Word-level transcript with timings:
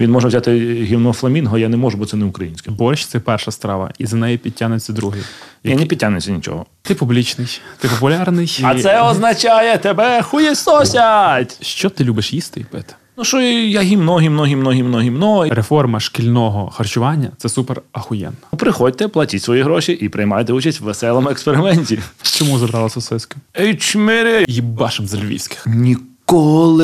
Він 0.00 0.10
може 0.10 0.28
взяти 0.28 0.58
гімно 0.82 1.12
фламінго, 1.12 1.58
я 1.58 1.68
не 1.68 1.76
можу, 1.76 1.98
бо 1.98 2.06
це 2.06 2.16
не 2.16 2.24
українське. 2.24 2.70
Борщ 2.70 3.06
це 3.06 3.20
перша 3.20 3.50
страва, 3.50 3.90
і 3.98 4.06
за 4.06 4.16
нею 4.16 4.38
підтягнеться 4.38 4.92
другий. 4.92 5.22
Я 5.64 5.76
не 5.76 5.86
підтягнеться 5.86 6.32
нічого. 6.32 6.66
Ти 6.82 6.94
публічний, 6.94 7.60
ти 7.78 7.88
популярний. 7.88 8.60
А 8.62 8.74
це 8.74 9.02
означає 9.02 9.78
тебе 9.78 10.22
хуєсосять! 10.22 11.66
Що 11.66 11.90
ти 11.90 12.04
любиш 12.04 12.32
їсти 12.32 12.60
і 12.60 12.64
пити? 12.64 12.94
Ну 13.18 13.24
що 13.24 13.40
я 13.40 13.80
гімно, 13.82 14.18
гімно, 14.18 14.44
гімно, 14.44 14.72
гімно, 14.72 15.00
гімно. 15.00 15.48
Реформа 15.48 16.00
шкільного 16.00 16.70
харчування 16.70 17.30
це 17.36 17.48
супер 17.48 17.82
ахуєнно. 17.92 18.36
Приходьте, 18.56 19.08
платіть 19.08 19.42
свої 19.42 19.62
гроші 19.62 19.92
і 19.92 20.08
приймайте 20.08 20.52
участь 20.52 20.80
в 20.80 20.84
веселому 20.84 21.28
експерименті. 21.30 21.98
Чому 22.22 22.58
забрала 22.58 22.88
сосиски? 22.88 23.36
Ей, 23.60 23.74
чмири! 23.76 24.44
Їбашим 24.48 25.06
за 25.06 25.16
львівських. 25.18 25.66
Ніколи 25.66 26.06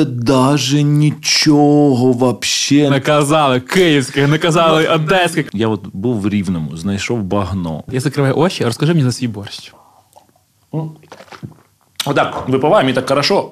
даже 0.04 0.82
нічого 0.82 2.12
вообще. 2.12 2.90
Не 2.90 3.00
казали 3.00 3.60
київських, 3.60 4.28
не 4.28 4.38
казали 4.38 4.86
одеських. 4.86 5.50
Я 5.52 5.68
от 5.68 5.80
був 5.92 6.20
в 6.20 6.28
Рівному, 6.28 6.76
знайшов 6.76 7.22
багно. 7.22 7.84
Я 7.88 8.00
закриваю 8.00 8.36
очі, 8.36 8.64
розкажи 8.64 8.92
мені 8.92 9.04
за 9.04 9.12
свій 9.12 9.28
борщ. 9.28 9.72
Отак, 12.06 12.48
випиваємо 12.48 12.90
і 12.90 12.92
так 12.92 13.08
хорошо. 13.08 13.50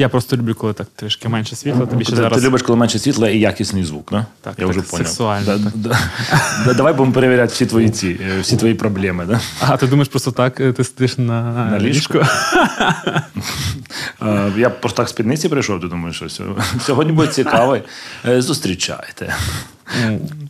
Я 0.00 0.08
просто 0.08 0.36
люблю, 0.36 0.54
коли 0.54 0.72
так 0.72 0.86
трішки 0.96 1.28
менше 1.28 1.56
світла. 1.56 1.86
Тобі 1.86 2.04
ще 2.04 2.12
ти, 2.12 2.16
зараз 2.16 2.38
ти 2.40 2.46
любиш, 2.46 2.62
коли 2.62 2.78
менше 2.78 2.98
світла 2.98 3.28
і 3.28 3.38
якісний 3.38 3.84
звук, 3.84 4.08
да? 4.12 4.26
Так, 4.40 4.54
Я 4.58 4.66
так, 4.66 4.76
вже 4.76 4.86
сексуально, 4.86 5.46
Да, 5.46 5.58
так. 5.64 5.72
да. 5.74 5.98
Да, 6.66 6.74
давай 6.74 6.92
будемо 6.92 7.12
перевіряти 7.14 7.52
всі 7.52 7.66
твої 7.66 7.90
ці, 7.90 8.08
е, 8.08 8.40
всі 8.40 8.56
твої 8.56 8.74
проблеми. 8.74 9.24
Да? 9.28 9.40
А 9.60 9.76
ти 9.76 9.86
думаєш, 9.86 10.08
просто 10.08 10.30
так 10.30 10.60
е, 10.60 10.72
ти 10.72 10.84
сидиш 10.84 11.18
на, 11.18 11.42
На 11.70 11.78
ліжку? 11.78 12.18
Я 14.56 14.70
просто 14.70 14.96
так 14.96 15.06
з 15.08 15.10
спідниці 15.10 15.48
прийшов, 15.48 15.80
ти 15.80 15.86
думаєш, 15.88 16.16
що 16.16 16.28
сьогодні- 16.80 17.12
буде 17.12 17.28
цікавий. 17.28 17.82
Е, 18.28 18.42
Зустрічайте. 18.42 19.34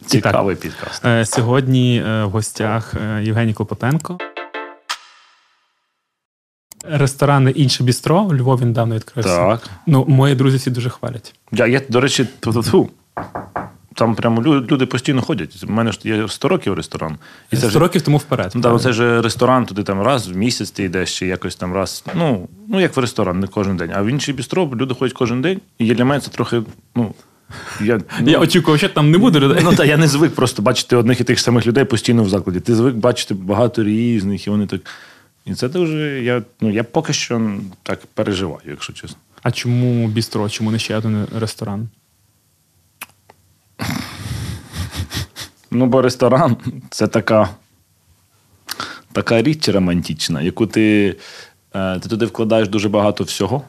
Цікавий 0.07 0.57
підкаст. 0.57 1.33
Сьогодні 1.35 2.03
в 2.07 2.29
гостях 2.29 2.95
Євгеній 3.23 3.55
Клопотенко. 3.55 4.19
Ресторани 6.85 7.51
інше 7.51 7.85
бістро 7.85 8.21
у 8.21 8.35
Львові 8.35 8.65
недавно 8.65 8.95
відкрився. 8.95 9.37
Так. 9.37 9.71
Ну, 9.87 10.05
мої 10.09 10.35
друзі 10.35 10.57
всі 10.57 10.71
дуже 10.71 10.91
хвалять. 10.91 11.35
Я, 11.53 11.67
я 11.67 11.83
до 11.89 12.01
речі, 12.01 12.27
тьфу-тьфу. 12.41 12.89
там 13.95 14.15
прямо 14.15 14.41
лю- 14.43 14.71
люди 14.71 14.87
постійно 14.87 15.23
ходять. 15.23 15.65
У 15.69 15.73
мене 15.73 15.93
ж 15.93 15.99
є 16.05 16.29
100 16.29 16.49
років 16.49 16.75
ресторан. 16.75 17.17
І 17.51 17.57
це 17.57 17.61
100 17.63 17.71
ж 17.71 17.79
років 17.79 18.03
тому 18.03 18.17
вперед. 18.17 18.53
Ну, 18.55 18.79
це 18.79 18.93
ж 18.93 19.23
ресторан, 19.23 19.67
туди 19.67 19.83
там 19.83 20.03
раз 20.03 20.29
в 20.29 20.37
місяць 20.37 20.71
ти 20.71 20.85
йдеш, 20.85 21.19
чи 21.19 21.27
якось 21.27 21.57
там 21.57 21.75
раз. 21.75 22.05
Ну, 22.15 22.49
ну 22.69 22.81
як 22.81 22.97
в 22.97 23.01
ресторан, 23.01 23.41
не 23.41 23.47
кожен 23.47 23.77
день. 23.77 23.91
А 23.95 24.03
в 24.03 24.07
інший 24.07 24.35
бістро 24.35 24.71
люди 24.75 24.95
ходять 24.95 25.17
кожен 25.17 25.43
день. 25.43 25.61
І 25.79 25.95
для 25.95 26.05
мене 26.05 26.21
це 26.21 26.31
трохи. 26.31 26.63
Ну, 26.97 27.15
я, 27.81 28.01
ну, 28.21 28.31
Я 28.31 28.39
очікував, 28.39 28.79
що 28.79 28.89
там 28.89 29.11
не 29.11 29.19
буде 29.19 29.41
людей. 29.41 29.61
Ну, 29.65 29.75
та 29.75 29.85
я 29.85 29.97
не 29.97 30.09
звик 30.09 30.35
просто 30.35 30.63
бачити 30.63 30.97
одних 30.97 31.21
і 31.21 31.25
тих 31.25 31.41
самих 31.41 31.67
людей 31.67 31.85
постійно 31.85 32.23
в 32.23 32.29
закладі. 32.29 32.61
Ти 32.61 32.75
звик 32.75 32.95
бачити 32.95 33.35
багато 33.35 33.85
різних, 33.85 34.47
і 34.47 34.51
вони 34.51 34.67
так. 34.67 34.81
І 35.51 35.55
це 35.55 35.69
дуже. 35.69 36.23
Я, 36.23 36.43
ну, 36.61 36.71
я 36.71 36.85
поки 36.85 37.13
що 37.13 37.59
так 37.83 38.07
переживаю, 38.15 38.63
якщо 38.67 38.93
чесно. 38.93 39.17
А 39.43 39.51
чому 39.51 40.09
бістро? 40.09 40.49
Чому 40.49 40.71
не 40.71 40.79
ще 40.79 40.97
один 40.97 41.27
ресторан? 41.39 41.89
Ну, 45.71 45.87
бо 45.87 46.03
ресторан 46.03 46.57
це 46.91 47.07
така, 47.07 47.49
така 49.13 49.43
річ 49.43 49.69
романтична, 49.69 50.43
яку 50.43 50.67
ти, 50.67 51.17
е, 51.75 51.99
ти 51.99 52.09
туди 52.09 52.27
вкладаєш 52.27 52.69
дуже 52.69 52.89
багато 52.89 53.25
всього, 53.25 53.63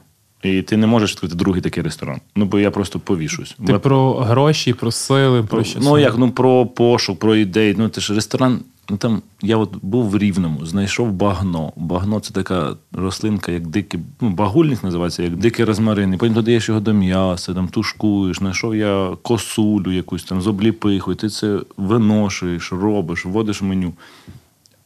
і 0.44 0.62
ти 0.62 0.78
не 0.78 0.88
можеш 0.88 1.12
відкрити 1.12 1.36
другий 1.36 1.62
такий 1.62 1.84
ресторан. 1.84 2.22
Ну, 2.36 2.46
бо 2.46 2.60
я 2.60 2.72
просто 2.72 3.00
повішусь. 3.00 3.56
Ти 3.68 3.74
Бо- 3.74 3.80
про 3.80 4.14
гроші, 4.14 4.74
про 4.74 4.92
сили, 4.92 5.44
про 5.44 5.64
що? 5.64 5.80
ну, 5.82 5.98
як 5.98 6.18
ну 6.18 6.32
про 6.32 6.66
пошук, 6.66 7.20
про 7.20 7.36
ідеї. 7.36 7.76
Ну, 7.78 7.90
це 7.90 8.02
ж 8.02 8.14
ресторан. 8.14 8.60
Ну 8.92 8.98
там 8.98 9.22
я 9.42 9.58
от 9.58 9.76
був 9.82 10.10
в 10.10 10.18
Рівному, 10.18 10.66
знайшов 10.66 11.12
багно. 11.12 11.74
Багно 11.76 12.20
це 12.20 12.34
така 12.34 12.76
рослинка, 12.94 13.52
як 13.52 13.68
дикий, 13.68 14.00
ну, 14.22 14.30
багульник 14.30 14.84
називається, 14.84 15.24
як 15.24 15.36
дикий 15.36 15.66
розмарин. 15.66 16.14
І 16.14 16.18
потім 16.18 16.34
додаєш 16.34 16.70
його 16.70 16.80
до 16.80 16.94
м'яса, 16.94 17.54
там 17.54 17.68
тушкуєш. 17.68 18.38
Знайшов 18.38 18.76
я 18.76 19.18
косулю 19.22 19.92
якусь 19.92 20.24
там 20.24 20.42
з 20.42 20.48
обліпихою, 20.48 21.16
ти 21.16 21.30
це 21.30 21.60
виношуєш, 21.78 22.72
робиш, 22.72 23.26
вводиш 23.26 23.62
меню. 23.62 23.94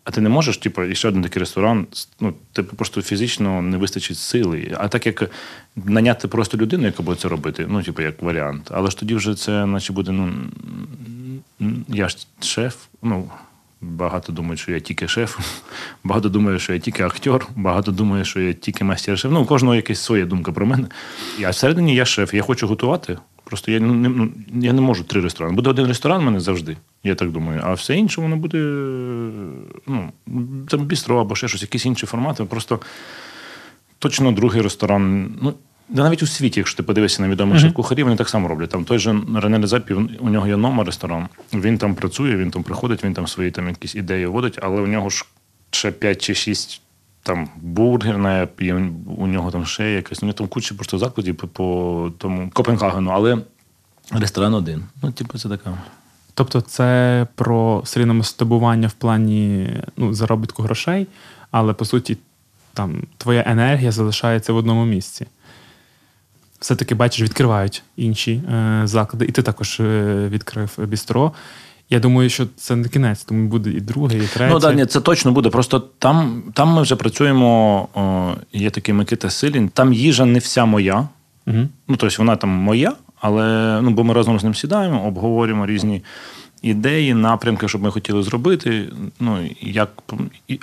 А 0.04 0.12
ти 0.12 0.22
не 0.22 0.30
можеш, 0.30 0.58
типу, 0.58 0.84
і 0.84 0.96
ще 0.96 1.08
один 1.08 1.22
такий 1.22 1.40
ресторан, 1.40 1.88
ну, 2.20 2.34
типу, 2.54 2.76
просто 2.76 3.02
фізично 3.02 3.62
не 3.62 3.78
вистачить 3.78 4.18
сили. 4.18 4.76
А 4.78 4.88
так 4.88 5.06
як 5.06 5.32
наняти 5.76 6.28
просто 6.28 6.58
людину, 6.58 6.86
яка 6.86 7.04
буде 7.04 7.20
це 7.22 7.28
робити, 7.28 7.66
ну, 7.70 7.84
типу, 7.84 8.02
як 8.02 8.22
варіант. 8.22 8.72
Але 8.72 8.90
ж 8.90 8.98
тоді 8.98 9.16
вже 9.16 9.36
це, 9.36 9.66
наче 9.66 9.94
буде, 9.94 10.12
ну, 10.12 10.34
я 11.88 12.10
ж 12.10 12.18
шеф, 12.40 12.76
ну. 13.02 13.30
Багато 13.92 14.32
думають, 14.32 14.60
що 14.60 14.72
я 14.72 14.80
тільки 14.80 15.08
шеф, 15.08 15.40
багато 16.04 16.30
думають, 16.30 16.62
що 16.62 16.74
я 16.74 16.80
тільки 16.80 17.04
актер, 17.04 17.48
багато 17.56 17.92
думають, 17.92 18.28
що 18.28 18.40
я 18.40 18.54
тільки 18.54 18.84
мастер-шеф. 18.84 19.32
Ну, 19.32 19.42
у 19.42 19.46
кожного 19.46 19.76
якась 19.76 20.00
своя 20.00 20.26
думка 20.26 20.52
про 20.52 20.66
мене. 20.66 20.88
Я 21.40 21.50
всередині 21.50 21.96
я 21.96 22.06
шеф, 22.06 22.34
я 22.34 22.42
хочу 22.42 22.68
готувати. 22.68 23.18
Просто 23.44 23.72
я 23.72 23.80
не, 23.80 24.10
ну, 24.10 24.32
я 24.54 24.74
не 24.74 24.82
можу 24.82 25.04
три 25.04 25.22
ресторани. 25.22 25.56
Буде 25.56 25.70
один 25.70 25.88
ресторан 25.88 26.22
в 26.22 26.24
мене 26.24 26.40
завжди, 26.40 26.78
я 27.04 27.16
так 27.16 27.32
думаю. 27.32 27.62
А 27.64 27.74
все 27.74 27.96
інше 27.96 28.22
воно 28.22 28.38
буде 28.38 28.58
ну, 29.88 30.12
там 30.68 30.86
бістро 30.86 31.22
або 31.22 31.36
ще 31.36 31.48
щось, 31.48 31.62
якісь 31.62 31.86
інші 31.86 32.06
формати. 32.06 32.44
Просто 32.44 32.80
точно 34.00 34.32
другий 34.32 34.62
ресторан. 34.62 35.36
Ну, 35.42 35.54
да 35.90 36.04
навіть 36.04 36.24
у 36.24 36.28
світі, 36.28 36.60
якщо 36.60 36.78
ти 36.78 36.84
подивишся 36.84 37.22
на 37.22 37.30
відомих 37.30 37.60
шеф-кухарів, 37.60 38.06
вони 38.06 38.18
так 38.18 38.30
само 38.30 38.48
роблять. 38.48 38.70
Там 38.70 38.86
той 38.86 39.00
же 39.00 39.22
Рене 39.36 39.58
Лезапі, 39.58 39.94
у 39.94 40.30
нього 40.30 40.48
є 40.48 40.58
номер 40.58 40.86
ресторан. 40.86 41.28
Він 41.54 41.78
там 41.78 41.96
працює, 41.96 42.36
він 42.36 42.52
там 42.52 42.64
приходить, 42.64 43.04
він 43.04 43.14
там 43.14 43.28
свої 43.28 43.52
там 43.52 43.68
якісь 43.68 43.96
ідеї 43.96 44.26
вводить, 44.26 44.60
але 44.62 44.82
у 44.82 44.88
нього 44.88 45.10
ж 45.10 45.26
ще 45.72 45.92
5 45.92 46.22
чи 46.22 46.36
6 46.36 46.82
там 47.24 47.50
бургерна, 47.56 48.48
і 48.60 48.74
у 49.18 49.28
нього 49.28 49.52
там 49.52 49.66
ще 49.66 49.92
якась. 49.92 50.24
У 50.24 50.26
нього 50.26 50.34
там 50.34 50.48
куча 50.48 50.76
просто 50.76 50.98
закладів 50.98 51.36
по, 51.36 51.48
по 51.48 52.12
тому 52.18 52.50
Копенгагену, 52.54 53.12
але 53.12 53.38
ресторан 54.12 54.54
один. 54.54 54.84
Ну, 55.04 55.12
типу, 55.12 55.38
це 55.38 55.50
така. 55.50 55.78
Тобто 56.34 56.62
це 56.62 57.28
про 57.36 57.82
серійне 57.86 58.14
мастурбування 58.14 58.88
в 58.88 58.94
плані 58.94 59.70
ну, 59.98 60.14
заробітку 60.14 60.64
грошей, 60.64 61.08
але 61.52 61.74
по 61.74 61.86
суті, 61.86 62.18
там 62.74 63.04
твоя 63.18 63.44
енергія 63.48 63.92
залишається 63.92 64.54
в 64.54 64.56
одному 64.56 64.86
місці. 64.86 65.26
Все-таки, 66.66 66.96
бачиш, 66.96 67.22
відкривають 67.22 67.84
інші 67.98 68.32
е, 68.32 68.82
заклади, 68.84 69.26
і 69.26 69.32
ти 69.32 69.42
також 69.42 69.80
е, 69.80 70.28
відкрив 70.30 70.78
бістро. 70.78 71.32
Я 71.90 72.00
думаю, 72.00 72.30
що 72.30 72.46
це 72.56 72.76
не 72.76 72.90
кінець, 72.90 73.24
тому 73.24 73.48
буде 73.48 73.70
і 73.70 73.82
друге, 73.82 74.18
і 74.18 74.28
третє. 74.28 74.54
Ну, 74.54 74.60
да, 74.60 74.74
ні, 74.74 74.86
це 74.86 75.02
точно 75.02 75.32
буде. 75.32 75.50
Просто 75.50 75.80
там, 75.80 76.44
там 76.54 76.70
ми 76.70 76.82
вже 76.82 76.96
працюємо. 76.96 77.88
О, 77.94 78.34
є 78.54 78.70
такий 78.70 78.94
Микита 78.94 79.30
Силін. 79.30 79.70
Там 79.70 79.94
їжа 79.94 80.26
не 80.26 80.40
вся 80.40 80.66
моя. 80.66 81.08
Угу. 81.48 81.58
Ну, 81.88 81.96
тобто 81.98 82.16
вона 82.18 82.36
там 82.36 82.50
моя, 82.50 82.94
але 83.22 83.80
ну, 83.82 83.92
бо 83.92 84.04
ми 84.04 84.14
разом 84.14 84.40
з 84.40 84.44
ним 84.44 84.56
сідаємо, 84.56 85.08
обговорюємо 85.08 85.66
різні 85.66 86.04
ідеї, 86.66 87.14
напрямки, 87.14 87.68
що 87.68 87.78
б 87.78 87.82
ми 87.82 87.92
хотіли 87.92 88.24
зробити. 88.24 88.90
Ну, 89.20 89.50
як, 89.62 89.90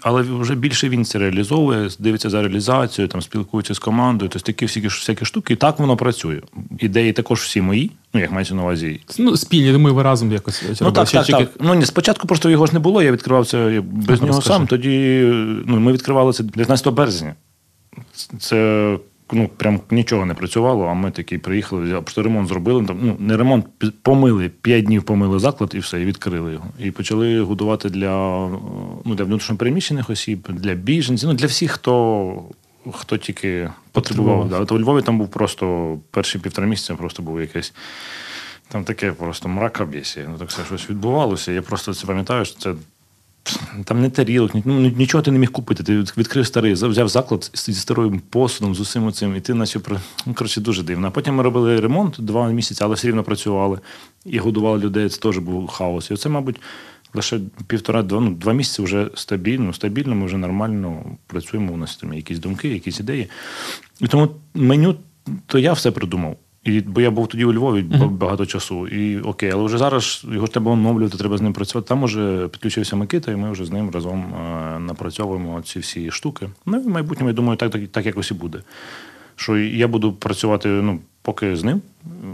але 0.02 0.22
вже 0.22 0.54
більше 0.54 0.88
він 0.88 1.04
це 1.04 1.18
реалізовує, 1.18 1.88
дивиться 1.98 2.30
за 2.30 2.42
реалізацією, 2.42 3.08
там, 3.08 3.22
спілкується 3.22 3.74
з 3.74 3.78
командою, 3.78 4.28
тобто 4.32 4.46
такі 4.46 4.64
всякі, 4.64 4.86
всякі 4.86 5.24
штуки, 5.24 5.52
і 5.52 5.56
так 5.56 5.78
воно 5.78 5.96
працює. 5.96 6.40
Ідеї 6.78 7.12
також 7.12 7.40
всі 7.40 7.60
мої, 7.60 7.90
ну, 8.14 8.20
як 8.20 8.30
мається 8.32 8.54
на 8.54 8.62
увазі. 8.62 9.00
Ну, 9.18 9.36
спільні, 9.36 9.72
думаю, 9.72 9.94
ви 9.94 10.02
разом 10.02 10.32
якось 10.32 10.62
робили. 10.62 10.78
Ну 10.80 10.92
так, 10.92 11.10
так, 11.10 11.26
так. 11.26 11.50
Ну 11.60 11.74
ні, 11.74 11.86
спочатку 11.86 12.26
просто 12.26 12.50
його 12.50 12.66
ж 12.66 12.72
не 12.72 12.78
було, 12.78 13.02
я 13.02 13.12
відкривав 13.12 13.46
це 13.46 13.82
без 13.92 14.20
Ну, 14.20 14.26
нього 14.26 14.38
розкажи. 14.38 14.58
сам. 14.58 14.66
Тоді 14.66 15.20
ну, 15.66 15.80
ми 15.80 15.92
відкривали 15.92 16.32
це 16.32 16.42
19 16.42 16.94
березня. 16.94 17.34
Це 18.38 18.96
ну, 19.32 19.48
прям 19.56 19.80
нічого 19.90 20.26
не 20.26 20.34
працювало, 20.34 20.84
а 20.84 20.94
ми 20.94 21.10
такі 21.10 21.38
приїхали, 21.38 21.82
взяли, 21.82 22.02
просто 22.02 22.22
ремонт 22.22 22.48
зробили. 22.48 22.84
Там, 22.84 22.98
ну, 23.02 23.16
не 23.18 23.36
ремонт, 23.36 23.66
помили, 24.02 24.48
5 24.48 24.84
днів 24.84 25.02
помили 25.02 25.38
заклад 25.38 25.72
і 25.74 25.78
все, 25.78 26.02
і 26.02 26.04
відкрили 26.04 26.52
його. 26.52 26.66
І 26.78 26.90
почали 26.90 27.40
годувати 27.40 27.90
для, 27.90 28.48
ну, 29.04 29.14
для 29.14 29.24
внутрішньопереміщених 29.24 30.10
осіб, 30.10 30.48
для 30.48 30.74
біженців, 30.74 31.28
ну, 31.28 31.34
для 31.34 31.46
всіх, 31.46 31.70
хто. 31.70 32.44
Хто 32.92 33.16
тільки 33.16 33.70
потребував. 33.92 34.36
Потребував. 34.36 34.48
Да. 34.48 34.58
От 34.58 34.72
у 34.72 34.78
Львові 34.78 35.02
там 35.02 35.18
був 35.18 35.28
просто 35.28 35.98
перші 36.10 36.38
півтора 36.38 36.66
місяця 36.66 36.94
просто 36.94 37.22
був 37.22 37.40
якесь 37.40 37.74
там 38.68 38.84
таке 38.84 39.12
просто 39.12 39.48
мракобєсі. 39.48 40.20
Ну 40.28 40.38
так 40.38 40.48
все 40.48 40.64
щось 40.64 40.90
відбувалося. 40.90 41.52
Я 41.52 41.62
просто 41.62 41.94
це 41.94 42.06
пам'ятаю, 42.06 42.44
що 42.44 42.58
це. 42.58 42.74
Там 43.84 44.00
не 44.00 44.10
тарілок, 44.10 44.52
ну, 44.64 44.80
нічого 44.80 45.22
ти 45.22 45.30
не 45.30 45.38
міг 45.38 45.50
купити. 45.50 45.82
Ти 45.82 45.98
відкрив 45.98 46.46
старий, 46.46 46.72
взяв 46.72 47.08
заклад 47.08 47.50
зі 47.54 47.74
старим 47.74 48.22
посудом, 48.30 48.74
з 48.74 48.80
усім 48.80 49.12
цим, 49.12 49.36
і 49.36 49.40
ти 49.40 49.54
наче. 49.54 49.80
Ну, 50.26 50.34
коротше, 50.34 50.60
дуже 50.60 50.82
дивно. 50.82 51.06
А 51.06 51.10
потім 51.10 51.34
ми 51.34 51.42
робили 51.42 51.80
ремонт 51.80 52.16
два 52.18 52.50
місяці, 52.50 52.84
але 52.84 52.94
все 52.94 53.08
рівно 53.08 53.22
працювали 53.22 53.78
і 54.24 54.38
годували 54.38 54.78
людей. 54.78 55.08
Це 55.08 55.20
теж 55.20 55.38
був 55.38 55.68
хаос. 55.68 56.10
І 56.10 56.14
оце, 56.14 56.28
мабуть, 56.28 56.60
лише 57.14 57.40
півтора-два 57.66 58.20
ну, 58.20 58.30
два 58.30 58.52
місяці 58.52 58.82
вже 58.82 59.10
стабільно, 59.14 59.72
стабільно, 59.72 60.14
ми 60.14 60.26
вже 60.26 60.36
нормально 60.36 61.04
працюємо. 61.26 61.72
У 61.72 61.76
нас 61.76 61.96
там 61.96 62.12
є 62.12 62.16
якісь 62.16 62.38
думки, 62.38 62.68
якісь 62.68 63.00
ідеї. 63.00 63.30
І 64.00 64.06
тому 64.06 64.28
меню, 64.54 64.96
то 65.46 65.58
я 65.58 65.72
все 65.72 65.90
придумав. 65.90 66.36
І, 66.64 66.80
бо 66.80 67.00
я 67.00 67.10
був 67.10 67.28
тоді 67.28 67.44
у 67.44 67.52
Львові 67.52 67.82
ба- 67.82 68.06
багато 68.06 68.46
часу. 68.46 68.88
І 68.88 69.20
окей, 69.20 69.50
але 69.50 69.64
вже 69.64 69.78
зараз 69.78 70.26
його 70.32 70.46
ж 70.46 70.52
треба 70.52 70.72
оновлювати, 70.72 71.18
треба 71.18 71.38
з 71.38 71.40
ним 71.40 71.52
працювати. 71.52 71.88
Там 71.88 72.02
уже 72.02 72.48
підключився 72.48 72.96
Микита, 72.96 73.32
і 73.32 73.36
ми 73.36 73.52
вже 73.52 73.64
з 73.64 73.70
ним 73.70 73.90
разом 73.90 74.34
е, 74.34 74.78
напрацьовуємо 74.78 75.62
ці 75.62 75.78
всі 75.78 76.10
штуки. 76.10 76.48
Ну 76.66 76.76
і 76.78 76.80
в 76.80 76.88
майбутньому, 76.88 77.30
я 77.30 77.34
думаю, 77.34 77.56
так, 77.56 77.72
так, 77.72 77.88
так 77.88 78.06
якось 78.06 78.30
і 78.30 78.34
буде. 78.34 78.62
Що 79.36 79.58
я 79.58 79.88
буду 79.88 80.12
працювати 80.12 80.68
ну, 80.68 80.98
поки 81.22 81.56
з 81.56 81.64
ним, 81.64 81.82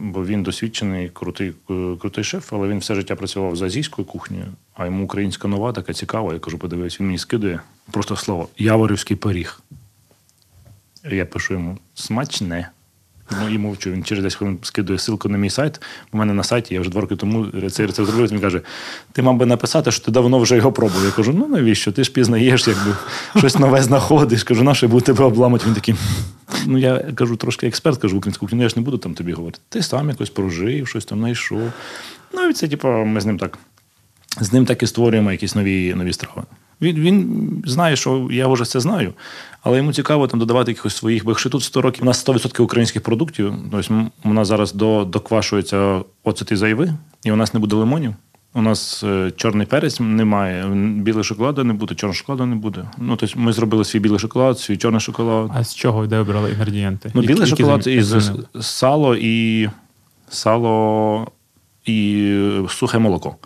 бо 0.03 0.25
він 0.25 0.43
досвідчений, 0.43 1.09
крутий, 1.09 1.53
е, 1.71 1.97
крутий 2.01 2.25
шеф, 2.25 2.53
але 2.53 2.69
він 2.69 2.79
все 2.79 2.95
життя 2.95 3.17
працював 3.17 3.57
за 3.57 3.67
азійською 3.67 4.07
кухнею, 4.07 4.47
а 4.75 4.85
йому 4.85 5.05
українська 5.05 5.49
нова, 5.49 5.73
така 5.73 5.93
цікава. 5.93 6.33
Я 6.33 6.39
кажу, 6.39 6.59
подивись, 6.59 7.01
він 7.01 7.07
мені 7.07 7.19
скидує 7.19 7.61
просто 7.91 8.17
слово 8.17 8.49
Яворівський 8.59 9.17
пиріг. 9.17 9.61
Я 11.11 11.27
пишу 11.27 11.55
йому 11.55 11.79
смачне. 11.95 12.69
І 13.51 13.59
мовчу. 13.59 13.91
Він 13.91 14.05
через 14.05 14.25
10 14.25 14.39
хвилин 14.39 14.59
скидує 14.63 14.99
ссылку 14.99 15.29
на 15.29 15.39
мій 15.39 15.51
сайт. 15.51 15.81
У 16.13 16.19
мене 16.19 16.35
на 16.35 16.43
сайті, 16.43 16.75
я 16.75 16.81
вже 16.81 16.91
два 16.91 17.01
роки 17.01 17.17
тому 17.17 17.47
цей 17.71 17.87
рецепт 17.87 18.11
зробив. 18.11 18.33
Він 18.33 18.41
каже: 18.41 18.61
ти 19.13 19.23
мав 19.23 19.37
би 19.37 19.47
написати, 19.47 19.93
що 19.93 20.05
ти 20.05 20.11
давно 20.11 20.39
вже 20.39 20.57
його 20.57 20.73
пробував. 20.73 21.05
Я 21.05 21.11
кажу, 21.11 21.33
ну 21.33 21.49
навіщо? 21.49 21.93
Ти 21.93 22.05
ж 22.05 22.13
пізнаєш, 22.13 22.69
якби 22.69 22.97
щось 23.37 23.59
нове 23.59 23.83
знаходиш. 23.83 24.45
Кажу, 24.45 24.63
на 24.63 24.75
що 24.75 24.87
я 24.87 24.91
буду 24.91 25.05
тебе 25.05 25.25
обламати. 25.25 25.67
Він 25.67 25.75
такий. 25.75 25.95
Ну, 26.67 26.79
я 26.79 26.99
кажу, 26.99 27.37
трошки 27.37 27.67
експерт, 27.67 27.99
кажу 27.99 28.17
українську 28.17 28.47
кухню, 28.47 28.57
ну, 28.57 28.63
я 28.63 28.69
ж 28.69 28.75
не 28.77 28.83
буду 28.83 28.99
там 28.99 29.15
тобі 29.15 29.33
говорити. 29.33 29.61
Ти 29.69 29.83
сам 29.83 30.09
якось 30.09 30.31
прожив, 30.31 30.89
щось 30.89 31.05
там 31.05 31.19
знайшов. 31.19 31.73
Ну, 32.35 32.49
і 32.49 32.53
це, 32.53 32.69
типу, 32.69 32.89
ми 32.89 33.21
з 33.21 33.27
ним 33.27 33.39
так 33.39 33.59
з 34.41 34.53
ним 34.53 34.67
так 34.67 34.83
і 34.83 34.87
створюємо 34.87 35.33
якісь 35.33 35.55
нові, 35.55 35.95
нові 35.95 36.13
страви. 36.13 36.43
Він, 36.83 36.97
він 36.97 37.63
знає, 37.67 37.97
що 37.97 38.29
я 38.31 38.47
вже 38.49 38.65
це 38.65 38.81
знаю, 38.81 39.13
але 39.63 39.77
йому 39.77 39.93
цікаво 39.93 40.27
там 40.29 40.41
додавати 40.41 40.71
якихось 40.71 40.97
своїх. 40.97 41.25
Бо 41.25 41.31
якщо 41.31 41.51
тут 41.51 41.63
100 41.63 41.83
років, 41.83 42.03
у 42.03 42.07
нас 42.07 42.27
100% 42.29 42.63
українських 42.63 43.03
продуктів, 43.03 43.55
тобто 43.71 43.95
м- 43.95 44.11
у 44.25 44.33
нас 44.33 44.49
зараз 44.49 44.73
до, 44.73 45.05
доквашується 45.05 46.01
оцет 46.25 46.53
і 46.53 46.57
зайви, 46.57 46.93
і 47.25 47.33
у 47.33 47.37
нас 47.37 47.55
не 47.55 47.61
буде 47.61 47.77
лимонів. 47.77 48.15
У 48.55 48.63
нас 48.63 49.05
е, 49.05 49.33
чорний 49.37 49.67
перець 49.67 50.01
немає, 50.01 50.67
білий 51.03 51.25
шоколаду 51.25 51.65
не 51.65 51.73
буде, 51.73 51.95
чорного 51.95 52.15
шоколаду 52.15 52.47
не 52.47 52.55
буде. 52.57 52.85
Ну, 52.99 53.17
тобто 53.17 53.41
ми 53.41 53.53
зробили 53.53 53.85
свій 53.85 53.99
білий 53.99 54.19
шоколад, 54.19 54.59
свій 54.59 54.77
чорний 54.77 55.01
шоколад. 55.01 55.51
А 55.55 55.65
з 55.65 55.75
чого 55.75 56.07
де 56.07 56.19
обрали 56.19 56.51
інгредієнти? 56.51 57.11
Ну, 57.15 57.21
білий 57.21 57.47
шоколад 57.47 57.87
із 57.87 58.31
сало 58.61 59.17
і 59.17 59.69
сало 60.29 61.27
і 61.87 62.33
сухе 62.69 62.99
молоко. 62.99 63.37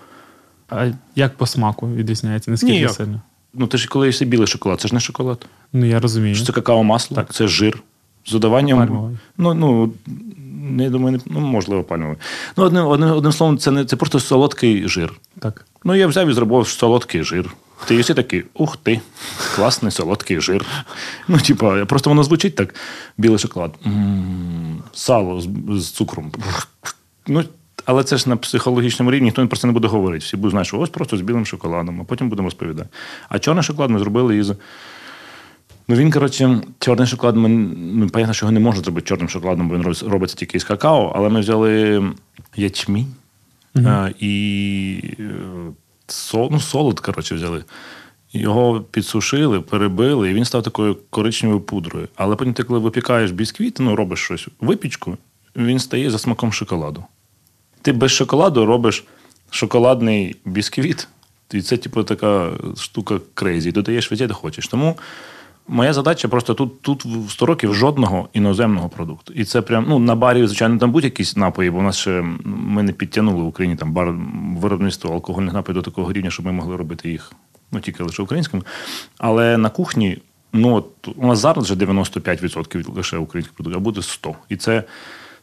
А 0.75 0.91
як 1.17 1.37
по 1.37 1.47
смаку 1.47 1.89
відрізняється? 1.95 2.51
Наскільки 2.51 2.73
Ніяк. 2.73 2.91
сильно? 2.93 3.21
Ну, 3.55 3.67
ти 3.67 3.79
ж 3.79 3.89
коли 3.89 4.07
їси 4.07 4.25
білий 4.25 4.47
шоколад, 4.47 4.81
це 4.81 4.89
ж 4.89 4.95
не 4.95 5.01
шоколад. 5.01 5.47
Ну 5.73 5.87
я 5.87 6.01
розумію. 6.01 6.35
Що 6.35 6.47
це 6.47 6.53
какао 6.53 6.85
масло, 6.85 7.15
Так. 7.15 7.33
це 7.35 7.49
жир. 7.49 7.83
З 8.27 8.33
додаванням. 8.33 9.17
Ну, 9.39 9.55
ну, 9.55 9.93
не 10.63 10.91
думаю, 10.91 11.17
не, 11.17 11.23
ну, 11.35 11.41
можливо, 11.41 11.85
пальмовий. 11.85 12.17
Ну, 12.57 12.65
одним, 12.65 12.87
одним, 12.87 13.11
одним 13.11 13.33
словом, 13.33 13.59
це 13.59 13.71
не 13.71 13.85
це 13.85 13.97
просто 13.97 14.21
солодкий 14.21 14.89
жир. 14.89 15.13
Так. 15.39 15.65
Ну, 15.85 15.95
я 15.95 16.07
взяв 16.07 16.29
і 16.29 16.33
зробив 16.33 16.69
солодкий 16.69 17.23
жир. 17.23 17.55
Ти 17.87 17.95
їси 17.95 18.15
такий, 18.15 18.45
ух 18.55 18.77
ти, 18.77 19.01
класний 19.57 19.93
солодкий 19.93 20.41
жир. 20.41 20.67
Ну, 21.29 21.39
типа, 21.39 21.85
просто 21.85 22.11
воно 22.11 22.25
звучить 22.25 22.57
так: 22.57 22.75
білий 23.19 23.39
шоколад. 23.39 23.75
М, 23.87 24.83
Сало 24.93 25.41
з, 25.41 25.49
з 25.71 25.91
цукром. 25.91 26.33
Ну, 27.27 27.45
але 27.85 28.05
це 28.05 28.17
ж 28.17 28.29
на 28.29 28.37
психологічному 28.37 29.11
рівні, 29.11 29.25
ніхто 29.25 29.49
про 29.49 29.59
це 29.59 29.67
не 29.67 29.73
буде 29.73 29.89
говорити. 29.89 30.25
Всі 30.25 30.37
будуть 30.37 30.51
знати, 30.51 30.65
що 30.65 30.79
ось 30.79 30.91
просто 30.91 31.17
з 31.17 31.21
білим 31.21 31.47
шоколадом, 31.47 32.01
а 32.01 32.05
потім 32.05 32.29
будемо 32.29 32.47
розповідати. 32.47 32.89
А 33.29 33.39
чорний 33.39 33.65
шоколад 33.65 33.91
ми 33.91 33.99
зробили 33.99 34.37
із. 34.37 34.53
Ну, 35.89 35.97
він, 35.97 36.11
коротше, 36.11 36.61
чорний 36.79 37.07
шоколад, 37.07 37.37
ми, 37.37 37.49
ну, 37.49 38.09
понятно, 38.09 38.35
що 38.35 38.47
його 38.47 38.53
не 38.53 38.61
можна 38.61 38.83
зробити 38.83 39.07
чорним 39.07 39.29
шоколадом, 39.29 39.69
бо 39.69 39.75
він 39.75 39.83
робиться- 39.83 40.37
тільки 40.37 40.57
із 40.57 40.65
какао, 40.65 41.13
але 41.17 41.29
ми 41.29 41.41
взяли 41.41 42.03
ячмінь 42.57 43.07
е, 43.77 44.15
і 44.21 45.03
е, 45.21 45.25
сол, 46.07 46.49
ну, 46.53 46.61
солод, 46.61 47.01
коротше, 47.01 47.35
взяли. 47.35 47.65
Його 48.33 48.81
підсушили, 48.81 49.61
перебили, 49.61 50.31
і 50.31 50.35
він 50.35 50.45
став 50.45 50.63
такою 50.63 50.97
коричневою 51.11 51.61
пудрою. 51.61 52.09
Але 52.17 52.37
потім 52.37 52.55
ти, 52.55 52.63
коли 52.63 52.79
випікаєш 52.79 53.31
бісквіт, 53.31 53.77
ну, 53.81 53.97
робиш 53.97 54.21
щось, 54.21 54.49
випічку, 54.61 55.17
він 55.57 55.79
стає 55.79 56.11
за 56.11 56.19
смаком 56.19 56.53
шоколаду. 56.53 57.05
Ти 57.83 57.93
без 57.93 58.11
шоколаду 58.11 58.67
робиш 58.67 59.05
шоколадний 59.51 60.37
бісквіт, 60.45 61.09
і 61.53 61.63
це, 61.63 61.77
типу, 61.77 62.03
така 62.05 62.51
штука 62.77 63.21
crazy. 63.35 63.73
Додаєш 63.73 64.11
везде, 64.11 64.27
де 64.27 64.35
хочеш. 64.35 64.69
Тому 64.69 64.97
моя 65.69 65.93
задача 65.93 66.29
просто 66.29 66.55
тут, 66.55 66.83
тут 66.83 67.05
в 67.05 67.31
100 67.31 67.47
років 67.47 67.75
жодного 67.75 68.29
іноземного 68.33 68.89
продукту. 68.89 69.33
І 69.33 69.45
це 69.45 69.63
прям, 69.63 69.87
ну, 69.89 69.99
на 69.99 70.15
барі, 70.15 70.47
звичайно, 70.47 70.79
там 70.79 70.91
будуть 70.91 71.05
якісь 71.05 71.37
напої, 71.37 71.71
бо 71.71 71.79
у 71.79 71.83
нас 71.83 71.99
ще 71.99 72.25
ми 72.45 72.83
не 72.83 72.93
підтягнули 72.93 73.43
в 73.43 73.47
Україні 73.47 73.77
там 73.77 73.93
бар 73.93 74.15
виробництво 74.57 75.15
алкогольних 75.15 75.55
напоїв 75.55 75.75
до 75.75 75.83
такого 75.83 76.13
рівня, 76.13 76.31
щоб 76.31 76.47
ми 76.47 76.53
могли 76.53 76.77
робити 76.77 77.11
їх 77.11 77.33
ну, 77.73 77.81
тільки 77.81 78.03
лише 78.03 78.23
українськими. 78.23 78.63
Але 79.19 79.59
на 79.59 79.69
кухні, 79.69 80.19
ну, 80.53 80.75
от, 80.75 81.09
у 81.17 81.27
нас 81.27 81.39
зараз 81.39 81.65
вже 81.65 81.75
95% 81.75 82.95
лише 82.95 83.17
українських 83.17 83.57
продуктів, 83.57 83.79
а 83.79 83.81
буде 83.81 84.03
100. 84.03 84.35
І 84.49 84.57
це 84.57 84.85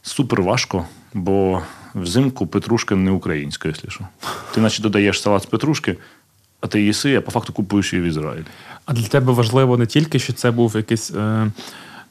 супер 0.02 0.42
важко, 0.42 0.86
бо 1.14 1.62
взимку 1.94 2.46
петрушка 2.46 2.96
не 2.96 3.10
українська, 3.10 3.68
якщо 3.68 3.90
що. 3.90 4.04
Ти 4.54 4.60
наче 4.60 4.82
додаєш 4.82 5.22
салат 5.22 5.42
з 5.42 5.46
петрушки, 5.46 5.96
а 6.60 6.66
ти 6.66 6.82
їси, 6.82 7.16
а 7.16 7.20
по 7.20 7.30
факту 7.30 7.52
купуєш 7.52 7.92
її 7.92 8.04
в 8.04 8.08
Ізраїлі. 8.08 8.44
А 8.84 8.92
для 8.92 9.06
тебе 9.06 9.32
важливо 9.32 9.76
не 9.76 9.86
тільки, 9.86 10.18
що 10.18 10.32
це 10.32 10.50
був 10.50 10.76
якийсь 10.76 11.10
е, 11.10 11.50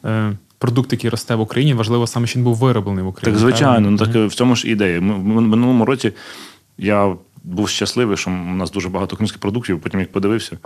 е, 0.06 0.31
продукт, 0.58 0.92
який 0.92 1.10
росте 1.10 1.36
в 1.36 1.42
Україні, 1.42 1.74
важливо 1.74 2.08
саме, 2.08 2.28
що 2.28 2.40
він 2.40 2.44
був 2.44 2.56
вироблений 2.56 3.04
в 3.04 3.08
Україні. 3.08 3.40
Так, 3.40 3.50
звичайно, 3.50 3.92
ну 3.92 3.98
так 3.98 4.16
в 4.16 4.34
цьому 4.34 4.56
ж 4.56 4.68
ідея. 4.68 5.02
Ми, 5.02 5.14
в 5.14 5.42
минулому 5.42 5.86
році 5.86 6.12
я 6.78 7.16
був 7.44 7.70
щасливий, 7.70 8.18
що 8.18 8.31
у 8.31 8.56
нас 8.56 8.72
дуже 8.72 8.90
багато 8.90 9.16
українських 9.16 9.42
продуктів, 9.42 9.80
потім 9.80 10.00
як 10.00 10.12
подивився. 10.12 10.58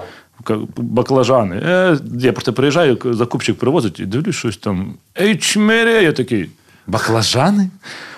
Баклажани. 0.77 1.61
Е, 1.65 1.97
я 2.19 2.33
просто 2.33 2.53
приїжджаю, 2.53 2.97
закупчик 3.05 3.57
привозить 3.57 3.99
і 3.99 4.05
дивлюсь 4.05 4.35
щось 4.35 4.57
там. 4.57 4.93
Ей, 5.21 5.37
чмере! 5.37 6.03
Я 6.03 6.11
такий. 6.11 6.49
Баклажани? 6.87 7.69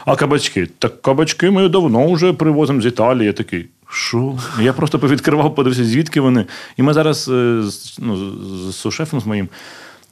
А 0.06 0.15
кабачки? 0.15 0.65
Так 0.79 1.01
кабачки 1.01 1.51
ми 1.51 1.69
давно 1.69 2.12
вже 2.12 2.33
привозимо 2.33 2.81
з 2.81 2.85
Італії. 2.85 3.25
Я 3.25 3.33
такий. 3.33 3.67
Що? 3.89 4.38
Я 4.62 4.73
просто 4.73 5.00
повідкривав, 5.00 5.56
подивився, 5.56 5.85
звідки 5.85 6.21
вони. 6.21 6.45
І 6.77 6.83
ми 6.83 6.94
зараз 6.94 7.27
е, 7.29 7.63
ну, 8.00 8.31
з- 8.45 8.75
сушефом 8.75 9.19
з 9.21 9.25
моїм. 9.25 9.49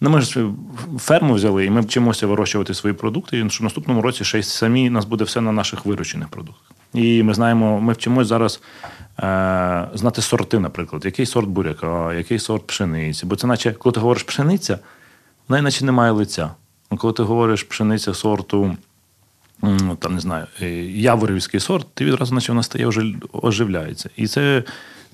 Ну, 0.02 0.10
ми 0.10 0.22
ж 0.22 0.46
ферму 1.00 1.34
взяли, 1.34 1.66
і 1.66 1.70
ми 1.70 1.82
вчимося 1.82 2.28
вирощувати 2.28 2.74
свої 2.74 2.96
продукти. 2.96 3.40
І 3.40 3.50
що 3.50 3.60
в 3.62 3.64
наступному 3.64 4.02
році 4.02 4.24
ще 4.26 4.40
й 4.40 4.44
самі 4.44 4.90
нас 4.90 5.06
буде 5.06 5.24
все 5.24 5.42
на 5.42 5.52
наших 5.52 5.86
вирощених 5.86 6.28
продуктах. 6.28 6.72
І 6.94 7.24
ми 7.24 7.34
знаємо, 7.34 7.82
ми 7.82 7.94
вчимось 7.94 8.28
зараз 8.28 8.62
е, 9.20 9.88
знати 9.94 10.22
сорти, 10.22 10.60
наприклад, 10.60 11.06
який 11.06 11.26
сорт 11.26 11.48
буряка, 11.48 12.14
який 12.14 12.40
сорт 12.40 12.68
пшениці. 12.68 13.26
Бо 13.26 13.36
це 13.36 13.48
наче, 13.48 13.72
коли 13.72 13.94
ти 13.94 14.00
говориш 14.00 14.24
пшениця, 14.24 14.80
вона 15.48 15.60
іначе 15.60 15.86
не 15.86 15.92
має 15.92 16.12
лиця. 16.12 16.50
А 16.94 16.98
коли 16.98 17.14
ти 17.14 17.24
говориш 17.24 17.64
пшениця 17.64 18.14
сорту, 18.14 18.78
там 20.00 20.14
не 20.16 20.20
знаю, 20.20 20.46
е, 20.62 20.70
яворівський 20.86 21.60
сорт, 21.60 21.88
ти 21.94 22.06
відразу, 22.06 22.36
наче 22.36 22.52
вона 22.52 22.64
стає 22.64 22.90
оживляється. 23.32 24.10
І 24.16 24.28
це 24.28 24.64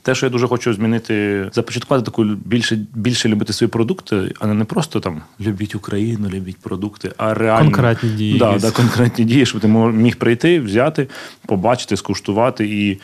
те, 0.01 0.15
що 0.15 0.25
я 0.25 0.29
дуже 0.29 0.47
хочу 0.47 0.73
змінити, 0.73 1.49
започаткувати 1.53 2.05
таку 2.05 2.23
більше, 2.23 2.85
більше 2.93 3.29
любити 3.29 3.53
свої 3.53 3.69
продукти, 3.69 4.33
а 4.39 4.47
не 4.47 4.65
просто 4.65 4.99
там 4.99 5.21
любіть 5.41 5.75
Україну, 5.75 6.29
любіть 6.29 6.57
продукти, 6.57 7.11
а 7.17 7.33
реально 7.33 7.71
Конкретні 7.71 8.09
дії 8.09 8.39
Да, 8.39 8.57
да, 8.57 8.71
конкретні 8.71 9.25
дії, 9.25 9.45
щоб 9.45 9.61
ти 9.61 9.67
міг 9.67 10.15
прийти, 10.15 10.59
взяти, 10.59 11.07
побачити, 11.45 11.97
скуштувати 11.97 12.65
і. 12.65 12.99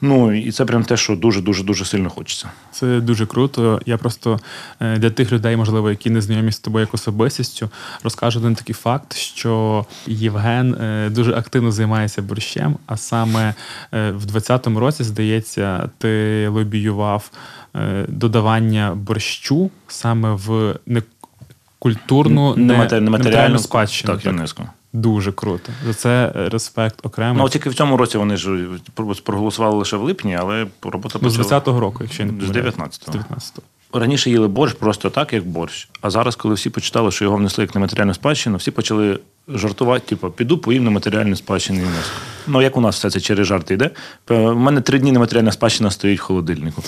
Ну, 0.00 0.32
і 0.32 0.52
це 0.52 0.64
прям 0.64 0.84
те, 0.84 0.96
що 0.96 1.16
дуже 1.16 1.40
дуже 1.40 1.64
дуже 1.64 1.84
сильно 1.84 2.10
хочеться. 2.10 2.48
Це 2.72 3.00
дуже 3.00 3.26
круто. 3.26 3.80
Я 3.86 3.96
просто 3.96 4.40
е, 4.80 4.98
для 4.98 5.10
тих 5.10 5.32
людей, 5.32 5.56
можливо, 5.56 5.90
які 5.90 6.10
не 6.10 6.20
знайомі 6.20 6.52
з 6.52 6.58
тобою 6.58 6.80
як 6.84 6.94
особистістю, 6.94 7.70
розкажу 8.04 8.38
один 8.38 8.54
такий 8.54 8.74
факт, 8.74 9.16
що 9.16 9.86
Євген 10.06 10.74
е, 10.74 11.10
дуже 11.10 11.34
активно 11.34 11.72
займається 11.72 12.22
борщем, 12.22 12.76
а 12.86 12.96
саме 12.96 13.54
е, 13.92 14.10
в 14.10 14.24
20-му 14.24 14.80
році, 14.80 15.04
здається, 15.04 15.90
ти 15.98 16.48
лобіював 16.48 17.30
додавання 18.08 18.94
борщу 18.94 19.70
саме 19.88 20.32
в 20.34 20.74
не, 20.86 21.02
Нематер- 22.56 23.00
нематеріальну 23.00 23.58
спадщину. 23.58 24.14
Так, 24.14 24.26
ЮНЕСКО. 24.26 24.64
Дуже 24.92 25.32
круто. 25.32 25.72
За 25.86 25.94
це 25.94 26.32
е, 26.36 26.48
респект 26.48 27.06
окремо. 27.06 27.38
Ну, 27.38 27.48
тільки 27.48 27.70
в 27.70 27.74
цьому 27.74 27.96
році 27.96 28.18
вони 28.18 28.36
ж 28.36 28.68
проголосували 29.24 29.76
лише 29.76 29.96
в 29.96 30.02
липні, 30.02 30.36
але 30.36 30.66
робота 30.82 31.18
Ну, 31.22 31.30
з 31.30 31.36
почала. 31.36 31.60
20-го 31.60 31.80
року, 31.80 31.98
якщо 32.02 32.22
я 32.22 32.32
не 32.32 32.40
З 32.40 32.46
помиляюсь. 32.46 32.74
19-го. 32.74 33.12
З 33.12 33.16
19-го. 33.16 33.62
Раніше 34.00 34.30
їли 34.30 34.48
борщ 34.48 34.74
просто 34.74 35.10
так, 35.10 35.32
як 35.32 35.46
борщ. 35.46 35.88
А 36.00 36.10
зараз, 36.10 36.36
коли 36.36 36.54
всі 36.54 36.70
почитали, 36.70 37.10
що 37.10 37.24
його 37.24 37.36
внесли 37.36 37.64
як 37.64 37.74
нематеріальну 37.74 38.14
спадщину, 38.14 38.56
всі 38.56 38.70
почали 38.70 39.18
жартувати, 39.48 40.06
типу, 40.06 40.30
піду 40.30 40.58
поїм 40.58 40.84
на 40.84 40.90
матеріальну 40.90 41.36
спадщину 41.36 41.78
ЮНЕСКО. 41.78 42.14
Ну, 42.46 42.62
як 42.62 42.76
у 42.76 42.80
нас 42.80 42.96
все 42.96 43.10
це 43.10 43.20
через 43.20 43.46
жарти 43.46 43.74
йде. 43.74 43.90
У 44.28 44.54
мене 44.54 44.80
три 44.80 44.98
дні 44.98 45.12
нематеріальна 45.12 45.52
спадщина 45.52 45.90
стоїть 45.90 46.20
в 46.20 46.22
холодильнику. 46.22 46.82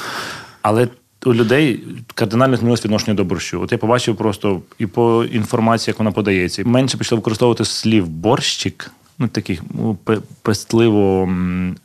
Але 0.62 0.88
у 1.25 1.35
людей 1.35 1.81
кардинально 2.14 2.57
змінилось 2.57 2.85
відношення 2.85 3.14
до 3.14 3.25
борщу. 3.25 3.61
От 3.61 3.73
я 3.73 3.79
побачив 3.79 4.17
просто 4.17 4.62
і 4.79 4.87
по 4.87 5.25
інформації, 5.25 5.93
як 5.93 5.99
вона 5.99 6.12
подається, 6.12 6.62
менше 6.64 6.99
почали 6.99 7.19
використовувати 7.19 7.64
слів 7.64 8.09
борщик, 8.09 8.91
ну 9.19 9.29
таких 9.29 9.62
ну, 9.75 9.99
пе- 10.05 10.21
пестливо 10.43 11.29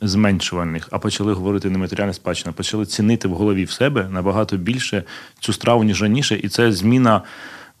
зменшувальних, 0.00 0.88
а 0.90 0.98
почали 0.98 1.32
говорити 1.32 1.70
нематеріальна 1.70 2.12
спадщина, 2.12 2.52
почали 2.52 2.86
цінити 2.86 3.28
в 3.28 3.32
голові 3.32 3.64
в 3.64 3.70
себе 3.70 4.08
набагато 4.10 4.56
більше 4.56 5.04
цю 5.40 5.52
страву, 5.52 5.84
ніж 5.84 6.02
раніше. 6.02 6.40
І 6.42 6.48
це 6.48 6.72
зміна, 6.72 7.22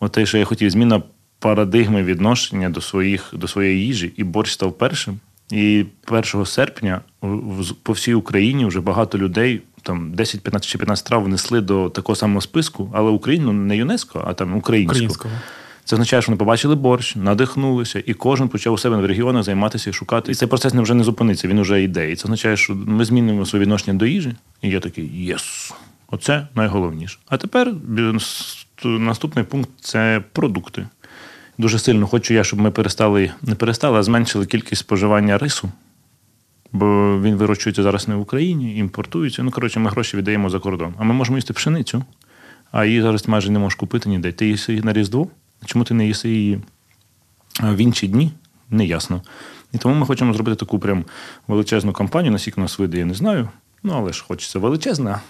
от 0.00 0.12
те, 0.12 0.26
що 0.26 0.38
я 0.38 0.44
хотів, 0.44 0.70
зміна 0.70 1.02
парадигми 1.38 2.02
відношення 2.02 2.70
до, 2.70 2.80
своїх, 2.80 3.30
до 3.32 3.48
своєї 3.48 3.86
їжі. 3.86 4.12
І 4.16 4.24
борщ 4.24 4.52
став 4.52 4.72
першим. 4.72 5.18
І 5.50 5.84
1 6.08 6.46
серпня 6.46 7.00
по 7.82 7.92
всій 7.92 8.14
Україні 8.14 8.66
вже 8.66 8.80
багато 8.80 9.18
людей, 9.18 9.62
там 9.82 10.14
10, 10.14 10.40
15 10.40 10.70
чи 10.70 10.78
15 10.78 11.06
трав 11.06 11.24
внесли 11.24 11.60
до 11.60 11.90
такого 11.90 12.16
самого 12.16 12.40
списку, 12.40 12.90
але 12.94 13.10
Україну 13.10 13.52
не 13.52 13.76
ЮНЕСКО, 13.76 14.24
а 14.26 14.34
там 14.34 14.56
українську. 14.56 14.92
Українського. 14.92 15.34
Це 15.84 15.96
означає, 15.96 16.22
що 16.22 16.32
вони 16.32 16.38
побачили 16.38 16.74
борщ, 16.74 17.16
надихнулися, 17.16 18.02
і 18.06 18.14
кожен 18.14 18.48
почав 18.48 18.72
у 18.72 18.78
себе 18.78 18.96
в 18.96 19.06
регіонах 19.06 19.42
займатися 19.42 19.90
і 19.90 19.92
шукати. 19.92 20.32
І 20.32 20.34
цей 20.34 20.48
процес 20.48 20.74
не 20.74 20.82
вже 20.82 20.94
не 20.94 21.04
зупиниться, 21.04 21.48
він 21.48 21.60
вже 21.60 21.82
йде. 21.82 22.10
І 22.10 22.16
це 22.16 22.24
означає, 22.24 22.56
що 22.56 22.74
ми 22.74 23.04
змінюємо 23.04 23.46
своє 23.46 23.62
відношення 23.62 23.98
до 23.98 24.06
їжі. 24.06 24.34
І 24.62 24.68
я 24.68 24.80
такий 24.80 25.24
єс. 25.24 25.72
Оце 26.10 26.46
найголовніше. 26.54 27.18
А 27.28 27.36
тепер 27.36 27.72
наступний 28.84 29.44
пункт 29.44 29.70
це 29.80 30.22
продукти. 30.32 30.86
Дуже 31.58 31.78
сильно 31.78 32.06
хочу 32.06 32.34
я, 32.34 32.44
щоб 32.44 32.60
ми 32.60 32.70
перестали, 32.70 33.30
не 33.42 33.54
перестали, 33.54 33.98
а 33.98 34.02
зменшили 34.02 34.46
кількість 34.46 34.80
споживання 34.80 35.38
рису. 35.38 35.70
Бо 36.72 37.20
він 37.20 37.34
вирощується 37.36 37.82
зараз 37.82 38.08
не 38.08 38.14
в 38.14 38.20
Україні, 38.20 38.76
імпортується. 38.76 39.42
Ну, 39.42 39.50
коротше, 39.50 39.80
ми 39.80 39.90
гроші 39.90 40.16
віддаємо 40.16 40.50
за 40.50 40.58
кордон. 40.58 40.94
А 40.98 41.04
ми 41.04 41.14
можемо 41.14 41.38
їсти 41.38 41.52
пшеницю, 41.52 42.04
а 42.72 42.84
її 42.84 43.02
зараз 43.02 43.28
майже 43.28 43.50
не 43.50 43.58
можеш 43.58 43.74
купити 43.76 44.08
ніде. 44.08 44.32
Ти 44.32 44.46
їси 44.46 44.72
її 44.72 44.84
на 44.84 44.92
Різдво. 44.92 45.28
Чому 45.64 45.84
ти 45.84 45.94
не 45.94 46.06
їси 46.06 46.28
її 46.28 46.60
в 47.62 47.76
інші 47.76 48.08
дні? 48.08 48.32
Неясно. 48.70 49.22
І 49.72 49.78
тому 49.78 49.94
ми 49.94 50.06
хочемо 50.06 50.32
зробити 50.32 50.56
таку 50.56 50.78
прям 50.78 51.04
величезну 51.48 51.92
кампанію, 51.92 52.32
наскільки 52.32 52.60
нас 52.60 52.78
вийде, 52.78 52.98
я 52.98 53.04
не 53.04 53.14
знаю. 53.14 53.48
Ну, 53.82 53.92
але 53.96 54.12
ж 54.12 54.24
хочеться 54.28 54.58
величезна. 54.58 55.20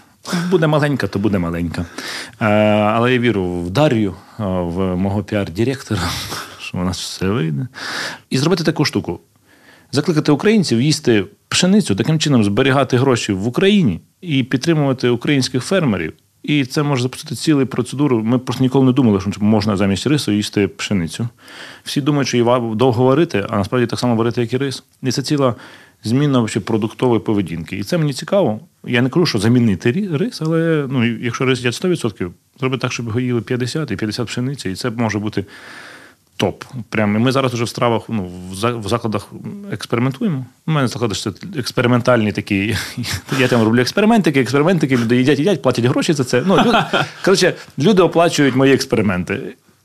Буде 0.51 0.67
маленька, 0.67 1.07
то 1.07 1.19
буде 1.19 1.39
маленька. 1.39 1.87
Але 2.39 3.13
я 3.13 3.19
вірю 3.19 3.63
в 3.63 3.71
Дар'ю, 3.71 4.15
в 4.39 4.97
мого 4.97 5.23
піар-директора, 5.23 6.01
що 6.61 6.79
у 6.79 6.85
нас 6.85 7.01
все 7.01 7.29
вийде. 7.29 7.69
І 8.31 8.39
зробити 8.39 8.65
таку 8.65 8.85
штуку. 8.85 9.21
Закликати 9.93 10.33
українців 10.33 10.81
їсти 10.81 11.25
пшеницю, 11.49 11.95
таким 11.95 12.19
чином 12.19 12.45
зберігати 12.45 12.97
гроші 12.97 13.33
в 13.33 13.47
Україні 13.47 14.01
і 14.21 14.43
підтримувати 14.43 15.09
українських 15.09 15.65
фермерів. 15.65 16.13
І 16.43 16.65
це 16.65 16.83
може 16.83 17.03
запустити 17.03 17.35
цілу 17.35 17.67
процедуру. 17.67 18.23
Ми 18.25 18.39
просто 18.39 18.65
ніколи 18.65 18.87
не 18.87 18.93
думали, 18.93 19.21
що 19.21 19.31
можна 19.41 19.77
замість 19.77 20.07
рису 20.07 20.33
їсти 20.33 20.69
пшеницю. 20.69 21.29
Всі 21.85 22.01
думають, 22.01 22.29
що 22.29 22.37
її 22.37 22.75
довго 22.75 23.05
варити, 23.05 23.47
а 23.49 23.57
насправді 23.57 23.87
так 23.87 23.99
само 23.99 24.17
варити, 24.17 24.41
як 24.41 24.53
і 24.53 24.57
рис. 24.57 24.85
І 25.03 25.13
це 25.13 25.23
ціла 25.23 25.55
зміна 26.05 26.47
продуктової 26.65 27.21
поведінки. 27.21 27.77
І 27.77 27.83
це 27.83 27.99
мені 27.99 28.13
цікаво. 28.13 28.61
Я 28.85 29.03
не 29.03 29.09
кажу, 29.09 29.27
що 29.27 29.39
замінити 29.39 30.09
рис, 30.13 30.43
але 30.43 30.87
ну, 30.91 31.05
якщо 31.05 31.45
рис 31.45 31.59
їдять 31.59 31.85
100%, 31.85 32.31
зробити 32.61 32.81
так, 32.81 32.93
щоб 32.93 33.07
його 33.07 33.21
їли 33.21 33.41
50 33.41 33.91
і 33.91 33.97
50 33.97 34.27
пшениці, 34.27 34.71
і 34.71 34.75
це 34.75 34.91
може 34.91 35.19
бути 35.19 35.45
топ. 36.39 36.65
Прям 36.89 37.17
і 37.17 37.19
ми 37.19 37.33
зараз 37.33 37.53
вже 37.53 37.65
в 37.65 37.69
стравах, 37.69 38.03
ну, 38.09 38.31
в 38.83 38.89
закладах 38.89 39.29
експериментуємо. 39.73 40.45
У 40.67 40.71
мене 40.71 40.89
заклади 40.89 41.15
ж 41.15 41.23
це 41.23 41.31
експериментальні 41.59 42.33
такі. 42.33 42.77
Я 43.39 43.49
там 43.49 43.63
роблю 43.63 43.81
експериментики, 43.81 44.41
експериментики, 44.41 44.97
люди 44.97 45.17
їдять, 45.17 45.39
їдять, 45.39 45.63
платять 45.63 45.85
гроші 45.85 46.13
за 46.13 46.25
це. 46.25 46.43
Ну, 46.47 46.57
люди, 46.57 46.79
коротше, 47.25 47.55
люди 47.79 48.03
оплачують 48.03 48.57
мої 48.57 48.75
експерименти. 48.75 49.41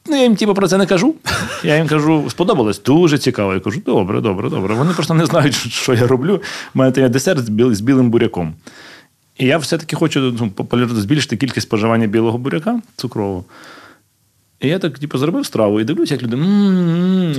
Ну, 0.06 0.16
я 0.16 0.24
їм 0.24 0.36
типу, 0.36 0.54
про 0.54 0.68
це 0.68 0.78
не 0.78 0.86
кажу. 0.86 1.16
Я 1.64 1.78
їм 1.78 1.88
кажу, 1.88 2.30
сподобалось, 2.30 2.82
дуже 2.84 3.18
цікаво. 3.18 3.54
Я 3.54 3.60
кажу, 3.60 3.82
добре, 3.86 4.22
добре, 4.22 4.50
добре. 4.50 4.76
Вони 4.76 4.94
просто 4.94 5.14
не 5.14 5.26
знають, 5.26 5.56
що 5.56 5.94
я 5.94 6.08
роблю. 6.08 6.42
У 6.76 6.80
мене 6.80 6.94
є 6.98 7.10
десерт 7.10 7.46
з 7.46 7.50
біл- 7.50 7.74
з 7.74 7.82
білим 7.82 8.10
буряком. 8.10 8.54
І 9.38 9.46
я 9.46 9.58
все-таки 9.58 9.96
хочу 9.96 10.20
ну, 10.40 10.88
збільшити 10.96 11.38
кількість 11.38 11.68
споживання 11.68 12.08
білого 12.08 12.38
буряка 12.38 12.82
цукрового. 12.96 13.44
І 14.64 14.68
я 14.68 14.80
так, 14.80 15.00
типу, 15.00 15.18
зробив 15.18 15.46
страву 15.46 15.80
і 15.80 15.84
дивлюся, 15.84 16.14
як 16.14 16.24
люди. 16.24 16.38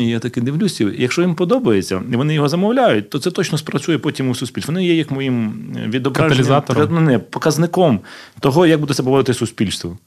І 0.03 0.09
я 0.09 0.19
таки 0.19 0.41
дивлюся. 0.41 0.91
Якщо 0.99 1.23
їм 1.23 1.35
подобається, 1.35 2.03
і 2.13 2.17
вони 2.17 2.35
його 2.35 2.49
замовляють, 2.49 3.11
то 3.11 3.19
це 3.19 3.31
точно 3.31 3.59
спрацює 3.59 3.99
потім 3.99 4.29
у 4.29 4.35
суспільстві. 4.35 4.73
Вони 4.73 4.85
є 4.85 4.95
як 4.95 5.11
моїм 5.11 5.53
відображенням, 5.87 6.63
ну, 6.91 7.01
не, 7.01 7.19
показником 7.19 8.01
того, 8.41 8.67
як 8.67 8.81
буде 8.81 8.95
себе 8.95 9.05
поводити 9.05 9.35
суспільство. 9.35 9.99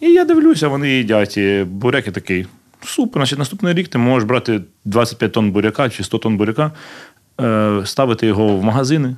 І 0.00 0.06
я 0.06 0.24
дивлюся, 0.24 0.68
вони 0.68 0.90
їдять. 0.90 1.36
І 1.36 1.64
буряк 1.68 2.06
я 2.06 2.12
такий. 2.12 2.46
Супер, 2.84 3.20
значить, 3.20 3.38
наступний 3.38 3.74
рік 3.74 3.88
ти 3.88 3.98
можеш 3.98 4.28
брати 4.28 4.60
25 4.84 5.32
тонн 5.32 5.50
буряка 5.50 5.90
чи 5.90 6.04
100 6.04 6.18
тонн 6.18 6.36
буряка, 6.36 6.72
е, 7.40 7.82
ставити 7.84 8.26
його 8.26 8.56
в 8.56 8.64
магазини, 8.64 9.16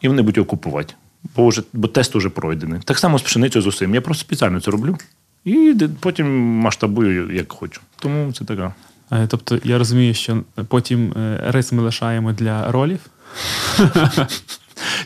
і 0.00 0.08
вони 0.08 0.22
будуть 0.22 0.36
його 0.36 0.46
купувати. 0.46 0.94
Бо, 1.36 1.48
вже, 1.48 1.62
бо 1.72 1.88
тест 1.88 2.14
вже 2.14 2.28
пройдений. 2.28 2.80
Так 2.84 2.98
само 2.98 3.18
з 3.18 3.22
пшеницею 3.22 3.62
з 3.62 3.66
усім. 3.66 3.94
Я 3.94 4.00
просто 4.00 4.20
спеціально 4.20 4.60
це 4.60 4.70
роблю. 4.70 4.96
І 5.44 5.76
потім 6.00 6.40
масштабую, 6.40 7.34
як 7.34 7.52
хочу. 7.52 7.80
Тому 7.98 8.32
це 8.32 8.44
така. 8.44 8.74
Е, 9.12 9.26
Тобто 9.28 9.58
я 9.64 9.78
розумію, 9.78 10.14
що 10.14 10.42
потім 10.68 11.12
е, 11.12 11.40
рис 11.46 11.72
ми 11.72 11.82
лишаємо 11.82 12.32
для 12.32 12.72
ролів. 12.72 13.00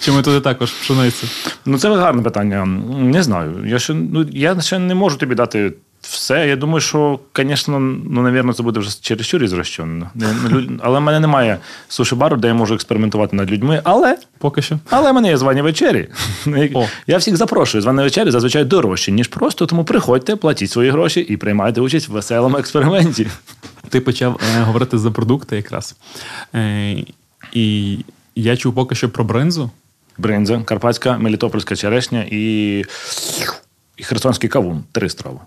Чи 0.01 0.13
ми 0.13 0.23
туди 0.23 0.41
також 0.41 0.71
пшеницю? 0.73 1.27
Ну, 1.67 1.79
це 1.79 1.97
гарне 1.97 2.23
питання. 2.23 2.65
Не 2.99 3.23
знаю. 3.23 3.67
Я 3.67 3.79
ще, 3.79 3.95
ну, 3.95 4.27
я 4.33 4.61
ще 4.61 4.79
не 4.79 4.95
можу 4.95 5.17
тобі 5.17 5.35
дати 5.35 5.73
все. 6.01 6.49
Я 6.49 6.57
думаю, 6.57 6.81
що, 6.81 7.21
звісно, 7.37 7.81
ну, 7.81 8.23
навірно, 8.23 8.53
це 8.53 8.63
буде 8.63 8.81
вже 8.81 9.01
чересчур 9.01 9.45
ізрощено. 9.45 10.11
Але 10.83 10.99
в 10.99 11.03
мене 11.03 11.21
немає 11.21 11.59
суші-бару, 11.89 12.37
де 12.37 12.49
я 12.49 12.55
можу 12.55 12.75
експериментувати 12.75 13.37
над 13.37 13.51
людьми. 13.51 13.81
Але 13.85 14.19
Поки 14.39 14.63
що. 14.63 14.79
Але 14.91 15.11
в 15.11 15.15
мене 15.15 15.29
є 15.29 15.37
звані 15.37 15.63
вечері. 15.63 16.09
О. 16.75 16.87
Я 17.07 17.19
всіх 17.19 17.37
запрошую. 17.37 17.83
Звані 17.83 18.03
вечері 18.03 18.31
зазвичай 18.31 18.65
дорожчі, 18.65 19.13
ніж 19.13 19.29
просто. 19.29 19.67
Тому 19.67 19.85
приходьте, 19.85 20.37
платіть 20.37 20.71
свої 20.71 20.91
гроші 20.91 21.21
і 21.21 21.37
приймайте 21.37 21.81
участь 21.81 22.09
в 22.09 22.13
веселому 22.13 22.59
експерименті. 22.59 23.27
Ти 23.89 24.01
почав 24.01 24.41
е, 24.57 24.63
говорити 24.63 24.99
за 24.99 25.11
продукти 25.11 25.57
якраз. 25.57 25.97
Е, 26.55 26.97
і 27.53 27.99
я 28.35 28.57
чув 28.57 28.75
поки 28.75 28.95
що 28.95 29.09
про 29.09 29.25
бринзу. 29.25 29.71
Бринза, 30.19 30.63
карпатська, 30.65 31.19
мелітопольська 31.19 31.77
черешня 31.77 32.27
і, 32.31 32.79
і 33.97 34.03
херсонський 34.03 34.51
кавун. 34.51 34.85
Три 34.93 35.09
страви. 35.09 35.39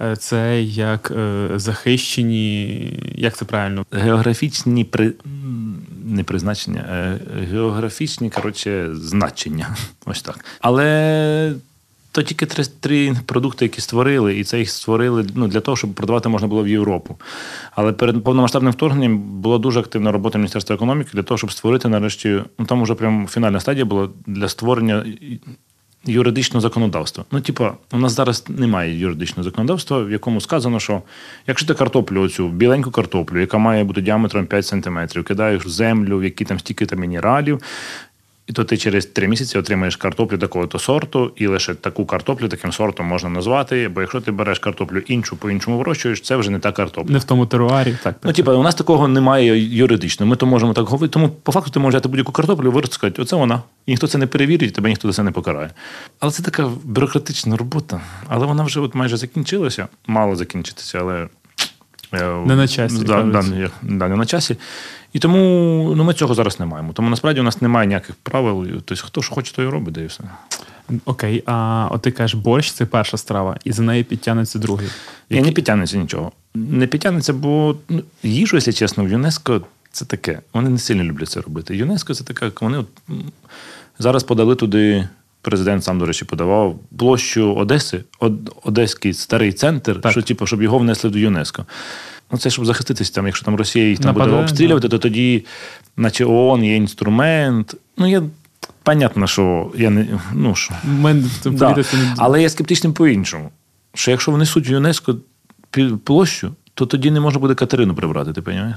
Е, 0.00 0.16
Це 0.16 0.62
як 0.62 1.12
е, 1.16 1.48
захищені, 1.54 3.14
як 3.14 3.36
це 3.36 3.44
правильно? 3.44 3.86
Географічні 3.92 4.84
при... 4.84 5.12
не 6.04 6.24
призначення, 6.24 6.84
е, 6.90 7.18
географічні, 7.50 8.30
коротше, 8.30 8.88
значення. 8.94 9.76
Ось 10.06 10.22
так. 10.22 10.44
Але 10.60 11.54
то 12.12 12.22
тільки 12.22 12.46
три, 12.46 12.64
три 12.80 13.16
продукти, 13.26 13.64
які 13.64 13.80
створили, 13.80 14.38
і 14.38 14.44
це 14.44 14.58
їх 14.58 14.70
створили 14.70 15.26
ну, 15.34 15.48
для 15.48 15.60
того, 15.60 15.76
щоб 15.76 15.94
продавати 15.94 16.28
можна 16.28 16.48
було 16.48 16.62
в 16.62 16.68
Європу. 16.68 17.16
Але 17.74 17.92
перед 17.92 18.24
повномасштабним 18.24 18.72
вторгненням 18.72 19.18
була 19.18 19.58
дуже 19.58 19.80
активна 19.80 20.12
робота 20.12 20.38
Міністерства 20.38 20.76
економіки 20.76 21.10
для 21.12 21.22
того, 21.22 21.38
щоб 21.38 21.52
створити 21.52 21.88
нарешті. 21.88 22.42
Ну 22.58 22.66
там 22.66 22.82
вже 22.82 22.94
прям 22.94 23.26
фінальна 23.26 23.60
стадія 23.60 23.84
була 23.84 24.08
для 24.26 24.48
створення 24.48 25.04
юридичного 26.04 26.60
законодавства. 26.60 27.24
Ну, 27.30 27.40
типа, 27.40 27.76
у 27.92 27.98
нас 27.98 28.12
зараз 28.12 28.44
немає 28.48 28.98
юридичного 28.98 29.44
законодавства, 29.44 30.02
в 30.02 30.10
якому 30.10 30.40
сказано, 30.40 30.80
що 30.80 31.02
якщо 31.46 31.68
ти 31.68 31.74
картоплю, 31.74 32.22
оцю 32.22 32.48
біленьку 32.48 32.90
картоплю, 32.90 33.40
яка 33.40 33.58
має 33.58 33.84
бути 33.84 34.00
діаметром 34.00 34.46
5 34.46 34.66
см, 34.66 34.98
кидаєш 35.26 35.66
в 35.66 35.68
землю, 35.68 36.18
в 36.18 36.24
які 36.24 36.44
там 36.44 36.58
стільки 36.58 36.86
там 36.86 36.98
мінералів, 36.98 37.62
і 38.46 38.52
то 38.52 38.64
ти 38.64 38.76
через 38.76 39.06
три 39.06 39.28
місяці 39.28 39.58
отримаєш 39.58 39.96
картоплю 39.96 40.38
такого-то 40.38 40.78
сорту, 40.78 41.32
і 41.36 41.46
лише 41.46 41.74
таку 41.74 42.06
картоплю 42.06 42.48
таким 42.48 42.72
сортом 42.72 43.06
можна 43.06 43.30
назвати. 43.30 43.88
Бо 43.88 44.00
якщо 44.00 44.20
ти 44.20 44.30
береш 44.32 44.58
картоплю 44.58 44.98
іншу 44.98 45.36
по-іншому 45.36 45.78
вирощуєш, 45.78 46.20
це 46.20 46.36
вже 46.36 46.50
не 46.50 46.58
та 46.58 46.72
картопля. 46.72 47.12
Не 47.12 47.18
в 47.18 47.24
тому 47.24 47.46
теруарі. 47.46 47.90
Так, 47.90 48.00
так. 48.02 48.16
Ну, 48.22 48.32
типу, 48.32 48.52
у 48.52 48.62
нас 48.62 48.74
такого 48.74 49.08
немає 49.08 49.76
юридично. 49.76 50.26
Ми 50.26 50.36
то 50.36 50.46
можемо 50.46 50.72
так 50.72 50.86
говорити. 50.86 51.12
Тому 51.12 51.28
по 51.28 51.52
факту 51.52 51.70
ти 51.70 51.80
можеш 51.80 51.94
взяти 51.94 52.08
будь-яку 52.08 52.32
картоплю, 52.32 52.72
вирости, 52.72 52.94
сказати, 52.94 53.22
оце 53.22 53.36
вона. 53.36 53.62
І 53.86 53.90
ніхто 53.90 54.06
це 54.08 54.18
не 54.18 54.26
перевірить, 54.26 54.74
тебе 54.74 54.88
ніхто 54.88 55.08
за 55.08 55.14
це 55.16 55.22
не 55.22 55.30
покарає. 55.30 55.70
Але 56.20 56.32
це 56.32 56.42
така 56.42 56.70
бюрократична 56.84 57.56
робота. 57.56 58.00
Але 58.28 58.46
вона 58.46 58.62
вже 58.62 58.80
от 58.80 58.94
майже 58.94 59.16
закінчилася. 59.16 59.88
Мало 60.06 60.36
закінчитися, 60.36 60.98
але. 61.00 61.28
е, 62.14 62.28
Не 62.46 62.56
на 62.56 62.68
часі, 62.68 63.04
Да, 63.04 63.22
да, 63.22 63.42
да, 63.82 64.08
не 64.08 64.16
на 64.16 64.26
часі. 64.26 64.56
І 65.16 65.18
тому 65.18 65.38
ну, 65.96 66.04
ми 66.04 66.14
цього 66.14 66.34
зараз 66.34 66.60
не 66.60 66.66
маємо. 66.66 66.92
Тому 66.92 67.10
насправді 67.10 67.40
у 67.40 67.42
нас 67.42 67.62
немає 67.62 67.86
ніяких 67.86 68.14
правил. 68.14 68.66
Тобто, 68.84 69.06
хто 69.06 69.22
що 69.22 69.34
хоче, 69.34 69.54
то 69.54 69.62
і 69.62 69.66
робить, 69.66 69.94
да 69.94 70.00
і 70.00 70.06
все. 70.06 70.24
Окей, 71.04 71.42
а 71.46 71.88
от 71.90 72.02
ти 72.02 72.10
кажеш, 72.10 72.34
борщ 72.34 72.72
це 72.72 72.86
перша 72.86 73.16
страва, 73.16 73.56
і 73.64 73.72
за 73.72 73.82
нею 73.82 74.04
підтягнеться 74.04 74.58
другий. 74.58 74.88
Я 75.30 75.42
не 75.42 75.52
підтягнеться 75.52 75.98
нічого. 75.98 76.32
Не 76.54 76.86
підтягнеться, 76.86 77.32
бо 77.32 77.76
ну, 77.88 78.02
їжу, 78.22 78.56
якщо 78.56 78.72
чесно, 78.72 79.04
в 79.04 79.08
ЮНЕСКО 79.08 79.60
це 79.92 80.04
таке. 80.04 80.40
Вони 80.52 80.70
не 80.70 80.78
сильно 80.78 81.04
люблять 81.04 81.28
це 81.28 81.40
робити. 81.40 81.76
ЮНЕСКО 81.76 82.14
це 82.14 82.24
таке, 82.24 82.50
вони 82.60 82.78
от, 82.78 82.88
зараз 83.98 84.24
подали 84.24 84.54
туди. 84.54 85.08
Президент 85.40 85.84
сам, 85.84 85.98
до 85.98 86.06
речі, 86.06 86.24
подавав 86.24 86.78
площу 86.98 87.54
Одеси, 87.54 88.04
Одеський 88.64 89.12
старий 89.12 89.52
центр, 89.52 90.00
Так. 90.00 90.12
що, 90.12 90.22
типу, 90.22 90.46
щоб 90.46 90.62
його 90.62 90.78
внесли 90.78 91.10
до 91.10 91.18
ЮНЕСКО. 91.18 91.66
Ну, 92.32 92.38
це 92.38 92.50
щоб 92.50 92.66
захиститися, 92.66 93.12
там, 93.12 93.26
якщо 93.26 93.44
там 93.44 93.56
Росія 93.56 93.88
їх 93.88 93.98
там 93.98 94.12
буде 94.14 94.24
Нападає, 94.24 94.42
обстрілювати, 94.42 94.88
то 94.88 94.98
тоді, 94.98 95.44
наче 95.96 96.24
ООН 96.24 96.64
є 96.64 96.76
інструмент. 96.76 97.74
Ну, 97.96 98.06
я 98.10 98.22
понятно, 98.82 99.26
що 99.26 99.72
я 99.76 99.90
не. 99.90 100.06
Ну, 100.34 100.54
що, 100.54 100.74
Мен, 100.84 101.30
Да. 101.44 101.76
не- 101.76 101.84
Але 102.16 102.42
я 102.42 102.48
скептичним 102.48 102.92
по-іншому. 102.92 103.50
Що 103.94 104.10
якщо 104.10 104.32
внесуть 104.32 104.68
в 104.68 104.70
ЮНЕСКо 104.70 105.16
площу, 106.04 106.52
то 106.74 106.86
тоді 106.86 107.10
не 107.10 107.20
можна 107.20 107.40
буде 107.40 107.54
Катерину 107.54 107.94
прибрати, 107.94 108.32
ти 108.32 108.40
розумієш? 108.40 108.76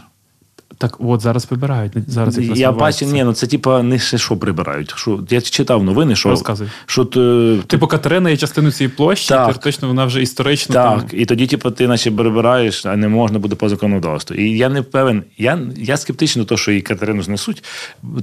Так, 0.78 0.98
от 1.00 1.22
зараз 1.22 1.46
прибирають. 1.46 1.94
Зараз 2.08 2.38
Я 2.38 2.72
бачу, 2.72 3.06
ні, 3.06 3.24
ну 3.24 3.34
це 3.34 3.48
типа 3.48 3.84
не 3.84 4.00
ще 4.00 4.18
що 4.18 4.38
прибирають. 4.38 4.94
Що, 4.96 5.24
я 5.30 5.42
читав 5.42 5.84
новини, 5.84 6.16
що, 6.16 6.30
Розказуй. 6.30 6.68
що 6.86 7.06
ти, 7.06 7.58
Типу 7.68 7.88
Катерина 7.88 8.30
є 8.30 8.38
частиною 8.38 8.72
цієї 8.72 8.94
площі, 8.96 9.30
Так. 9.30 9.46
теоретично 9.46 9.88
вона 9.88 10.06
вже 10.06 10.22
історично. 10.22 10.74
так, 10.74 11.00
Там, 11.00 11.20
і 11.20 11.26
тоді, 11.26 11.48
типу, 11.48 11.72
ти 11.72 11.88
наче 11.88 12.12
прибираєш, 12.12 12.86
а 12.86 12.96
не 12.96 13.08
можна 13.08 13.40
буде 13.40 13.56
по 13.56 13.70
законодавству. 13.70 14.36
І 14.36 14.58
я 14.58 14.70
не 14.70 14.82
певен, 14.82 15.24
я, 15.38 15.60
я 15.78 15.98
скептичний 15.98 16.46
до 16.46 16.50
того, 16.50 16.60
що 16.60 16.72
і 16.72 16.82
Катерину 16.82 17.24
знесуть. 17.24 17.64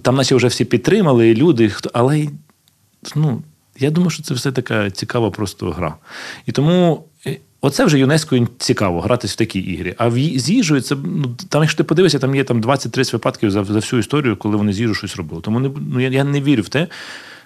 Там, 0.03 0.15
наче 0.17 0.35
вже 0.35 0.47
всі 0.47 0.65
підтримали, 0.65 1.29
і 1.29 1.35
люди, 1.35 1.69
хто, 1.69 1.91
але 1.93 2.26
ну, 3.17 3.43
я 3.79 3.91
думаю, 3.91 4.11
що 4.11 4.23
це 4.23 4.35
все 4.35 4.53
така 4.53 4.91
цікава 4.91 5.31
просто 5.31 5.71
гра. 5.71 5.95
І 6.47 6.53
тому. 6.53 7.05
Оце 7.67 7.85
вже 7.85 7.99
ЮНЕСКО 7.99 8.49
цікаво 8.59 9.01
гратись 9.01 9.33
в 9.33 9.37
такі 9.37 9.59
ігри. 9.59 9.95
А 9.99 10.09
в 10.09 10.15
з 10.19 10.51
їжею 10.51 10.81
це 10.81 10.97
ну, 11.05 11.37
там, 11.49 11.63
якщо 11.63 11.77
ти 11.77 11.85
подивишся, 11.85 12.19
там 12.19 12.35
є 12.35 12.45
там 12.45 12.63
20-30 12.63 13.13
випадків 13.13 13.51
за, 13.51 13.65
за 13.65 13.75
всю 13.75 14.01
історію, 14.01 14.37
коли 14.37 14.57
вони 14.57 14.73
з 14.73 14.81
їжу 14.81 14.95
щось 14.95 15.17
робили. 15.17 15.43
Тому 15.43 15.61
не, 15.61 15.71
ну, 15.93 16.01
я, 16.01 16.09
я 16.09 16.25
не 16.25 16.41
вірю 16.41 16.63
в 16.63 16.69
те, 16.69 16.87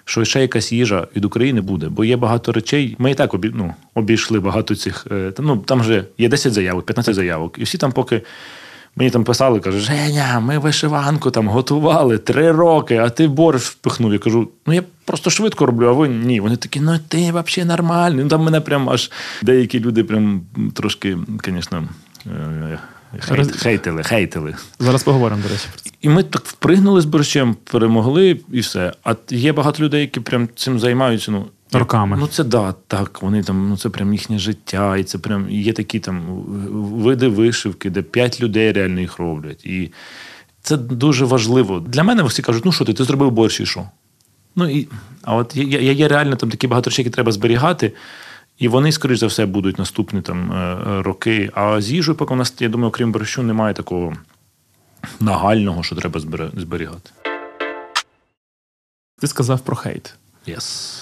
що 0.05 0.25
ще 0.25 0.41
якась 0.41 0.71
їжа 0.71 1.07
від 1.15 1.25
України 1.25 1.61
буде, 1.61 1.89
бо 1.89 2.05
є 2.05 2.17
багато 2.17 2.51
речей. 2.51 2.95
Ми 2.99 3.11
і 3.11 3.15
так 3.15 3.33
обі, 3.33 3.51
ну, 3.55 3.73
обійшли 3.93 4.39
багато 4.39 4.75
цих. 4.75 5.07
е, 5.11 5.33
ну, 5.39 5.57
там 5.57 5.79
вже 5.79 6.03
є 6.17 6.29
10 6.29 6.53
заявок, 6.53 6.85
15 6.85 7.15
заявок. 7.15 7.55
І 7.57 7.63
всі 7.63 7.77
там 7.77 7.91
поки. 7.91 8.21
Мені 8.95 9.11
там 9.11 9.23
писали, 9.23 9.59
кажуть, 9.59 9.81
Женя, 9.81 10.39
ми 10.39 10.57
вишиванку 10.57 11.31
там 11.31 11.47
готували 11.47 12.17
три 12.17 12.51
роки, 12.51 12.97
а 12.97 13.09
ти 13.09 13.27
борщ 13.27 13.65
впихнув. 13.65 14.13
Я 14.13 14.19
кажу, 14.19 14.49
ну 14.65 14.73
я 14.73 14.83
просто 15.05 15.29
швидко 15.29 15.65
роблю, 15.65 15.87
а 15.87 15.91
ви 15.91 16.09
ні. 16.09 16.39
Вони 16.39 16.55
такі, 16.55 16.79
ну 16.79 16.99
ти 17.07 17.17
взагалі 17.31 17.67
нормальний. 17.67 18.23
Ну 18.23 18.29
там 18.29 18.41
мене 18.43 18.61
прям 18.61 18.89
аж 18.89 19.11
деякі 19.41 19.79
люди 19.79 20.03
прям 20.03 20.41
трошки, 20.73 21.17
звісно, 21.45 21.83
е, 22.27 22.79
Роз- 23.13 23.57
хейтили, 23.57 24.03
хейтили. 24.03 24.55
Зараз 24.79 25.03
поговоримо, 25.03 25.41
до 25.41 25.49
речі, 25.49 25.65
про 25.71 25.81
це. 25.81 25.89
І 26.01 26.09
ми 26.09 26.23
так 26.23 26.45
впригнули 26.45 27.01
з 27.01 27.05
борщем, 27.05 27.55
перемогли 27.63 28.39
і 28.51 28.59
все. 28.59 28.93
А 29.03 29.15
є 29.29 29.53
багато 29.53 29.83
людей, 29.83 30.01
які 30.01 30.19
прям 30.19 30.49
цим 30.55 30.79
займаються. 30.79 31.31
Ну, 31.31 31.45
Роками. 31.73 32.17
Ну, 32.19 32.27
це 32.27 32.43
да, 32.43 32.73
так. 32.87 33.21
Вони 33.21 33.43
там, 33.43 33.69
ну 33.69 33.77
це 33.77 33.89
прям 33.89 34.13
їхнє 34.13 34.39
життя, 34.39 34.97
і 34.97 35.03
це 35.03 35.17
прям 35.17 35.49
є 35.49 35.73
такі 35.73 35.99
там 35.99 36.21
види 37.01 37.27
вишивки, 37.27 37.89
де 37.89 38.01
п'ять 38.01 38.41
людей 38.41 38.71
реально 38.71 38.99
їх 38.99 39.19
роблять. 39.19 39.65
І 39.65 39.91
це 40.61 40.77
дуже 40.77 41.25
важливо. 41.25 41.79
Для 41.79 42.03
мене 42.03 42.23
всі 42.23 42.41
кажуть, 42.41 42.65
ну 42.65 42.71
що 42.71 42.85
ти, 42.85 42.93
ти 42.93 43.03
зробив 43.03 43.31
борщ 43.31 43.59
і 43.59 43.65
що? 43.65 43.85
Ну 44.55 44.69
і 44.69 44.87
а 45.23 45.35
от 45.35 45.55
є, 45.55 45.63
є, 45.63 45.93
є 45.93 46.07
реально 46.07 46.35
там 46.35 46.49
такі 46.49 46.67
багато 46.67 46.89
речей, 46.89 47.05
які 47.05 47.13
треба 47.13 47.31
зберігати. 47.31 47.93
І 48.61 48.67
вони, 48.67 48.91
скоріш 48.91 49.19
за 49.19 49.27
все, 49.27 49.45
будуть 49.45 49.79
наступні 49.79 50.21
там 50.21 50.51
е, 50.51 50.55
е, 50.55 51.01
роки. 51.01 51.51
А 51.53 51.81
з 51.81 51.91
їжею, 51.91 52.15
поки 52.17 52.33
у 52.33 52.37
нас, 52.37 52.53
я 52.59 52.69
думаю, 52.69 52.91
крім 52.91 53.11
борщу, 53.11 53.43
немає 53.43 53.73
такого 53.73 54.13
нагального, 55.19 55.83
що 55.83 55.95
треба 55.95 56.19
зберігати. 56.57 57.09
Ти 59.19 59.27
сказав 59.27 59.59
про 59.59 59.75
хейт. 59.75 60.13
Yes. 60.47 60.97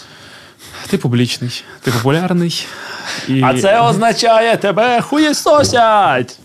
Ти 0.88 0.98
публічний, 0.98 1.64
ти 1.82 1.92
популярний. 1.92 2.68
І 3.28 3.42
А 3.44 3.62
це 3.62 3.82
означає 3.82 4.58
тебе 4.58 5.02
хуєсосять! 5.02 6.40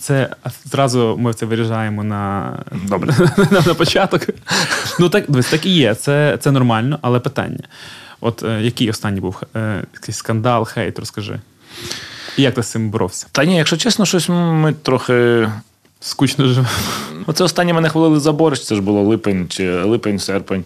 це 0.00 0.36
зразу 0.64 1.16
ми 1.18 1.34
це 1.34 1.46
виріжаємо 1.46 2.04
на, 2.04 2.52
Добре. 2.72 3.14
на, 3.50 3.60
на 3.66 3.74
початок. 3.74 4.22
Ну 5.00 5.08
так, 5.08 5.26
так 5.50 5.66
і 5.66 5.70
є. 5.70 5.94
Це, 5.94 6.38
це 6.40 6.50
нормально, 6.50 6.98
але 7.02 7.20
питання. 7.20 7.64
От 8.20 8.42
е, 8.42 8.62
який 8.62 8.90
останній 8.90 9.20
був 9.20 9.42
е, 9.56 9.84
якийсь 9.94 10.16
скандал, 10.16 10.64
хейт, 10.64 10.98
розкажи. 10.98 11.40
І 12.36 12.42
як 12.42 12.54
ти 12.54 12.62
з 12.62 12.70
цим 12.70 12.90
боровся? 12.90 13.26
Та 13.32 13.44
ні, 13.44 13.56
якщо 13.56 13.76
чесно, 13.76 14.06
щось 14.06 14.28
ми 14.28 14.74
трохи. 14.82 15.48
Скучно 16.00 16.46
живемо. 16.46 16.68
Оце 17.26 17.44
останнє 17.44 17.72
мене 17.72 17.88
хвалили 17.88 18.20
за 18.20 18.32
борщ, 18.32 18.64
це 18.64 18.74
ж 18.74 18.80
було 18.80 19.02
липень 19.02 19.48
чи 19.48 19.82
липень, 19.82 20.18
серпень. 20.18 20.64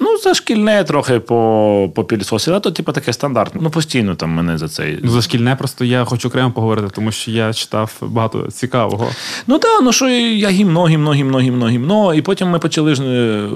Ну, 0.00 0.18
це 0.18 0.34
шкільне 0.34 0.84
трохи 0.84 1.20
по, 1.20 1.90
по 1.94 2.04
пілісосі, 2.04 2.50
а 2.50 2.60
то, 2.60 2.70
типу, 2.70 2.92
таке 2.92 3.12
стандартне. 3.12 3.60
Ну, 3.64 3.70
постійно 3.70 4.14
там 4.14 4.30
мене 4.30 4.58
за 4.58 4.68
це. 4.68 4.98
Ну, 5.02 5.10
за 5.10 5.22
шкільне 5.22 5.56
просто 5.56 5.84
я 5.84 6.04
хочу 6.04 6.28
окремо 6.28 6.50
поговорити, 6.50 6.88
тому 6.94 7.12
що 7.12 7.30
я 7.30 7.52
читав 7.52 7.96
багато 8.00 8.50
цікавого. 8.50 9.10
Ну 9.46 9.58
так, 9.58 9.82
ну 9.82 9.92
що 9.92 10.08
я 10.08 10.48
гімно, 10.48 10.86
гімно, 10.86 11.12
гімно, 11.12 11.40
гімно, 11.40 11.68
гімно. 11.68 12.14
І 12.14 12.22
потім 12.22 12.48
ми 12.48 12.58
почали 12.58 12.92
е, 12.92 13.48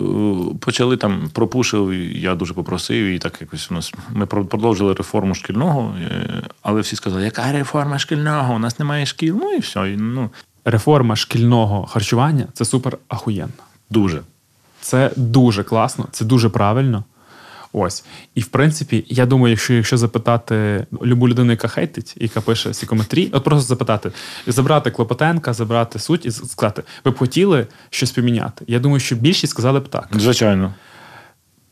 почали 0.60 0.96
там 0.96 1.30
пропушив, 1.32 1.94
я 2.14 2.34
дуже 2.34 2.54
попросив, 2.54 3.06
і 3.06 3.18
так 3.18 3.38
якось 3.40 3.70
у 3.70 3.74
нас 3.74 3.92
ми 4.10 4.26
продовжили 4.26 4.94
реформу 4.94 5.34
шкільного, 5.34 5.94
е, 6.02 6.42
але 6.62 6.80
всі 6.80 6.96
сказали, 6.96 7.24
яка 7.24 7.52
реформа 7.52 7.98
шкільного? 7.98 8.54
У 8.54 8.58
нас 8.58 8.78
немає 8.78 9.06
шкіл. 9.06 9.38
Ну 9.40 9.52
і 9.52 9.58
все. 9.58 9.90
І, 9.90 9.96
ну, 9.96 10.30
Реформа 10.64 11.16
шкільного 11.16 11.86
харчування 11.86 12.46
це 12.52 12.64
супер 12.64 12.98
ахуєнно. 13.08 13.52
дуже. 13.90 14.22
Це 14.82 15.10
дуже 15.16 15.64
класно, 15.64 16.06
це 16.10 16.24
дуже 16.24 16.48
правильно. 16.48 17.04
Ось. 17.72 18.04
І 18.34 18.40
в 18.40 18.46
принципі, 18.46 19.04
я 19.08 19.26
думаю, 19.26 19.50
якщо, 19.50 19.74
якщо 19.74 19.96
запитати 19.96 20.86
любу 21.02 21.28
людину, 21.28 21.50
яка 21.50 21.68
хейтить, 21.68 22.14
яка 22.16 22.40
пише 22.40 22.70
всі 22.70 22.86
коментарі, 22.86 23.30
от 23.32 23.44
просто 23.44 23.68
запитати, 23.68 24.12
забрати 24.46 24.90
Клопотенка, 24.90 25.52
забрати 25.52 25.98
суть 25.98 26.26
і 26.26 26.30
сказати, 26.30 26.82
ви 27.04 27.10
б 27.10 27.18
хотіли 27.18 27.66
щось 27.90 28.10
поміняти. 28.10 28.64
Я 28.68 28.78
думаю, 28.78 29.00
що 29.00 29.16
більшість 29.16 29.50
сказали 29.50 29.80
б 29.80 29.88
так. 29.88 30.08
Звичайно. 30.12 30.74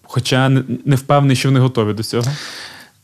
Хоча 0.03 0.49
не, 0.49 0.65
не 0.85 0.97
впевнений, 0.97 1.37
що 1.37 1.49
вони 1.49 1.61
готові 1.61 1.93
до 1.93 2.03
цього. 2.03 2.33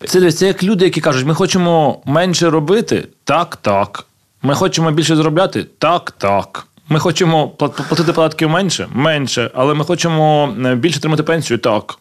Це, 0.07 0.33
це 0.33 0.47
як 0.47 0.63
люди, 0.63 0.85
які 0.85 1.01
кажуть, 1.01 1.27
ми 1.27 1.35
хочемо 1.35 2.03
менше 2.05 2.51
робити, 2.51 3.09
так, 3.25 3.57
так. 3.57 4.07
Ми 4.43 4.55
хочемо 4.55 4.91
більше 4.91 5.17
заробляти, 5.17 5.67
так, 5.79 6.11
так. 6.11 6.67
Ми 6.89 6.99
хочемо 7.01 7.53
пла- 7.59 7.89
платити 7.89 8.13
податків 8.13 8.51
менше, 8.51 8.89
менше, 8.93 9.51
але 9.55 9.75
ми 9.75 9.85
хочемо 9.85 10.55
е, 10.67 10.75
більше 10.75 10.99
отримати 10.99 11.23
пенсію, 11.23 11.59
так. 11.59 11.99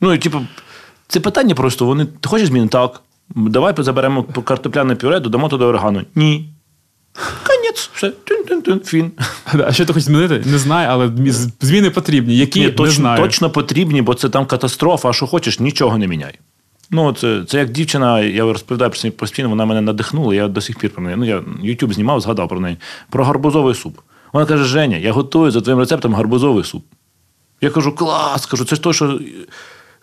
Ну, 0.00 0.12
і 0.12 0.18
типу, 0.18 0.40
це 1.08 1.20
питання 1.20 1.54
просто. 1.54 1.86
Вони 1.86 2.04
ти 2.06 2.28
хочеш 2.28 2.48
зміни? 2.48 2.68
Так. 2.68 3.00
Давай 3.36 3.74
заберемо 3.78 4.22
картопляне 4.24 4.94
пюре, 4.94 5.20
додамо 5.20 5.48
туди 5.48 5.64
органу. 5.64 6.02
Ні. 6.14 6.48
Конець, 7.46 7.90
все. 7.94 8.06
Тюн-тюн-тюн, 8.24 8.84
Фін. 8.84 9.12
А 9.66 9.72
що 9.72 9.86
ти 9.86 9.92
хочеш 9.92 10.06
змінити? 10.06 10.42
Не 10.50 10.58
знаю, 10.58 10.88
але 10.90 11.10
зміни 11.60 11.90
потрібні. 11.90 12.36
Які 12.36 12.60
Ні, 12.60 12.74
не 12.78 12.90
знаю. 12.90 13.22
точно 13.22 13.50
потрібні, 13.50 14.02
бо 14.02 14.14
це 14.14 14.28
там 14.28 14.46
катастрофа, 14.46 15.08
а 15.08 15.12
що 15.12 15.26
хочеш, 15.26 15.60
нічого 15.60 15.98
не 15.98 16.06
міняй. 16.06 16.38
Ну, 16.94 17.12
це, 17.12 17.44
це 17.44 17.58
як 17.58 17.70
дівчина, 17.70 18.20
я 18.20 18.42
розповідаю 18.42 18.90
про 18.90 19.00
неї 19.04 19.10
постійно, 19.10 19.48
вона 19.48 19.64
мене 19.64 19.80
надихнула, 19.80 20.34
я 20.34 20.48
до 20.48 20.60
сих 20.60 20.78
пір 20.78 20.90
про 20.90 21.02
неї. 21.02 21.16
Ну, 21.16 21.24
я 21.24 21.38
YouTube 21.38 21.92
знімав, 21.92 22.20
згадав 22.20 22.48
про 22.48 22.60
неї. 22.60 22.76
Про 23.10 23.24
гарбузовий 23.24 23.74
суп. 23.74 23.98
Вона 24.32 24.46
каже: 24.46 24.64
Женя, 24.64 24.96
я 24.96 25.12
готую 25.12 25.50
за 25.50 25.60
твоїм 25.60 25.78
рецептом 25.78 26.14
гарбузовий 26.14 26.64
суп. 26.64 26.84
Я 27.60 27.70
кажу, 27.70 27.92
клас, 27.92 28.46
кажу, 28.46 28.64
це 28.64 28.76
ж 28.76 28.82
то, 28.82 28.92
що 28.92 29.20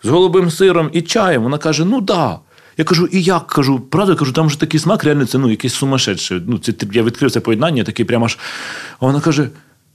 з 0.02 0.08
голубим 0.08 0.50
сиром 0.50 0.90
і 0.92 1.02
чаєм. 1.02 1.42
Вона 1.42 1.58
каже: 1.58 1.84
ну 1.84 2.00
да. 2.00 2.38
Я 2.76 2.84
кажу, 2.84 3.06
і 3.06 3.22
як? 3.22 3.46
Кажу, 3.46 3.80
правда, 3.80 4.14
кажу, 4.14 4.32
там 4.32 4.50
же 4.50 4.58
такий 4.58 4.80
смак, 4.80 5.04
реально 5.04 5.26
це 5.26 5.38
ну, 5.38 5.50
якийсь 5.50 5.74
сумасшедший. 5.74 6.42
Ну, 6.46 6.58
це, 6.58 6.72
я 6.92 7.02
відкрив 7.02 7.30
це 7.30 7.40
поєднання, 7.40 7.84
такий 7.84 8.04
прямо 8.04 8.24
аж. 8.24 8.38
А 9.00 9.06
вона 9.06 9.20
каже: 9.20 9.48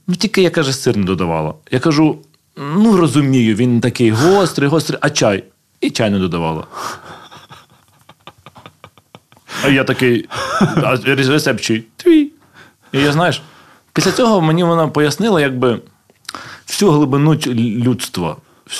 ну 0.06 0.14
тільки 0.14 0.42
я 0.42 0.50
каже, 0.50 0.72
сир 0.72 0.96
не 0.96 1.04
додавала. 1.04 1.54
Я 1.70 1.80
кажу: 1.80 2.18
ну 2.56 2.96
розумію, 2.96 3.54
він 3.54 3.80
такий 3.80 4.10
гострий, 4.10 4.68
гострий, 4.68 4.98
а 5.02 5.10
чай? 5.10 5.44
І 5.80 5.90
чай 5.90 6.10
не 6.10 6.18
додавала. 6.18 6.66
А 9.64 9.68
я 9.68 9.84
такий, 9.84 10.28
а 10.60 10.96
рецепт? 11.06 11.82
Твій. 11.96 12.30
І 12.92 12.98
я 12.98 13.12
знаєш, 13.12 13.42
після 13.92 14.12
цього 14.12 14.40
мені 14.40 14.64
вона 14.64 14.88
пояснила, 14.88 15.40
якби 15.40 15.80
всю 16.66 16.90
глибину 16.90 17.34
людства, 17.56 18.36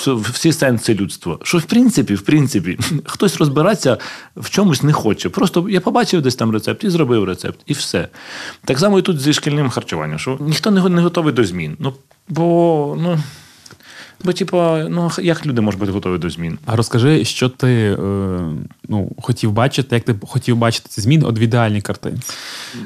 всі 0.07 0.53
сенси 0.53 0.93
людства. 0.93 1.37
Що 1.43 1.57
в 1.57 1.63
принципі, 1.63 2.15
в 2.15 2.21
принципі, 2.21 2.79
хтось 3.05 3.37
розбиратися 3.37 3.97
в 4.35 4.49
чомусь 4.49 4.83
не 4.83 4.93
хоче. 4.93 5.29
Просто 5.29 5.69
я 5.69 5.81
побачив 5.81 6.21
десь 6.21 6.35
там 6.35 6.51
рецепт 6.51 6.83
і 6.83 6.89
зробив 6.89 7.23
рецепт, 7.23 7.59
і 7.65 7.73
все. 7.73 8.07
Так 8.65 8.79
само 8.79 8.99
і 8.99 9.01
тут 9.01 9.19
зі 9.19 9.33
шкільним 9.33 9.69
харчуванням, 9.69 10.19
що 10.19 10.37
ніхто 10.39 10.71
не 10.71 11.01
готовий 11.01 11.33
до 11.33 11.43
змін. 11.43 11.77
Ну, 11.79 11.93
бо, 12.29 12.97
ну. 13.01 13.19
Бо, 14.23 14.33
типу, 14.33 14.57
ну 14.89 15.11
як 15.21 15.45
люди 15.45 15.61
можуть 15.61 15.79
бути 15.79 15.91
готові 15.91 16.17
до 16.17 16.29
змін? 16.29 16.59
А 16.65 16.75
розкажи, 16.75 17.25
що 17.25 17.49
ти 17.49 17.67
е, 17.67 17.97
ну, 18.89 19.11
хотів 19.21 19.51
бачити, 19.51 19.95
як 19.95 20.03
ти 20.03 20.15
хотів 20.27 20.57
бачити 20.57 20.89
ці 20.89 21.01
зміни 21.01 21.25
от 21.25 21.39
в 21.39 21.41
ідеальній 21.41 21.81
картинці. 21.81 22.33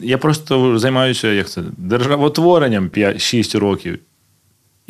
Я 0.01 0.17
просто 0.17 0.79
займаюся 0.79 1.27
як 1.27 1.49
це, 1.49 1.61
державотворенням 1.77 2.89
5-6 2.89 3.59
років. 3.59 3.99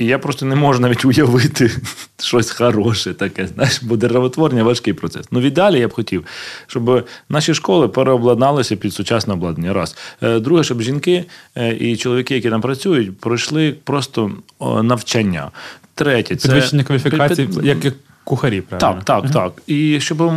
І 0.01 0.05
я 0.05 0.19
просто 0.19 0.45
не 0.45 0.55
можу 0.55 0.79
навіть 0.79 1.05
уявити 1.05 1.71
щось 2.19 2.51
хороше 2.51 3.13
таке, 3.13 3.47
знаєш, 3.47 3.83
бо 3.83 3.95
державотворення 3.95 4.63
важкий 4.63 4.93
процес. 4.93 5.25
Ну, 5.31 5.39
в 5.39 5.43
ідеалі 5.43 5.79
я 5.79 5.87
б 5.87 5.93
хотів, 5.93 6.25
щоб 6.67 7.07
наші 7.29 7.53
школи 7.53 7.87
переобладналися 7.87 8.75
під 8.75 8.93
сучасне 8.93 9.33
обладнання. 9.33 9.73
Раз. 9.73 9.97
Е, 10.21 10.39
Друге, 10.39 10.63
щоб 10.63 10.81
жінки 10.81 11.25
е, 11.55 11.75
і 11.75 11.97
чоловіки, 11.97 12.35
які 12.35 12.49
там 12.49 12.61
працюють, 12.61 13.19
пройшли 13.19 13.75
просто 13.83 14.31
навчання. 14.83 15.51
Третє, 16.03 16.35
це 16.35 16.47
Підвищення 16.47 16.83
кваліфікації, 16.83 17.47
під- 17.47 17.65
як, 17.65 17.85
як 17.85 17.93
кухарі, 18.23 18.61
правильно? 18.61 19.01
так, 19.05 19.23
так, 19.23 19.31
так. 19.31 19.63
І 19.67 19.99
щоб 19.99 20.31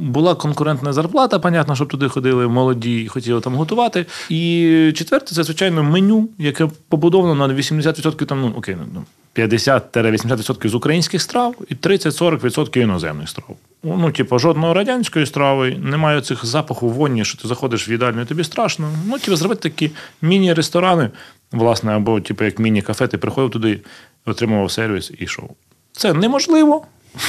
була 0.00 0.34
конкурентна 0.34 0.92
зарплата, 0.92 1.38
понятно, 1.38 1.74
щоб 1.74 1.88
туди 1.88 2.08
ходили 2.08 2.48
молоді 2.48 3.02
і 3.02 3.08
хотіли 3.08 3.40
там 3.40 3.54
готувати. 3.54 4.06
І 4.28 4.92
четверте, 4.96 5.34
це 5.34 5.42
звичайно 5.42 5.82
меню, 5.82 6.28
яке 6.38 6.68
побудовано 6.88 7.34
на 7.34 7.54
80% 7.54 8.26
там, 8.26 8.40
ну 8.40 8.52
окей, 8.56 8.76
ну 8.94 9.04
50-80% 9.34 10.68
з 10.68 10.74
українських 10.74 11.22
страв 11.22 11.54
і 11.68 11.74
30-40% 11.74 12.78
іноземних 12.78 13.28
страв. 13.28 13.56
Ну, 13.82 14.12
типу, 14.12 14.38
жодної 14.38 14.74
радянської 14.74 15.26
страви, 15.26 15.76
немає 15.82 16.20
цих 16.20 16.44
запаху 16.46 16.88
воні, 16.88 17.24
що 17.24 17.42
ти 17.42 17.48
заходиш 17.48 17.88
в 17.88 17.90
їдальню, 17.90 18.20
і 18.20 18.24
тобі 18.24 18.44
страшно. 18.44 18.90
Ну, 19.06 19.18
типу, 19.18 19.36
зробити 19.36 19.60
такі 19.68 19.90
міні-ресторани, 20.22 21.10
власне, 21.52 21.92
або 21.92 22.20
типу, 22.20 22.44
як 22.44 22.58
міні-кафе, 22.58 23.06
ти 23.06 23.18
приходив 23.18 23.50
туди, 23.50 23.80
отримував 24.26 24.70
сервіс 24.70 25.12
і 25.18 25.24
йшов. 25.24 25.50
Це 25.92 26.12
неможливо. 26.12 26.84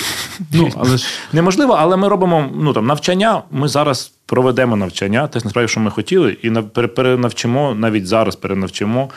Ну, 0.54 0.70
але 0.78 0.98
ж 0.98 1.06
Неможливо, 1.34 1.74
але 1.80 1.98
ми 1.98 2.08
робимо 2.08 2.50
ну, 2.56 2.74
там, 2.74 2.86
навчання. 2.86 3.44
Ми 3.52 3.68
зараз 3.68 4.14
проведемо 4.26 4.76
навчання, 4.76 5.28
те 5.28 5.40
насправді, 5.44 5.72
що 5.72 5.80
ми 5.80 5.92
хотіли, 5.92 6.38
і 6.42 6.52
перенавчимо, 6.88 7.76
навіть 7.76 8.08
зараз 8.08 8.36
перенавчимо 8.36 9.10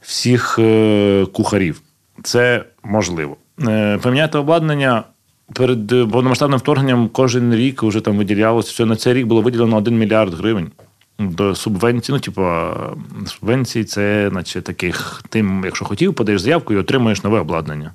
всіх 0.00 0.58
е, 0.58 1.26
кухарів. 1.32 1.80
Це 2.22 2.64
можливо. 2.82 3.36
Е, 3.68 3.98
поміняти 4.02 4.38
обладнання 4.38 5.04
перед 5.52 5.92
е, 5.92 6.06
повномасштабним 6.06 6.58
вторгненням 6.58 7.08
кожен 7.08 7.54
рік 7.54 7.82
вже 7.82 8.00
там 8.00 8.16
виділялося. 8.16 8.70
Все 8.70 8.84
на 8.84 8.96
цей 8.96 9.14
рік 9.14 9.26
було 9.26 9.42
виділено 9.42 9.76
1 9.76 9.98
мільярд 9.98 10.34
гривень. 10.34 10.70
До 11.20 11.54
субвенцій, 11.54 12.12
ну, 12.12 12.20
типу, 12.20 12.46
субвенції 13.26 13.84
це, 13.84 14.30
наче 14.32 14.60
таких, 14.60 15.22
ти, 15.28 15.44
якщо 15.64 15.84
хотів, 15.84 16.14
подаєш 16.14 16.40
заявку 16.40 16.74
і 16.74 16.76
отримуєш 16.76 17.24
нове 17.24 17.40
обладнання. 17.40 17.94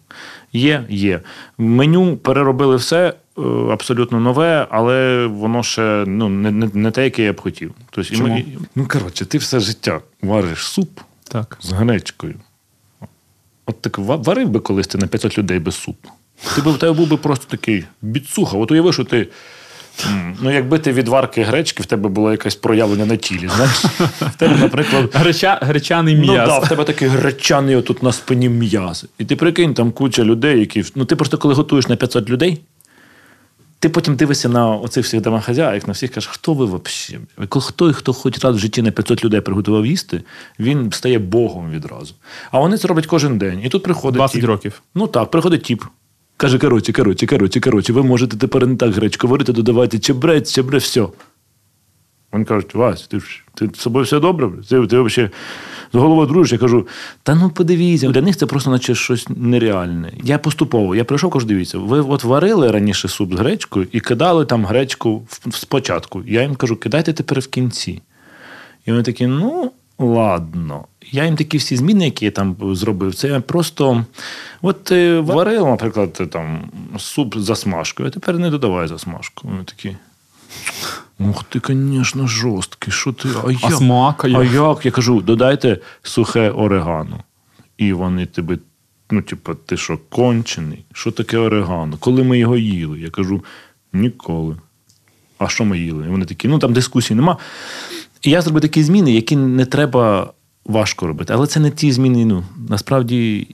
Є, 0.54 0.86
є. 0.90 1.22
Меню 1.58 2.18
переробили 2.18 2.76
все 2.76 3.14
е, 3.38 3.42
абсолютно 3.72 4.20
нове, 4.20 4.68
але 4.70 5.26
воно 5.26 5.64
ще 5.64 6.04
ну, 6.08 6.30
не, 6.30 6.52
не, 6.52 6.70
не 6.74 6.92
те, 6.92 7.04
яке 7.04 7.24
я 7.24 7.34
б 7.34 7.42
хотів. 7.42 7.74
Тобто, 7.90 8.14
і 8.14 8.18
Чому? 8.18 8.34
ми- 8.34 8.46
ну, 8.76 8.88
коротше, 8.88 9.26
ти 9.26 9.38
все 9.38 9.60
життя 9.60 10.02
вариш 10.22 10.60
суп 10.60 11.00
так. 11.24 11.58
з 11.62 11.72
гречкою. 11.72 12.36
От 13.66 13.82
так 13.82 13.98
варив 13.98 14.50
би 14.50 14.60
колись 14.60 14.88
ти 14.88 14.98
на 14.98 15.08
500 15.08 15.38
людей 15.38 15.60
без 15.60 15.76
супу. 15.76 16.10
Ти 16.56 16.62
би 16.62 16.72
в 16.72 16.78
тебе 16.78 16.94
був 16.94 17.10
би 17.10 17.18
просто 17.18 17.46
такий 17.48 17.84
біцуха. 18.02 18.58
От 18.58 18.72
уяви, 18.72 18.94
що 18.94 19.04
ти. 19.04 19.28
М, 20.06 20.38
Ну, 20.42 20.52
якби 20.54 20.80
ти 20.80 20.92
від 20.92 21.08
варки 21.08 21.44
гречки, 21.44 21.84
в 21.84 21.86
тебе 21.86 22.10
було 22.10 22.32
якесь 22.32 22.56
проявлення 22.56 23.06
на 23.06 23.16
тілі. 23.16 23.50
Знаєш? 23.56 23.86
В 24.22 24.36
тебе, 24.38 24.56
наприклад, 24.56 25.10
Греча, 25.14 25.60
гречаний 25.62 26.16
Ну, 26.16 26.34
да, 26.34 26.60
в 26.60 26.70
тебе 26.70 26.84
такий 26.84 27.08
гречаний 27.08 27.76
отут 27.76 28.04
на 28.04 28.12
спині 28.12 28.50
м'яз. 28.50 29.06
І 29.20 29.26
ти 29.26 29.36
прикинь, 29.36 29.74
там 29.74 29.92
куча 29.92 30.24
людей, 30.24 30.60
які. 30.60 30.84
Ну, 30.96 31.06
ти 31.06 31.16
просто 31.16 31.38
коли 31.38 31.54
готуєш 31.54 31.88
на 31.88 31.96
500 31.96 32.30
людей, 32.30 32.62
ти 33.80 33.90
потім 33.90 34.16
дивишся 34.16 34.50
на 34.50 34.70
оцих 34.76 35.06
всіх 35.06 35.22
домохозяїв, 35.22 35.84
на 35.88 35.94
всіх 35.94 36.12
кажеш, 36.12 36.30
хто 36.34 36.54
ви 36.54 36.66
взагалі? 36.66 37.26
Хто, 37.50 37.94
хто 37.94 38.14
хоч 38.14 38.44
раз 38.44 38.56
в 38.56 38.60
житті 38.60 38.82
на 38.82 38.92
500 38.92 39.26
людей 39.26 39.42
приготував 39.42 39.86
їсти, 39.86 40.22
він 40.60 40.92
стає 40.92 41.20
Богом 41.20 41.72
відразу. 41.72 42.14
А 42.52 42.60
вони 42.60 42.78
це 42.78 42.88
роблять 42.88 43.06
кожен 43.06 43.38
день. 43.38 43.62
І 43.64 43.70
тут 43.70 43.84
приходить. 43.84 44.16
20 44.16 44.36
тіп. 44.42 44.46
років. 44.46 44.82
Ну 44.96 45.08
так, 45.08 45.32
приходить 45.32 45.64
тіп. 45.64 45.84
Каже, 46.38 46.60
коротше, 46.60 46.94
коротше, 46.94 47.28
коротше, 47.28 47.60
коротше, 47.60 47.94
ви 47.94 48.04
можете 48.04 48.38
тепер 48.38 48.68
не 48.68 48.76
так 48.76 48.94
гречку 48.94 49.28
варити, 49.28 49.54
додавати 49.54 50.00
чебрець, 50.00 50.54
чебрець, 50.54 50.84
все. 50.84 51.08
Вони 52.32 52.46
кажуть, 52.46 52.76
Вась, 52.76 53.08
ти, 53.08 53.22
ти 53.54 53.70
з 53.74 53.80
собою 53.80 54.06
все 54.06 54.20
добре? 54.20 54.50
Ти, 54.70 54.88
ти 54.88 55.00
взагалі 55.00 55.32
з 55.94 55.98
головою 55.98 56.28
дружиш? 56.28 56.52
Я 56.52 56.58
кажу, 56.58 56.88
та 57.24 57.36
ну 57.36 57.50
подивіться, 57.50 58.10
для 58.10 58.22
них 58.22 58.38
це 58.38 58.46
просто 58.46 58.72
наче 58.72 58.96
щось 58.96 59.28
нереальне. 59.30 60.14
Я 60.24 60.38
поступово, 60.38 60.96
я 60.96 61.04
прийшов, 61.04 61.32
кажу, 61.32 61.46
дивіться, 61.46 61.78
ви 61.78 62.00
от 62.00 62.24
варили 62.24 62.72
раніше 62.72 63.08
суп 63.08 63.36
з 63.36 63.40
гречкою 63.40 63.88
і 63.92 64.00
кидали 64.00 64.46
там 64.46 64.66
гречку 64.66 65.28
спочатку. 65.52 66.24
Я 66.28 66.42
їм 66.42 66.56
кажу, 66.56 66.76
кидайте 66.76 67.14
тепер 67.14 67.40
в 67.40 67.48
кінці. 67.48 68.02
І 68.86 68.92
вони 68.92 69.04
такі, 69.04 69.28
ну, 69.28 69.72
ладно. 70.00 70.86
Я 71.12 71.26
їм 71.26 71.36
такі 71.36 71.58
всі 71.58 71.78
зміни, 71.78 72.06
які 72.06 72.26
я 72.26 72.32
там 72.32 72.56
зробив, 72.76 73.16
це 73.16 73.28
я 73.28 73.40
просто. 73.40 74.06
От 74.62 74.84
ти 74.84 75.20
варив, 75.20 75.66
наприклад, 75.66 76.14
там 76.32 76.70
суп 76.98 77.38
з 77.38 77.44
засмажкою, 77.44 78.10
а 78.10 78.12
тепер 78.12 78.40
не 78.40 78.50
додавай 78.50 78.88
засмажку. 78.88 79.48
Вони 79.48 79.64
такі. 79.64 79.96
Ух 81.20 81.44
ти, 81.44 81.62
звісно, 81.68 82.28
жорсткий. 82.28 82.94
Що 82.94 83.14
ти? 83.14 83.30
А, 83.46 83.52
як? 83.52 83.74
смак, 83.74 84.26
а 84.26 84.28
а 84.28 84.44
як? 84.44 84.54
як? 84.54 84.86
Я 84.86 84.92
кажу, 84.92 85.22
додайте 85.22 85.80
сухе 86.04 86.50
орегано. 86.50 87.24
І 87.78 87.94
вони 87.94 88.26
тебе, 88.26 88.58
ну, 89.12 89.22
типу, 89.22 89.56
ти 89.56 89.78
що, 89.78 90.00
кончений? 90.10 90.86
Що 90.94 91.12
таке 91.12 91.38
орегано? 91.38 91.98
Коли 92.00 92.24
ми 92.24 92.40
його 92.40 92.58
їли? 92.58 93.00
Я 93.00 93.10
кажу, 93.10 93.44
ніколи. 93.94 94.58
А 95.38 95.48
що 95.48 95.66
ми 95.66 95.80
їли? 95.80 96.06
І 96.06 96.10
вони 96.10 96.26
такі, 96.26 96.48
ну 96.48 96.60
там 96.60 96.74
дискусій 96.74 97.16
нема. 97.16 97.38
І 98.26 98.30
я 98.32 98.42
зробив 98.42 98.62
такі 98.62 98.84
зміни, 98.84 99.12
які 99.12 99.36
не 99.36 99.66
треба 99.66 100.34
важко 100.66 101.08
робити. 101.08 101.34
Але 101.34 101.48
це 101.48 101.60
не 101.60 101.72
ті 101.72 101.92
зміни. 101.92 102.26
Ну, 102.26 102.44
насправді, 102.70 103.48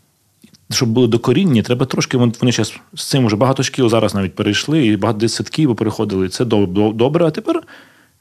щоб 0.72 0.90
були 0.90 1.08
докорінні, 1.08 1.62
треба 1.62 1.86
трошки. 1.86 2.18
Вон- 2.18 2.34
Вони 2.42 2.52
зараз 2.52 2.74
з 2.94 3.06
цим 3.06 3.26
вже 3.26 3.36
багато 3.36 3.64
шкіл 3.64 3.90
зараз 3.90 4.16
навіть 4.16 4.36
перейшли, 4.36 4.86
і 4.86 4.98
багато 4.98 5.30
садків 5.30 5.76
переходили. 5.76 6.30
Це 6.30 6.46
добре. 6.46 7.26
А 7.26 7.32
тепер 7.32 7.62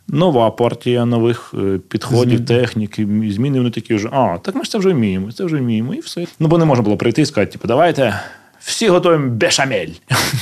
нова 0.08 0.50
партія 0.50 1.04
нових 1.04 1.54
е, 1.58 1.78
підходів, 1.88 2.36
Змін. 2.36 2.44
техніки, 2.44 3.06
зміни. 3.30 3.58
Вони 3.58 3.70
такі 3.70 3.94
вже, 3.94 4.08
а, 4.12 4.38
так 4.42 4.54
ми 4.54 4.64
ж 4.64 4.70
це 4.70 4.78
вже 4.78 4.92
вміємо, 4.92 5.32
це 5.32 5.44
вже 5.44 5.56
вміємо, 5.56 5.94
і 5.94 6.00
все. 6.00 6.26
Ну, 6.40 6.48
бо 6.48 6.58
не 6.58 6.64
можна 6.64 6.82
було 6.84 6.96
прийти 6.96 7.22
і 7.22 7.26
сказати, 7.26 7.52
типу, 7.52 7.68
давайте. 7.68 8.20
Всі 8.60 8.88
готуємо 8.88 9.28
бешамель. 9.28 9.88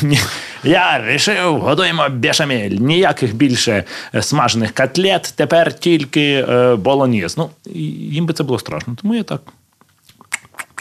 Я 0.65 0.99
вирішив, 0.99 1.61
готуємо 1.61 2.09
бешамель. 2.09 2.71
Ніяких 2.71 3.35
більше 3.35 3.85
е, 4.15 4.23
смажених 4.23 4.73
котлет, 4.75 5.35
тепер 5.37 5.73
тільки 5.73 6.47
е, 6.49 6.77
болоньєз. 6.77 7.37
Ну, 7.37 7.51
їм 7.67 8.27
би 8.27 8.35
це 8.35 8.43
було 8.43 8.59
страшно. 8.59 8.97
Тому 9.03 9.15
я 9.15 9.23
так. 9.23 9.43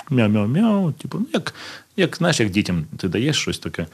Мяу-мяу-мяу. 0.10 0.92
Типу, 0.92 1.18
ну, 1.20 1.26
як, 1.34 1.54
як, 1.98 2.16
знаєш, 2.16 2.40
як 2.40 2.50
дітям 2.50 2.86
ти 2.98 3.08
даєш 3.08 3.38
щось 3.38 3.60
таке. 3.60 3.86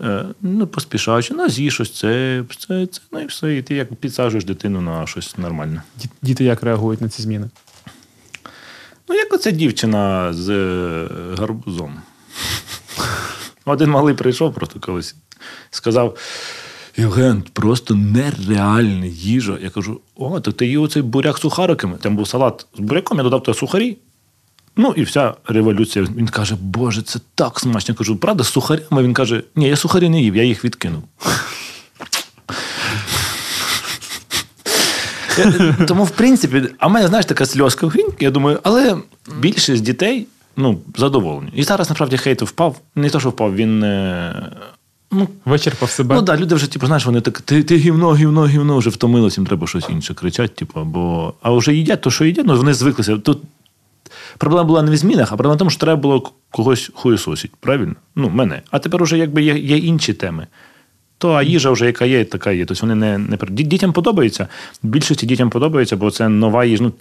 Е, 0.00 0.24
ну, 0.42 0.66
поспішаючи, 0.66 1.34
ну, 1.34 1.48
з'їж 1.48 1.74
щось, 1.74 1.90
це, 1.98 2.44
це, 2.58 2.86
це, 2.86 3.00
ну 3.12 3.20
і 3.20 3.26
все. 3.26 3.56
І 3.56 3.62
ти 3.62 3.74
як 3.74 3.94
підсаджуєш 3.94 4.44
дитину 4.44 4.80
на 4.80 5.06
щось 5.06 5.38
нормальне. 5.38 5.82
Діти 6.22 6.44
як 6.44 6.62
реагують 6.62 7.00
на 7.00 7.08
ці 7.08 7.22
зміни? 7.22 7.50
Ну, 9.08 9.14
як 9.14 9.32
оця 9.32 9.50
дівчина 9.50 10.32
з 10.32 10.48
гарбузом. 11.38 12.02
Один 13.64 13.90
малий 13.90 14.14
прийшов 14.14 14.54
просто 14.54 14.80
колись, 14.80 15.14
сказав: 15.70 16.16
Євген, 16.96 17.42
просто 17.52 17.94
нереальна 17.94 19.06
їжа. 19.06 19.58
Я 19.62 19.70
кажу: 19.70 20.00
о, 20.16 20.40
то 20.40 20.52
ти 20.52 20.66
їв 20.66 20.82
оцей 20.82 21.02
буряк 21.02 21.38
з 21.38 21.40
сухариками. 21.40 21.96
Там 22.00 22.16
був 22.16 22.28
салат 22.28 22.66
з 22.76 22.80
буряком, 22.80 23.18
я 23.18 23.24
додав 23.24 23.42
туди 23.42 23.58
сухарі. 23.58 23.98
Ну 24.76 24.94
і 24.96 25.02
вся 25.02 25.34
революція. 25.46 26.06
Він 26.16 26.28
каже, 26.28 26.56
Боже, 26.60 27.02
це 27.02 27.20
так 27.34 27.60
смачно. 27.60 27.92
Я 27.92 27.98
кажу, 27.98 28.16
правда, 28.16 28.44
з 28.44 28.48
сухарями? 28.48 29.02
Він 29.02 29.14
каже, 29.14 29.42
ні, 29.56 29.68
я 29.68 29.76
сухарі 29.76 30.08
не 30.08 30.22
їв, 30.22 30.36
я 30.36 30.42
їх 30.42 30.64
відкинув. 30.64 31.02
Тому, 35.86 36.04
в 36.04 36.10
принципі, 36.10 36.62
а 36.78 36.86
в 36.86 36.90
мене, 36.90 37.08
знаєш, 37.08 37.26
така 37.26 37.46
сльозка 37.46 37.90
я 38.20 38.30
думаю, 38.30 38.60
але 38.62 38.96
більшість 39.38 39.82
дітей 39.82 40.26
ну, 40.60 40.78
задоволені. 40.96 41.50
І 41.54 41.62
зараз, 41.62 41.90
насправді, 41.90 42.16
хейт 42.16 42.42
впав. 42.42 42.76
Не 42.94 43.10
то, 43.10 43.20
що 43.20 43.28
впав, 43.28 43.56
він. 43.56 43.82
е, 43.82 44.50
Ну, 45.12 45.28
Вичерпав 45.44 45.90
себе. 45.90 46.14
Ну 46.14 46.22
так, 46.22 46.36
да, 46.36 46.42
люди 46.42 46.54
вже, 46.54 46.70
типу, 46.72 46.86
знаєш, 46.86 47.06
вони 47.06 47.20
так, 47.20 47.40
ти, 47.40 47.62
ти 47.62 47.76
гівно, 47.76 48.14
гівно, 48.14 48.46
гівно, 48.46 48.78
вже 48.78 48.90
втомилось, 48.90 49.38
їм 49.38 49.46
треба 49.46 49.66
щось 49.66 49.88
інше 49.90 50.14
кричать, 50.14 50.54
типу, 50.54 50.84
бо. 50.84 51.34
А 51.42 51.50
вже 51.50 51.74
їдять 51.74 52.00
то, 52.00 52.10
що 52.10 52.24
їдять, 52.24 52.46
ну 52.46 52.56
вони 52.56 52.74
звиклися. 52.74 53.18
Тут 53.18 53.38
проблема 54.38 54.64
була 54.64 54.82
не 54.82 54.90
в 54.90 54.96
змінах, 54.96 55.32
а 55.32 55.36
проблема 55.36 55.54
в 55.54 55.58
тому, 55.58 55.70
що 55.70 55.80
треба 55.80 56.00
було 56.00 56.32
когось 56.50 56.90
хуєсосить, 56.94 57.50
правильно? 57.60 57.94
Ну, 58.16 58.28
мене. 58.28 58.62
А 58.70 58.78
тепер 58.78 59.02
вже 59.02 59.18
якби 59.18 59.42
є, 59.42 59.58
є 59.58 59.76
інші 59.76 60.12
теми. 60.12 60.46
То 61.18 61.32
а 61.32 61.42
їжа 61.42 61.70
вже 61.70 61.86
яка 61.86 62.04
є, 62.04 62.24
така 62.24 62.52
є. 62.52 62.64
Тобто 62.64 62.86
вони 62.86 62.94
не, 62.94 63.18
не... 63.18 63.38
Дітям 63.50 63.92
подобається. 63.92 64.48
Більшості 64.82 65.26
дітям 65.26 65.50
подобається, 65.50 65.96
бо 65.96 66.10
це 66.10 66.28
нова 66.28 66.64
їжа. 66.64 66.84
Ну, 66.84 66.92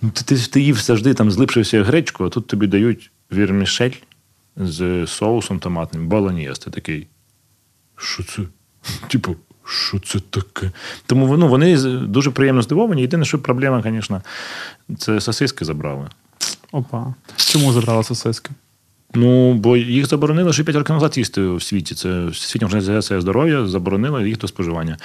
ти, 0.00 0.24
ти, 0.24 0.36
ти 0.36 0.60
їв 0.60 0.78
завжди 0.78 1.14
там 1.14 1.30
злипшився 1.30 1.84
гречку, 1.84 2.24
а 2.24 2.28
тут 2.28 2.46
тобі 2.46 2.66
дають 2.66 3.10
вірмішель. 3.32 3.90
з 4.56 5.06
соусом 5.06 5.58
томатним, 5.58 6.08
болоньєз. 6.08 6.58
Ти 6.58 6.70
такий. 6.70 7.06
Що 7.96 8.24
це? 8.24 8.42
Типу, 9.08 9.36
що 9.64 9.98
це 9.98 10.20
таке? 10.20 10.70
Тому 11.06 11.36
ну, 11.36 11.48
вони 11.48 11.76
дуже 12.00 12.30
приємно 12.30 12.62
здивовані. 12.62 13.02
Єдине, 13.02 13.24
що 13.24 13.38
проблема, 13.38 13.82
звісно, 13.82 14.22
це 14.98 15.20
сосиски 15.20 15.64
забрали. 15.64 16.08
Опа. 16.72 17.14
Чому 17.36 17.72
забрала 17.72 18.02
сосиски? 18.02 18.50
Ну, 19.16 19.54
бо 19.54 19.76
їх 19.76 20.06
заборонили 20.06 20.52
ще 20.52 20.64
5 20.64 20.76
років 20.78 20.94
назад 20.94 21.18
їсти 21.18 21.48
в 21.48 21.62
світі. 21.62 21.94
Це 21.94 22.22
Світня 22.34 22.66
організація 22.66 23.20
здоров'я 23.20 23.66
заборонила 23.66 24.22
їх 24.22 24.38
до 24.38 24.48
споживання. 24.48 24.96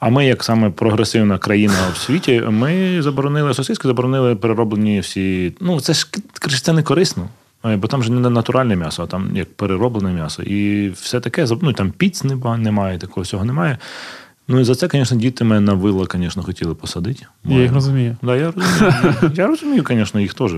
А 0.00 0.08
ми, 0.10 0.26
як 0.26 0.44
саме 0.44 0.70
прогресивна 0.70 1.38
країна 1.38 1.74
в 1.94 1.96
світі, 1.96 2.42
ми 2.50 3.02
заборонили 3.02 3.54
сосиски, 3.54 3.88
заборонили 3.88 4.36
перероблені 4.36 5.00
всі. 5.00 5.52
Ну, 5.60 5.80
це 5.80 5.94
ж 5.94 6.06
це 6.62 6.72
не 6.72 6.82
корисно. 6.82 7.28
е, 7.64 7.76
Бо 7.76 7.88
там 7.88 8.02
же 8.02 8.12
не 8.12 8.30
натуральне 8.30 8.76
м'ясо, 8.76 9.02
а 9.02 9.06
там 9.06 9.30
як 9.34 9.54
перероблене 9.54 10.12
м'ясо. 10.12 10.42
І 10.42 10.88
все 10.88 11.20
таке, 11.20 11.46
ну, 11.62 11.72
там 11.72 11.90
піц 11.90 12.24
нема- 12.24 12.58
немає, 12.58 12.98
такого 12.98 13.22
всього 13.22 13.44
немає. 13.44 13.78
Ну 14.48 14.60
і 14.60 14.64
за 14.64 14.74
це, 14.74 14.88
звісно, 14.92 15.16
діти 15.16 15.44
мене 15.44 15.60
на 15.60 15.74
вила, 15.74 16.06
звісно, 16.14 16.42
хотіли 16.42 16.74
посадити. 16.74 17.26
Я 17.44 17.62
їх 17.62 17.72
розумію. 17.72 18.16
Да, 18.22 18.36
я 18.36 18.50
розумію. 18.50 19.32
Я 19.34 19.46
розумію, 19.46 19.84
звісно, 19.88 20.20
їх 20.20 20.34
теж. 20.34 20.52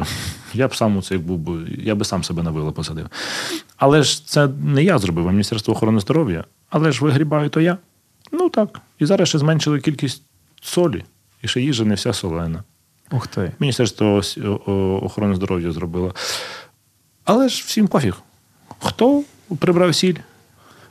Я 0.54 0.68
б 0.68 0.76
сам 0.76 0.96
у 0.96 1.02
це 1.02 1.14
як 1.14 1.22
був 1.22 1.58
я 1.78 1.94
би 1.94 2.04
сам 2.04 2.24
себе 2.24 2.42
на 2.42 2.50
вила 2.50 2.72
посадив. 2.72 3.06
Але 3.76 4.02
ж 4.02 4.26
це 4.26 4.48
не 4.64 4.84
я 4.84 4.98
зробив, 4.98 5.28
а 5.28 5.30
Міністерство 5.30 5.74
охорони 5.74 6.00
здоров'я. 6.00 6.44
Але 6.70 6.92
ж 6.92 7.04
вигрібаю 7.04 7.48
то 7.48 7.60
я. 7.60 7.78
Ну 8.32 8.48
так. 8.48 8.80
І 8.98 9.06
зараз 9.06 9.28
ще 9.28 9.38
зменшили 9.38 9.80
кількість 9.80 10.22
солі. 10.62 11.04
І 11.42 11.48
ще 11.48 11.60
їжа 11.60 11.84
не 11.84 11.94
вся 11.94 12.12
солена. 12.12 12.62
Ух 13.10 13.26
ти. 13.26 13.52
Міністерство 13.58 14.20
охорони 15.02 15.34
здоров'я 15.34 15.72
зробило. 15.72 16.14
Але 17.24 17.48
ж 17.48 17.62
всім 17.66 17.88
пофіг. 17.88 18.16
Хто 18.78 19.22
прибрав 19.58 19.94
сіль? 19.94 20.14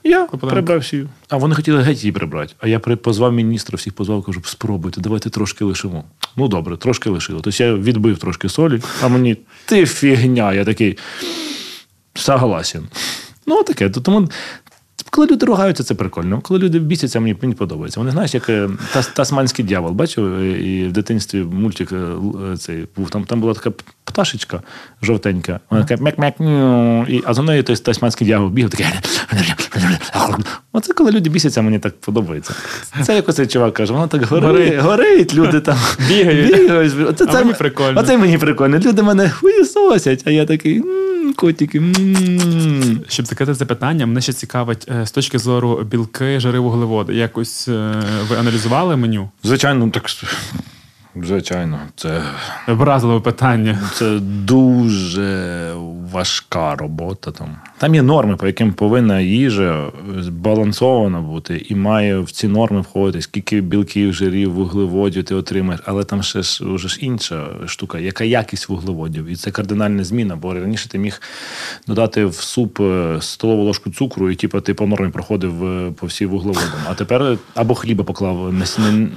Я 0.07 0.19
Клопотенко. 0.19 0.53
прибрав 0.53 0.85
сіль. 0.85 1.05
А 1.29 1.37
вони 1.37 1.55
хотіли 1.55 1.81
геть 1.81 1.97
її 2.03 2.11
прибрати. 2.11 2.53
А 2.59 2.67
я 2.67 2.79
позвав 2.79 3.33
міністра, 3.33 3.75
всіх 3.75 3.93
позвав, 3.93 4.23
кажу, 4.23 4.41
спробуйте, 4.45 5.01
давайте 5.01 5.29
трошки 5.29 5.65
лишимо. 5.65 6.03
Ну 6.35 6.47
добре, 6.47 6.77
трошки 6.77 7.09
лишило. 7.09 7.39
Тобто 7.43 7.63
я 7.63 7.73
відбив 7.73 8.17
трошки 8.17 8.49
солі, 8.49 8.81
а 9.01 9.07
мені 9.07 9.37
ти 9.65 9.85
фігня. 9.85 10.53
Я 10.53 10.65
такий 10.65 10.97
согласен. 12.13 12.87
Ну, 13.45 13.63
таке. 13.63 13.89
Тому 13.89 14.29
коли 15.09 15.27
люди 15.27 15.45
ругаються, 15.45 15.83
це 15.83 15.95
прикольно. 15.95 16.39
Коли 16.41 16.59
люди 16.59 16.79
бісяться, 16.79 17.19
мені, 17.19 17.35
мені 17.41 17.53
подобається. 17.53 17.99
Вони 17.99 18.11
знаєш, 18.11 18.33
як 18.33 18.49
е, 18.49 18.69
тас, 18.93 19.07
тасманський 19.07 19.65
дьявол. 19.65 19.91
Бачив, 19.91 20.39
е, 20.39 20.47
і 20.49 20.87
в 20.87 20.91
дитинстві 20.91 21.43
мультик 21.43 21.91
е, 21.91 22.57
цей 22.57 22.87
був. 22.97 23.09
Там, 23.09 23.23
там 23.23 23.41
була 23.41 23.53
така 23.53 23.71
пташечка 24.03 24.61
жовтенька. 25.01 25.59
Вона 25.69 25.83
така 25.83 26.03
мяк-мяк, 26.03 26.33
і, 27.09 27.21
а 27.25 27.33
за 27.33 27.41
нею 27.43 27.63
той 27.63 27.75
тасманський 27.75 28.27
дьявол 28.27 28.49
бігав 28.49 28.71
такий. 28.71 28.85
Оце 30.73 30.93
коли 30.93 31.11
люди 31.11 31.29
бісяться, 31.29 31.61
мені 31.61 31.79
так 31.79 31.99
подобається. 31.99 32.53
Це 33.03 33.15
як 33.15 33.29
оцей 33.29 33.47
чувак 33.47 33.73
каже, 33.73 33.93
воно 33.93 34.07
так 34.07 34.23
горить, 34.25 34.79
Горить. 34.79 35.35
люди 35.35 35.59
там 35.59 35.77
Бігають. 36.07 36.55
бігають. 36.57 36.93
Оце, 37.09 37.25
А 37.27 37.33
мені 37.33 37.53
прикольно. 37.53 37.99
Оце 38.01 38.17
мені 38.17 38.37
прикольно. 38.37 38.79
Люди 38.79 39.01
мене 39.03 39.29
хуєсосять, 39.29 40.23
а 40.25 40.31
я 40.31 40.45
такий, 40.45 40.77
«М, 40.77 40.85
котики. 41.33 41.81
Щоб 43.07 43.25
закрити 43.25 43.55
це 43.55 43.65
питання, 43.65 44.05
мене 44.05 44.21
ще 44.21 44.33
цікавить 44.33 44.85
е, 44.89 45.05
з 45.05 45.11
точки 45.11 45.39
зору 45.39 45.83
білки, 45.83 46.39
жири, 46.39 46.59
вуглеводи. 46.59 47.13
Якось 47.15 47.67
е, 47.67 48.03
ви 48.29 48.35
аналізували 48.35 48.95
меню? 48.95 49.29
Звичайно, 49.43 49.89
так. 49.89 50.09
Звичайно, 51.23 51.79
це, 51.95 52.21
Вразливе 52.67 53.19
питання. 53.19 53.79
це 53.93 54.19
дуже 54.21 55.73
важка 56.11 56.75
робота. 56.75 57.31
Там. 57.31 57.55
там 57.77 57.95
є 57.95 58.01
норми, 58.01 58.35
по 58.35 58.47
яким 58.47 58.73
повинна 58.73 59.19
їжа 59.19 59.91
збалансована 60.19 61.21
бути, 61.21 61.65
і 61.69 61.75
має 61.75 62.19
в 62.19 62.31
ці 62.31 62.47
норми 62.47 62.81
входити, 62.81 63.21
скільки 63.21 63.61
білків, 63.61 64.13
жирів, 64.13 64.53
вуглеводів 64.53 65.23
ти 65.23 65.35
отримаєш. 65.35 65.81
Але 65.85 66.03
там 66.03 66.23
ще 66.23 66.41
ж 66.41 66.77
ж 66.77 66.97
інша 67.01 67.47
штука, 67.65 67.99
яка 67.99 68.23
якість 68.23 68.69
вуглеводів. 68.69 69.25
І 69.25 69.35
це 69.35 69.51
кардинальна 69.51 70.03
зміна, 70.03 70.35
бо 70.35 70.53
раніше 70.53 70.89
ти 70.89 70.97
міг 70.97 71.21
додати 71.87 72.25
в 72.25 72.35
суп 72.35 72.79
е, 72.79 73.17
столову 73.21 73.63
ложку 73.63 73.91
цукру, 73.91 74.31
і 74.31 74.35
типу, 74.35 74.61
ти 74.61 74.73
по 74.73 74.87
нормі 74.87 75.09
проходив 75.09 75.65
е, 75.65 75.91
по 75.91 76.07
всі 76.07 76.25
вуглеводам. 76.25 76.79
А 76.89 76.93
тепер 76.93 77.37
або 77.55 77.75
хліба 77.75 78.03
поклав 78.03 78.53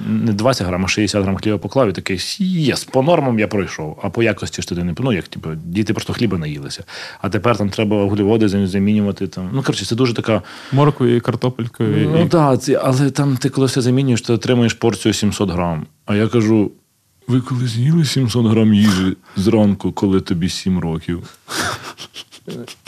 не 0.07 0.33
20 0.33 0.67
грам, 0.67 0.85
а 0.85 0.87
60 0.87 1.23
грам 1.23 1.35
хліба 1.35 1.57
поклав, 1.57 1.90
і 1.91 1.93
такий 1.93 2.19
єс, 2.39 2.83
по 2.83 3.01
нормам 3.01 3.39
я 3.39 3.47
пройшов. 3.47 3.99
А 4.03 4.09
по 4.09 4.23
якості 4.23 4.61
ж 4.61 4.67
туди 4.67 4.83
не 4.83 4.95
ну, 4.99 5.13
як 5.13 5.27
типу, 5.27 5.49
діти 5.65 5.93
просто 5.93 6.13
хліба 6.13 6.37
наїлися. 6.37 6.83
А 7.21 7.29
тепер 7.29 7.57
там 7.57 7.69
треба 7.69 8.03
вуглеводи 8.03 8.47
замінювати. 8.67 9.27
Там. 9.27 9.49
Ну, 9.53 9.63
коротше, 9.63 9.85
це 9.85 9.95
дуже 9.95 10.13
така. 10.13 10.41
Моркою, 10.71 11.21
картопелькою. 11.21 12.09
Ну 12.09 12.25
і... 12.25 12.29
так, 12.29 12.61
це, 12.61 12.81
але 12.83 13.11
там 13.11 13.37
ти 13.37 13.49
коли 13.49 13.67
все 13.67 13.81
замінюєш, 13.81 14.21
то 14.21 14.33
отримуєш 14.33 14.73
порцію 14.73 15.13
700 15.13 15.49
грам. 15.49 15.85
А 16.05 16.15
я 16.15 16.27
кажу: 16.27 16.71
ви 17.27 17.41
коли 17.41 17.67
з'їли 17.67 18.05
700 18.05 18.45
грам 18.45 18.73
їжі 18.73 19.17
зранку, 19.35 19.91
коли 19.91 20.21
тобі 20.21 20.49
7 20.49 20.79
років? 20.79 21.37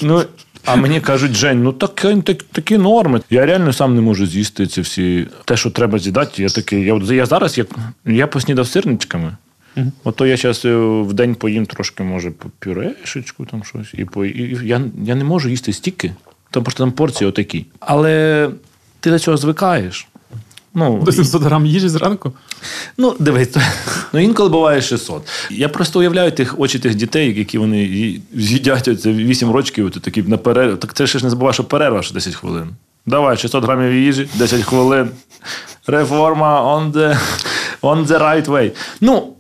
Ну, 0.02 0.24
а 0.66 0.76
мені 0.76 1.02
кажуть, 1.02 1.34
Жень, 1.34 1.64
ну 1.64 1.74
так, 1.74 2.06
так, 2.24 2.44
такі 2.44 2.78
норми. 2.78 3.22
Я 3.30 3.46
реально 3.46 3.74
сам 3.74 3.96
не 3.96 4.02
можу 4.02 4.28
з'їсти 4.28 4.68
ці 4.68 4.82
всі. 4.82 5.28
Те, 5.46 5.58
що 5.58 5.72
треба 5.72 6.00
з'їдати, 6.00 6.44
я 6.44 6.50
такий. 6.50 6.84
Я, 6.84 6.96
я 7.16 7.26
зараз 7.26 7.58
як, 7.58 7.68
я 8.06 8.28
поснідав 8.28 8.68
сирничками. 8.68 9.38
Ото 10.04 10.26
я 10.26 10.38
зараз 10.38 10.66
в 11.08 11.14
день 11.14 11.36
поїм 11.36 11.66
трошки, 11.66 12.04
може, 12.04 12.32
по 12.32 12.50
пюрешечку, 12.60 13.46
там 13.46 13.64
щось. 13.64 13.94
І, 13.94 14.06
по, 14.06 14.26
і 14.26 14.58
я, 14.64 14.82
я 15.04 15.16
не 15.16 15.24
можу 15.24 15.50
їсти 15.50 15.74
стільки. 15.74 16.14
тому 16.52 16.66
що 16.70 16.78
там 16.78 16.92
порції 16.92 17.28
отакі. 17.30 17.66
Але 17.80 18.50
ти 19.00 19.12
до 19.12 19.20
цього 19.20 19.38
звикаєш. 19.38 20.08
Ну, 20.76 21.02
До 21.06 21.12
700 21.12 21.42
грам 21.42 21.66
їжі 21.66 21.90
зранку? 21.90 22.34
Ну, 22.98 23.16
дивись, 23.20 23.56
ну 24.14 24.20
інколи 24.20 24.50
буває 24.50 24.82
600. 24.82 25.24
Я 25.50 25.70
просто 25.70 26.00
уявляю 26.00 26.32
тих 26.32 26.60
очі 26.60 26.80
тих 26.80 26.96
дітей, 26.96 27.40
які 27.40 27.58
вони 27.58 28.20
з'їдять 28.34 28.88
оце 28.88 29.12
8 29.12 29.52
рочків, 29.52 29.92
то 29.92 30.00
такі 30.00 30.24
на 30.24 30.38
перерву. 30.38 30.78
Так 30.78 30.94
це 30.94 31.08
ще 31.08 31.20
ж 31.20 31.26
не 31.26 31.30
забувай, 31.30 31.54
що 31.54 31.64
перерва 31.64 32.04
що 32.04 32.14
10 32.14 32.36
хвилин. 32.36 32.68
Давай, 33.06 33.38
600 33.38 33.64
грамів 33.64 33.94
їжі, 33.94 34.30
10 34.36 34.64
хвилин. 34.64 35.10
Реформа 35.88 36.62
on 36.62 36.92
the, 36.92 37.18
on 37.82 38.06
the 38.06 38.20
right 38.20 38.46
way. 38.46 38.72
Ну, 39.02 39.34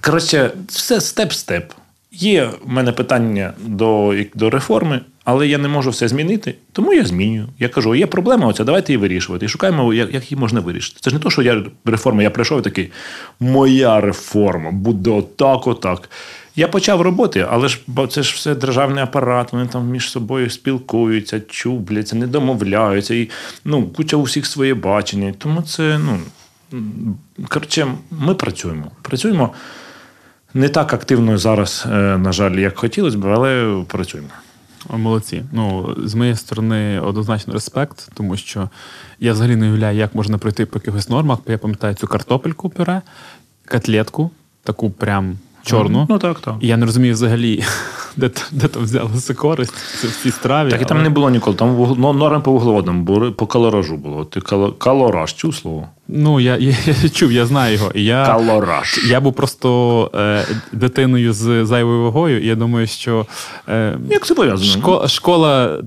коротше, 0.00 0.50
все 0.68 1.00
степ-степ. 1.00 1.72
Є 2.12 2.50
в 2.64 2.68
мене 2.68 2.92
питання 2.92 3.52
до, 3.58 4.14
до 4.34 4.50
реформи, 4.50 5.00
але 5.24 5.48
я 5.48 5.58
не 5.58 5.68
можу 5.68 5.90
все 5.90 6.08
змінити, 6.08 6.54
тому 6.72 6.94
я 6.94 7.04
змінюю. 7.04 7.48
Я 7.58 7.68
кажу, 7.68 7.94
є 7.94 8.06
проблема 8.06 8.46
оця, 8.46 8.64
давайте 8.64 8.92
її 8.92 9.00
вирішувати. 9.00 9.46
І 9.46 9.48
шукаємо, 9.48 9.94
як, 9.94 10.14
як 10.14 10.32
її 10.32 10.40
можна 10.40 10.60
вирішити. 10.60 10.98
Це 11.00 11.10
ж 11.10 11.16
не 11.16 11.22
то, 11.22 11.30
що 11.30 11.42
я 11.42 11.64
реформа, 11.84 12.22
я 12.22 12.30
прийшов 12.30 12.58
і 12.58 12.62
такий, 12.62 12.90
моя 13.40 14.00
реформа 14.00 14.70
буде 14.70 15.10
отак, 15.10 15.66
отак. 15.66 16.10
Я 16.56 16.68
почав 16.68 17.00
роботи, 17.00 17.46
але 17.50 17.68
ж 17.68 17.80
бо 17.86 18.06
це 18.06 18.22
ж 18.22 18.34
все 18.34 18.54
державний 18.54 19.04
апарат, 19.04 19.52
вони 19.52 19.66
там 19.66 19.88
між 19.88 20.10
собою 20.10 20.50
спілкуються, 20.50 21.40
чубляться, 21.40 22.16
не 22.16 22.26
домовляються, 22.26 23.14
і 23.14 23.30
ну, 23.64 23.86
куча 23.86 24.16
у 24.16 24.22
всіх 24.22 24.46
своє 24.46 24.74
бачення. 24.74 25.34
Тому 25.38 25.62
це, 25.62 26.00
ну, 26.04 26.18
коротше, 27.48 27.86
ми 28.10 28.34
працюємо. 28.34 28.90
Працюємо 29.02 29.54
не 30.54 30.68
так 30.68 30.92
активно 30.92 31.38
зараз, 31.38 31.84
е, 31.86 32.18
на 32.18 32.32
жаль, 32.32 32.52
як 32.52 32.78
хотілося 32.78 33.18
б, 33.18 33.26
але 33.26 33.82
працюємо. 33.88 34.28
Молодці. 34.90 35.44
Ну, 35.52 35.96
з 36.04 36.14
моєї 36.14 36.36
сторони, 36.36 37.00
однозначно 37.00 37.52
респект, 37.52 38.08
тому 38.14 38.36
що 38.36 38.70
я 39.20 39.32
взагалі 39.32 39.56
не 39.56 39.66
уявляю, 39.66 39.98
як 39.98 40.14
можна 40.14 40.38
пройти 40.38 40.66
по 40.66 40.78
якихось 40.78 41.08
нормах. 41.08 41.38
Я 41.46 41.58
пам'ятаю 41.58 41.94
цю 41.94 42.06
картопельку 42.06 42.70
пюре, 42.70 43.02
котлетку, 43.68 44.30
таку 44.62 44.90
прям 44.90 45.38
чорну. 45.64 46.06
Ну 46.10 46.18
так, 46.18 46.40
так. 46.40 46.54
І 46.60 46.66
я 46.66 46.76
не 46.76 46.86
розумію 46.86 47.14
взагалі, 47.14 47.64
де, 48.16 48.30
де 48.52 48.68
там 48.68 48.82
взялася 48.82 49.34
користь 49.34 49.74
це 50.00 50.06
в 50.08 50.16
цій 50.22 50.30
страві. 50.30 50.70
Так 50.70 50.82
і 50.82 50.84
там 50.84 50.96
але- 50.96 51.04
не 51.04 51.10
було 51.10 51.30
ніколи. 51.30 51.56
Там 51.56 51.76
вугл- 51.76 51.96
ну, 51.98 52.12
норм 52.12 52.42
по 52.42 52.52
вуглеводам, 52.52 53.04
бо 53.04 53.32
по 53.32 53.46
калоражу 53.46 53.96
було. 53.96 54.24
Ти 54.24 54.40
кало- 54.40 54.72
калораж, 54.78 55.34
чув 55.34 55.54
слово? 55.54 55.88
Ну, 56.08 56.40
я, 56.40 56.56
я, 56.56 56.74
я 57.02 57.08
чув, 57.08 57.32
я 57.32 57.46
знаю 57.46 57.74
його. 57.74 57.90
І 57.94 58.04
я, 58.04 58.26
Калораж. 58.26 59.00
я 59.08 59.20
був 59.20 59.32
просто 59.34 60.10
е, 60.14 60.44
дитиною 60.72 61.32
з 61.32 61.64
зайвою 61.66 62.02
вагою, 62.02 62.40
і 62.42 62.46
я 62.46 62.54
думаю, 62.54 62.86
що 62.86 63.26
е, 63.68 63.98
Як 64.10 64.26
це 64.26 64.34
пов'язано? 64.34 64.70
шко, 64.70 65.08
школа 65.08 65.78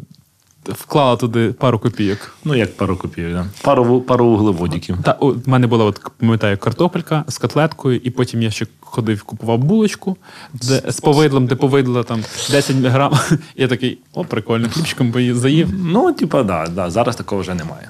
вклала 0.69 1.15
туди 1.15 1.53
пару 1.53 1.79
копійок. 1.79 2.35
Ну, 2.43 2.55
як 2.55 2.77
пару 2.77 2.97
копійок, 2.97 3.33
да? 3.33 3.45
пару, 3.61 4.01
пару 4.01 4.25
вуглеводиків. 4.25 4.97
Та 5.03 5.11
у 5.11 5.35
мене 5.45 5.67
була, 5.67 5.85
от, 5.85 6.01
пам'ятаю, 6.19 6.57
картопелька 6.57 7.23
з 7.27 7.37
котлеткою, 7.37 8.01
і 8.03 8.09
потім 8.09 8.41
я 8.41 8.51
ще 8.51 8.67
ходив, 8.79 9.23
купував 9.23 9.59
булочку 9.59 10.17
де, 10.53 10.81
з 10.87 10.99
повидлом, 10.99 11.47
де 11.47 11.55
повидло 11.55 12.03
там 12.03 12.23
10 12.51 12.75
грам. 12.75 13.13
Я 13.55 13.67
такий, 13.67 13.97
о, 14.13 14.25
прикольно, 14.25 14.69
хлібчиком 14.69 15.11
поїв, 15.11 15.37
заїв. 15.37 15.69
Ну, 15.85 16.13
типа, 16.13 16.43
да, 16.43 16.67
да, 16.67 16.89
зараз 16.89 17.15
такого 17.15 17.41
вже 17.41 17.53
немає. 17.53 17.89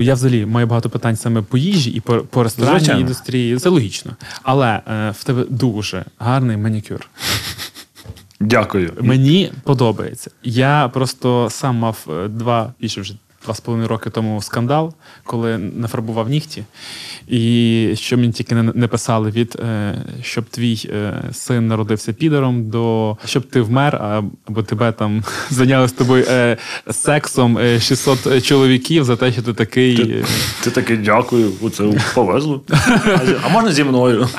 Я 0.00 0.14
взагалі 0.14 0.46
маю 0.46 0.66
багато 0.66 0.90
питань 0.90 1.16
саме 1.16 1.42
по 1.42 1.58
їжі 1.58 1.90
і 1.90 2.00
по, 2.00 2.18
по 2.18 2.42
ресторанній 2.42 3.00
індустрії. 3.00 3.58
Це 3.58 3.68
логічно. 3.68 4.16
Але 4.42 4.80
е, 4.88 5.10
в 5.10 5.24
тебе 5.24 5.44
дуже 5.48 6.04
гарний 6.18 6.56
манікюр. 6.56 7.08
Дякую. 8.40 8.92
Мені 9.00 9.52
подобається. 9.62 10.30
Я 10.42 10.90
просто 10.94 11.48
сам 11.50 11.76
мав 11.76 12.06
е, 12.08 12.28
два 12.28 12.72
більше 12.80 13.00
вже 13.00 13.14
два 13.44 13.54
з 13.54 13.60
половиною 13.60 13.88
роки 13.88 14.10
тому 14.10 14.42
скандал, 14.42 14.94
коли 15.24 15.58
нафарбував 15.58 16.28
нігті. 16.28 16.64
І 17.28 17.92
що 17.94 18.16
мені 18.18 18.32
тільки 18.32 18.54
не, 18.54 18.86
писали 18.88 19.30
від 19.30 19.56
е, 19.60 19.94
щоб 20.22 20.44
твій 20.44 20.90
е, 20.92 21.22
син 21.32 21.68
народився 21.68 22.12
підером, 22.12 22.70
до 22.70 23.16
щоб 23.24 23.42
ти 23.48 23.60
вмер, 23.60 23.96
або 24.46 24.62
тебе 24.62 24.92
там 24.92 25.24
зайняли 25.50 25.88
з 25.88 25.92
тобою 25.92 26.24
сексом 26.90 27.58
е, 27.58 27.80
600 27.80 28.44
чоловіків 28.44 29.04
за 29.04 29.16
те, 29.16 29.32
що 29.32 29.42
ти 29.42 29.54
такий. 29.54 29.96
Ти, 29.96 30.24
ти 30.64 30.70
такий 30.70 30.96
дякую, 30.96 31.52
оце 31.62 31.92
повезло. 32.14 32.62
А 33.44 33.48
можна 33.48 33.72
зі 33.72 33.84
мною? 33.84 34.28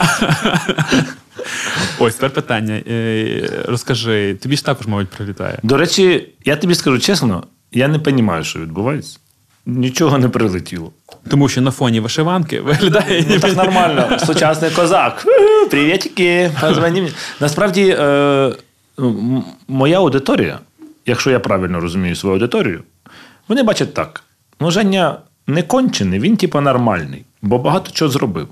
Ось 2.00 2.16
тепер 2.16 2.30
питання. 2.30 2.82
Е, 2.88 3.64
Розкажи, 3.68 4.36
тобі 4.36 4.56
ж 4.56 4.66
також, 4.66 4.88
мабуть, 4.88 5.10
прилітає. 5.10 5.60
До 5.64 5.78
речі, 5.78 6.30
я 6.46 6.56
тобі 6.56 6.76
скажу 6.76 7.00
чесно, 7.00 7.44
я 7.72 7.88
не 7.88 7.98
розумію, 8.06 8.44
що 8.44 8.60
відбувається. 8.60 9.18
Нічого 9.66 10.18
не 10.18 10.30
прилетіло. 10.30 10.92
Тому 11.30 11.50
що 11.50 11.62
на 11.62 11.72
фоні 11.72 12.00
вишиванки 12.00 12.62
виглядає. 12.62 13.26
Ну, 13.30 13.40
так 13.40 13.56
нормально. 13.58 14.18
Сучасний 14.26 14.72
козак. 14.72 15.20
Ху, 15.26 15.70
Привітики. 15.70 16.52
Насправді, 17.40 17.96
е, 18.00 18.52
моя 19.68 19.98
аудиторія, 19.98 20.60
якщо 21.06 21.32
я 21.32 21.40
правильно 21.40 21.80
розумію 21.80 22.16
свою 22.16 22.36
аудиторію, 22.36 22.84
вони 23.48 23.64
бачать 23.64 23.94
так. 23.94 24.24
Ну, 24.60 24.72
Женя 24.72 25.18
не 25.48 25.64
кончений, 25.64 26.20
він 26.20 26.38
типу 26.38 26.62
нормальний, 26.62 27.26
бо 27.42 27.58
багато 27.58 27.92
чого 27.92 28.12
зробив. 28.12 28.48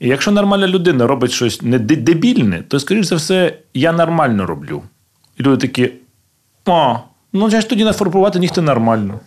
І 0.00 0.08
якщо 0.08 0.30
нормальна 0.30 0.68
людина 0.68 1.06
робить 1.06 1.30
щось 1.32 1.62
не 1.62 1.78
дебільне, 1.78 2.62
то, 2.68 2.80
скоріш 2.80 3.06
за 3.06 3.16
все, 3.16 3.58
я 3.74 3.92
нормально 3.92 4.46
роблю. 4.46 4.82
І 5.38 5.42
люди 5.42 5.66
такі: 5.66 5.92
а, 6.66 6.96
ну 7.32 7.48
я 7.48 7.60
ж 7.60 7.68
тоді 7.68 7.84
нафарбувати 7.84 8.38
нігти 8.38 8.60
нормально. 8.60 9.20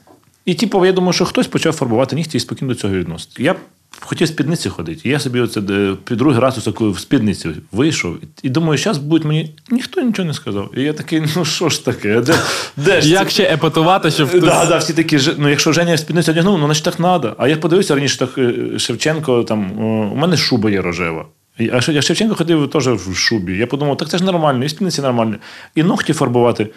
І 0.46 0.54
типу, 0.54 0.86
я 0.86 0.92
думаю, 0.92 1.14
що 1.14 1.26
хтось 1.26 1.48
почав 1.48 1.74
фарбувати 1.74 2.16
нігті 2.16 2.38
і 2.38 2.40
спокійно 2.40 2.74
до 2.74 2.80
цього 2.80 2.94
відносити. 2.94 3.44
Я 3.44 3.56
хотів 4.00 4.28
в 4.28 4.30
спідниці 4.30 4.70
ходити. 4.70 5.10
Я 5.10 5.20
собі 5.20 5.40
оце 5.40 5.60
е, 5.70 5.96
під 6.04 6.18
другий 6.18 6.40
раз 6.40 6.68
в 6.68 7.00
спідниці 7.00 7.50
вийшов. 7.72 8.16
І 8.44 8.50
думаю, 8.50 8.78
зараз 8.78 8.98
будуть 8.98 9.26
мені. 9.28 9.56
Ніхто 9.70 10.02
нічого 10.02 10.28
не 10.28 10.34
сказав. 10.34 10.72
І 10.78 10.82
я 10.82 10.94
такий, 10.94 11.24
ну 11.36 11.46
що 11.46 11.70
ж 11.70 11.86
таке? 11.86 12.22
Де, 12.22 12.34
де 12.78 13.02
ж 13.02 13.08
це? 13.08 13.08
Як 13.14 13.30
ще 13.30 13.44
епатувати, 13.44 14.12
щоб 14.12 14.30
хтось... 14.30 14.44
Да, 14.44 14.66
да, 14.66 14.78
всі 14.78 14.94
такі, 14.94 15.20
«Ж- 15.20 15.36
ну 15.38 15.50
якщо 15.50 15.72
Женя 15.74 15.98
спідницю 15.98 16.32
одягнув, 16.32 16.60
ну 16.60 16.66
значить 16.66 16.84
так 16.84 16.96
треба. 16.96 17.36
А 17.38 17.48
я 17.48 17.58
подивився 17.58 17.96
раніше 17.96 18.18
так 18.20 18.38
е, 18.38 18.80
Шевченко, 18.80 19.44
там, 19.44 19.72
у 20.12 20.16
мене 20.16 20.38
шуба 20.38 20.72
є 20.72 20.82
рожева. 20.82 21.26
А 21.60 21.64
Ше- 21.82 22.02
Шевченко 22.02 22.36
ходив 22.36 22.70
теж 22.70 22.88
в 22.88 23.16
шубі. 23.16 23.58
Я 23.58 23.68
подумав, 23.68 23.98
так 23.98 24.10
це 24.10 24.18
ж 24.18 24.24
нормально, 24.24 24.66
і 24.66 24.70
спідниці 24.70 25.02
нормально. 25.02 25.36
І 25.76 25.84
ногті 25.84 26.14
фарбувати. 26.14 26.68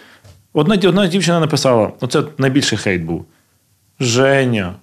Одна, 0.53 0.75
одна 0.89 1.07
дівчина 1.07 1.41
написала: 1.41 1.93
оце 2.01 2.23
найбільший 2.39 2.79
хейт 2.79 3.03
був. 3.03 3.25
Женя. 4.01 4.75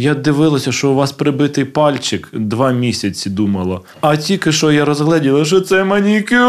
Я 0.00 0.14
дивилася, 0.14 0.72
що 0.72 0.90
у 0.90 0.94
вас 0.94 1.12
прибитий 1.12 1.64
пальчик 1.64 2.28
два 2.32 2.72
місяці 2.72 3.30
думала. 3.30 3.80
А 4.00 4.16
тільки 4.16 4.52
що 4.52 4.72
я 4.72 4.84
розгледіла, 4.84 5.44
що 5.44 5.60
це 5.60 5.84
манікюр. 5.84 6.40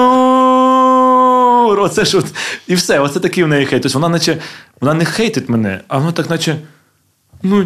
Оце 1.79 2.05
ж 2.05 2.17
от... 2.17 2.25
І 2.67 2.75
все, 2.75 2.99
оце 2.99 3.19
такий 3.19 3.43
в 3.43 3.47
неї 3.47 3.65
хейт. 3.65 3.83
Тобто 3.83 3.99
вона 3.99 4.09
наче 4.09 4.37
вона 4.81 4.93
не 4.93 5.05
хейтить 5.05 5.49
мене, 5.49 5.81
а 5.87 5.97
вона 5.97 6.11
так, 6.11 6.29
наче. 6.29 6.55
Ну, 7.43 7.65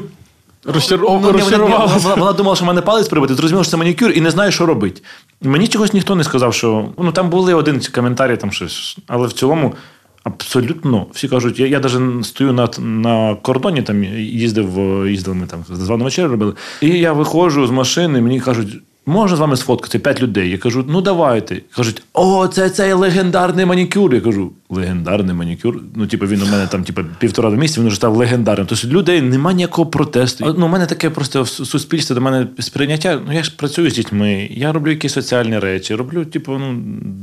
Розчар- 0.66 1.00
Ну, 1.02 1.32
ні, 1.34 1.42
вона, 1.42 1.86
вона, 1.86 2.16
вона 2.16 2.34
думала, 2.34 2.56
що 2.56 2.66
в 2.66 2.68
мене 2.68 2.82
палець 2.82 3.08
прибитий, 3.08 3.38
зрозуміла, 3.38 3.64
що 3.64 3.72
це 3.72 3.78
манікюр 3.78 4.12
і 4.12 4.22
не 4.22 4.32
знає, 4.32 4.52
що 4.52 4.66
робити. 4.66 5.02
Мені 5.42 5.68
чогось 5.68 5.94
ніхто 5.94 6.16
не 6.16 6.24
сказав, 6.24 6.54
що. 6.54 6.90
Ну, 6.98 7.12
там 7.12 7.30
були 7.30 7.54
один 7.54 7.82
ці 7.82 7.92
коментарі, 7.92 8.38
там 8.38 8.52
щось. 8.52 8.98
Але 9.08 9.28
в 9.28 9.34
цілому 9.34 9.76
абсолютно 10.26 11.06
всі 11.12 11.28
кажуть, 11.28 11.60
я, 11.60 11.68
я 11.68 11.80
навіть 11.80 12.26
стою 12.26 12.54
на, 12.54 12.70
на 12.80 13.36
кордоні, 13.36 13.82
там 13.82 14.04
їздив, 14.04 14.80
е, 14.80 15.12
їздили 15.12 15.36
ми 15.36 15.48
там 15.48 15.66
з 15.70 15.88
вами 15.88 16.04
вечерю 16.04 16.28
робили. 16.28 16.54
І 16.82 16.90
я 16.90 17.14
виходжу 17.14 17.68
з 17.68 17.72
машини, 17.72 18.22
мені 18.22 18.40
кажуть. 18.40 18.82
Можна 19.08 19.38
з 19.38 19.40
вами 19.40 19.58
сфоткати 19.58 20.00
п'ять 20.00 20.22
людей? 20.22 20.50
Я 20.50 20.58
кажу, 20.58 20.86
ну 20.88 21.02
давайте. 21.02 21.62
Кажуть, 21.76 22.04
о, 22.14 22.48
це 22.48 22.70
цей 22.70 22.94
легендарний 22.94 23.66
манікюр. 23.66 24.14
Я 24.14 24.22
кажу, 24.22 24.52
легендарний 24.70 25.36
манікюр. 25.36 25.82
Ну, 25.96 26.08
типу, 26.08 26.26
він 26.26 26.42
у 26.42 26.46
мене 26.46 26.68
там, 26.68 26.84
типу, 26.84 27.02
півтора 27.20 27.50
місяця, 27.50 27.82
він 27.82 27.88
вже 27.88 27.96
став 27.96 28.16
легендарним. 28.16 28.68
Тобто 28.68 28.88
людей 28.88 29.22
немає 29.22 29.56
ніякого 29.56 29.90
протесту. 29.90 30.56
Ну, 30.58 30.66
у 30.66 30.70
мене 30.70 30.86
таке 30.86 31.10
просто 31.10 31.44
в 31.44 31.48
суспільстві 31.48 32.16
до 32.16 32.22
мене 32.22 32.48
сприйняття. 32.60 33.22
Ну, 33.28 33.34
я 33.34 33.44
ж 33.44 33.56
працюю 33.58 33.90
з 33.90 33.94
дітьми, 33.94 34.50
я 34.52 34.72
роблю 34.72 34.92
якісь 34.92 35.14
соціальні 35.14 35.60
речі, 35.60 35.96
роблю, 35.96 36.26
типу, 36.26 36.52
ну, 36.52 36.74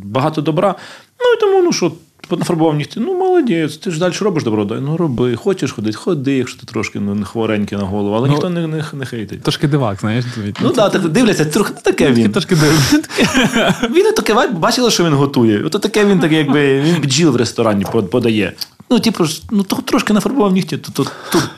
багато 0.04 0.40
добра. 0.40 0.74
Ну 1.20 1.32
і 1.36 1.40
тому, 1.40 1.62
ну 1.62 1.72
що, 1.72 1.92
нафарбував 2.30 2.74
нігті, 2.74 3.00
ну 3.00 3.14
молодець, 3.14 3.76
ти 3.76 3.90
ж 3.90 3.98
далі 3.98 4.12
робиш 4.20 4.44
добро, 4.44 4.64
ну 4.64 4.96
роби. 4.96 5.37
Хочеш 5.37 5.72
ходити, 5.72 5.96
ходи, 5.96 6.37
якщо 6.37 6.61
ти 6.61 6.66
трошки 6.66 7.00
ну, 7.00 7.14
не 7.14 7.24
хворенький 7.24 7.78
на 7.78 7.85
голову, 7.85 8.14
але 8.16 8.28
Ну, 8.28 8.32
ніхто 8.35 8.50
не, 8.50 8.66
не, 8.66 8.85
не 8.92 9.06
хейтить. 9.06 9.42
Трошки 9.42 9.68
дивак, 9.68 10.00
знаєш. 10.00 10.24
Ну 10.62 10.70
так, 10.70 10.92
так 10.92 11.08
дивляться, 11.08 11.44
трохи 11.44 11.74
таке 11.82 12.12
він. 12.12 12.32
Трошки. 12.32 12.54
Він 13.90 14.12
таке 14.16 14.48
бачила, 14.48 14.90
що 14.90 15.04
він 15.04 15.14
готує. 15.14 15.64
Ото 15.64 15.78
таке 15.78 16.04
він 16.04 16.20
таке, 16.20 16.35
якби 16.35 16.80
він 16.80 17.00
бджіл 17.00 17.30
в 17.30 17.37
ресторані 17.37 17.87
подає. 18.11 18.52
Ну, 18.90 19.00
типу, 19.00 19.24
ну 19.50 19.62
трошки 19.62 20.12
нафарбував 20.12 20.52
нігті, 20.52 20.76
то, 20.76 21.06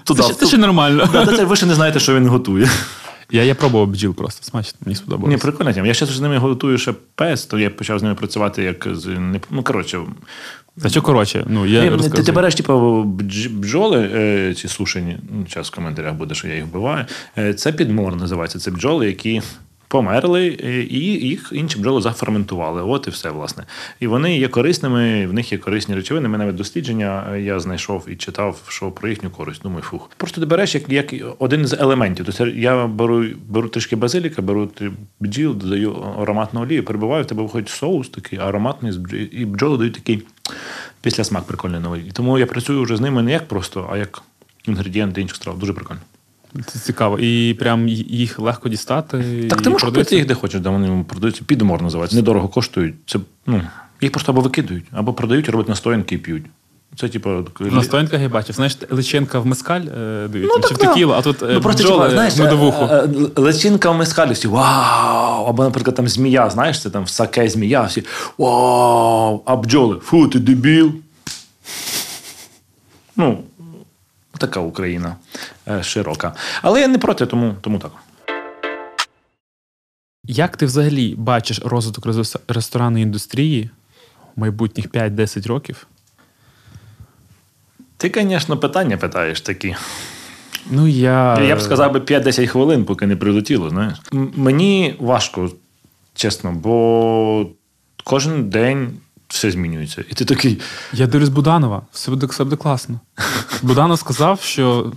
туди. 0.05 0.23
Це, 0.39 0.47
ще- 0.47 0.57
нормально. 0.57 1.09
Ви 1.47 1.57
ще 1.57 1.67
не 1.67 1.75
знаєте, 1.75 2.01
що 2.01 2.15
він 2.15 2.27
готує. 2.29 2.71
Я, 3.35 3.43
я 3.43 3.55
пробував 3.55 3.89
бджіл 3.89 4.15
просто, 4.15 4.45
смачно, 4.45 4.79
мені 4.87 4.99
Ні, 5.27 5.37
прикольна 5.37 5.73
тема. 5.73 5.87
Я 5.87 5.95
ще 5.95 6.07
з 6.07 6.21
ними 6.21 6.39
готую 6.39 6.79
ще 6.79 6.95
пес, 7.15 7.47
то 7.47 7.59
я 7.59 7.71
почав 7.71 7.99
з 7.99 8.03
ними 8.03 8.15
працювати 8.15 8.63
як 8.63 8.89
з. 8.93 9.07
Ну, 9.51 9.63
коротше, 9.63 10.01
Та 10.83 10.89
що 10.89 11.03
коротше, 11.03 11.45
ну 11.49 11.67
я 11.67 11.91
Ні, 11.91 12.09
ти, 12.09 12.23
ти 12.23 12.33
береш, 12.33 12.55
типу, 12.55 13.03
бджоли 13.51 14.11
е, 14.15 14.55
ці 14.55 14.69
сушені, 14.69 15.19
ну, 15.33 15.47
зараз 15.51 15.69
в 15.69 15.75
коментарях 15.75 16.15
буде, 16.15 16.35
що 16.35 16.49
я 16.49 16.55
їх 16.55 16.65
вбиваю. 16.65 17.05
Е, 17.39 17.55
це 17.55 17.73
підмор 17.73 18.17
називається. 18.17 18.59
Це 18.59 18.71
бджоли, 18.71 19.07
які 19.07 19.43
померли, 19.95 20.59
е, 20.65 20.83
і 20.83 20.99
їх 21.29 21.53
інші 21.55 21.79
бджоли 21.79 22.03
заферментували. 22.03 22.83
От 22.83 23.07
і 23.07 23.11
все, 23.11 23.31
власне. 23.31 23.65
І 24.01 24.07
вони 24.07 24.39
є 24.39 24.49
корисними, 24.49 25.27
в 25.27 25.33
них 25.33 25.53
є 25.53 25.59
корисні 25.59 25.95
речовини. 25.95 26.29
Ми 26.29 26.39
навіть 26.39 26.55
дослідження 26.55 27.27
е, 27.33 27.41
я 27.41 27.61
знайшов 27.61 28.07
і 28.09 28.17
читав, 28.17 28.63
що 28.69 28.91
про 28.91 29.09
їхню 29.09 29.31
користь. 29.31 29.63
Думаю, 29.63 29.83
фух. 29.83 30.11
Просто 30.17 30.41
ти 30.41 30.47
береш 30.47 30.75
як, 30.75 30.89
як 30.89 31.15
один 31.39 31.67
з 31.67 31.73
елементів. 31.73 32.27
Тобто 32.27 32.47
я 32.47 32.87
беру, 32.87 33.27
беру 33.49 33.69
трішки 33.69 33.97
базиліка, 33.97 34.43
беру 34.43 34.71
бджіл, 35.21 35.55
додаю 35.55 35.93
ароматну 36.21 36.63
олію, 36.63 36.85
перебиваю, 36.85 37.25
в 37.25 37.27
тебе 37.27 37.43
виходить 37.43 37.69
соус 37.69 38.09
такий 38.09 38.39
ароматний, 38.39 38.93
і 39.33 39.45
бджоли 39.45 39.79
дають 39.79 39.95
такий 39.95 40.23
після 41.01 41.25
смак 41.25 41.45
прикольний 41.45 41.81
новий. 41.81 42.11
Тому 42.13 42.39
я 42.39 42.47
працюю 42.47 42.83
вже 42.83 42.97
з 42.97 43.01
ними 43.01 43.23
не 43.23 43.33
як 43.33 43.49
просто, 43.49 43.89
а 43.93 43.97
як 43.97 44.23
інгредієнти 44.67 45.21
інших 45.21 45.37
страв. 45.37 45.59
Дуже 45.59 45.73
прикольно. 45.73 46.01
Це 46.67 46.79
цікаво. 46.79 47.19
І 47.19 47.55
прям 47.55 47.89
їх 47.89 48.39
легко 48.39 48.69
дістати. 48.69 49.47
Так 49.51 49.63
ти 49.63 49.71
можеш 49.71 49.89
купити 49.89 50.17
їх 50.17 50.27
де 50.27 50.35
хочеш, 50.35 50.61
де 50.61 50.69
вони 50.69 51.05
продаються. 51.09 51.43
Підмор 51.47 51.83
називається. 51.83 52.17
Недорого 52.17 52.49
коштують. 52.49 52.95
Це, 53.07 53.19
ну, 53.47 53.63
їх 54.01 54.13
просто 54.13 54.33
або 54.33 54.41
викидують, 54.41 54.85
або 54.93 55.13
продають, 55.13 55.49
роблять 55.49 55.69
настоянки 55.69 56.15
і 56.15 56.19
п'ють. 56.19 56.45
Це, 56.97 57.09
типу, 57.09 57.31
На 57.61 57.83
стоянках 57.83 58.21
я 58.21 58.29
бачив. 58.29 58.55
Знаєш, 58.57 58.77
личинка 58.91 59.39
в 59.39 59.47
мескаль 59.47 59.81
е, 59.81 60.29
дають, 60.29 60.49
Ну, 60.49 60.63
чи 60.63 60.69
так, 60.69 60.73
в 60.73 60.77
текілу, 60.79 61.13
а 61.13 61.23
тут 61.23 61.43
е, 61.43 61.47
ну, 61.55 61.61
просто, 61.61 61.83
бджоли 61.85 62.01
типу, 62.03 62.11
знаєш, 62.15 62.37
медовуху. 62.37 62.85
е, 62.85 63.09
е, 63.37 63.41
личинка 63.41 63.91
в 63.91 63.97
мескалі 63.97 64.33
всі 64.33 64.49
вау! 64.49 65.47
Або, 65.47 65.65
наприклад, 65.65 65.97
там 65.97 66.09
змія, 66.09 66.51
знаєш, 66.51 66.83
це 66.83 66.91
там 66.91 67.05
в 67.05 67.09
саке 67.09 67.49
змія, 67.49 67.83
всі 67.83 68.05
вау! 68.39 69.43
А 69.47 69.57
бджоли, 69.57 69.97
фу, 70.03 70.29
ти 70.29 70.39
дебіл. 70.39 70.93
Ну, 73.17 73.39
така 74.39 74.61
Україна 74.61 75.17
е, 75.69 75.83
широка. 75.83 76.35
Але 76.63 76.81
я 76.81 76.89
не 76.89 76.99
проти, 76.99 77.27
тому, 77.27 77.55
тому 77.61 77.79
так. 77.79 77.93
Як 80.27 80.57
ти 80.57 80.67
взагалі 80.67 81.15
бачиш 81.19 81.61
розвиток 81.65 82.07
ресторанної 82.49 83.03
індустрії 83.03 83.71
майбутніх 84.37 84.89
5-10 84.89 85.49
років? 85.49 85.87
Ти, 87.97 88.13
звісно, 88.15 88.57
питання 88.57 88.97
питаєш 88.97 89.41
такі. 89.41 89.77
Ну, 90.71 90.89
я. 90.89 91.41
Я 91.43 91.57
б 91.57 91.61
сказав 91.61 91.93
би 91.93 92.01
5-10 92.01 92.47
хвилин, 92.47 92.85
поки 92.85 93.07
не 93.07 93.17
прилетіло. 93.17 93.71
Знаєш. 93.71 93.99
Мені 94.13 94.97
важко, 94.99 95.51
чесно, 96.15 96.53
бо 96.53 97.47
кожен 98.05 98.49
день 98.49 98.99
все 99.35 99.51
змінюється. 99.51 100.05
І 100.11 100.15
ти 100.15 100.25
такий. 100.25 100.61
Я 100.93 101.07
дивлюсь 101.07 101.29
Буданова, 101.29 101.83
все 101.93 102.11
буде, 102.11 102.27
все 102.27 102.45
буде 102.45 102.57
класно. 102.57 103.01
Буданов 103.63 103.99
сказав, 103.99 104.41
що 104.43 104.93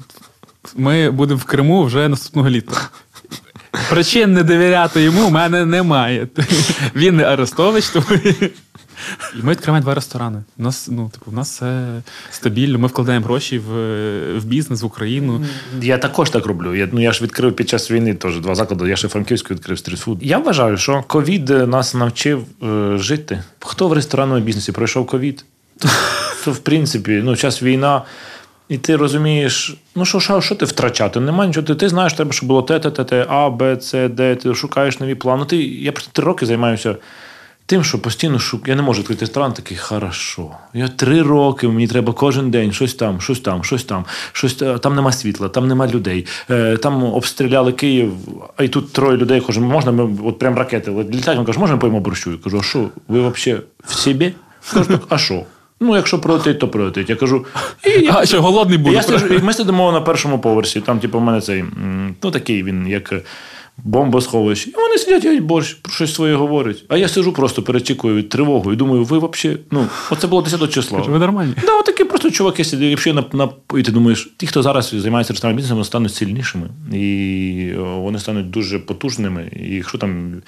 ми 0.76 1.12
будемо 1.12 1.40
в 1.40 1.44
Криму 1.44 1.84
вже 1.84 2.08
наступного 2.08 2.50
літа. 2.50 2.90
Причин 3.90 4.34
не 4.34 4.44
довіряти 4.44 5.02
йому 5.02 5.28
в 5.28 5.32
мене 5.32 5.66
немає. 5.66 6.28
Він 6.96 7.16
не 7.16 7.24
Арестович, 7.24 7.90
тому 7.90 8.06
І 9.40 9.44
ми 9.44 9.52
відкриваємо 9.52 9.84
два 9.84 9.94
ресторани. 9.94 10.44
У 10.58 10.64
нас, 10.64 10.88
ну, 10.92 11.10
типу, 11.10 11.32
у 11.32 11.34
нас 11.34 11.52
все 11.52 12.02
стабільно. 12.32 12.80
Ми 12.80 12.88
вкладаємо 12.88 13.26
гроші 13.26 13.60
в, 13.60 13.72
в 14.40 14.46
бізнес, 14.46 14.82
в 14.82 14.86
Україну. 14.86 15.46
Я 15.82 15.98
також 15.98 16.30
так 16.30 16.46
роблю. 16.46 16.76
Я, 16.76 16.90
ну, 16.92 17.02
я 17.02 17.12
ж 17.12 17.24
відкрив 17.24 17.56
під 17.56 17.70
час 17.70 17.92
війни 17.92 18.14
теж 18.14 18.40
два 18.40 18.56
заклади. 18.56 18.90
Я 18.90 18.96
ще 18.96 19.08
Франківську 19.08 19.54
відкрив 19.54 19.80
стрітфуд. 19.80 20.18
Я 20.22 20.38
вважаю, 20.38 20.78
що 20.78 21.04
ковід 21.08 21.50
нас 21.50 21.94
навчив 21.94 22.46
е, 22.64 22.98
жити. 22.98 23.44
Хто 23.60 23.88
в 23.88 23.94
ресторанному 23.94 24.42
бізнесі 24.42 24.72
пройшов 24.72 25.08
ковід? 25.08 25.46
То, 26.46 26.52
в 26.52 26.60
принципі, 26.60 27.22
ну, 27.24 27.36
час 27.36 27.64
війна. 27.64 28.02
І 28.70 28.78
ти 28.78 28.96
розумієш, 28.96 29.78
ну 29.96 30.06
що, 30.06 30.20
що, 30.20 30.42
що 30.42 30.56
ти 30.56 30.66
втрачати? 30.66 31.20
Нема 31.20 31.46
нічого. 31.46 31.68
Ти, 31.68 31.76
ти 31.76 31.90
знаєш, 31.90 32.14
треба, 32.14 32.32
щоб 32.32 32.48
було 32.48 32.62
те, 32.62 32.80
те, 32.80 32.92
те, 32.92 33.04
те, 33.04 33.26
А, 33.30 33.50
Б, 33.50 33.78
С, 33.82 34.10
Д, 34.10 34.36
ти 34.36 34.56
шукаєш 34.56 35.00
нові 35.00 35.16
плани. 35.16 35.46
Ти, 35.46 35.58
я 35.64 35.92
просто 35.92 36.12
три 36.14 36.26
роки 36.26 36.46
займаюся 36.46 36.96
тим, 37.68 37.84
що 37.84 38.00
постійно 38.00 38.40
шук... 38.40 38.68
Я 38.68 38.76
не 38.76 38.82
можу 38.82 39.00
відкрити 39.00 39.22
ресторан, 39.22 39.54
такий 39.54 39.78
хорошо. 39.78 40.50
Я 40.74 40.88
три 40.88 41.22
роки, 41.22 41.68
мені 41.68 41.88
треба 41.88 42.14
кожен 42.14 42.52
день 42.52 42.72
щось 42.72 42.94
там, 42.94 43.22
щось 43.22 43.40
там, 43.40 43.64
щось 43.64 43.84
там, 43.84 44.06
щось 44.32 44.54
там 44.82 44.96
нема 44.96 45.12
світла, 45.12 45.50
там 45.50 45.68
нема 45.68 45.88
людей. 45.88 46.26
Е, 46.50 46.78
там 46.78 47.04
обстріляли 47.04 47.72
Київ, 47.72 48.14
а 48.58 48.64
й 48.64 48.68
тут 48.68 48.94
троє 48.94 49.18
людей. 49.18 49.42
Кажу, 49.42 49.62
можна 49.62 49.92
ми 49.92 50.10
от 50.24 50.40
прям 50.40 50.56
ракети 50.56 50.92
літають. 50.92 51.40
Він 51.40 51.46
каже, 51.46 51.60
можна 51.60 51.76
ми 51.76 51.82
поїмо 51.82 52.00
борщу? 52.00 52.32
Я 52.32 52.38
кажу, 52.38 52.58
а 52.60 52.64
що, 52.64 52.90
ви 53.08 53.30
взагалі 53.30 53.62
в 53.86 53.94
собі? 53.94 54.34
Кажу, 54.74 54.86
так, 54.86 55.02
а 55.10 55.18
що? 55.18 55.44
Ну, 55.80 55.96
якщо 55.96 56.20
прилетить, 56.20 56.60
то 56.60 56.68
прилетить. 56.68 57.10
Я 57.10 57.16
кажу, 57.16 57.46
і 57.86 57.90
я 57.90 58.14
А 58.18 58.26
що 58.26 58.42
голодний 58.42 58.78
буду. 58.78 58.96
я 58.96 59.02
сиджу, 59.04 59.26
і 59.28 59.42
ми 59.42 59.54
сидимо 59.54 59.92
на 59.92 60.02
першому 60.02 60.40
поверсі. 60.40 60.82
Там, 60.82 61.00
типу, 61.00 61.18
у 61.18 61.22
мене 61.22 61.42
цей, 61.42 61.66
ну 62.24 62.32
такий 62.32 62.64
він, 62.64 62.88
як 62.88 63.12
е, 63.12 63.22
бомбосховище. 63.84 64.70
І 64.70 64.74
вони 64.74 64.98
сидять, 64.98 65.24
їдять 65.24 65.44
борщ, 65.44 65.74
про 65.74 65.94
щось 65.94 66.14
своє 66.14 66.36
говорять. 66.36 66.86
А 66.88 66.98
я 66.98 67.08
сижу 67.08 67.34
просто 67.34 67.64
перечікую 67.64 68.16
від 68.16 68.30
тривогу 68.30 68.74
і 68.74 68.76
думаю, 68.76 69.04
ви 69.04 69.18
взагалі, 69.18 69.60
ну, 69.72 69.88
оце 70.12 70.28
було 70.28 70.42
10 70.42 70.74
числа. 70.74 71.00
Ви 71.00 71.20
нормальні. 71.20 71.54
Да, 71.66 71.80
отакі 71.80 72.04
просто 72.04 72.32
чуваки 72.32 72.64
сидять. 72.64 73.08
І 73.08 73.14
на, 73.14 73.24
на, 73.34 73.50
і 73.80 73.84
ти 73.84 73.92
думаєш, 73.92 74.34
ті, 74.38 74.48
хто 74.48 74.64
зараз 74.64 74.94
займається 74.98 75.34
ресторанним 75.34 75.58
бізнесом, 75.58 75.78
вони 75.78 75.86
стануть 75.86 76.14
сильнішими. 76.14 76.70
І 76.94 77.74
вони 77.78 78.20
стануть 78.20 78.50
дуже 78.50 78.80
потужними. 78.80 79.52
І 79.56 79.76
якщо 79.76 79.98
там. 79.98 80.42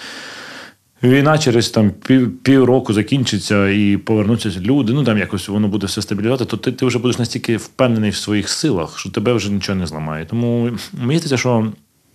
Війна 1.04 1.38
через 1.38 1.70
там 1.70 1.92
пів, 1.92 2.38
півроку 2.38 2.94
закінчиться 2.94 3.70
і 3.70 3.98
повернуться 3.98 4.52
люди. 4.60 4.94
Ну 4.94 5.04
там 5.04 5.18
якось 5.18 5.48
воно 5.48 5.68
буде 5.68 5.88
все 5.88 6.02
стабілізувати, 6.02 6.46
то 6.46 6.58
ти, 6.58 6.72
ти 6.72 6.86
вже 6.86 7.00
будеш 7.00 7.20
настільки 7.20 7.58
впевнений 7.58 8.10
в 8.10 8.16
своїх 8.16 8.50
силах, 8.50 9.00
що 9.00 9.10
тебе 9.10 9.34
вже 9.34 9.52
нічого 9.52 9.80
не 9.80 9.88
зламає. 9.88 10.26
Тому 10.26 10.64
мені 10.94 11.20
здається, 11.20 11.38
що 11.38 11.72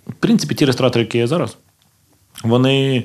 в 0.07 0.13
принципі 0.13 0.55
ті 0.55 0.65
ресторатори, 0.65 1.05
які 1.05 1.19
є 1.19 1.27
зараз, 1.27 1.57
вони 2.45 3.05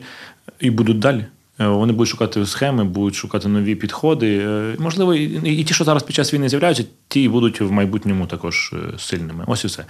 і 0.59 0.69
будуть 0.69 0.99
далі. 0.99 1.25
Е, 1.59 1.67
Вони 1.67 1.93
будуть 1.93 2.09
шукати 2.09 2.45
схеми, 2.45 2.83
будуть 2.83 3.15
шукати 3.15 3.47
нові 3.47 3.75
підходи. 3.75 4.37
Е, 4.37 4.75
Можливо, 4.79 5.13
і, 5.15 5.63
ті, 5.63 5.73
що 5.73 5.83
зараз 5.83 6.03
під 6.03 6.15
час 6.15 6.33
війни 6.33 6.49
з'являються, 6.49 6.83
ті 7.07 7.29
будуть 7.29 7.61
в 7.61 7.71
майбутньому 7.71 8.25
також 8.27 8.73
е, 8.73 8.97
сильними. 8.97 9.43
Ось 9.47 9.63
і 9.63 9.67
все. 9.67 9.85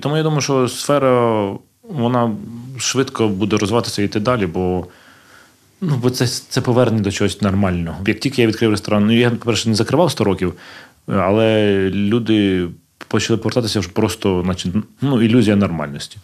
Тому 0.00 0.16
я 0.16 0.22
думаю, 0.22 0.40
що 0.40 0.68
сфера 0.68 1.52
вона 1.82 2.36
швидко 2.78 3.28
буде 3.28 3.56
розвиватися 3.56 4.02
і 4.02 4.04
йти 4.04 4.20
далі, 4.20 4.46
бо. 4.46 4.86
Ну, 5.80 5.98
бо 6.02 6.10
це, 6.10 6.26
це 6.26 6.60
повернення 6.60 7.02
до 7.02 7.12
чогось 7.12 7.42
нормального. 7.42 7.96
Як 8.06 8.20
тільки 8.20 8.42
я 8.42 8.48
відкрив 8.48 8.70
ресторан, 8.70 9.06
ну 9.06 9.12
я, 9.12 9.30
по-перше, 9.30 9.68
не 9.68 9.74
закривав 9.74 10.10
100 10.10 10.24
років, 10.24 10.54
але 11.06 11.78
люди 11.90 12.68
почали 13.08 13.36
повертатися 13.36 13.80
вже 13.80 13.88
просто, 13.88 14.42
наче 14.46 14.68
ну, 15.00 15.22
ілюзія 15.22 15.56
нормальності. 15.56 16.16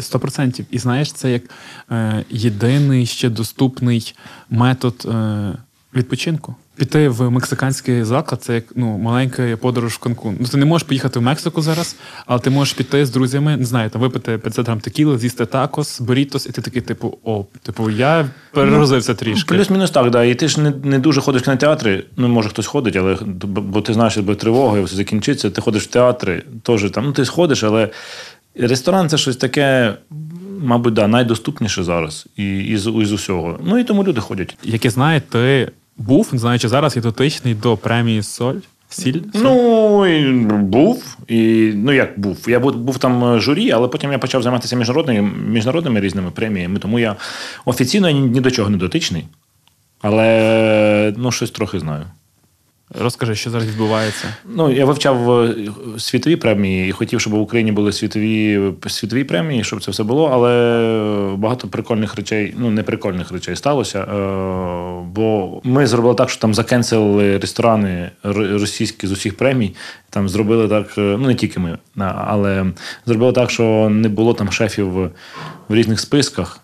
Сто 0.00 0.18
процентів. 0.18 0.66
І 0.70 0.78
знаєш, 0.78 1.12
це 1.12 1.32
як 1.32 1.42
е, 1.90 2.24
єдиний 2.30 3.06
ще 3.06 3.30
доступний 3.30 4.14
метод 4.50 5.06
е, 5.08 5.52
відпочинку. 5.94 6.54
Піти 6.78 7.08
в 7.08 7.30
мексиканський 7.30 8.04
заклад 8.04 8.42
це 8.42 8.54
як 8.54 8.64
ну, 8.74 8.98
маленька 8.98 9.56
подорож 9.60 9.92
в 9.92 9.98
Канкун. 9.98 10.36
Ну, 10.40 10.46
ти 10.46 10.56
не 10.56 10.64
можеш 10.64 10.88
поїхати 10.88 11.18
в 11.18 11.22
Мексику 11.22 11.62
зараз, 11.62 11.96
але 12.26 12.40
ти 12.40 12.50
можеш 12.50 12.74
піти 12.74 13.06
з 13.06 13.10
друзями, 13.10 13.56
не 13.56 13.64
знаю, 13.64 13.90
там 13.90 14.02
випити 14.02 14.38
500 14.38 14.66
грам 14.66 14.80
текіли, 14.80 15.18
з'їсти 15.18 15.46
такос, 15.46 16.00
бурітос, 16.00 16.46
і 16.46 16.52
ти 16.52 16.62
такий, 16.62 16.82
типу, 16.82 17.18
о, 17.24 17.44
типу, 17.62 17.90
я 17.90 18.28
перерозився 18.52 19.14
трішки. 19.14 19.54
Плюс-мінус 19.54 19.90
так, 19.90 20.10
да. 20.10 20.24
І 20.24 20.34
ти 20.34 20.48
ж 20.48 20.60
не, 20.60 20.72
не 20.82 20.98
дуже 20.98 21.20
ходиш 21.20 21.42
в 21.42 21.44
кінотеатри. 21.44 22.04
Ну, 22.16 22.28
може, 22.28 22.48
хтось 22.48 22.66
ходить, 22.66 22.96
але 22.96 23.18
бо 23.44 23.80
ти 23.80 23.94
знаєш, 23.94 24.12
що 24.12 24.22
буде 24.22 24.38
тривога, 24.38 24.78
і 24.78 24.82
все 24.82 24.96
закінчиться, 24.96 25.50
ти 25.50 25.60
ходиш 25.60 25.82
в 25.82 25.86
театри, 25.86 26.42
теж 26.62 26.90
там, 26.90 27.04
ну 27.04 27.12
ти 27.12 27.24
сходиш, 27.24 27.62
але 27.62 27.88
ресторан 28.54 29.08
це 29.08 29.18
щось 29.18 29.36
таке, 29.36 29.94
мабуть, 30.60 30.94
да, 30.94 31.08
найдоступніше 31.08 31.84
зараз 31.84 32.26
і, 32.36 32.58
із, 32.58 32.86
із 32.86 33.12
усього. 33.12 33.58
Ну 33.64 33.78
і 33.78 33.84
тому 33.84 34.04
люди 34.04 34.20
ходять. 34.20 34.56
Як 34.62 34.84
я 34.84 34.90
знаю, 34.90 35.22
ти 35.30 35.70
був, 35.98 36.28
не 36.32 36.38
знаю, 36.38 36.58
чи 36.58 36.68
зараз 36.68 36.96
є 36.96 37.02
дотичний 37.02 37.54
до 37.54 37.76
премії 37.76 38.22
Соль. 38.22 38.54
Сіль? 38.90 39.20
Ну, 39.34 40.58
був. 40.58 41.16
І, 41.28 41.72
ну, 41.76 41.92
як 41.92 42.20
був. 42.20 42.44
Я 42.48 42.60
був, 42.60 42.76
був 42.76 42.98
там 42.98 43.40
журі, 43.40 43.70
але 43.70 43.88
потім 43.88 44.12
я 44.12 44.18
почав 44.18 44.42
займатися 44.42 44.76
міжнародними, 44.76 45.30
міжнародними 45.46 46.00
різними 46.00 46.30
преміями, 46.30 46.78
тому 46.78 46.98
я 46.98 47.16
офіційно 47.64 48.10
ні, 48.10 48.20
ні 48.20 48.40
до 48.40 48.50
чого 48.50 48.70
не 48.70 48.76
дотичний. 48.76 49.24
Але 50.02 51.14
ну, 51.16 51.32
щось 51.32 51.50
трохи 51.50 51.80
знаю. 51.80 52.04
Розкажи, 53.00 53.34
що 53.34 53.50
зараз 53.50 53.68
відбувається. 53.68 54.24
Ну, 54.54 54.72
я 54.72 54.84
вивчав 54.84 55.30
е, 55.40 55.54
світові 55.98 56.36
премії 56.36 56.88
і 56.88 56.92
хотів, 56.92 57.20
щоб 57.20 57.32
в 57.32 57.40
Україні 57.40 57.72
були 57.72 57.92
світові, 57.92 58.60
світові 58.86 59.24
премії, 59.24 59.64
щоб 59.64 59.84
це 59.84 59.90
все 59.90 60.02
було, 60.02 60.30
але 60.32 61.36
багато 61.36 61.68
прикольних 61.68 62.14
речей, 62.14 62.54
ну 62.58 62.70
не 62.70 62.82
прикольних 62.82 63.32
речей 63.32 63.56
сталося. 63.56 63.98
Е, 64.00 65.02
бо 65.06 65.60
ми 65.64 65.86
зробили 65.86 66.14
так, 66.14 66.30
що 66.30 66.40
там 66.40 66.54
закенселили 66.54 67.38
ресторани 67.38 68.10
російські 68.32 69.06
з 69.06 69.12
усіх 69.12 69.36
премій. 69.36 69.74
Там 70.10 70.28
зробили 70.28 70.68
так, 70.68 70.98
е, 70.98 71.00
ну 71.00 71.26
не 71.26 71.34
тільки 71.34 71.60
ми, 71.60 71.78
але 72.26 72.66
зробили 73.06 73.32
так, 73.32 73.50
що 73.50 73.88
не 73.90 74.08
було 74.08 74.34
там 74.34 74.52
шефів 74.52 74.88
в, 74.88 75.10
різних 75.68 76.00
списках. 76.00 76.60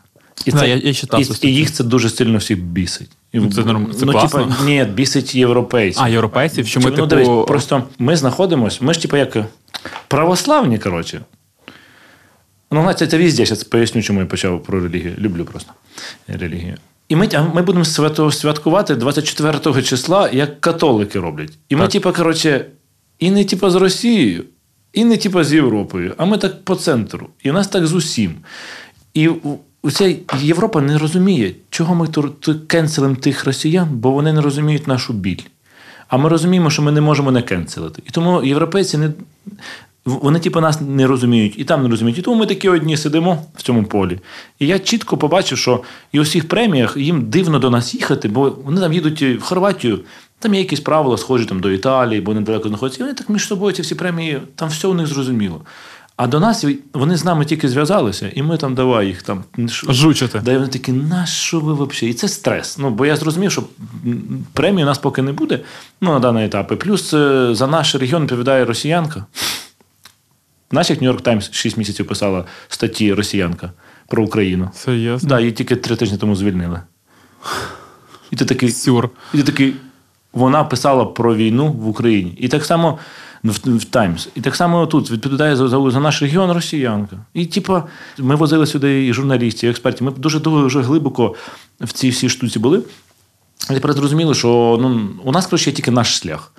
І, 0.46 0.52
Да, 0.52 0.64
я- 0.66 0.76
я 0.76 0.94
читав 0.94 1.20
і, 1.42 1.48
і 1.48 1.54
їх 1.54 1.72
це 1.72 1.84
дуже 1.84 2.10
сильно 2.10 2.38
всіх 2.38 2.62
бісить. 2.62 3.10
І, 3.34 3.38
Ну, 3.38 3.52
це 3.52 3.60
норм- 3.60 3.94
це 3.94 4.06
ну, 4.06 4.12
класно. 4.12 4.40
Типа, 4.44 4.64
ні, 4.64 4.84
бісить 4.84 5.34
європейців. 5.34 6.02
А, 6.02 6.08
європейців, 6.08 6.66
що 6.66 6.80
ми, 6.80 6.90
ну, 6.90 6.96
типу, 6.96 7.06
дивись, 7.06 7.28
просто 7.46 7.82
ми 7.98 8.16
знаходимося, 8.16 8.78
ми 8.80 8.94
ж 8.94 9.02
типу 9.02 9.16
як 9.16 9.36
православні, 10.08 10.78
коротше. 10.78 11.20
Ну, 12.70 12.80
знаєте, 12.80 13.06
це 13.06 13.18
візде, 13.18 13.46
зараз 13.46 13.64
поясню, 13.64 14.02
чому 14.02 14.20
я 14.20 14.26
почав 14.26 14.62
про 14.62 14.80
релігію. 14.80 15.14
Люблю 15.18 15.44
просто 15.44 15.72
релігію. 16.28 16.76
І 17.08 17.16
ми, 17.16 17.28
ми 17.54 17.62
будемо 17.62 17.84
свято, 17.84 18.32
святкувати 18.32 18.94
24 18.94 19.82
числа, 19.82 20.30
як 20.32 20.60
католики 20.60 21.20
роблять. 21.20 21.58
І 21.68 21.76
ми, 21.76 21.82
Так. 21.82 21.92
типу, 21.92 22.12
коротше, 22.12 22.66
і 23.18 23.30
не 23.30 23.44
типу, 23.44 23.70
з 23.70 23.74
Росією, 23.74 24.44
і 24.92 25.04
не 25.04 25.16
типу, 25.16 25.44
з 25.44 25.52
Європою, 25.52 26.14
а 26.16 26.24
ми 26.24 26.38
так 26.38 26.64
по 26.64 26.74
центру. 26.74 27.28
І 27.42 27.50
нас 27.50 27.68
так 27.68 27.86
з 27.86 27.94
усім. 27.94 28.34
І 29.14 29.30
у- 29.84 29.88
Оця 29.88 30.14
Європа 30.40 30.80
не 30.80 30.98
розуміє, 30.98 31.54
чого 31.70 31.94
ми 31.94 32.08
кенселимо 32.66 33.14
тих 33.14 33.44
росіян, 33.44 33.88
бо 33.92 34.10
вони 34.10 34.32
не 34.32 34.40
розуміють 34.40 34.88
нашу 34.88 35.12
біль. 35.12 35.40
А 36.08 36.16
ми 36.16 36.28
розуміємо, 36.28 36.70
що 36.70 36.82
ми 36.82 36.92
не 36.92 37.00
можемо 37.00 37.30
не 37.30 37.42
кенселити. 37.42 38.02
І 38.06 38.10
тому 38.10 38.42
європейці 38.42 38.98
не. 38.98 39.10
Вони, 40.04 40.38
типу, 40.38 40.60
нас 40.60 40.80
не 40.80 41.06
розуміють, 41.06 41.54
і 41.56 41.64
там 41.64 41.82
не 41.82 41.88
розуміють. 41.88 42.18
І 42.18 42.22
тому 42.22 42.36
ми 42.40 42.46
такі 42.46 42.68
одні 42.68 42.96
сидимо 42.96 43.42
в 43.56 43.62
цьому 43.62 43.84
полі. 43.84 44.18
І 44.58 44.66
я 44.66 44.78
чітко 44.78 45.16
побачив, 45.16 45.58
що 45.58 45.82
і 46.12 46.20
у 46.20 46.22
всіх 46.22 46.48
преміях 46.48 46.96
їм 46.96 47.22
дивно 47.30 47.58
до 47.58 47.70
нас 47.70 47.94
їхати, 47.94 48.28
бо 48.28 48.50
вони 48.64 48.80
там 48.80 48.92
їдуть 48.92 49.22
в 49.22 49.40
Хорватію, 49.40 50.00
там 50.38 50.54
є 50.54 50.60
якісь 50.60 50.80
правила, 50.80 51.16
схожі 51.18 51.44
там, 51.44 51.60
до 51.60 51.70
Італії, 51.70 52.20
бо 52.20 52.34
недалеко 52.34 52.68
знаходяться. 52.68 52.98
І 53.00 53.02
вони 53.02 53.14
так 53.14 53.28
між 53.28 53.46
собою 53.46 53.72
ці 53.72 53.82
всі 53.82 53.94
премії, 53.94 54.40
там 54.54 54.68
все 54.68 54.88
у 54.88 54.94
них 54.94 55.06
зрозуміло. 55.06 55.60
А 56.16 56.26
до 56.26 56.40
нас 56.40 56.64
вони 56.92 57.16
з 57.16 57.24
нами 57.24 57.44
тільки 57.44 57.68
зв'язалися, 57.68 58.30
і 58.34 58.42
ми 58.42 58.56
там 58.56 58.74
давай 58.74 59.06
їх 59.06 59.22
там. 59.22 59.44
жучити. 59.88 60.40
Да, 60.44 60.52
і 60.52 60.56
вони 60.56 60.68
такі, 60.68 60.92
на 60.92 61.26
що 61.26 61.60
ви 61.60 61.72
взагалі? 61.72 62.10
І 62.10 62.14
це 62.14 62.28
стрес. 62.28 62.78
Ну, 62.78 62.90
бо 62.90 63.06
я 63.06 63.16
зрозумів, 63.16 63.52
що 63.52 63.64
премії 64.52 64.84
у 64.84 64.86
нас 64.86 64.98
поки 64.98 65.22
не 65.22 65.32
буде 65.32 65.60
ну, 66.00 66.12
на 66.12 66.18
даний 66.18 66.44
етап. 66.44 66.78
Плюс 66.78 67.14
е, 67.14 67.54
за 67.54 67.66
наш 67.66 67.94
регіон 67.94 68.22
відповідає 68.22 68.64
росіянка. 68.64 69.26
Як 70.72 71.02
Нью-Йорк 71.02 71.20
Таймс 71.20 71.52
6 71.52 71.76
місяців 71.76 72.06
писала 72.06 72.44
статті 72.68 73.14
росіянка 73.14 73.72
про 74.06 74.24
Україну. 74.24 74.70
Серйозно? 74.74 75.28
Да, 75.28 75.40
її 75.40 75.52
тільки 75.52 75.76
три 75.76 75.96
тижні 75.96 76.18
тому 76.18 76.36
звільнили. 76.36 76.80
І 78.30 78.36
ти 78.36 78.44
такий, 78.44 78.70
Сюр. 78.70 79.10
і 79.34 79.36
ти 79.36 79.42
такий, 79.42 79.74
вона 80.32 80.64
писала 80.64 81.04
про 81.04 81.36
війну 81.36 81.72
в 81.72 81.88
Україні. 81.88 82.36
І 82.38 82.48
так 82.48 82.64
само 82.64 82.98
в, 83.44 83.76
в 83.78 83.84
Таймс. 83.84 84.28
І 84.34 84.40
так 84.40 84.56
само 84.56 84.86
тут 84.86 85.10
відповідає 85.10 85.56
за, 85.56 85.68
за, 85.68 85.90
за 85.90 86.00
наш 86.00 86.22
регіон 86.22 86.52
росіянка. 86.52 87.16
І 87.34 87.46
типа, 87.46 87.84
ми 88.18 88.34
возили 88.34 88.66
сюди 88.66 89.06
і 89.06 89.12
журналістів, 89.12 89.68
і 89.68 89.70
експертів. 89.70 90.06
Ми 90.06 90.12
дуже 90.12 90.40
дуже 90.40 90.82
глибоко 90.82 91.34
в 91.80 91.92
цій 91.92 92.10
всій 92.10 92.28
штуці 92.28 92.58
були. 92.58 92.82
І 93.70 93.74
тепер 93.74 93.92
зрозуміли, 93.92 94.34
що 94.34 94.78
ну, 94.80 95.08
у 95.24 95.32
нас 95.32 95.46
коротше, 95.46 95.70
є 95.70 95.76
тільки 95.76 95.90
наш 95.90 96.18
шлях. 96.18 96.52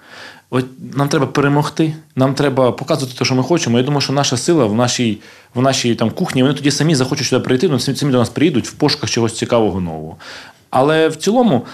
От 0.50 0.66
нам 0.96 1.10
треба 1.10 1.26
перемогти, 1.26 1.96
нам 2.16 2.34
треба 2.34 2.72
показувати 2.72 3.18
те, 3.18 3.26
що 3.26 3.36
ми 3.36 3.44
хочемо. 3.44 3.78
Я 3.78 3.84
думаю, 3.84 4.02
що 4.02 4.14
наша 4.14 4.38
сила 4.38 4.66
в 4.66 4.76
нашій, 4.76 5.22
в 5.54 5.62
нашій 5.62 5.96
там, 5.96 6.10
кухні, 6.10 6.44
вони 6.44 6.56
тоді 6.56 6.72
самі 6.72 6.96
захочуть 6.96 7.28
сюди 7.28 7.44
прийти, 7.44 7.68
вони 7.68 7.80
самі 7.80 7.98
самі 7.98 8.12
до 8.12 8.18
нас 8.18 8.30
приїдуть 8.30 8.68
в 8.68 8.74
пошуках 8.74 9.10
чогось 9.10 9.38
цікавого 9.38 9.82
нового. 9.82 10.18
Але 10.70 11.08
в 11.08 11.16
цілому 11.16 11.66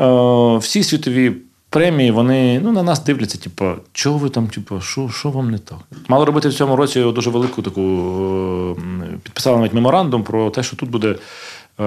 е, 0.00 0.56
всі 0.56 0.82
світові 0.82 1.32
премії, 1.72 2.10
вони 2.10 2.60
ну, 2.60 2.72
на 2.72 2.82
нас 2.82 3.04
дивляться, 3.04 3.38
типу, 3.38 3.70
чого 3.92 4.18
ви 4.18 4.28
там, 4.28 4.46
типу, 4.46 4.80
що, 4.80 5.08
що 5.08 5.30
вам 5.30 5.50
не 5.50 5.58
так? 5.58 5.78
Мали 6.08 6.24
робити 6.24 6.48
в 6.48 6.54
цьому 6.54 6.76
році 6.76 7.02
дуже 7.14 7.30
велику 7.30 7.62
таку 7.62 7.82
е, 9.02 9.18
підписали 9.22 9.58
навіть 9.58 9.72
меморандум 9.72 10.22
про 10.22 10.50
те, 10.50 10.62
що 10.62 10.76
тут 10.76 10.90
буде 10.90 11.08
е, 11.08 11.84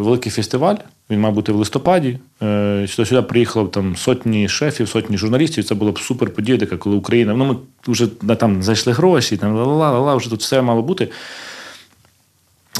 великий 0.00 0.32
фестиваль. 0.32 0.74
Він 1.10 1.20
мав 1.20 1.32
бути 1.32 1.52
в 1.52 1.56
листопаді. 1.56 2.18
Е, 2.42 2.86
Сюди, 2.88 3.06
сюди 3.06 3.22
приїхало 3.22 3.66
там 3.66 3.96
сотні 3.96 4.48
шефів, 4.48 4.88
сотні 4.88 5.18
журналістів. 5.18 5.64
Це 5.64 5.74
була 5.74 5.92
б 5.92 5.98
супер 5.98 6.30
подія, 6.30 6.58
така, 6.58 6.76
коли 6.76 6.96
Україна. 6.96 7.34
Ну, 7.34 7.44
ми 7.44 7.56
вже 7.92 8.06
там 8.36 8.62
зайшли 8.62 8.92
гроші, 8.92 9.36
там 9.36 9.56
ла-ла-ла, 9.56 10.16
вже 10.16 10.30
тут 10.30 10.40
все 10.40 10.62
мало 10.62 10.82
бути. 10.82 11.08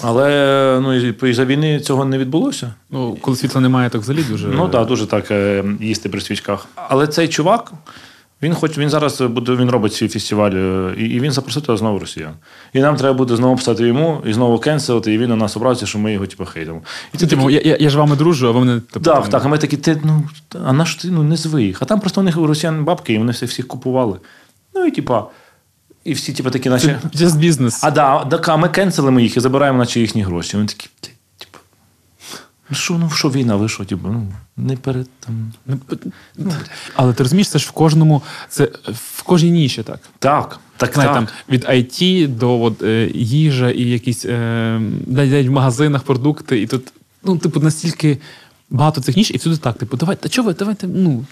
Але 0.03 0.79
ну, 0.83 0.95
і, 0.95 1.33
за 1.33 1.45
війни 1.45 1.81
цього 1.81 2.05
не 2.05 2.19
відбулося. 2.19 2.75
Ну, 2.91 3.17
коли 3.21 3.37
світла 3.37 3.61
немає, 3.61 3.91
так 3.91 4.01
взагалі 4.01 4.25
дуже. 4.31 4.49
Ну 4.49 4.69
так, 4.69 4.89
дуже 4.89 5.07
так 5.07 5.31
е, 5.31 5.65
їсти 5.81 6.09
при 6.09 6.21
свічках. 6.21 6.67
Але 6.75 7.07
цей 7.07 7.29
чувак, 7.29 7.73
він 8.43 8.55
хоч 8.55 8.79
він 8.79 8.91
зараз 8.91 9.21
буде, 9.21 9.53
він 9.53 9.71
робить 9.71 9.95
свій 9.95 10.09
фестиваль, 10.09 10.51
е, 10.51 10.95
і, 10.99 11.05
і 11.05 11.21
він 11.21 11.33
запросив 11.33 11.63
туди 11.63 11.79
знову 11.79 11.99
росіян. 11.99 12.33
І 12.73 12.81
нам 12.81 12.97
треба 12.97 13.19
буде 13.19 13.37
знову 13.37 13.57
писати 13.57 13.87
йому 13.87 14.23
і 14.27 14.33
знову 14.33 14.59
кенселити, 14.59 15.15
і 15.15 15.19
він 15.19 15.29
на 15.29 15.37
нас 15.37 15.57
образиться, 15.57 15.87
що 15.87 15.99
ми 15.99 16.13
його 16.13 16.27
типу, 16.27 16.45
хейтимо. 16.45 16.83
І 17.15 17.19
Це, 17.19 17.27
типу, 17.27 17.51
я, 17.51 17.61
я, 17.65 17.77
я 17.81 17.91
ж 17.91 17.99
вами 17.99 18.17
дружу, 18.17 18.49
а 18.49 18.51
ви 18.51 18.61
мене 18.61 18.81
типу, 18.81 19.05
так, 19.05 19.29
так. 19.29 19.45
А 19.45 19.49
ми 19.49 19.59
такі, 19.59 19.77
ти, 19.77 20.01
ну, 20.05 20.23
а 20.67 20.73
наш 20.73 20.95
ти 20.95 21.09
ну, 21.11 21.23
не 21.23 21.37
звий. 21.37 21.77
А 21.81 21.85
там 21.85 22.01
просто 22.01 22.21
у 22.21 22.25
них 22.25 22.39
у 22.39 22.47
росіян 22.47 22.85
бабки, 22.85 23.13
і 23.13 23.19
вони 23.19 23.33
всіх, 23.33 23.51
всіх 23.51 23.69
купували. 23.69 24.19
Ну 24.75 24.85
і 24.85 24.91
типа, 24.91 25.27
і 26.07 26.13
всі, 26.13 26.33
типу, 26.33 26.51
такі, 26.51 26.69
наче. 26.69 27.01
Це 27.15 27.25
just 27.25 27.39
бізнес. 27.39 27.85
А 27.85 27.91
да, 27.91 28.25
так, 28.25 28.49
а 28.49 28.57
ми 28.57 28.69
кенселимо 28.69 29.21
їх 29.21 29.37
і 29.37 29.41
забираємо, 29.41 29.79
наче 29.79 30.01
їхні 30.01 30.23
гроші. 30.23 30.57
Вони 30.57 30.69
такі, 30.69 30.89
типу, 31.39 31.59
ну 32.71 32.77
що, 32.77 32.95
ну 32.95 33.11
що 33.11 33.31
війна, 33.31 33.57
ви 33.57 33.69
що, 33.69 33.85
типу, 33.85 34.09
ну, 34.09 34.33
не 34.57 34.77
перед 34.77 35.09
там. 35.21 35.53
Ну, 36.37 36.53
Але 36.95 37.13
ти 37.13 37.23
розумієш, 37.23 37.49
це 37.49 37.59
ж 37.59 37.67
в 37.69 37.71
кожному, 37.71 38.23
це 38.49 38.69
в 38.87 39.23
кожній 39.23 39.51
ніші 39.51 39.83
так. 39.83 40.01
Так, 40.19 40.61
так, 40.77 40.95
Знає, 40.95 41.09
так. 41.09 41.17
там, 41.17 41.29
від 41.51 41.65
IT 41.65 42.29
до 42.29 42.63
от, 42.63 42.83
е, 42.83 43.11
їжа 43.15 43.71
і 43.71 43.83
якісь 43.83 44.25
е, 44.25 44.81
навіть 45.07 45.49
в 45.49 45.53
магазинах 45.53 46.03
продукти, 46.03 46.61
і 46.63 46.67
тут, 46.67 46.93
ну, 47.25 47.39
типу, 47.39 47.61
настільки 47.61 48.19
багато 48.71 49.01
цих 49.01 49.17
ніж, 49.17 49.31
і 49.31 49.37
всюди 49.37 49.57
так, 49.57 49.79
типу, 49.79 49.97
давайте, 49.97 50.23
та 50.23 50.29
чого 50.29 50.47
ви, 50.47 50.55
давайте, 50.55 50.87
ну, 50.87 51.25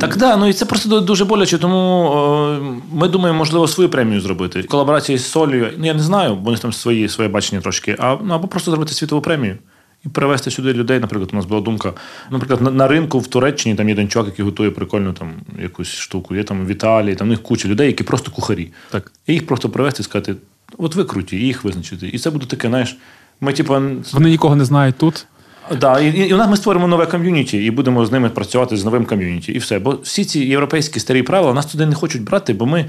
Так, 0.00 0.16
да, 0.16 0.36
ну 0.36 0.48
і 0.48 0.52
це 0.52 0.64
просто 0.64 1.00
дуже 1.00 1.24
боляче, 1.24 1.58
тому 1.58 2.12
е, 2.14 2.80
ми 2.92 3.08
думаємо, 3.08 3.38
можливо, 3.38 3.68
свою 3.68 3.90
премію 3.90 4.20
зробити. 4.20 4.62
Колаборації 4.62 5.18
з 5.18 5.26
Солью, 5.26 5.70
ну 5.78 5.86
я 5.86 5.94
не 5.94 6.02
знаю, 6.02 6.34
бо 6.34 6.42
вони 6.42 6.56
там 6.56 6.72
свої, 6.72 7.08
своє 7.08 7.30
бачення 7.30 7.60
трошки, 7.60 7.96
а, 7.98 8.16
ну, 8.24 8.34
або 8.34 8.48
просто 8.48 8.70
зробити 8.70 8.94
світову 8.94 9.22
премію. 9.22 9.58
І 10.06 10.08
перевести 10.08 10.50
сюди 10.50 10.72
людей. 10.72 11.00
Наприклад, 11.00 11.30
у 11.32 11.36
нас 11.36 11.44
була 11.44 11.60
думка. 11.60 11.92
Наприклад, 12.30 12.62
на, 12.62 12.70
на 12.70 12.88
ринку 12.88 13.18
в 13.18 13.26
Туреччині 13.26 13.74
там 13.74 13.88
є 13.88 13.94
один 13.94 14.08
чувак, 14.08 14.28
який 14.28 14.44
готує 14.44 14.70
прикольну 14.70 15.12
там 15.12 15.32
якусь 15.62 15.88
штуку. 15.88 16.34
Є 16.34 16.44
там 16.44 16.66
в 16.66 16.68
Італії, 16.68 17.14
там 17.16 17.28
у 17.28 17.30
них 17.30 17.42
куча 17.42 17.68
людей, 17.68 17.86
які 17.86 18.04
просто 18.04 18.30
кухарі. 18.30 18.72
Так. 18.90 19.12
І 19.26 19.32
їх 19.32 19.46
просто 19.46 19.68
привезти 19.68 20.00
і 20.00 20.04
сказати: 20.04 20.34
от 20.78 20.94
ви 20.94 21.04
круті, 21.04 21.36
і 21.36 21.46
їх 21.46 21.64
визначити. 21.64 22.08
І 22.08 22.18
це 22.18 22.30
буде 22.30 22.46
таке, 22.46 22.68
знаєш, 22.68 22.96
ми, 23.40 23.52
типу, 23.52 23.80
вони 24.12 24.30
нікого 24.30 24.56
не 24.56 24.64
знають 24.64 24.98
тут. 24.98 25.26
Да, 25.70 26.00
і, 26.00 26.28
і 26.28 26.34
у 26.34 26.36
нас 26.36 26.50
ми 26.50 26.56
створимо 26.56 26.88
нове 26.88 27.06
ком'юніті 27.06 27.64
і 27.64 27.70
будемо 27.70 28.06
з 28.06 28.12
ними 28.12 28.30
працювати 28.30 28.76
з 28.76 28.84
новим 28.84 29.04
ком'юніті. 29.04 29.52
І 29.52 29.58
все. 29.58 29.78
Бо 29.78 29.98
всі 30.02 30.24
ці 30.24 30.40
європейські 30.40 31.00
старі 31.00 31.22
правила 31.22 31.54
нас 31.54 31.66
туди 31.66 31.86
не 31.86 31.94
хочуть 31.94 32.22
брати, 32.22 32.54
бо 32.54 32.66
ми, 32.66 32.86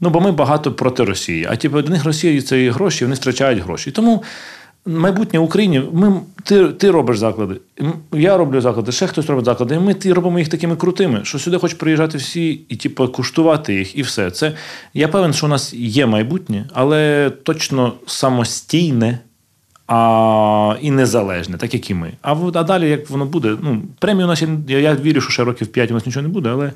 ну, 0.00 0.10
бо 0.10 0.20
ми 0.20 0.32
багато 0.32 0.72
проти 0.72 1.04
Росії. 1.04 1.46
А 1.50 1.56
типу, 1.56 1.82
до 1.82 1.92
них 1.92 2.04
Росія 2.04 2.42
це 2.42 2.70
гроші, 2.70 3.04
вони 3.04 3.14
втрачають 3.14 3.62
гроші. 3.62 3.90
Тому 3.90 4.22
майбутнє 4.86 5.38
в 5.38 5.42
Україні, 5.42 5.82
ми, 5.92 6.20
ти, 6.44 6.68
ти 6.68 6.90
робиш 6.90 7.18
заклади, 7.18 7.54
я 8.12 8.36
роблю 8.36 8.60
заклади, 8.60 8.92
ще 8.92 9.06
хтось 9.06 9.26
робить 9.26 9.44
заклади. 9.44 9.74
І 9.74 9.78
ми 9.78 9.94
ти 9.94 10.12
робимо 10.12 10.38
їх 10.38 10.48
такими 10.48 10.76
крутими, 10.76 11.20
що 11.24 11.38
сюди 11.38 11.58
хочуть 11.58 11.78
приїжджати 11.78 12.18
всі 12.18 12.60
і 12.68 12.76
типу, 12.76 13.08
куштувати 13.08 13.74
їх, 13.74 13.98
і 13.98 14.02
все. 14.02 14.30
Це, 14.30 14.52
я 14.94 15.08
певен, 15.08 15.32
що 15.32 15.46
у 15.46 15.48
нас 15.48 15.74
є 15.74 16.06
майбутнє, 16.06 16.64
але 16.72 17.30
точно 17.42 17.92
самостійне 18.06 19.18
а, 19.86 20.76
і 20.80 20.90
незалежне, 20.90 21.56
так 21.56 21.74
як 21.74 21.90
і 21.90 21.94
ми. 21.94 22.12
А, 22.22 22.34
а 22.54 22.62
далі, 22.62 22.90
як 22.90 23.10
воно 23.10 23.24
буде, 23.24 23.56
ну, 23.62 23.82
премії 23.98 24.24
у 24.24 24.28
нас, 24.28 24.42
я, 24.68 24.78
я 24.78 24.94
вірю, 24.94 25.20
що 25.20 25.30
ще 25.30 25.44
років 25.44 25.66
5 25.66 25.90
у 25.90 25.94
нас 25.94 26.06
нічого 26.06 26.22
не 26.22 26.28
буде, 26.28 26.50
але. 26.50 26.72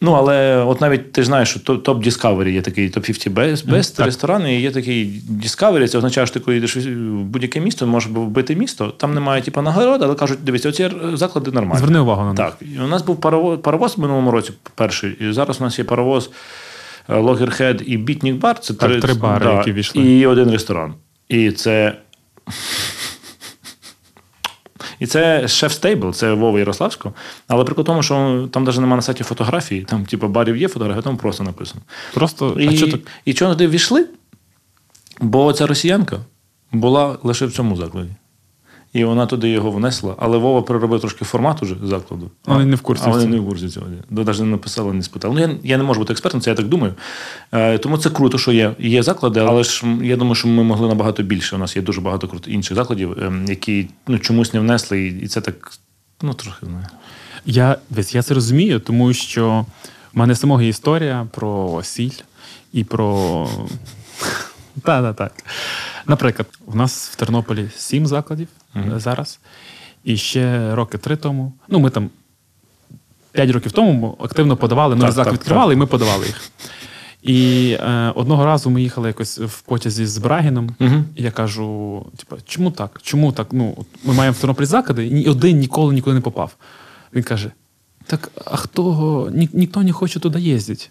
Ну, 0.00 0.12
але 0.12 0.56
от 0.56 0.80
навіть 0.80 1.12
ти 1.12 1.22
ж 1.22 1.26
знаєш, 1.26 1.50
що 1.50 1.60
топ 1.60 2.06
Discovery 2.06 2.48
є 2.48 2.62
такий 2.62 2.90
топ 2.90 3.04
50 3.04 3.32
best, 3.32 3.66
best 3.66 3.96
так. 3.96 4.06
ресторан, 4.06 4.46
і 4.46 4.60
є 4.60 4.70
такий 4.70 5.22
Discovery, 5.44 5.88
це 5.88 5.98
означає, 5.98 6.26
що 6.26 6.34
ти 6.34 6.40
коли 6.40 6.56
йдеш 6.56 6.76
в 6.76 6.90
будь-яке 7.22 7.60
місто, 7.60 7.86
можеш 7.86 8.10
вбити 8.10 8.56
місто, 8.56 8.94
там 8.96 9.14
немає 9.14 9.42
типу, 9.42 9.62
нагород, 9.62 10.02
але 10.02 10.14
кажуть, 10.14 10.38
дивіться, 10.42 10.68
оці 10.68 10.90
заклади 11.14 11.50
нормальні. 11.50 11.78
Зверни 11.78 11.98
увагу 11.98 12.22
на 12.22 12.28
них. 12.28 12.36
Так, 12.36 12.56
і 12.76 12.78
у 12.78 12.86
нас 12.86 13.02
був 13.02 13.20
паровоз, 13.20 13.58
паровоз 13.58 13.96
в 13.96 14.00
минулому 14.00 14.30
році 14.30 14.52
перший, 14.74 15.10
і 15.10 15.32
зараз 15.32 15.60
у 15.60 15.64
нас 15.64 15.78
є 15.78 15.84
паровоз 15.84 16.30
Loggerhead 17.08 17.82
і 17.82 17.96
Бітнік 17.96 18.36
Бар. 18.36 18.58
Це 18.58 18.74
Так, 18.74 19.00
три 19.00 19.14
бари, 19.14 19.46
які 19.46 19.72
ввійшли. 19.72 20.02
І 20.02 20.26
один 20.26 20.50
ресторан. 20.50 20.94
І 21.28 21.52
це. 21.52 21.96
І 24.98 25.06
це 25.06 25.48
шеф 25.48 25.72
стейбл, 25.72 26.12
це 26.12 26.32
Вова 26.32 26.58
Ярославського. 26.58 27.14
Але 27.48 27.64
прикол 27.64 27.84
тому, 27.84 28.02
що 28.02 28.48
там 28.52 28.64
навіть 28.64 28.78
немає 28.78 28.96
на 28.96 29.02
сайті 29.02 29.24
фотографії, 29.24 29.82
там, 29.84 30.06
типу, 30.06 30.28
барів 30.28 30.56
є 30.56 30.68
фотографія, 30.68 31.02
там 31.02 31.16
просто 31.16 31.44
написано. 31.44 31.80
Просто, 32.14 32.56
І, 32.60 32.68
а 32.68 32.76
що 32.76 32.90
так? 32.90 33.00
і 33.24 33.34
чого 33.34 33.52
туди 33.52 33.68
війшли? 33.68 34.06
Бо 35.20 35.52
ця 35.52 35.66
росіянка 35.66 36.18
була 36.72 37.18
лише 37.22 37.46
в 37.46 37.52
цьому 37.52 37.76
закладі. 37.76 38.10
І 38.94 39.04
вона 39.04 39.26
туди 39.26 39.48
його 39.48 39.70
внесла, 39.70 40.14
але 40.18 40.38
Вова 40.38 40.62
переробив 40.62 41.00
трошки 41.00 41.24
формат 41.24 41.62
уже 41.62 41.76
закладу. 41.82 42.30
Вони 42.46 42.64
не 42.64 42.76
в 42.76 42.80
курсі 42.80 43.04
А 43.06 43.10
вони 43.10 43.26
не 43.26 43.40
в 43.40 43.46
курсі 43.46 43.68
цього. 43.68 43.86
Навіть 44.10 44.40
не 44.40 44.46
написали, 44.46 44.92
не 44.92 45.02
спитали. 45.02 45.34
Ну, 45.34 45.40
я, 45.40 45.56
я 45.62 45.78
не 45.78 45.84
можу 45.84 46.00
бути 46.00 46.12
експертом, 46.12 46.40
це 46.40 46.50
я 46.50 46.56
так 46.56 46.66
думаю. 46.66 46.94
Е, 47.52 47.78
тому 47.78 47.98
це 47.98 48.10
круто, 48.10 48.38
що 48.38 48.52
є. 48.52 48.74
Є 48.78 49.02
заклади, 49.02 49.40
але 49.40 49.64
ж 49.64 49.86
я 50.02 50.16
думаю, 50.16 50.34
що 50.34 50.48
ми 50.48 50.62
могли 50.62 50.88
набагато 50.88 51.22
більше. 51.22 51.56
У 51.56 51.58
нас 51.58 51.76
є 51.76 51.82
дуже 51.82 52.00
багато 52.00 52.26
крут- 52.26 52.48
інших 52.48 52.76
закладів, 52.76 53.16
ем, 53.22 53.44
які 53.48 53.88
ну, 54.06 54.18
чомусь 54.18 54.54
не 54.54 54.60
внесли, 54.60 55.06
і, 55.06 55.28
це 55.28 55.40
так, 55.40 55.72
ну, 56.22 56.34
трохи 56.34 56.66
знаю. 56.66 56.86
Я, 57.46 57.78
я 58.12 58.22
це 58.22 58.34
розумію, 58.34 58.80
тому 58.80 59.12
що 59.12 59.66
в 60.12 60.18
мене 60.18 60.34
самого 60.34 60.62
є 60.62 60.68
історія 60.68 61.26
про 61.32 61.80
сіль 61.82 62.18
і 62.72 62.84
про. 62.84 63.48
Так, 64.82 65.02
так, 65.02 65.16
так. 65.16 65.32
Наприклад, 66.06 66.48
у 66.66 66.74
нас 66.74 67.08
в 67.08 67.16
Тернополі 67.16 67.68
сім 67.76 68.06
закладів 68.06 68.48
е, 68.76 68.98
зараз. 68.98 69.40
І 70.04 70.16
ще 70.16 70.74
роки 70.74 70.98
три 70.98 71.16
тому. 71.16 71.52
Ну, 71.68 71.78
ми 71.78 71.90
там 71.90 72.10
п'ять 73.32 73.50
років 73.50 73.72
тому 73.72 74.16
активно 74.20 74.56
подавали, 74.56 74.94
новий 74.94 75.08
Так, 75.08 75.14
заклад 75.14 75.34
так, 75.34 75.40
відкривали, 75.40 75.74
і 75.74 75.76
ми 75.76 75.86
подавали 75.86 76.26
їх. 76.26 76.50
І 77.22 77.70
е, 77.80 78.12
одного 78.14 78.44
разу 78.44 78.70
ми 78.70 78.82
їхали 78.82 79.08
якось 79.08 79.38
в 79.38 79.60
потязі 79.60 80.06
з 80.06 80.18
Брагіном. 80.18 80.70
Мгм. 80.78 81.04
І 81.16 81.22
я 81.22 81.30
кажу: 81.30 82.06
типу, 82.16 82.36
чому 82.44 82.70
так? 82.70 83.00
Чому 83.02 83.32
так? 83.32 83.46
Ну, 83.52 83.76
ми 84.04 84.14
маємо 84.14 84.32
в 84.32 84.40
Тернополі 84.40 84.66
заклади, 84.66 85.06
і 85.06 85.10
ні 85.10 85.26
один 85.28 85.58
ніколи 85.58 85.94
нікуди 85.94 86.14
не 86.14 86.20
попав. 86.20 86.56
Він 87.14 87.22
каже: 87.22 87.50
Так, 88.06 88.30
а 88.44 88.56
хто 88.56 89.30
ні, 89.34 89.48
ніхто 89.52 89.82
не 89.82 89.92
хоче 89.92 90.20
туди 90.20 90.40
їздити? 90.40 90.86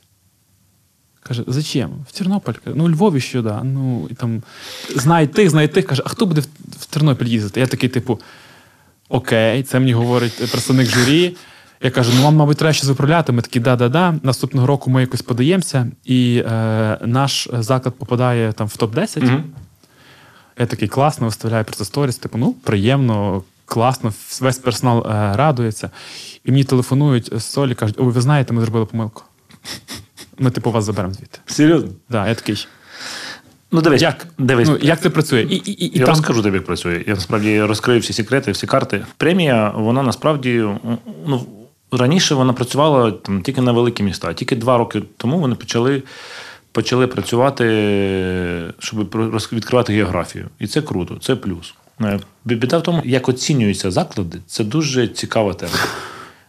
Каже, 1.23 1.43
зачем? 1.47 1.91
В 2.07 2.11
Тернопіль. 2.11 2.53
Каже, 2.53 2.75
Ну, 2.77 2.85
у 2.85 2.89
Львові 2.89 3.19
що, 3.21 3.41
да. 3.41 3.63
Ну, 3.63 4.07
і 4.11 4.13
там 4.13 4.43
знає 4.95 5.27
тих, 5.27 5.49
знає 5.49 5.67
тих. 5.67 5.87
Каже, 5.87 6.03
а 6.05 6.09
хто 6.09 6.25
буде 6.25 6.41
в, 6.41 6.47
в 6.79 6.85
Тернопіль 6.85 7.25
їздити? 7.25 7.59
Я 7.59 7.67
такий, 7.67 7.89
типу, 7.89 8.19
окей, 9.09 9.63
це 9.63 9.79
мені 9.79 9.93
говорить 9.93 10.51
представник 10.51 10.87
журі. 10.89 11.35
Я 11.81 11.91
кажу, 11.91 12.11
ну 12.15 12.23
вам, 12.23 12.35
мабуть, 12.35 12.57
треба 12.57 12.73
щось 12.73 12.89
виправляти. 12.89 13.31
Ми 13.31 13.41
такі, 13.41 13.59
да-да-да. 13.59 14.15
Наступного 14.23 14.67
року 14.67 14.89
ми 14.89 15.01
якось 15.01 15.21
подаємося, 15.21 15.87
і 16.05 16.43
е, 16.47 16.97
наш 17.01 17.49
заклад 17.53 17.95
попадає 17.95 18.53
там 18.53 18.67
в 18.67 18.75
топ-10. 18.75 19.23
Мгм. 19.23 19.43
Я 20.59 20.65
такий 20.65 20.87
класно 20.87 21.25
виставляю 21.25 21.65
про 21.65 21.75
це 21.75 21.85
сторіс, 21.85 22.17
типу, 22.17 22.37
ну, 22.37 22.53
приємно, 22.53 23.43
класно, 23.65 24.13
весь 24.41 24.57
персонал 24.57 25.07
е, 25.07 25.37
радується. 25.37 25.89
І 26.45 26.51
мені 26.51 26.63
телефонують 26.63 27.39
з 27.39 27.43
солі, 27.43 27.75
кажуть, 27.75 27.95
ой, 27.99 28.05
ви 28.05 28.21
знаєте, 28.21 28.53
ми 28.53 28.61
зробили 28.61 28.85
помилку. 28.85 29.23
Ми, 30.37 30.51
типу, 30.51 30.71
вас 30.71 30.83
заберемо 30.83 31.13
звідти. 31.13 31.39
Серйозно? 31.45 31.89
Да, 32.09 32.27
я 32.27 32.35
такий. 32.35 32.67
Ну, 33.71 33.81
дивись, 33.81 34.01
Як? 34.01 34.27
дивись. 34.37 34.69
Ну, 34.69 34.77
як 34.81 35.01
це 35.01 35.09
працює? 35.09 35.41
І, 35.41 35.55
і, 35.55 35.85
і, 35.85 35.99
я 35.99 36.05
там... 36.05 36.15
розкажу 36.15 36.41
тобі, 36.41 36.55
як 36.55 36.65
працює. 36.65 37.03
Я 37.07 37.15
насправді 37.15 37.61
розкрию 37.61 37.99
всі 37.99 38.13
секрети, 38.13 38.51
всі 38.51 38.67
карти. 38.67 39.05
Премія, 39.17 39.69
вона 39.75 40.03
насправді 40.03 40.65
ну, 41.27 41.45
раніше 41.91 42.35
вона 42.35 42.53
працювала 42.53 43.11
там, 43.11 43.41
тільки 43.41 43.61
на 43.61 43.71
великі 43.71 44.03
міста. 44.03 44.33
Тільки 44.33 44.55
два 44.55 44.77
роки 44.77 45.01
тому 45.17 45.39
вони 45.39 45.55
почали, 45.55 46.03
почали 46.71 47.07
працювати, 47.07 47.65
щоб 48.79 49.15
відкривати 49.53 49.93
географію. 49.93 50.49
І 50.59 50.67
це 50.67 50.81
круто, 50.81 51.17
це 51.21 51.35
плюс. 51.35 51.73
Е, 52.01 52.19
Біда 52.45 52.77
в 52.77 52.83
тому, 52.83 53.01
як 53.05 53.29
оцінюються 53.29 53.91
заклади, 53.91 54.39
це 54.47 54.63
дуже 54.63 55.07
цікава 55.07 55.53
тема. 55.53 55.73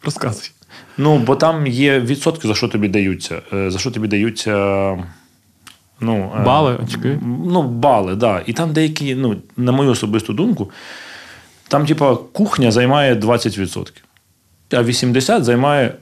Розказуй. 0.02 0.50
Ну, 0.98 1.18
бо 1.18 1.36
там 1.36 1.66
є 1.66 2.00
відсотки, 2.00 2.48
за 2.48 2.54
що 2.54 2.68
тобі 2.68 2.88
даються. 2.88 3.42
Е, 3.52 3.70
За 3.70 3.78
що 3.78 3.90
тобі 3.90 4.08
даються. 4.08 4.52
Ну, 6.00 6.32
е, 6.40 6.44
Бали, 6.44 6.76
очки? 6.76 7.18
Ну, 7.46 7.62
бали, 7.62 8.10
так. 8.10 8.18
Да. 8.18 8.42
І 8.46 8.52
там 8.52 8.72
деякі, 8.72 9.14
ну, 9.14 9.36
на 9.56 9.72
мою 9.72 9.90
особисту 9.90 10.32
думку, 10.32 10.70
там, 11.68 11.86
типа, 11.86 12.16
кухня 12.16 12.70
займає 12.70 13.14
20%. 13.14 13.92
а 14.72 14.82
80 14.82 15.44
займає, 15.44 15.94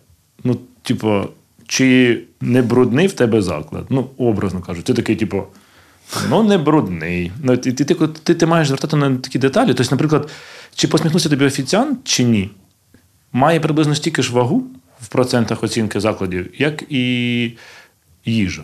ну, 0.44 0.56
типу, 0.82 1.22
чи 1.66 2.20
не 2.40 2.62
брудний 2.62 3.06
в 3.06 3.12
тебе 3.12 3.42
заклад. 3.42 3.84
Ну, 3.90 4.06
образно 4.18 4.60
кажуть. 4.60 4.84
Ти 4.84 4.94
такий, 4.94 5.16
типу, 5.16 5.42
ну, 6.30 6.42
не 6.42 6.58
брудний. 6.58 7.32
Ну, 7.42 7.56
ти, 7.56 7.72
ти, 7.72 7.84
ти, 7.84 7.94
ти, 8.22 8.34
ти 8.34 8.46
маєш 8.46 8.68
звертати 8.68 8.96
на 8.96 9.16
такі 9.16 9.38
деталі. 9.38 9.74
Тобто, 9.74 9.94
наприклад, 9.94 10.30
чи 10.74 10.88
посміхнувся 10.88 11.28
тобі 11.28 11.44
офіціант, 11.44 11.98
чи 12.04 12.24
ні, 12.24 12.50
має 13.32 13.60
приблизно 13.60 13.94
стільки 13.94 14.22
ж 14.22 14.32
вагу 14.32 14.64
в 15.02 15.08
процентах 15.08 15.62
оцінки 15.62 16.00
закладів, 16.00 16.50
як 16.58 16.82
і 16.88 17.52
їжа. 18.24 18.62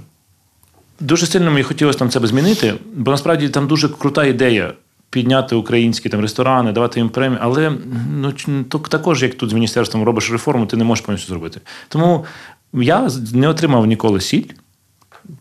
Дуже 1.01 1.27
сильно 1.27 1.51
мені 1.51 1.63
хотілося 1.63 1.99
там 1.99 2.11
це 2.11 2.27
змінити, 2.27 2.75
бо 2.95 3.11
насправді 3.11 3.49
там 3.49 3.67
дуже 3.67 3.89
крута 3.89 4.25
ідея 4.25 4.73
підняти 5.11 5.57
українські 5.57 6.09
там 6.09 6.21
ресторани, 6.21 6.73
давати 6.73 7.01
їм 7.01 7.09
премію. 7.09 7.39
Але 7.43 7.73
ну, 8.11 8.33
також, 8.63 9.23
як 9.23 9.35
тут 9.35 9.51
з 9.51 9.53
міністерством 9.53 10.03
робиш 10.03 10.31
реформу, 10.31 10.67
ти 10.67 10.77
не 10.77 10.85
можеш 10.85 11.05
повністю 11.05 11.29
зробити. 11.29 11.61
Тому 11.89 12.25
я 12.73 13.11
не 13.33 13.49
отримав 13.49 13.87
ніколи 13.87 14.21
сіль. 14.21 14.45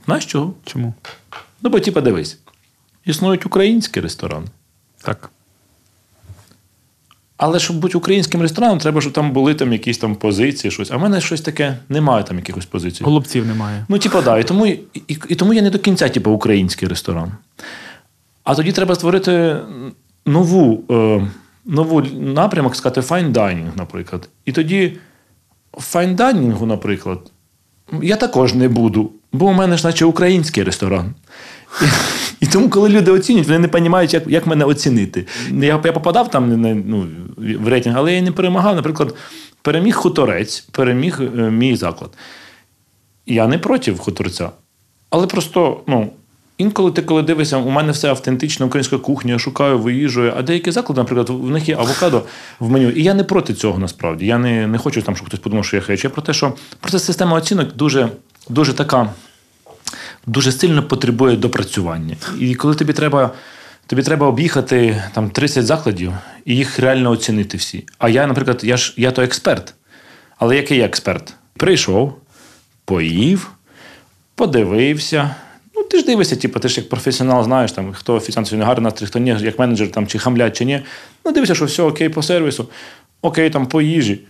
Знаєш 0.06 0.26
чого? 0.26 0.54
Чому? 0.66 0.93
Ну, 1.62 1.70
бо 1.70 1.80
типа 1.80 2.02
дивись, 2.02 2.38
існують 3.06 3.45
українські 3.45 4.00
ресторани. 4.00 4.48
Так. 5.04 5.30
Але 7.38 7.60
щоб 7.60 7.78
бути 7.80 7.98
українським 7.98 8.42
рестораном, 8.42 8.80
треба, 8.80 9.02
щоб 9.02 9.14
там 9.14 9.32
були 9.32 9.54
там 9.54 9.74
якісь 9.74 9.98
там 9.98 10.16
позиції, 10.16 10.72
щось. 10.72 10.92
А 10.92 10.98
в 10.98 11.02
мене 11.02 11.22
щось 11.22 11.42
таке 11.42 11.78
немає 11.90 12.24
там 12.24 12.38
якихось 12.38 12.66
позицій. 12.66 13.04
Голубців 13.04 13.48
немає. 13.48 13.86
Ну, 13.90 14.00
типу, 14.00 14.22
да. 14.22 14.38
І 14.38 14.44
тому, 14.44 14.66
і, 14.66 14.80
і, 15.08 15.18
і 15.30 15.36
тому 15.36 15.54
я 15.54 15.62
не 15.62 15.70
до 15.70 15.80
кінця, 15.80 16.10
типу, 16.10 16.32
український 16.32 16.88
ресторан. 16.88 17.32
А 18.44 18.56
тоді 18.56 18.72
треба 18.72 18.96
створити 18.96 19.56
нову, 20.26 20.84
е, 20.92 21.28
нову 21.66 22.02
напрямок, 22.20 22.76
сказати, 22.76 23.02
fine 23.02 23.32
dining, 23.32 23.70
наприклад. 23.76 24.30
І 24.46 24.52
тоді 24.52 24.98
в 25.74 25.96
fine 25.96 26.16
dining, 26.16 26.66
наприклад, 26.66 27.32
я 28.02 28.16
також 28.16 28.54
не 28.54 28.70
буду, 28.70 29.12
бо 29.34 29.46
у 29.46 29.54
мене 29.54 29.78
ж 29.78 29.88
наче 29.88 30.06
український 30.06 30.64
ресторан. 30.64 31.14
І, 32.39 32.47
тому, 32.47 32.69
коли 32.69 32.89
люди 32.89 33.11
оцінюють, 33.11 33.47
вони 33.47 33.59
не 33.59 33.67
розуміють, 33.67 34.13
як, 34.13 34.28
як 34.28 34.47
мене 34.47 34.65
оцінити. 34.65 35.28
Я, 35.51 35.82
я 35.86 35.91
попадав 35.91 36.32
там 36.32 36.61
ну, 36.88 37.07
в 37.38 37.67
рейтинг, 37.67 37.97
але 37.97 38.13
я 38.13 38.21
не 38.21 38.32
перемагав. 38.32 38.75
Наприклад, 38.75 39.15
переміг 39.61 39.95
хуторець, 39.95 40.59
переміг 40.59 41.21
е, 41.21 41.51
мій 41.51 41.75
заклад. 41.75 42.09
Я 43.25 43.47
не 43.47 43.57
проти 43.57 43.95
хуторця. 43.95 44.49
Але 45.09 45.28
просто, 45.28 45.82
ну, 45.88 46.09
інколи 46.57 46.91
ти, 46.91 47.01
коли 47.01 47.21
дивишся, 47.21 47.57
у 47.57 47.69
мене 47.69 47.91
все 47.91 48.09
автентична 48.09 48.65
українська 48.65 48.97
кухня, 48.97 49.34
я 49.34 49.39
шукаю, 49.39 49.80
виїжджую, 49.80 50.34
а 50.38 50.41
деякі 50.41 50.71
заклади, 50.71 51.01
наприклад, 51.01 51.30
в 51.30 51.49
них 51.49 51.69
є 51.69 51.75
авокадо 51.75 52.23
в 52.59 52.69
меню. 52.69 52.89
І 52.89 53.03
я 53.03 53.13
не 53.13 53.23
проти 53.23 53.53
цього 53.53 53.80
насправді. 53.80 54.25
Я 54.25 54.38
не, 54.38 54.67
не 54.67 54.78
хочу, 54.78 55.01
там, 55.01 55.15
щоб 55.15 55.28
хтось 55.28 55.39
подумав, 55.39 55.65
що 55.65 55.75
я 55.75 55.82
хейчу. 55.82 56.07
Я 56.07 56.09
про 56.09 56.21
те, 56.21 56.34
що 56.34 56.53
просто 56.80 56.99
система 56.99 57.38
оцінок 57.38 57.75
дуже, 57.75 58.09
дуже 58.49 58.73
така, 58.73 59.13
дуже 60.28 60.51
сильно 60.51 60.84
потребує 60.84 61.38
допрацювання. 61.38 62.15
І 62.39 62.55
коли 62.55 62.75
тобі 62.75 62.93
треба. 62.93 63.32
Тобі 63.89 64.03
треба 64.03 64.28
об'їхати 64.28 65.03
там 65.13 65.30
30 65.30 65.65
закладів 65.65 66.13
і 66.45 66.55
їх 66.55 66.80
реально 66.80 67.11
оцінити 67.11 67.57
всі. 67.57 67.84
А 67.97 68.09
я, 68.09 68.28
наприклад, 68.28 68.61
я 68.63 68.78
ж 68.78 68.93
я 68.97 69.11
то 69.11 69.21
експерт. 69.21 69.73
Але 70.38 70.55
який 70.55 70.78
я 70.78 70.86
експерт? 70.86 71.34
Прийшов, 71.57 72.15
поїв, 72.86 73.51
подивився. 74.36 75.36
Ну, 75.75 75.84
ти 75.84 75.99
ж 75.99 76.05
дивишся, 76.05 76.36
типу, 76.36 76.59
ти 76.59 76.67
ж 76.67 76.80
як 76.80 76.89
професіонал 76.89 77.43
знаєш, 77.43 77.71
там, 77.71 77.93
хто 77.93 78.15
офіціант 78.15 78.47
сьогодні 78.47 78.65
гарний 78.65 78.84
настрій, 78.84 79.05
хто 79.05 79.19
ні, 79.19 79.36
як 79.39 79.59
менеджер 79.59 79.91
там, 79.91 80.07
чи 80.07 80.19
хамлять, 80.19 80.57
чи 80.57 80.65
ні. 80.65 80.82
Ну, 81.25 81.32
дивишся, 81.32 81.55
що 81.55 81.65
все 81.65 81.84
окей 81.84 82.09
по 82.09 82.23
сервісу, 82.23 82.69
окей 83.21 83.49
там 83.49 83.65
по 83.65 83.82
їжі, 83.82 84.21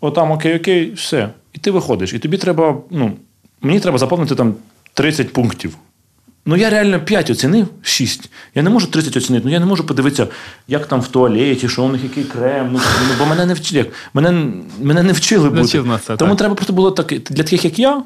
отам 0.00 0.30
окей, 0.30 0.56
окей, 0.56 0.92
все. 0.92 1.28
І 1.52 1.58
ти 1.58 1.70
виходиш. 1.70 2.12
І 2.12 2.18
тобі 2.18 2.38
треба, 2.38 2.80
ну, 2.90 3.16
мені 3.60 3.80
треба 3.80 3.98
заповнити 3.98 4.34
там 4.34 4.54
30 4.96 5.32
пунктів. 5.32 5.76
Ну, 6.46 6.56
я 6.56 6.70
реально 6.70 7.00
5 7.00 7.30
оцінив, 7.30 7.66
6. 7.82 8.30
Я 8.54 8.62
не 8.62 8.70
можу 8.70 8.86
30 8.86 9.16
оцінити. 9.16 9.44
Ну, 9.46 9.52
я 9.52 9.60
не 9.60 9.66
можу 9.66 9.84
подивитися, 9.86 10.26
як 10.68 10.86
там 10.86 11.00
в 11.00 11.08
туалеті, 11.08 11.68
що 11.68 11.84
у 11.84 11.88
них 11.88 12.02
який 12.02 12.24
крем. 12.24 12.68
Ну, 12.72 12.80
ну, 13.08 13.14
бо 13.18 13.26
мене 13.26 13.46
не 13.46 13.54
вчили. 13.54 13.86
Мене, 14.14 14.52
мене 14.82 15.02
не 15.02 15.12
вчили 15.12 15.50
бути. 15.50 15.82
Нас 15.82 16.02
це, 16.02 16.16
Тому 16.16 16.30
так. 16.30 16.38
треба 16.38 16.54
просто 16.54 16.72
було 16.72 16.90
так, 16.90 17.06
для 17.06 17.42
таких, 17.42 17.64
як 17.64 17.78
я, 17.78 18.02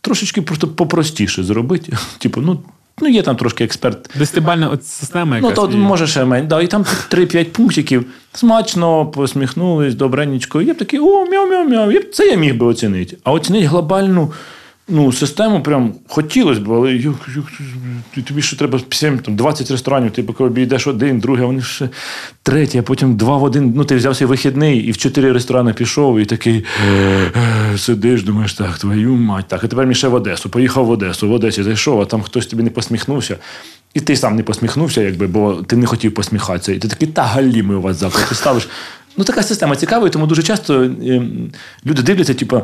трошечки 0.00 0.42
просто 0.42 0.68
попростіше 0.68 1.42
зробити. 1.44 1.92
Типу, 2.18 2.40
ну, 2.40 2.60
ну 3.00 3.08
є 3.08 3.22
там 3.22 3.36
трошки 3.36 3.64
експерт. 3.64 4.10
Десятибальна 4.18 4.68
от 4.68 4.86
система 4.86 5.40
Ну, 5.40 5.52
то 5.52 5.70
і- 5.72 5.76
може 5.76 6.06
ще 6.06 6.24
менше. 6.24 6.46
Да, 6.48 6.62
і 6.62 6.66
там 6.66 6.84
3-5 7.10 7.44
пунктиків. 7.44 8.06
Смачно, 8.32 9.06
посміхнулись, 9.06 9.94
добренечко. 9.94 10.62
Я 10.62 10.74
б 10.74 10.76
такий, 10.76 11.00
о, 11.00 11.26
мяу-мяу-мяу. 11.26 11.92
Це 12.12 12.26
я 12.26 12.36
міг 12.36 12.56
би 12.56 12.66
оцінити. 12.66 13.16
А 13.24 13.32
оцінити 13.32 13.66
глобальну 13.66 14.32
ну, 14.88 15.12
систему 15.12 15.62
прям 15.62 15.94
хотілося 16.08 16.60
б, 16.60 16.72
але 16.72 16.92
як, 16.92 17.14
ти- 18.14 18.22
тобі 18.22 18.42
ще 18.42 18.56
треба 18.56 18.80
7, 18.90 19.18
там, 19.18 19.36
20 19.36 19.70
ресторанів, 19.70 20.10
ти 20.10 20.22
поки 20.22 20.44
обійдеш 20.44 20.86
один, 20.86 21.18
другий, 21.20 21.42
а 21.44 21.46
вони 21.46 21.62
ще 21.62 21.88
третій, 22.42 22.78
а 22.78 22.82
потім 22.82 23.16
два 23.16 23.36
в 23.36 23.42
один. 23.42 23.72
Ну, 23.76 23.84
ти 23.84 23.96
взяв 23.96 24.16
свій 24.16 24.26
вихідний 24.26 24.78
і 24.78 24.90
в 24.90 24.96
чотири 24.96 25.32
ресторани 25.32 25.72
пішов, 25.72 26.18
і 26.18 26.24
такий 26.24 26.64
е, 26.88 27.78
сидиш, 27.78 28.22
думаєш, 28.22 28.54
так, 28.54 28.78
твою 28.78 29.12
мать, 29.12 29.44
так, 29.48 29.64
а 29.64 29.66
тепер 29.66 29.84
мені 29.84 29.94
ще 29.94 30.08
в 30.08 30.14
Одесу. 30.14 30.48
Поїхав 30.48 30.84
в 30.86 30.90
Одесу, 30.90 31.28
в 31.28 31.32
Одесі 31.32 31.62
зайшов, 31.62 32.00
а 32.00 32.04
там 32.04 32.22
хтось 32.22 32.46
тобі 32.46 32.62
не 32.62 32.70
посміхнувся. 32.70 33.36
І 33.94 34.00
ти 34.00 34.16
сам 34.16 34.36
не 34.36 34.42
посміхнувся, 34.42 35.02
якби, 35.02 35.26
бо 35.26 35.54
ти 35.54 35.76
не 35.76 35.86
хотів 35.86 36.14
посміхатися. 36.14 36.72
І 36.72 36.78
ти 36.78 36.88
такий, 36.88 37.08
та 37.08 37.22
галімий 37.22 37.76
у 37.76 37.80
вас 37.80 37.96
заклад. 37.96 38.28
Ти 38.28 38.34
ставиш. 38.34 38.68
Ну, 39.16 39.24
така 39.24 39.42
система 39.42 39.76
цікава, 39.76 40.06
і 40.06 40.10
тому 40.10 40.26
дуже 40.26 40.42
часто 40.42 40.82
е, 40.82 41.22
люди 41.86 42.02
дивляться, 42.02 42.34
типу, 42.34 42.62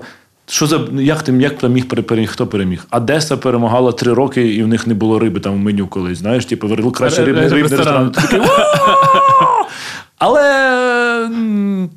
що 0.51 0.67
за 0.67 0.81
як 0.93 1.23
ти 1.23 1.33
як 1.33 1.59
там 1.59 1.73
міг 1.73 1.89
переміг, 1.89 2.31
хто 2.31 2.47
переміг? 2.47 2.87
Одеса 2.91 3.37
перемагала 3.37 3.93
три 3.93 4.13
роки, 4.13 4.55
і 4.55 4.63
в 4.63 4.69
них 4.69 4.87
не 4.87 4.95
було 4.95 5.19
риби 5.19 5.41
там 5.41 5.55
в 5.55 5.59
меню 5.59 5.87
колись. 5.87 6.19
Знаєш, 6.19 6.45
типу, 6.45 6.69
вирили 6.69 6.91
краще 6.91 7.25
рибний, 7.25 7.49
рибний 7.49 7.63
ресторан. 7.63 8.15
Але 10.19 11.29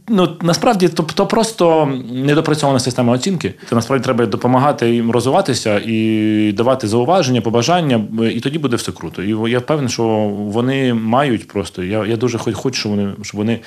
ну, 0.07 0.37
насправді 0.41 0.87
то, 0.87 1.03
то 1.03 1.27
просто 1.27 1.93
недопрацьована 2.11 2.79
система 2.79 3.13
оцінки. 3.13 3.53
Це 3.69 3.75
насправді 3.75 4.03
треба 4.03 4.25
допомагати 4.25 4.89
їм 4.89 5.11
розвиватися 5.11 5.81
і 5.85 6.51
давати 6.57 6.87
зауваження, 6.87 7.41
побажання, 7.41 8.05
і 8.33 8.39
тоді 8.39 8.59
буде 8.59 8.75
все 8.75 8.91
круто. 8.91 9.23
І 9.23 9.51
я 9.51 9.59
впевнений, 9.59 9.91
що 9.91 10.03
вони 10.37 10.93
мають 10.93 11.47
просто. 11.47 11.83
Я, 11.83 12.05
я 12.05 12.17
дуже 12.17 12.37
хоч- 12.37 12.55
хочу, 12.55 12.79
щоб 12.79 12.91
вони, 12.91 13.11
щоб 13.21 13.37
вони 13.37 13.59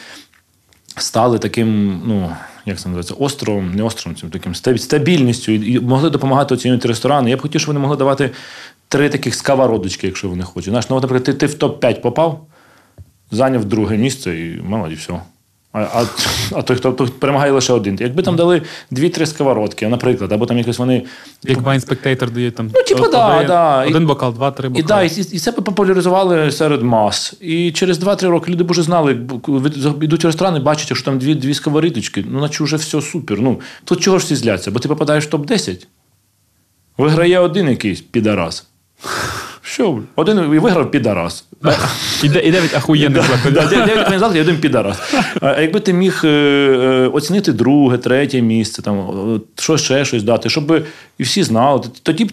стали 0.97 1.39
таким, 1.39 2.01
ну 2.07 2.30
як 2.66 2.78
це 2.78 2.88
називається, 2.88 3.14
островом, 3.14 3.74
не 3.74 3.82
островом, 3.82 4.16
цим 4.16 4.30
таким 4.30 4.52
стаб- 4.52 4.78
стабільністю 4.78 5.52
і 5.52 5.80
могли 5.80 6.10
допомагати 6.10 6.54
оцінювати 6.54 6.88
ресторани. 6.88 7.30
Я 7.30 7.36
б 7.36 7.40
хотів, 7.40 7.60
щоб 7.60 7.68
вони 7.74 7.80
могли 7.80 7.96
давати 7.96 8.30
три 8.88 9.08
таких 9.08 9.34
сковородочки, 9.34 10.06
якщо 10.06 10.28
вони 10.28 10.44
хочуть. 10.44 10.68
Знаєш, 10.68 10.90
ну, 10.90 10.96
наприклад, 10.96 11.24
ти, 11.24 11.34
ти 11.34 11.46
в 11.46 11.54
топ-5 11.54 12.00
попав, 12.00 12.46
зайняв 13.30 13.64
друге 13.64 13.96
місце 13.96 14.40
і 14.40 14.60
молоді, 14.62 14.94
все. 14.94 15.20
А, 15.76 16.04
а, 16.52 16.62
той, 16.62 16.76
хто, 16.76 16.92
перемагає 16.92 17.52
лише 17.52 17.72
один. 17.72 17.98
Якби 18.00 18.22
там 18.22 18.36
дали 18.36 18.62
дві-три 18.90 19.26
сковородки, 19.26 19.88
наприклад, 19.88 20.32
або 20.32 20.46
там 20.46 20.58
якось 20.58 20.78
вони. 20.78 21.04
Як 21.42 21.58
Wine 21.58 21.88
Spectator 21.88 22.30
дає 22.30 22.50
там. 22.50 22.70
Ну, 22.74 22.82
типу, 22.82 23.08
да, 23.12 23.44
да. 23.44 23.86
Один 23.86 24.06
бокал, 24.06 24.34
два-три 24.34 24.68
І, 24.68 24.70
бокали. 24.70 24.86
да, 24.88 25.02
і, 25.02 25.20
і 25.20 25.38
це 25.38 25.52
популяризували 25.52 26.50
серед 26.50 26.82
мас. 26.82 27.34
І 27.40 27.72
через 27.72 28.02
2-3 28.02 28.28
роки 28.28 28.52
люди 28.52 28.64
б 28.64 28.70
уже 28.70 28.82
знали, 28.82 29.12
йдуть 30.00 30.24
в 30.24 30.26
ресторани, 30.26 30.60
бачать, 30.60 30.96
що 30.96 31.04
там 31.04 31.18
дві, 31.18 31.34
дві 31.34 31.54
сковорідочки, 31.54 32.24
ну 32.28 32.40
наче 32.40 32.64
вже 32.64 32.76
все 32.76 33.00
супер. 33.00 33.40
Ну, 33.40 33.60
тут 33.84 34.00
чого 34.00 34.18
ж 34.18 34.24
всі 34.24 34.34
зляться? 34.34 34.70
Бо 34.70 34.78
ти 34.78 34.88
попадаєш 34.88 35.26
в 35.26 35.30
топ-10, 35.30 35.86
виграє 36.98 37.38
один 37.38 37.68
якийсь 37.68 38.00
підарас. 38.00 38.66
Що? 39.62 39.99
Один 40.16 40.38
і 40.38 40.59
виграв 40.59 40.90
підарас. 40.90 41.45
І, 42.22 42.28
де- 42.28 42.40
і 42.42 42.51
дев'ять 42.53 42.74
ахуєнних 42.74 43.22
закладів. 43.26 43.53
де- 43.70 43.76
дев'ять 43.86 43.99
організаторів 43.99 44.38
і 44.38 44.45
один 44.45 44.57
підарас. 44.61 44.99
А 45.40 45.61
якби 45.61 45.80
ти 45.80 45.92
міг 45.92 46.20
е, 46.24 46.28
е, 46.28 47.09
оцінити 47.09 47.53
друге, 47.53 47.99
третє 47.99 48.42
місце, 48.42 48.82
там, 48.82 49.40
що 49.57 49.76
ще 49.78 50.05
щось 50.05 50.22
дати, 50.22 50.51
щоб 50.51 50.84
і 51.18 51.22
всі 51.22 51.42
знали, 51.42 51.82
тоді 52.03 52.24
б 52.24 52.32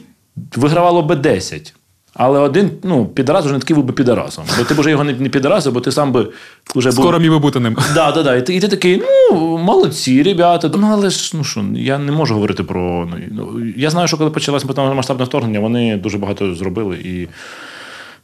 вигравало 0.55 1.01
би 1.01 1.15
10. 1.15 1.73
Але 2.13 2.39
один, 2.39 2.71
ну, 2.83 3.05
підарас 3.05 3.45
вже 3.45 3.53
не 3.53 3.59
такий 3.59 3.75
був 3.75 3.85
би 3.85 3.93
підарасом. 3.93 4.45
Бо 4.57 4.63
ти 4.63 4.73
б 4.73 4.79
вже 4.79 4.89
його 4.89 5.03
не, 5.03 5.13
підарасив, 5.13 5.73
бо 5.73 5.81
ти 5.81 5.91
сам 5.91 6.11
би 6.11 6.27
вже 6.75 6.89
був. 6.89 6.99
Скоро 6.99 7.19
міг 7.19 7.31
би 7.31 7.39
бути 7.39 7.59
ним. 7.59 7.77
Да, 7.93 8.11
да, 8.11 8.23
да. 8.23 8.35
І 8.35 8.45
ти, 8.45 8.55
і 8.55 8.59
ти 8.59 8.67
такий, 8.67 9.01
ну, 9.31 9.57
молодці, 9.57 10.23
ребята. 10.23 10.71
Ну, 10.77 10.89
але 10.91 11.09
ж, 11.09 11.31
ну 11.37 11.43
що, 11.43 11.65
я 11.75 11.97
не 11.97 12.11
можу 12.11 12.33
говорити 12.33 12.63
про. 12.63 13.09
Ну, 13.11 13.17
ну, 13.31 13.65
я 13.77 13.89
знаю, 13.89 14.07
що 14.07 14.17
коли 14.17 14.29
почалося 14.29 14.67
масштабне 14.93 15.25
вторгнення, 15.25 15.59
вони 15.59 15.97
дуже 15.97 16.17
багато 16.17 16.55
зробили 16.55 16.95
і. 16.95 17.27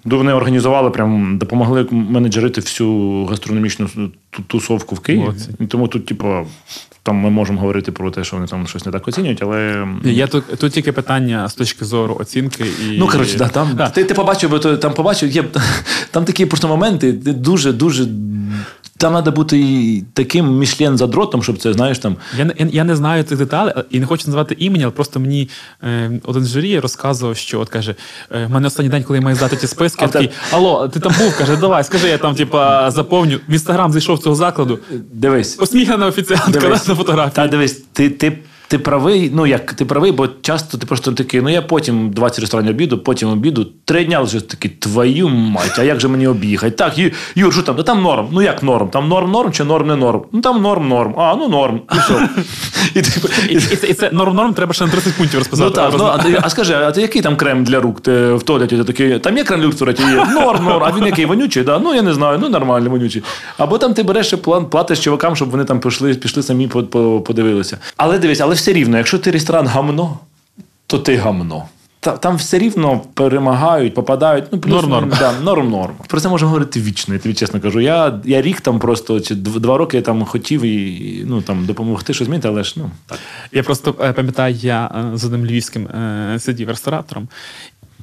Вони 0.06 0.34
організували, 0.34 0.90
прям 0.90 1.38
допомогли 1.38 1.88
менеджерити 1.92 2.62
всю 2.62 3.26
гастрономічну 3.26 3.90
тусовку 4.48 4.96
в 4.96 5.00
Києві. 5.00 5.22
Молодці. 5.22 5.50
Тому 5.70 5.88
тут, 5.88 6.06
типу, 6.06 6.48
там 7.04 7.16
ми 7.16 7.30
можемо 7.30 7.60
говорити 7.60 7.92
про 7.92 8.12
те, 8.12 8.24
що 8.24 8.36
вони 8.36 8.48
там 8.48 8.68
щось 8.68 8.86
не 8.86 8.92
так 8.92 9.08
оцінюють, 9.08 9.44
але. 9.44 9.88
Я 10.04 10.28
тут, 10.28 10.44
тут 10.60 10.74
тільки 10.74 10.92
питання 10.92 11.50
з 11.50 11.54
точки 11.54 11.86
зору 11.86 12.18
оцінки 12.20 12.66
і. 12.66 12.98
Ну, 12.98 13.08
коротше, 13.08 13.38
да, 13.38 13.48
там, 13.48 13.72
Да. 13.76 13.90
Ти, 13.90 14.04
ти 14.04 14.14
побачив, 14.14 14.50
бо 14.50 14.60
там 14.60 14.94
побачив, 14.94 15.30
є 15.30 15.44
там 16.12 16.26
такі 16.26 16.46
просто 16.46 16.68
моменти, 16.68 17.12
де 17.12 17.34
дуже, 17.34 17.74
дуже 17.74 18.08
Там 18.98 19.14
треба 19.14 19.32
бути 19.32 19.60
і 19.60 20.04
таким 20.14 20.58
мішлен 20.58 20.98
задротом, 20.98 21.44
щоб 21.44 21.58
це, 21.58 21.74
знаєш, 21.74 22.00
там. 22.00 22.16
Я, 22.38 22.46
не- 22.46 22.54
я, 22.58 22.68
я 22.72 22.84
не 22.84 22.96
знаю 22.96 23.24
цих 23.24 23.38
деталей 23.38 23.74
і 23.90 24.00
не 24.00 24.06
хочу 24.06 24.24
називати 24.28 24.56
імені, 24.60 24.84
але 24.84 24.92
просто 24.92 25.20
мені 25.20 25.50
е, 25.84 26.12
один 26.24 26.44
з 26.44 26.54
журі 26.54 26.80
розказував, 26.80 27.38
що 27.38 27.60
от 27.60 27.70
каже: 27.70 27.96
е, 28.32 28.46
в 28.46 28.50
мене 28.52 28.68
останній 28.68 28.90
день, 28.90 29.04
коли 29.04 29.20
я 29.20 29.24
маю 29.26 29.36
здати 29.36 29.56
ті 29.56 29.68
списки, 29.68 30.00
А 30.02 30.06
я 30.06 30.12
такий, 30.12 30.30
алло, 30.52 30.88
ти 30.88 31.00
там 31.00 31.14
був? 31.20 31.38
Каже, 31.38 31.56
давай, 31.56 31.84
скажи, 31.84 32.08
я 32.08 32.18
там, 32.18 32.36
типа, 32.36 32.92
заповню. 32.92 33.40
В 33.50 33.54
інстаграм 33.54 33.92
зайшов 33.92 34.20
цього 34.28 34.36
закладу. 34.36 34.80
Дивись. 35.14 35.56
Посміхана 35.56 36.08
офіціантка 36.08 36.60
Дивись. 36.60 36.88
на 36.88 36.96
фотографії. 36.96 37.36
Та 37.36 37.48
дивись, 37.48 37.82
ти, 37.94 38.10
ти, 38.10 38.38
ти 38.70 38.80
правий, 38.80 39.32
ну 39.36 39.46
як 39.48 39.74
ти 39.74 39.86
правий, 39.86 40.12
бо 40.12 40.28
часто 40.42 40.78
ти 40.78 40.86
просто 40.86 41.12
такий, 41.12 41.42
ну 41.42 41.50
я 41.50 41.62
потім 41.62 42.10
20 42.12 42.40
ресторанів 42.40 42.72
обіду, 42.72 42.98
потім 43.00 43.30
обіду, 43.30 43.68
три 43.86 44.06
дня 44.06 44.20
лише 44.20 44.42
такий, 44.42 44.72
твою 44.72 45.30
мать, 45.30 45.80
а 45.80 45.84
як 45.84 46.00
же 46.00 46.08
мені 46.08 46.28
об'їхати? 46.28 46.72
Так, 46.72 46.98
Ю- 46.98 47.12
Юр, 47.36 47.54
що 47.54 47.62
там? 47.64 47.76
Та 47.76 47.84
там 47.84 48.02
норм. 48.02 48.28
Ну 48.32 48.42
як 48.42 48.64
норм? 48.64 48.90
Там 48.90 49.08
норм 49.08 49.32
норм 49.32 49.52
чи 49.52 49.64
норм 49.64 49.88
не 49.88 49.96
норм? 49.96 50.22
Ну 50.32 50.42
там 50.42 50.62
норм 50.62 50.88
норм. 50.90 51.14
А, 51.18 51.36
ну 51.36 51.48
норм. 51.50 51.82
І 51.96 51.98
все. 52.00 52.30
І, 52.94 53.02
ти- 53.02 53.30
І, 53.50 53.54
і, 53.54 53.90
і 53.90 53.94
це 53.94 54.10
норм-норм 54.12 54.54
треба 54.54 54.74
ще 54.74 54.86
на 54.86 54.92
30 54.92 55.14
пунктів 55.14 55.40
розписати. 55.40 55.70
Ну 55.70 55.76
так, 55.76 55.94
ну, 55.98 56.06
а, 56.06 56.18
ти- 56.18 56.40
а 56.42 56.50
скажи, 56.50 56.74
а 56.74 56.92
ти 56.92 57.02
який 57.02 57.22
там 57.22 57.36
крем 57.36 57.64
для 57.64 57.80
рук 57.80 58.02
ти 58.02 58.34
в 58.34 58.44
туалеті? 58.44 58.78
Ти 58.78 58.84
такий, 58.84 59.20
там 59.20 59.38
є 59.38 59.44
крем 59.44 59.60
для 59.60 59.66
рук 59.68 59.76
в 59.76 59.78
туалеті? 59.80 60.04
Є. 60.04 60.10
Норм, 60.16 60.64
норм. 60.66 60.84
А 60.84 60.92
він 60.98 61.06
який 61.06 61.26
вонючий? 61.26 61.64
Да? 61.64 61.80
Ну 61.80 61.94
я 61.96 62.02
не 62.02 62.14
знаю, 62.14 62.40
ну 62.42 62.50
нормальний 62.50 62.90
вонючий. 62.90 63.24
Або 63.58 63.78
там 63.78 63.94
ти 63.94 64.04
береш 64.04 64.34
план, 64.34 64.66
платиш 64.66 65.00
чувакам, 65.00 65.36
щоб 65.36 65.50
вони 65.50 65.64
там 65.66 65.80
пішли, 65.80 66.14
пішли 66.14 66.44
самі 66.44 66.68
по- 66.68 66.84
по- 66.84 67.22
подивилися. 67.22 67.78
Але 67.98 68.18
дивись, 68.20 68.42
але 68.42 68.56
все 68.58 68.74
рівно, 68.74 68.98
якщо 68.98 69.20
ти 69.20 69.32
ресторан 69.32 69.68
гамно, 69.68 70.20
то 70.88 71.00
ти 71.00 71.16
гамно. 71.18 71.66
Там 72.20 72.36
все 72.36 72.60
рівно 72.60 73.02
перемагають, 73.14 73.94
попадають. 73.94 74.46
Ну, 74.52 74.60
плюс, 74.60 74.74
Норм-норм. 74.84 75.10
Да, 75.20 75.34
норм-норм. 75.44 75.92
Про 76.08 76.20
це 76.22 76.30
можна 76.30 76.48
говорити 76.48 76.82
вічно, 76.82 77.14
я 77.14 77.20
тобі 77.20 77.36
чесно 77.36 77.60
кажу. 77.62 77.80
Я, 77.80 78.20
я 78.26 78.42
рік 78.42 78.62
там 78.62 78.80
просто, 78.80 79.20
чи 79.20 79.36
два 79.36 79.78
роки 79.78 79.98
я 79.98 80.04
там 80.04 80.26
хотів 80.26 80.62
і, 80.62 81.24
ну, 81.28 81.42
там, 81.42 81.66
допомогти 81.66 82.14
щось 82.14 82.28
змінити, 82.28 82.48
але 82.48 82.64
ж 82.64 82.74
ну 82.78 82.92
так. 83.06 83.20
Я 83.52 83.64
просто 83.64 83.96
е, 84.02 84.14
пам'ятаю, 84.14 84.56
я 84.56 84.92
е, 85.14 85.18
з 85.18 85.26
одним 85.26 85.46
львівським 85.46 85.88
е, 85.88 86.38
сидів 86.40 86.70
ресторатором, 86.70 87.28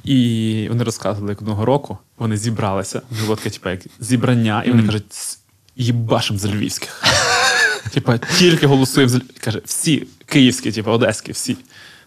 і 0.03 0.65
вони 0.69 0.83
розказували, 0.83 1.31
як 1.31 1.41
одного 1.41 1.65
року 1.65 1.97
вони 2.17 2.37
зібралися. 2.37 3.01
Було 3.23 3.35
таке, 3.35 3.49
типу, 3.49 3.69
як 3.69 3.79
зібрання, 3.99 4.63
і 4.65 4.69
вони 4.71 4.83
кажуть, 4.83 5.05
«С- 5.13 5.39
їбашим 5.77 6.37
за 6.37 6.47
львівських. 6.49 7.03
Типа, 7.93 8.17
тільки 8.17 8.67
голосуємо 8.67 9.09
за 9.09 9.19
каже, 9.43 9.61
всі 9.65 10.07
київські, 10.25 10.71
типу, 10.71 10.91
одеські, 10.91 11.31
всі. 11.31 11.57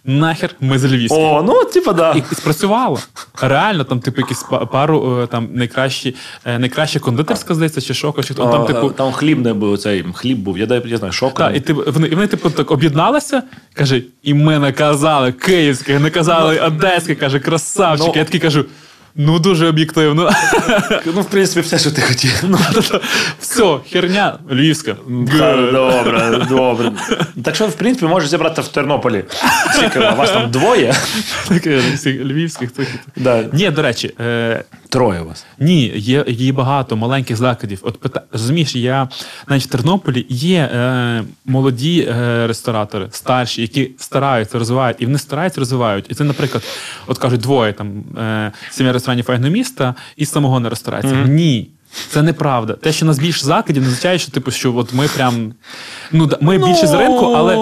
Нахер 0.05 0.51
ми 0.61 0.79
за 0.79 0.89
львівських. 0.89 1.19
О, 1.19 1.43
ну, 1.47 1.65
типа, 1.65 1.93
да. 1.93 2.13
І, 2.13 2.23
і 2.33 2.35
спрацювало. 2.35 3.01
Реально, 3.43 3.85
там, 3.85 4.01
типу, 4.01 4.21
якісь 4.21 4.43
па- 4.43 4.67
пару 4.67 5.21
е, 5.23 5.27
там 5.27 5.49
найкращі, 5.55 6.15
е, 6.45 6.59
найкраща 6.59 6.99
кондитерська, 7.01 7.55
здається, 7.55 7.81
чи 7.81 7.95
шоко, 7.95 8.23
чи 8.23 8.35
хто 8.35 8.47
там, 8.47 8.67
типу. 8.67 8.91
там 8.91 9.13
хліб 9.13 9.41
не 9.45 9.55
був, 9.55 9.79
цей 9.79 10.05
хліб 10.15 10.39
був. 10.39 10.59
Я, 10.59 10.67
дай- 10.67 10.83
я 10.87 10.97
знаю, 10.97 11.13
шок. 11.13 11.35
Так, 11.35 11.57
і, 11.57 11.61
типу, 11.61 11.83
вони, 11.87 12.09
і 12.09 12.15
вони, 12.15 12.27
типу, 12.27 12.51
так 12.51 12.71
об'єдналися, 12.71 13.43
каже, 13.75 14.03
і 14.23 14.35
ми 14.35 14.59
наказали 14.59 15.33
київських, 15.33 16.01
наказали 16.01 16.59
одеських, 16.59 17.19
каже, 17.19 17.41
красавчики. 17.41 18.11
Ну, 18.15 18.19
я 18.19 18.25
такий 18.25 18.41
кажу, 18.41 18.65
ну 19.19 19.39
дуже 19.39 19.67
об'єктивно. 19.67 20.31
Ну, 21.07 21.21
в 21.21 21.25
принципі, 21.25 21.61
все, 21.61 21.79
що 21.79 21.91
ти 21.91 22.03
хотів. 22.03 22.43
Ну, 22.49 22.59
Все, 23.41 23.77
херня, 23.93 24.39
львівська. 24.51 24.97
добре, 25.73 26.47
добре. 26.49 26.93
Так 27.45 27.55
що, 27.55 27.67
в 27.67 27.73
принципі, 27.73 28.07
можеш 28.07 28.31
зібрати 28.31 28.63
в 28.63 28.69
Тернополі. 28.69 29.25
Тільки 29.81 29.99
вас 29.99 30.31
там 30.31 30.51
двоє? 30.51 30.95
Таке, 31.49 31.81
Львівських. 32.07 32.71
Ні, 33.53 33.71
до 33.71 33.83
речі, 33.83 34.15
е, 34.21 34.65
Троє 34.89 35.21
у 35.21 35.25
вас. 35.25 35.45
Ні, 35.59 35.93
є, 35.97 36.25
є 36.29 36.53
багато 36.53 36.97
маленьких 36.97 37.37
закладів. 37.37 37.79
От 37.83 38.01
пита... 38.01 38.23
розумієш, 38.33 38.77
я 38.77 39.09
навіть 39.49 39.63
в 39.63 39.67
Тернополі 39.67 40.27
є 40.29 40.59
е, 40.59 41.25
молоді 41.45 42.09
е, 42.11 42.47
ресторатори, 42.47 43.09
старші, 43.11 43.63
які 43.63 43.91
стараються, 43.99 44.59
розвивають, 44.59 44.97
і 45.01 45.07
вони 45.07 45.19
стараються 45.19 45.61
розвивають. 45.61 46.07
І 46.09 46.15
це, 46.15 46.25
наприклад, 46.25 46.65
от 47.07 47.19
кажуть, 47.19 47.41
двоє 47.41 47.73
там 47.73 48.05
е, 48.19 48.53
сім'я 48.71 48.93
ресторанів 48.93 49.25
файного 49.25 49.53
міста 49.53 49.95
і 50.17 50.27
самого 50.27 50.49
самогонна 50.49 50.71
ресторація. 50.71 51.25
Ні. 51.25 51.71
Це 52.09 52.23
неправда. 52.23 52.73
Те, 52.73 52.93
що 52.93 53.07
у 53.07 53.09
нас 53.09 53.19
більше 53.19 53.45
закладів, 53.45 53.83
не 53.83 53.89
означає, 53.89 54.19
що 54.19 54.33
типу, 54.33 54.51
що 54.51 54.77
от 54.77 54.95
ми 54.95 55.09
прям 55.09 55.53
ну 56.13 56.31
ми 56.41 56.59
більше 56.59 56.87
з 56.87 56.95
ринку, 56.95 57.25
але 57.25 57.55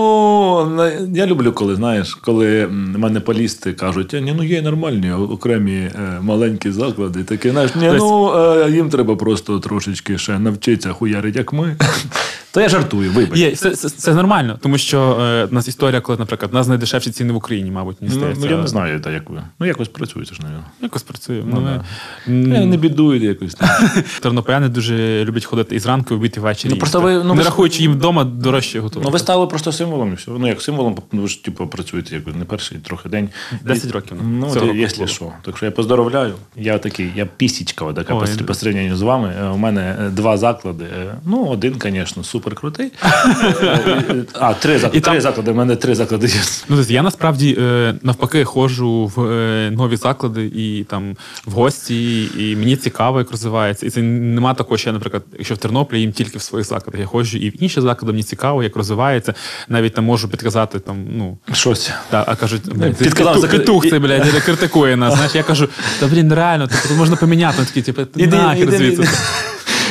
Ну, 0.65 0.91
Я 1.15 1.27
люблю, 1.27 1.53
коли 1.53 1.75
знаєш, 1.77 2.15
коли 2.15 2.67
мене 2.71 3.21
полісти 3.21 3.73
кажуть, 3.73 4.13
ні, 4.13 4.35
ну 4.37 4.43
є 4.43 4.63
нормальні 4.63 5.13
окремі 5.13 5.77
е, 5.77 5.91
маленькі 6.21 6.71
заклади. 6.71 7.25
Такі, 7.25 7.51
знаєш, 7.51 7.75
ні, 7.75 7.91
ну 7.97 8.33
е, 8.39 8.71
їм 8.71 8.91
треба 8.91 9.17
просто 9.17 9.61
трошечки 9.61 10.19
ще 10.19 10.39
навчитися 10.39 10.93
хуярити, 10.93 11.39
як 11.39 11.53
ми. 11.53 11.77
То 12.57 12.61
я 12.63 12.69
жартую, 12.69 13.11
вибач. 13.13 13.39
є 13.39 13.57
це, 13.57 13.71
це, 13.71 13.89
це 13.89 14.15
нормально, 14.15 14.59
тому 14.63 14.79
що 14.79 15.19
е, 15.21 15.45
у 15.51 15.55
нас 15.55 15.69
історія, 15.69 16.01
коли, 16.01 16.19
наприклад, 16.19 16.51
у 16.53 16.55
нас 16.55 16.69
найдешевші 16.69 17.11
ціни 17.11 17.33
в 17.33 17.37
Україні, 17.37 17.71
мабуть, 17.71 17.97
мені 18.03 18.15
Ну, 18.17 18.27
ну, 18.41 18.47
я 18.51 18.57
не 18.57 18.67
знаю, 18.67 19.01
та, 19.01 19.11
як 19.11 19.31
ви. 19.31 19.43
Ну, 19.61 19.67
якось 19.67 19.89
працюєте 19.89 20.35
ж, 20.35 20.41
навіть. 20.43 20.57
Якось 20.83 21.03
працює. 21.03 21.43
Ну, 21.47 21.61
Ну, 21.61 21.67
да. 21.67 21.85
ми- 22.33 22.67
не 22.67 22.77
бідують 22.77 23.23
якось. 23.23 23.55
там. 23.55 23.69
Тернополяни 24.21 24.69
дуже 24.69 25.25
люблять 25.25 25.45
ходити 25.45 25.77
і 25.77 25.79
зранку, 25.79 26.15
і 26.15 26.17
обід 26.17 26.35
і 26.37 26.41
ввечері. 26.41 26.73
Ну, 26.73 26.79
просто 26.79 26.99
їсти. 26.99 27.13
ви- 27.19 27.25
ну, 27.25 27.29
не 27.29 27.35
ви 27.35 27.43
ж- 27.43 27.45
рахуючи 27.49 27.83
їм 27.83 27.93
вдома 27.93 28.25
дорожче 28.25 28.81
готувати. 28.81 29.07
Ну, 29.09 29.13
ви 29.13 29.19
стали 29.19 29.47
просто 29.47 29.73
символом 29.73 30.13
і 30.13 30.15
все. 30.15 30.31
Ну, 30.31 30.47
як 30.49 30.63
символом, 30.63 30.99
ну, 31.13 31.23
ви 31.23 31.29
ж 31.29 31.45
типу, 31.45 31.67
працюєте 31.67 32.15
як 32.15 32.27
не 32.37 32.45
перший 32.45 32.79
трохи 32.79 33.09
день. 33.09 33.29
10 33.65 33.91
років, 33.93 34.17
Ну, 34.25 34.51
цього 34.53 34.67
року 34.67 34.79
якщо 34.79 34.97
було. 34.99 35.09
що. 35.09 35.33
Так 35.43 35.57
що 35.57 35.67
я 35.67 35.73
поздоровляю. 35.73 36.35
Я 36.57 36.79
такий, 36.79 37.13
я 37.17 37.27
пісічка, 37.27 37.93
така 37.93 38.15
Ой, 38.15 38.27
по, 38.39 38.45
по 38.45 38.55
сравненню 38.55 38.97
з 38.97 39.03
вами. 39.03 39.35
Е, 39.41 39.49
У 39.49 39.57
мене 39.57 39.97
е, 40.01 40.11
два 40.11 40.37
заклади. 40.37 40.85
Е, 40.85 41.15
Ну, 41.27 41.45
один, 41.45 41.75
звісно, 41.83 42.25
супер 42.47 42.55
крутий. 42.61 42.93
Е, 43.05 44.25
А, 44.41 44.55
три 44.55 44.79
заклади. 44.79 44.99
І 44.99 45.01
там- 45.01 45.13
Три 45.15 45.21
заклади. 45.21 45.51
У 45.51 45.55
мене 45.55 45.77
три 45.77 45.95
заклади 45.95 46.27
є. 46.27 46.35
Ну, 46.69 46.77
тобто 46.77 46.93
я 46.93 47.03
насправді 47.03 47.57
е, 47.61 47.95
навпаки 48.03 48.45
ходжу 48.45 49.13
в 49.17 49.25
е, 49.25 49.71
нові 49.71 49.97
заклади 49.97 50.45
і 50.55 50.85
там 50.91 51.17
в 51.47 51.53
гості, 51.53 52.25
і 52.39 52.57
мені 52.57 52.77
цікаво, 52.77 53.19
як 53.19 53.31
розвивається. 53.31 53.87
І 53.87 53.91
це 53.91 54.03
нема 54.03 54.55
такого, 54.55 54.77
що 54.77 54.89
я, 54.89 54.93
наприклад, 54.93 55.23
якщо 55.39 55.55
в 55.55 55.59
Тернополі 55.59 56.01
їм 56.01 56.13
тільки 56.13 56.39
в 56.39 56.43
своїх 56.43 56.67
закладах. 56.67 57.01
Я 57.01 57.07
ходжу 57.07 57.39
і 57.39 57.51
в 57.51 57.63
інші 57.63 57.81
заклади, 57.81 58.13
мені 58.13 58.23
цікаво, 58.23 58.63
як 58.63 58.77
розвивається. 58.77 59.35
Навіть 59.69 59.95
там 59.95 60.05
можу 60.05 60.29
підказати 60.29 60.79
там, 60.79 61.05
ну. 61.17 61.39
Щось. 61.53 61.91
Та, 62.11 62.25
а 62.29 62.37
кажуть, 62.37 62.63
блядь, 62.75 62.97
підказав 62.97 63.39
за- 63.39 63.49
петух 63.49 63.89
це, 63.89 63.99
блядь, 63.99 64.29
критикує 64.29 64.97
нас. 64.97 65.15
Знаєш, 65.15 65.35
я 65.35 65.43
кажу, 65.43 65.69
та 66.01 66.07
блін, 66.07 66.35
реально, 66.35 66.67
тут 66.67 66.97
можна 66.97 67.17
поміняти. 67.17 67.65
Такі, 67.65 67.83
типу, 67.83 68.03
нахер 68.17 68.71
звідси. 68.71 69.09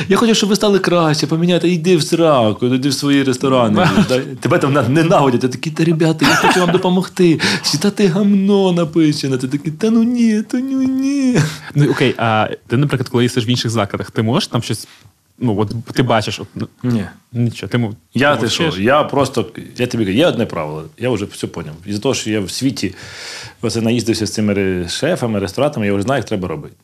Я 0.09 0.17
хочу, 0.17 0.35
щоб 0.35 0.49
ви 0.49 0.55
стали 0.55 0.79
краще, 0.79 1.27
поміняти, 1.27 1.69
йди 1.69 1.97
в 1.97 2.03
сраку, 2.03 2.65
йди 2.65 2.89
в 2.89 2.93
свої 2.93 3.23
ресторани. 3.23 3.87
Тебе 4.39 4.59
там 4.59 4.93
ненавидять, 4.93 5.43
а 5.43 5.47
такі, 5.47 5.71
та 5.71 5.83
ребята, 5.83 6.25
я 6.25 6.35
хочу 6.35 6.59
вам 6.59 6.71
допомогти. 6.71 7.39
Чи 7.71 7.77
та 7.77 7.91
ти 7.91 8.07
гамно 8.07 8.71
написано? 8.71 9.37
Ти 9.37 9.47
такий, 9.47 9.71
та 9.71 9.89
ну 9.89 10.03
ні, 10.03 10.41
та 10.41 10.57
ну 10.57 10.83
ні. 10.83 11.39
Ну 11.75 11.91
окей, 11.91 12.15
а 12.17 12.49
ти, 12.67 12.77
наприклад, 12.77 13.09
коли 13.09 13.23
їсиш 13.23 13.47
в 13.47 13.49
інших 13.49 13.71
закладах, 13.71 14.11
ти 14.11 14.21
можеш 14.23 14.47
там 14.47 14.63
щось. 14.63 14.87
Ну, 15.39 15.59
от 15.59 15.73
ти 15.93 16.03
бачиш, 16.03 16.39
от, 16.39 16.47
ну, 16.55 16.67
Ні. 16.83 17.05
нічого, 17.33 17.69
ти, 17.69 17.89
Я 18.13 18.35
ти 18.35 18.49
що, 18.49 18.73
я 18.79 19.03
просто, 19.03 19.45
я 19.77 19.87
тобі 19.87 20.05
кажу, 20.05 20.17
є 20.17 20.27
одне 20.27 20.45
правило, 20.45 20.85
я 20.97 21.09
вже 21.09 21.25
все 21.25 21.47
поняв. 21.47 21.75
Із-за 21.85 21.99
того, 21.99 22.15
що 22.15 22.29
я 22.29 22.41
в 22.41 22.51
світі 22.51 22.95
оце 23.61 23.81
наїздився 23.81 24.25
з 24.25 24.33
цими 24.33 24.85
шефами, 24.89 25.39
рестораторами, 25.39 25.87
я 25.87 25.93
вже 25.93 26.03
знаю, 26.03 26.19
як 26.19 26.25
треба 26.25 26.47
робити. 26.47 26.75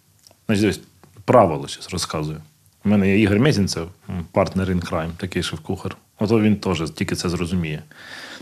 Значить, 0.45 0.61
дивись, 0.61 0.79
правило 1.25 1.67
зараз 1.67 1.87
розказую. 1.91 2.37
У 2.85 2.89
мене 2.89 3.09
є 3.09 3.19
Ігор 3.19 3.39
Мезінцев, 3.39 3.87
партнер 4.31 4.69
in 4.69 4.91
crime, 4.91 5.11
такий 5.17 5.43
шеф-кухар. 5.43 5.97
Ото 6.19 6.39
він 6.39 6.55
теж 6.55 6.91
тільки 6.91 7.15
це 7.15 7.29
зрозуміє. 7.29 7.83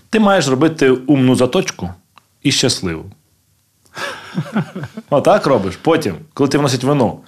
Ти 0.09 0.19
маєш 0.19 0.47
робити 0.47 0.89
умну 0.89 1.35
заточку 1.35 1.89
і 2.43 2.51
щасливу. 2.51 3.05
Отак 5.09 5.45
робиш. 5.45 5.75
Потім, 5.81 6.15
коли 6.33 6.49
ти 6.49 6.57
вносить 6.57 6.83
вино, 6.83 7.19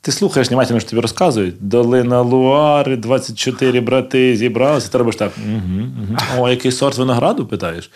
ти 0.00 0.12
слухаєш 0.12 0.48
внимательно, 0.48 0.80
що 0.80 0.90
тобі 0.90 1.02
розказують. 1.02 1.68
Долина 1.68 2.20
Луари, 2.20 2.96
24 2.96 3.80
брати 3.80 4.36
зібралися. 4.36 4.92
Ти 4.92 4.98
робиш 4.98 5.16
так. 5.16 5.32
Угу, 5.46 5.82
угу. 6.02 6.16
О, 6.38 6.48
який 6.48 6.72
сорт 6.72 6.98
винограду 6.98 7.46
питаєш? 7.46 7.90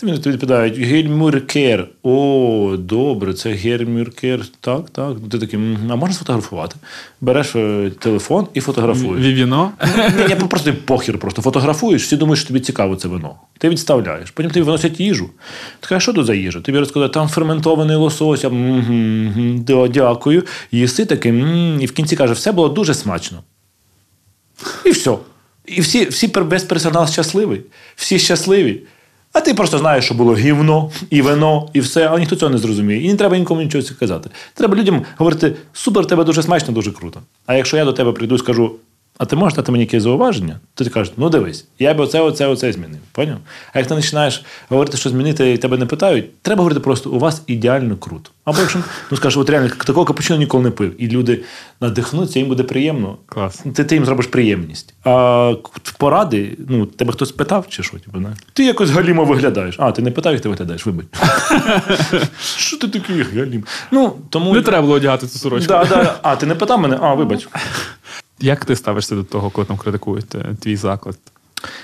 Ти 0.00 0.06
мені 0.06 0.18
тобі 0.18 0.34
відповідають 0.36 0.78
Гельмюркер. 0.78 1.88
О, 2.02 2.76
добре, 2.78 3.34
це 3.34 3.50
Гельмюркер. 3.50 4.40
Так, 4.60 4.90
так. 4.90 5.16
Ти 5.30 5.38
такий, 5.38 5.60
а 5.90 5.96
можна 5.96 6.14
сфотографувати? 6.14 6.76
Береш 7.20 7.56
е, 7.56 7.90
телефон 7.98 8.46
і 8.54 8.60
фотографуєш. 8.60 9.26
Вівіно? 9.26 9.72
Ні, 9.96 10.24
я 10.28 10.36
просто 10.36 10.74
похір 10.84 11.18
просто 11.18 11.42
фотографуєш, 11.42 12.02
всі 12.02 12.16
думають, 12.16 12.38
що 12.38 12.48
тобі 12.48 12.60
цікаво 12.60 12.96
це 12.96 13.08
вино. 13.08 13.34
Ти 13.58 13.68
відставляєш. 13.68 14.30
Потім 14.30 14.50
тобі 14.50 14.66
виносять 14.66 15.00
їжу. 15.00 15.30
Кажеш, 15.80 16.02
що 16.02 16.12
тут 16.12 16.26
за 16.26 16.34
їжа? 16.34 16.60
Тобі 16.60 16.78
розказують, 16.78 17.12
там 17.12 17.28
ферментований 17.28 17.96
лосось, 17.96 18.44
а, 18.44 18.48
«Мгм, 18.48 19.26
мгм, 19.26 19.64
дякую. 19.88 20.42
Їси 20.72 21.04
такий, 21.04 21.32
і 21.80 21.86
в 21.86 21.92
кінці 21.92 22.16
каже, 22.16 22.32
все 22.32 22.52
було 22.52 22.68
дуже 22.68 22.94
смачно. 22.94 23.42
І 24.86 24.90
все. 24.90 25.14
І 25.66 25.80
всі, 25.80 26.04
всі 26.04 26.26
весь 26.26 26.64
персонал 26.64 27.06
щасливий, 27.06 27.60
всі 27.96 28.18
щасливі. 28.18 28.82
А 29.38 29.40
ти 29.40 29.54
просто 29.54 29.78
знаєш, 29.78 30.04
що 30.04 30.14
було 30.14 30.36
гівно, 30.36 30.90
і 31.10 31.22
вино, 31.22 31.68
і 31.72 31.80
все, 31.80 32.06
але 32.06 32.20
ніхто 32.20 32.36
цього 32.36 32.52
не 32.52 32.58
зрозуміє. 32.58 33.00
І 33.00 33.08
не 33.08 33.16
треба 33.16 33.38
нікому 33.38 33.62
нічого 33.62 33.84
казати. 34.00 34.30
Треба 34.54 34.76
людям 34.76 35.02
говорити: 35.16 35.56
супер, 35.72 36.06
тебе 36.06 36.24
дуже 36.24 36.42
смачно, 36.42 36.74
дуже 36.74 36.92
круто. 36.92 37.20
А 37.46 37.54
якщо 37.54 37.76
я 37.76 37.84
до 37.84 37.92
тебе 37.92 38.12
прийду 38.12 38.34
і 38.34 38.38
скажу, 38.38 38.72
а 39.18 39.24
ти 39.24 39.36
можеш 39.36 39.56
дати 39.56 39.72
мені 39.72 39.84
якесь 39.84 40.02
зауваження? 40.02 40.60
То 40.74 40.84
ти 40.84 40.90
кажеш, 40.90 41.14
ну 41.16 41.30
дивись, 41.30 41.66
я 41.78 41.94
б 41.94 42.00
оце, 42.00 42.20
оце, 42.20 42.46
оце 42.46 42.72
змінив. 42.72 43.00
Поняв? 43.12 43.38
А 43.72 43.78
як 43.78 43.88
ти 43.88 43.94
починаєш 43.94 44.44
говорити, 44.68 44.96
що 44.96 45.10
змінити, 45.10 45.52
і 45.52 45.58
тебе 45.58 45.76
не 45.76 45.86
питають, 45.86 46.42
треба 46.42 46.58
говорити 46.58 46.80
просто, 46.80 47.10
у 47.10 47.18
вас 47.18 47.42
ідеально 47.46 47.96
круто. 47.96 48.30
Або 48.44 48.60
якщо 48.60 48.78
ну 49.10 49.16
скажеш, 49.16 49.36
от 49.36 49.50
реально 49.50 49.70
такого 49.86 50.04
капучино 50.04 50.38
ніколи 50.38 50.64
не 50.64 50.70
пив, 50.70 51.02
і 51.02 51.08
люди 51.08 51.40
надихнуться, 51.80 52.38
їм 52.38 52.48
буде 52.48 52.62
приємно. 52.62 53.16
Клас. 53.26 53.64
Ти, 53.74 53.84
ти 53.84 53.94
їм 53.94 54.04
зробиш 54.04 54.26
приємність. 54.26 54.94
А 55.04 55.54
поради, 55.98 56.56
ну, 56.68 56.86
тебе 56.86 57.12
хтось 57.12 57.32
питав 57.32 57.68
чи 57.68 57.82
що? 57.82 57.98
Типу, 57.98 58.20
не? 58.20 58.28
Ти 58.52 58.64
якось 58.64 58.90
галімо 58.90 59.24
виглядаєш. 59.24 59.76
А, 59.78 59.92
ти 59.92 60.02
не 60.02 60.10
питав, 60.10 60.32
як 60.32 60.42
ти 60.42 60.48
виглядаєш, 60.48 60.86
вибач. 60.86 61.06
Що 62.40 62.76
ти 62.76 62.88
такий 62.88 63.22
галім? 63.22 63.64
Ну, 63.90 64.16
тому... 64.30 64.54
Не 64.54 64.62
треба 64.62 64.82
було 64.82 64.94
одягати 64.94 65.26
цю 65.26 65.38
сорочку. 65.38 65.74
А, 66.22 66.36
ти 66.36 66.46
не 66.46 66.54
питав 66.54 66.80
мене? 66.80 66.98
А, 67.00 67.14
вибач. 67.14 67.48
Як 68.40 68.64
ти 68.64 68.76
ставишся 68.76 69.14
до 69.14 69.24
того, 69.24 69.50
коли 69.50 69.66
там 69.66 69.76
критикують 69.76 70.34
е, 70.34 70.56
твій 70.60 70.76
заклад? 70.76 71.16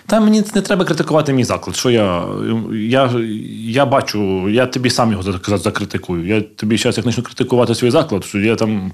Та 0.07 0.21
мені 0.21 0.45
не 0.55 0.61
треба 0.61 0.85
критикувати 0.85 1.33
мій 1.33 1.45
заклад. 1.45 1.77
Що 1.77 1.91
я, 1.91 2.25
я, 2.73 3.11
я 3.59 3.87
бачу, 3.87 4.49
я 4.49 4.67
тобі 4.67 4.91
сам 4.91 5.13
його 5.13 5.23
закритикую. 5.59 6.27
Я 6.27 6.41
тобі 6.41 6.77
зараз 6.77 6.97
як 6.97 7.07
почну 7.07 7.23
критикувати 7.23 7.75
свій 7.75 7.91
заклад, 7.91 8.25
що 8.25 8.39
я 8.39 8.57
там. 8.57 8.93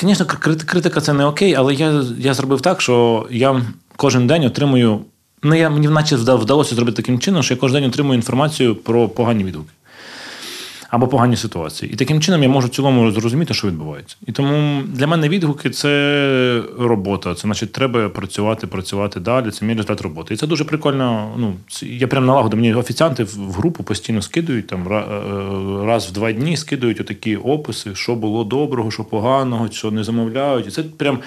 Звісно, 0.00 0.26
критика 0.66 1.00
це 1.00 1.12
не 1.12 1.24
окей, 1.24 1.54
але 1.54 1.74
я, 1.74 2.04
я 2.18 2.34
зробив 2.34 2.60
так, 2.60 2.80
що 2.80 3.26
я 3.30 3.62
кожен 3.96 4.26
день 4.26 4.44
отримую. 4.44 5.00
Ну, 5.42 5.54
я, 5.54 5.70
мені 5.70 5.88
наче 5.88 6.16
вдалося 6.16 6.74
зробити 6.74 6.96
таким 6.96 7.18
чином, 7.18 7.42
що 7.42 7.54
я 7.54 7.60
кожен 7.60 7.80
день 7.80 7.90
отримую 7.90 8.16
інформацію 8.16 8.76
про 8.76 9.08
погані 9.08 9.44
відгуки. 9.44 9.70
Або 10.88 11.08
погані 11.08 11.36
ситуації. 11.36 11.92
І 11.92 11.96
таким 11.96 12.20
чином 12.20 12.42
я 12.42 12.48
можу 12.48 12.66
в 12.66 12.70
цілому 12.70 13.10
зрозуміти, 13.10 13.54
що 13.54 13.68
відбувається. 13.68 14.16
І 14.26 14.32
тому 14.32 14.82
для 14.82 15.06
мене 15.06 15.28
відгуки 15.28 15.70
це 15.70 16.62
робота. 16.78 17.34
Це 17.34 17.40
значить, 17.40 17.72
треба 17.72 18.08
працювати, 18.08 18.66
працювати 18.66 19.20
далі. 19.20 19.50
Це 19.50 19.64
мій 19.64 19.72
результат 19.72 20.00
роботи. 20.00 20.34
І 20.34 20.36
це 20.36 20.46
дуже 20.46 20.64
прикольно. 20.64 21.34
Ну, 21.36 21.54
я 21.82 22.08
прям 22.08 22.26
налагодив. 22.26 22.58
Мені 22.58 22.74
офіціанти 22.74 23.24
в 23.24 23.52
групу 23.52 23.82
постійно 23.82 24.22
скидують 24.22 24.66
там 24.66 24.92
е, 24.92 25.86
раз 25.86 26.06
в 26.06 26.12
два 26.12 26.32
дні 26.32 26.56
скидують 26.56 27.00
отакі 27.00 27.36
описи, 27.36 27.94
що 27.94 28.14
було 28.14 28.44
доброго, 28.44 28.90
що 28.90 29.04
поганого, 29.04 29.70
що 29.70 29.90
не 29.90 30.04
замовляють. 30.04 30.66
І 30.66 30.70
це 30.70 30.82
прям 30.82 31.18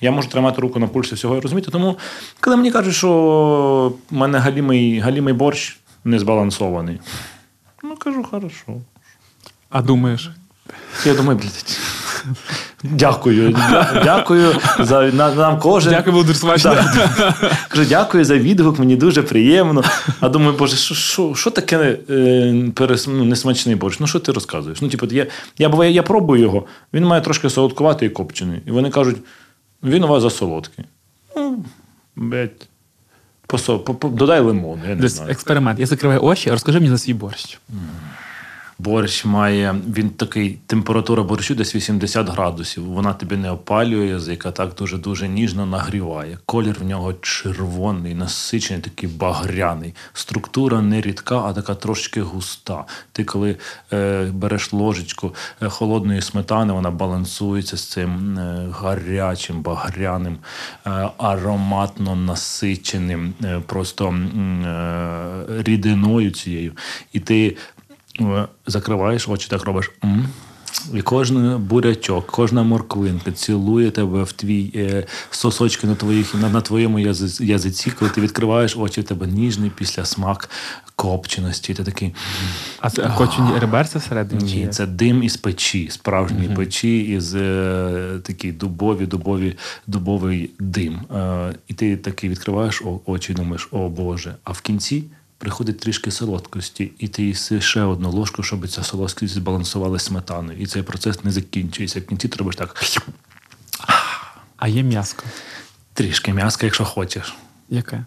я 0.00 0.10
можу 0.10 0.28
тримати 0.28 0.60
руку 0.60 0.78
на 0.78 0.86
пульсі 0.86 1.14
всього 1.14 1.36
і 1.36 1.40
розуміти. 1.40 1.70
Тому, 1.70 1.96
коли 2.40 2.56
мені 2.56 2.70
кажуть, 2.70 2.94
що 2.94 3.92
в 4.10 4.14
мене 4.14 4.38
галімий, 4.38 4.98
галімий 4.98 5.34
борщ 5.34 5.78
не 6.04 6.18
збалансований, 6.18 7.00
ну 7.82 7.96
кажу, 7.96 8.24
хорошо. 8.24 8.80
А 9.70 9.82
думаєш? 9.82 10.30
Я 11.04 11.14
думаю, 11.14 11.38
блядь. 11.38 11.78
Дякую. 12.82 13.56
Дякую 14.04 14.54
за 14.78 15.02
нам 15.12 15.58
кожен. 15.58 15.92
Дякую, 15.92 16.12
Володимир 16.12 16.36
Смачно. 16.36 16.76
Кажу, 17.68 17.84
дякую 17.88 18.24
за 18.24 18.38
відгук, 18.38 18.78
мені 18.78 18.96
дуже 18.96 19.22
приємно. 19.22 19.84
А 20.20 20.28
думаю, 20.28 20.56
боже, 20.58 20.76
що, 20.76 20.94
що, 20.94 21.34
що 21.34 21.50
таке 21.50 21.98
е, 22.10 22.70
перес, 22.74 23.06
ну, 23.06 23.24
несмачний 23.24 23.74
борщ? 23.74 24.00
Ну 24.00 24.06
що 24.06 24.18
ти 24.18 24.32
розказуєш? 24.32 24.80
Ну, 24.80 24.88
типу, 24.88 25.06
я, 25.06 25.26
я 25.58 25.68
буває, 25.68 25.92
я 25.92 26.02
пробую 26.02 26.42
його, 26.42 26.66
він 26.92 27.04
має 27.04 27.22
трошки 27.22 27.50
солодкуватий 27.50 28.08
і 28.08 28.12
копчений. 28.12 28.60
І 28.66 28.70
вони 28.70 28.90
кажуть, 28.90 29.16
він 29.82 30.04
у 30.04 30.08
вас 30.08 30.22
засолодкий. 30.22 30.84
Ну, 31.36 31.64
блядь, 32.16 32.68
посо, 33.46 33.78
по, 33.78 33.94
по, 33.94 34.08
додай 34.08 34.40
лимон, 34.40 34.80
я 34.88 34.94
не 34.94 35.08
знаю. 35.08 35.30
експеримент. 35.30 35.80
Я 35.80 35.86
закриваю 35.86 36.22
очі, 36.22 36.50
розкажи 36.50 36.78
мені 36.78 36.90
за 36.90 36.98
свій 36.98 37.14
борщ. 37.14 37.58
Борщ 38.84 39.24
має, 39.24 39.74
він 39.96 40.10
такий, 40.10 40.58
температура 40.66 41.22
борщу 41.22 41.54
десь 41.54 41.74
80 41.74 42.28
градусів. 42.28 42.84
Вона 42.84 43.12
тобі 43.12 43.36
не 43.36 43.50
опалює 43.50 44.06
язик, 44.06 44.46
а 44.46 44.50
так 44.50 44.74
дуже-дуже 44.74 45.28
ніжно 45.28 45.66
нагріває. 45.66 46.38
Колір 46.46 46.76
в 46.80 46.84
нього 46.84 47.12
червоний, 47.12 48.14
насичений, 48.14 48.82
такий 48.82 49.08
багряний. 49.08 49.94
Структура 50.12 50.82
не 50.82 51.00
рідка, 51.00 51.38
а 51.38 51.52
така 51.52 51.74
трошки 51.74 52.22
густа. 52.22 52.84
Ти 53.12 53.24
коли 53.24 53.56
е, 53.92 54.24
береш 54.34 54.72
ложечку 54.72 55.34
е, 55.62 55.68
холодної 55.68 56.22
сметани, 56.22 56.72
вона 56.72 56.90
балансується 56.90 57.76
з 57.76 57.84
цим 57.84 58.38
е, 58.38 58.68
гарячим, 58.72 59.62
багряним, 59.62 60.38
е, 60.86 61.08
ароматно 61.18 62.16
насиченим, 62.16 63.34
е, 63.44 63.60
просто 63.66 64.08
е, 64.08 65.62
рідиною 65.62 66.30
цією. 66.30 66.72
І 67.12 67.20
ти 67.20 67.56
закриваєш 68.66 69.28
очі, 69.28 69.48
так 69.50 69.64
робиш. 69.64 69.90
І 70.94 71.02
кожен 71.02 71.58
бурячок, 71.58 72.26
кожна 72.26 72.62
морквинка 72.62 73.32
цілує 73.32 73.90
тебе 73.90 74.22
в 74.22 74.32
твій 74.32 74.72
е, 74.76 75.06
сосочки 75.30 75.86
на, 75.86 75.94
твоїх, 75.94 76.34
на, 76.34 76.48
на 76.48 76.60
твоєму 76.60 76.98
язи- 76.98 77.44
язиці, 77.44 77.90
коли 77.90 78.10
ти 78.10 78.20
відкриваєш 78.20 78.76
очі, 78.76 79.00
в 79.00 79.04
тебе 79.04 79.26
ніжний 79.26 79.70
після 79.76 80.04
смак 80.04 80.50
копченості. 80.96 81.74
Ти 81.74 81.84
такий. 81.84 82.14
А 82.80 82.90
це 82.90 83.12
кочені 83.18 83.48
реберця 83.58 83.98
всередині? 83.98 84.44
Ні, 84.54 84.68
це 84.68 84.86
дим 84.86 85.22
із 85.22 85.36
печі, 85.36 85.88
справжньої 85.90 86.48
печі, 86.48 86.98
із 87.00 87.34
е, 87.34 88.20
такі 88.22 88.52
дубові, 88.52 89.06
дубові, 89.06 89.56
дубовий 89.86 90.50
дим. 90.58 90.94
Е, 90.94 91.54
і 91.68 91.74
ти 91.74 91.96
такий 91.96 92.30
відкриваєш 92.30 92.82
очі 93.06 93.32
і 93.32 93.36
думаєш, 93.36 93.68
о 93.70 93.88
Боже. 93.88 94.34
А 94.44 94.52
в 94.52 94.60
кінці 94.60 95.04
приходить 95.40 95.80
трішки 95.80 96.10
солодкості, 96.10 96.92
і 96.98 97.08
ти 97.08 97.22
їси 97.22 97.60
ще 97.60 97.82
одну 97.82 98.10
ложку, 98.10 98.42
щоб 98.42 98.68
ця 98.68 98.82
солодкість 98.82 99.34
збалансувала 99.34 99.98
сметаною. 99.98 100.58
І 100.58 100.66
цей 100.66 100.82
процес 100.82 101.24
не 101.24 101.30
закінчується. 101.30 102.00
В 102.00 102.06
кінці 102.06 102.28
ти 102.28 102.36
робиш 102.36 102.56
так 102.56 102.84
А 104.56 104.68
є 104.68 104.82
м'яско. 104.82 105.24
трішки 105.94 106.32
м'яска, 106.32 106.66
якщо 106.66 106.84
хочеш. 106.84 107.34
Яке? 107.70 108.04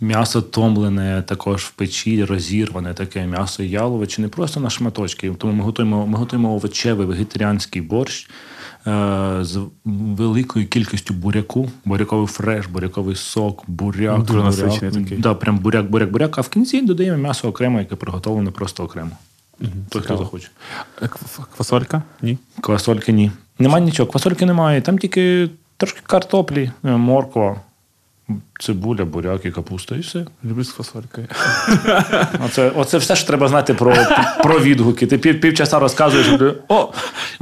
М'ясо 0.00 0.42
томлене 0.42 1.22
також 1.22 1.64
в 1.64 1.70
печі, 1.70 2.24
розірване 2.24 2.94
таке 2.94 3.26
м'ясо 3.26 3.62
яловичі, 3.62 4.22
не 4.22 4.28
просто 4.28 4.60
на 4.60 4.70
шматочки. 4.70 5.34
Тому 5.38 5.52
ми 5.52 5.64
готуємо, 5.64 6.06
ми 6.06 6.18
готуємо 6.18 6.54
овочевий 6.54 7.06
вегетаріанський 7.06 7.82
борщ 7.82 8.30
з 9.40 9.58
великою 9.84 10.66
кількістю 10.66 11.14
буряку, 11.14 11.70
буряковий 11.84 12.26
фреш, 12.26 12.66
буряковий 12.66 13.16
сок, 13.16 13.64
буряк. 13.66 14.22
Дуже 14.22 14.38
буряк. 14.38 14.44
насичений 14.44 15.02
такий. 15.04 15.18
Да, 15.18 15.34
прям 15.34 15.58
буряк, 15.58 15.90
буряк, 15.90 16.10
буряк. 16.10 16.38
А 16.38 16.40
в 16.40 16.48
кінці 16.48 16.82
додаємо 16.82 17.18
м'ясо 17.18 17.48
окремо, 17.48 17.78
яке 17.78 17.96
приготовлене 17.96 18.50
просто 18.50 18.84
окремо. 18.84 19.10
Той, 19.88 20.02
хто 20.02 20.16
захоче. 20.16 20.48
Е, 21.02 21.08
Квасолька? 21.56 22.02
Ні. 22.22 22.38
Квасольки 22.60 23.12
ні. 23.12 23.30
Немає 23.58 23.84
нічого, 23.84 24.10
квасольки 24.10 24.46
немає. 24.46 24.80
Там 24.80 24.98
тільки 24.98 25.50
трошки 25.76 26.00
картоплі, 26.06 26.70
е, 26.84 26.90
морква, 26.90 27.60
цибуля, 28.58 29.04
буряк 29.04 29.44
і 29.44 29.50
капуста, 29.50 29.96
і 29.96 30.00
все. 30.00 30.24
Люблю 30.44 30.64
з 30.64 30.72
квасолькою. 30.72 31.26
Оце, 32.44 32.70
оце 32.70 32.98
все, 32.98 33.16
що 33.16 33.26
треба 33.26 33.48
знати 33.48 33.74
про, 33.74 33.96
про 34.42 34.60
відгуки. 34.60 35.06
Ти 35.06 35.18
пів, 35.18 35.40
півчаса 35.40 35.78
розказуєш, 35.78 36.26
о, 36.68 36.82
в 36.82 36.92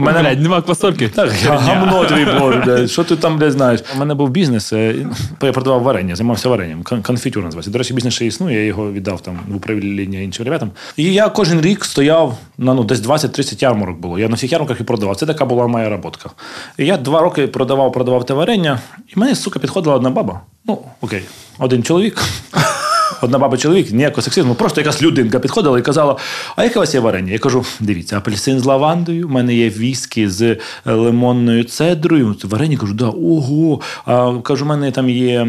мене 0.00 0.20
Блядь, 0.20 0.40
нема 0.40 0.62
квасольки. 0.62 1.08
так, 1.08 1.32
я 1.44 1.56
гамно 1.56 2.04
твій 2.04 2.26
боже, 2.38 2.62
блядь, 2.64 2.90
що 2.90 3.04
ти 3.04 3.16
там, 3.16 3.38
блядь, 3.38 3.52
знаєш? 3.52 3.80
У 3.96 3.98
мене 3.98 4.14
був 4.14 4.30
бізнес, 4.30 4.72
е, 4.72 4.94
я 5.42 5.52
продавав 5.52 5.82
варення, 5.82 6.16
займався 6.16 6.48
варенням. 6.48 6.82
Конфітюр 6.82 7.44
називається. 7.44 7.70
До 7.70 7.78
речі, 7.78 7.94
бізнес 7.94 8.14
ще 8.14 8.26
існує, 8.26 8.56
я 8.56 8.64
його 8.64 8.92
віддав 8.92 9.20
там 9.20 9.38
в 9.48 9.56
управління 9.56 10.18
іншим 10.18 10.44
ребятам. 10.44 10.70
І 10.96 11.12
я 11.12 11.28
кожен 11.28 11.60
рік 11.60 11.84
стояв 11.84 12.38
на 12.58 12.74
ну, 12.74 12.84
десь 12.84 13.00
20-30 13.00 13.62
ярмарок 13.62 13.98
було. 13.98 14.18
Я 14.18 14.28
на 14.28 14.34
всіх 14.34 14.52
ярмарках 14.52 14.80
і 14.80 14.84
продавав. 14.84 15.16
Це 15.16 15.26
така 15.26 15.44
була 15.44 15.66
моя 15.66 15.88
роботка. 15.88 16.30
І 16.78 16.86
я 16.86 16.96
два 16.96 17.20
роки 17.20 17.46
продавав, 17.46 17.92
продавав 17.92 18.26
те 18.26 18.34
варення, 18.34 18.80
і 19.08 19.20
мені, 19.20 19.34
сука, 19.34 19.58
підходила 19.58 19.96
одна 19.96 20.10
баба. 20.10 20.40
Ну, 20.66 20.78
окей, 21.04 21.22
один 21.58 21.82
чоловік. 21.82 22.22
Одна 23.22 23.38
баба 23.38 23.56
чоловік, 23.56 23.92
ніякого 23.92 24.22
сексизму, 24.22 24.54
просто 24.54 24.80
якась 24.80 25.02
людинка 25.02 25.38
підходила 25.38 25.78
і 25.78 25.82
казала: 25.82 26.16
А 26.56 26.64
яке 26.64 26.78
у 26.78 26.80
вас 26.80 26.94
є 26.94 27.00
варення? 27.00 27.32
Я 27.32 27.38
кажу: 27.38 27.64
дивіться, 27.80 28.16
апельсин 28.16 28.60
з 28.60 28.64
лавандою, 28.64 29.28
в 29.28 29.30
мене 29.30 29.54
є 29.54 29.68
віскі 29.68 30.28
з 30.28 30.42
е, 30.42 30.58
лимонною 30.84 31.64
цедрою. 31.64 32.34
Це 32.34 32.48
варення 32.48 32.76
кажу, 32.76 32.94
да, 32.94 33.06
ого. 33.06 33.80
А 34.04 34.38
кажу, 34.42 34.64
у 34.64 34.68
мене 34.68 34.90
там 34.90 35.10
є 35.10 35.40
е, 35.40 35.44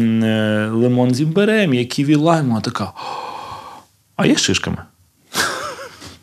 лимон 0.72 1.14
з 1.14 1.20
імбирем, 1.20 1.74
є 1.74 1.84
ківі 1.84 2.14
лайм. 2.14 2.48
Вона 2.48 2.60
така. 2.60 2.92
А 4.16 4.26
є 4.26 4.34
з 4.34 4.40
шишками? 4.40 4.78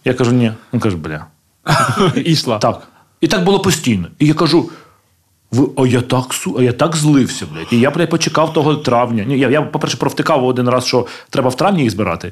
Я 0.05 0.13
кажу, 0.13 0.31
ні. 0.31 0.51
Він 0.73 0.79
каже, 0.79 0.97
бля. 0.97 1.25
І 2.15 2.31
йшла. 2.31 2.57
Так. 2.57 2.88
І 3.21 3.27
так 3.27 3.43
було 3.43 3.59
постійно. 3.59 4.07
І 4.19 4.27
я 4.27 4.34
кажу: 4.34 4.69
ви, 5.53 5.67
а 5.77 5.87
я 5.87 6.01
так 6.01 6.33
су, 6.33 6.55
а 6.59 6.63
я 6.63 6.73
так 6.73 6.95
злився, 6.95 7.45
блядь. 7.53 7.67
І 7.71 7.79
я, 7.79 7.91
блядь, 7.91 8.09
почекав 8.09 8.53
того 8.53 8.75
травня. 8.75 9.23
Ні, 9.23 9.39
я, 9.39 9.49
я, 9.49 9.61
по-перше, 9.61 9.97
провтикав 9.97 10.45
один 10.45 10.69
раз, 10.69 10.85
що 10.85 11.05
треба 11.29 11.49
в 11.49 11.55
травні 11.55 11.81
їх 11.81 11.91
збирати. 11.91 12.31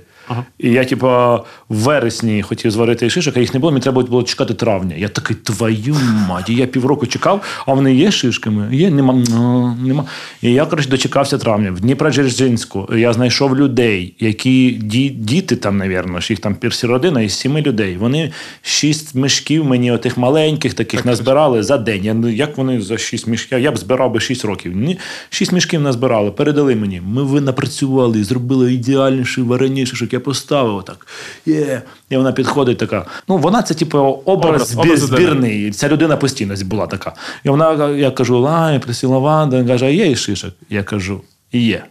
І 0.60 0.72
я, 0.72 0.86
типа, 0.86 1.36
в 1.36 1.44
вересні 1.70 2.42
хотів 2.42 2.72
зварити 2.72 3.10
шишок, 3.10 3.38
а 3.38 3.40
їх 3.40 3.54
не 3.54 3.60
було, 3.60 3.72
мені 3.72 3.84
треба 3.84 4.02
було 4.02 4.24
чекати 4.24 4.54
травня. 4.54 4.96
Я 4.98 5.08
такий, 5.08 5.38
твою 5.38 5.96
мать, 6.30 6.50
і 6.50 6.56
я 6.56 6.66
півроку 6.66 7.08
чекав, 7.08 7.64
а 7.66 7.74
вони 7.74 7.96
є 7.96 8.12
шишками? 8.12 8.76
Є, 8.76 8.92
нема. 8.92 9.14
Ну, 9.30 9.76
нема. 9.82 10.04
І 10.42 10.52
я, 10.52 10.66
коротше, 10.66 10.90
дочекався 10.90 11.38
травня. 11.38 11.72
В 11.72 11.80
Дніпродзержинську 11.80 12.90
я 12.96 13.14
знайшов 13.14 13.58
людей, 13.58 14.14
які 14.20 14.72
ді, 14.72 15.10
діти 15.10 15.56
там, 15.56 15.78
навірно, 15.78 16.20
їх 16.30 16.40
там 16.40 16.56
персі 16.56 16.88
родина 16.88 17.22
із 17.22 17.34
сіми 17.34 17.62
людей. 17.62 17.98
Вони 17.98 18.32
шість 18.62 19.16
мішків 19.16 19.66
мені, 19.66 19.92
отих 19.92 20.18
маленьких 20.18 20.74
таких, 20.74 21.06
назбирали 21.06 21.64
за 21.64 21.78
день. 21.78 22.06
Я, 22.06 22.14
ну, 22.14 22.30
як 22.30 22.58
вони 22.58 22.82
за 22.82 22.98
шість 22.98 23.28
мішків? 23.28 23.60
Я 23.60 23.72
б 23.72 23.78
збирав 23.78 24.12
би 24.12 24.20
шість 24.20 24.46
років. 24.46 24.76
Ні, 24.76 24.98
шість 25.30 25.52
мішків 25.52 25.82
назбирали, 25.82 26.32
передали 26.32 26.76
мені. 26.76 27.02
Ми 27.06 27.24
ви 27.24 27.42
напрацювали, 27.42 28.24
зробили 28.24 28.74
ідеальніший 28.74 29.44
варені 29.44 29.86
шишок. 29.86 30.14
Я 30.14 30.20
поставив 30.22 30.76
отак. 30.76 31.08
Є. 31.46 31.82
І 32.10 32.18
вона 32.18 32.32
підходить 32.32 32.78
така. 32.78 33.06
Ну, 33.28 33.38
вона 33.38 33.62
це, 33.64 33.74
типу, 33.74 33.98
образ, 34.26 34.52
Образ, 34.52 34.76
збір- 34.76 34.80
образ 34.82 35.00
збірний. 35.00 35.72
Ця 35.72 35.90
людина 35.90 36.18
постійно 36.18 36.56
була 36.66 36.88
така. 36.88 37.14
І 37.44 37.50
вона, 37.50 37.90
я 37.90 38.12
кажу, 38.12 38.40
лай, 38.40 38.80
присіла 38.80 39.18
Ванда. 39.18 39.58
Вона 39.58 39.70
каже, 39.70 39.86
а 39.86 39.90
є 39.90 40.12
і 40.12 40.16
шишок? 40.16 40.54
Я 40.70 40.84
кажу, 40.84 41.22
є. 41.52 41.84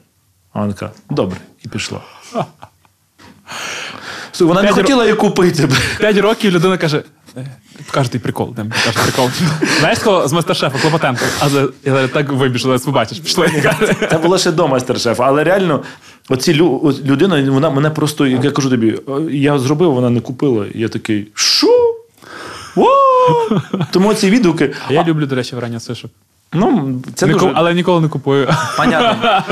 А 0.52 0.60
вона 0.60 0.72
така, 0.72 0.90
добре, 1.10 1.36
і 1.64 1.68
пішла. 1.68 2.00
Вона 4.40 4.62
не 4.62 4.72
хотіла 4.72 5.04
її 5.04 5.16
купити. 5.16 5.68
П'ять 5.98 6.16
років 6.18 6.52
людина 6.52 6.76
каже. 6.78 7.02
«Е, 7.36 7.46
Покажи 7.86 8.08
той 8.08 8.20
прикол, 8.20 8.54
де 8.56 8.64
покажи 8.64 8.98
прикол. 9.02 9.30
Знаєш 9.80 9.98
кого 9.98 10.28
з 10.28 10.32
мастер-шефа 10.32 10.78
Клопотенко? 10.82 11.24
А 11.40 11.48
за 11.48 11.68
я 11.84 12.08
так 12.08 12.32
вибіжу, 12.32 12.62
зараз 12.68 12.82
побачиш. 12.82 13.18
Пішли. 13.18 13.74
Це 14.10 14.18
було 14.18 14.38
ще 14.38 14.52
до 14.52 14.68
майстер-шефа. 14.68 15.24
Але 15.26 15.44
реально, 15.44 15.82
оці 16.28 16.54
лю, 16.54 16.94
людина, 17.04 17.50
вона 17.50 17.70
мене 17.70 17.90
просто, 17.90 18.26
як 18.26 18.44
я 18.44 18.50
кажу 18.50 18.70
тобі, 18.70 18.98
я 19.30 19.58
зробив, 19.58 19.92
вона 19.92 20.10
не 20.10 20.20
купила. 20.20 20.66
Я 20.74 20.88
такий, 20.88 21.28
що? 21.34 21.94
Тому 23.92 24.14
ці 24.14 24.30
відгуки. 24.30 24.74
Я 24.90 25.04
люблю, 25.04 25.26
до 25.26 25.34
речі, 25.34 25.56
врання 25.56 25.80
сишок. 25.80 26.10
Ну, 26.52 27.00
це 27.14 27.26
Ніко- 27.26 27.32
дуже... 27.40 27.52
Але 27.54 27.74
ніколи 27.74 28.00
не 28.00 28.08
купую. 28.08 28.48
Понятно. 28.76 29.42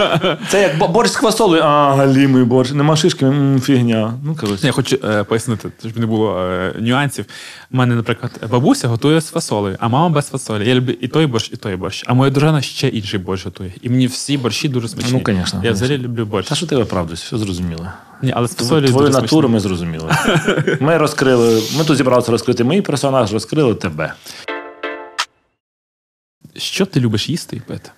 Це 0.48 0.62
як 0.62 0.92
борщ 0.92 1.12
з 1.12 1.16
квасолею. 1.16 1.62
А, 1.62 1.94
галімий 1.94 2.44
борщ. 2.44 2.72
Нема 2.72 2.96
шишки, 2.96 3.24
м, 3.26 3.60
фігня. 3.60 4.14
Ну, 4.24 4.36
коротше. 4.40 4.66
Я 4.66 4.72
хочу 4.72 4.98
е, 5.04 5.24
пояснити, 5.24 5.68
щоб 5.80 5.98
не 5.98 6.06
було 6.06 6.38
е, 6.40 6.74
нюансів. 6.80 7.24
У 7.72 7.76
мене, 7.76 7.94
наприклад, 7.94 8.32
бабуся 8.50 8.88
готує 8.88 9.20
з 9.20 9.30
фасолею, 9.30 9.76
а 9.80 9.88
мама 9.88 10.08
без 10.08 10.28
фасолі. 10.28 10.68
Я 10.68 10.74
люблю 10.74 10.94
і 11.00 11.08
той 11.08 11.26
борщ, 11.26 11.50
і 11.52 11.56
той 11.56 11.76
борщ. 11.76 12.04
А 12.06 12.14
моя 12.14 12.30
дружина 12.30 12.60
ще 12.62 12.88
інший 12.88 13.20
борщ 13.20 13.44
готує. 13.44 13.72
І 13.82 13.88
мені 13.88 14.06
всі 14.06 14.38
борщі 14.38 14.68
дуже 14.68 14.88
смачні. 14.88 15.12
Ну, 15.12 15.20
конечно, 15.20 15.60
Я 15.64 15.72
взагалі 15.72 15.98
люблю 15.98 16.26
борщ. 16.26 16.48
Та 16.48 16.54
що 16.54 16.66
ти 16.66 16.76
виправдуєш, 16.76 17.20
все 17.20 17.38
зрозуміло. 17.38 17.86
Ні, 18.22 18.32
але 18.36 18.48
з 18.48 18.54
фасолею 18.54 18.86
Твою 18.88 19.08
натуру 19.08 19.28
смачні. 19.28 19.48
ми 19.54 19.60
зрозуміли. 19.60 20.10
Ми 20.80 20.96
розкрили, 20.98 21.62
ми 21.78 21.84
тут 21.84 21.96
зібралися 21.96 22.32
розкрити 22.32 22.64
мій 22.64 22.82
персонаж, 22.82 23.32
розкрили 23.32 23.74
тебе. 23.74 24.12
Що 26.58 26.86
ти 26.86 27.00
любиш 27.00 27.28
їсти 27.28 27.56
і 27.56 27.60
пити? 27.60 27.90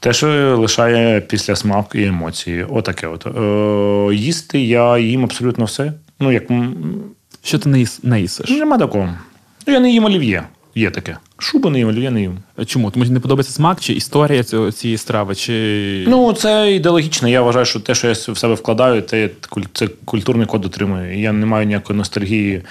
Те, 0.00 0.12
що 0.12 0.56
лишає 0.58 1.20
після 1.20 1.56
смак 1.56 1.86
і 1.94 2.04
емоції. 2.04 2.64
Отаке 2.64 3.06
от. 3.06 3.26
Е, 3.26 4.14
їсти 4.14 4.60
я 4.60 4.98
їм 4.98 5.24
абсолютно 5.24 5.64
все. 5.64 5.92
Ну, 6.20 6.32
як 6.32 6.42
Що 7.42 7.58
ти 7.58 7.68
не, 7.68 7.78
їс, 7.78 8.00
не 8.04 8.20
їсиш? 8.20 8.50
нема 8.50 8.78
такого. 8.78 9.14
Я 9.66 9.80
не 9.80 9.90
їм 9.90 10.04
олів'є. 10.04 10.42
Є 10.74 10.90
таке. 10.90 11.16
Шуби 11.38 11.70
не 11.70 11.78
їм, 11.78 11.88
олів'є 11.88 12.10
не 12.10 12.20
їм. 12.20 12.38
Чому? 12.66 12.90
Тому 12.90 13.04
що 13.04 13.14
не 13.14 13.20
подобається 13.20 13.52
смак, 13.52 13.80
чи 13.80 13.92
історія 13.92 14.44
цього, 14.44 14.72
цієї 14.72 14.98
страви, 14.98 15.34
чи. 15.34 16.04
Ну, 16.08 16.32
це 16.32 16.74
ідеологічно. 16.74 17.28
Я 17.28 17.42
вважаю, 17.42 17.64
що 17.64 17.80
те, 17.80 17.94
що 17.94 18.06
я 18.06 18.12
в 18.12 18.38
себе 18.38 18.54
вкладаю, 18.54 19.02
те 19.02 19.30
це 19.72 19.88
культурний 20.04 20.46
код 20.46 20.64
отримую. 20.64 21.20
Я 21.20 21.32
не 21.32 21.46
маю 21.46 21.66
ніякої 21.66 21.96
ностальгії 21.96 22.62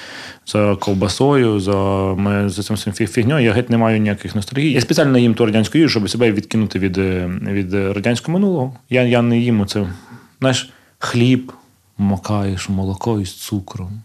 за 0.47 0.75
ковбасою, 0.75 1.59
за, 1.59 2.15
за 2.45 2.63
цим 2.63 2.75
всім 2.75 2.93
фігньою. 2.93 3.45
Я 3.45 3.51
геть 3.51 3.69
не 3.69 3.77
маю 3.77 3.99
ніяких 3.99 4.35
ностальгій. 4.35 4.71
Я 4.71 4.81
спеціально 4.81 5.17
їм 5.17 5.33
ту 5.33 5.45
радянську 5.45 5.77
їжу, 5.77 5.89
щоб 5.89 6.09
себе 6.09 6.31
відкинути 6.31 6.79
від, 6.79 6.97
е, 6.97 7.31
від 7.43 7.73
радянського 7.73 8.39
минулого. 8.39 8.73
Я, 8.89 9.03
я 9.03 9.21
не 9.21 9.39
їм 9.39 9.61
оце. 9.61 9.87
Знаєш, 10.39 10.69
хліб 10.99 11.51
макаєш, 11.97 12.69
молоко 12.69 13.19
із 13.19 13.33
цукром. 13.33 14.01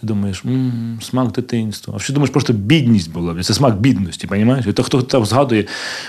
Ти 0.00 0.06
думаєш, 0.06 0.42
м 0.46 0.98
смак 1.02 1.32
дитинства. 1.32 1.94
А 1.96 2.00
що 2.00 2.12
думаєш, 2.12 2.30
просто 2.30 2.52
бідність 2.52 3.12
була. 3.12 3.42
Це 3.42 3.54
смак 3.54 3.80
бідності? 3.80 4.28
І 4.68 4.72
то 4.72 4.82
хто 4.82 5.02
там 5.02 5.26
згадує, 5.26 5.64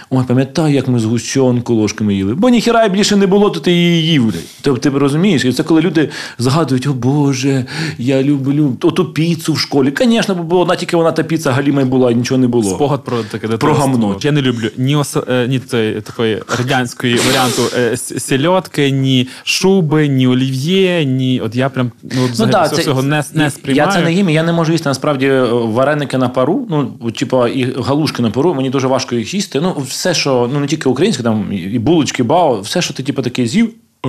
ой, 0.10 0.24
пам'ятай, 0.28 0.74
як 0.74 0.88
ми 0.88 1.00
згущенку 1.00 1.74
ложками 1.74 2.14
їли. 2.16 2.34
Бо 2.36 2.50
ніхіра 2.50 2.88
більше 2.88 3.16
не 3.16 3.28
було, 3.28 3.50
то 3.50 3.60
ти 3.60 3.72
її 3.72 4.04
їв. 4.12 4.34
Тобто, 4.62 4.90
ти 4.92 4.98
розумієш? 4.98 5.46
І 5.46 5.54
це 5.54 5.64
коли 5.64 5.82
люди 5.82 6.10
згадують, 6.38 6.88
о 6.88 6.94
Боже, 6.94 7.66
я 7.98 8.24
люблю 8.24 8.78
оту 8.82 9.06
піцу 9.06 9.54
в 9.54 9.60
школі. 9.60 9.94
Звісно, 10.02 10.36
бо 10.36 10.60
одна 10.60 10.76
тільки 10.76 10.98
вона 10.98 11.12
та 11.12 11.24
піца 11.24 11.52
галіма 11.52 11.82
й 11.82 11.86
була, 11.86 12.12
і 12.12 12.16
нічого 12.16 12.38
не 12.42 12.48
було. 12.48 12.76
Спогад 12.76 13.04
про 13.04 13.18
таке 13.18 13.48
дитинство. 13.48 13.58
Про 13.58 13.74
гамно. 13.74 14.18
Я 14.22 14.32
не 14.32 14.42
люблю 14.42 14.70
ні, 14.78 14.96
ос, 14.96 15.18
е, 15.30 15.48
ні 15.48 15.60
цієї 15.60 16.02
такої 16.02 16.42
радянської 16.60 17.16
варіанту 17.28 17.62
е, 17.78 17.92
с- 17.94 18.20
сельодки, 18.20 18.92
ні 18.92 19.28
шуби, 19.44 20.08
ні 20.08 20.28
олів'є, 20.28 21.06
ні. 21.06 21.40
От 21.42 21.56
я 21.56 21.70
прям 21.70 21.92
ну, 22.04 22.24
от, 22.26 22.32
взагалі 22.32 22.52
да, 22.52 22.70
цього 22.70 22.82
всього 22.82 23.04
не, 23.04 23.24
не 23.34 23.50
сприймаю. 23.52 23.78
Я 23.80 23.88
це 23.91 24.01
не 24.01 24.13
їм, 24.13 24.30
я 24.30 24.43
не 24.43 24.53
можу 24.53 24.71
їсти 24.71 24.89
насправді 24.89 25.27
е, 25.27 25.43
вареники 25.51 26.17
на 26.17 26.30
пару, 26.30 26.67
ну, 26.69 27.11
типа, 27.11 27.47
і 27.47 27.82
галушки 27.82 28.21
на 28.21 28.32
пару, 28.32 28.53
мені 28.53 28.69
дуже 28.69 28.88
важко 28.88 29.15
їх 29.15 29.34
їсти. 29.34 29.61
Ну, 29.61 29.75
все, 29.88 30.13
що 30.13 30.49
ну 30.53 30.59
не 30.59 30.67
тільки 30.67 30.89
українське, 30.89 31.23
там 31.23 31.53
і- 31.53 31.80
булочки, 31.80 32.23
бао, 32.23 32.61
все, 32.61 32.82
що 32.82 32.93
ти 32.93 33.03
типу, 33.03 33.21
таке 33.21 33.45
з'їв, 33.45 33.73
а, 34.03 34.07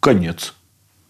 конець. 0.00 0.52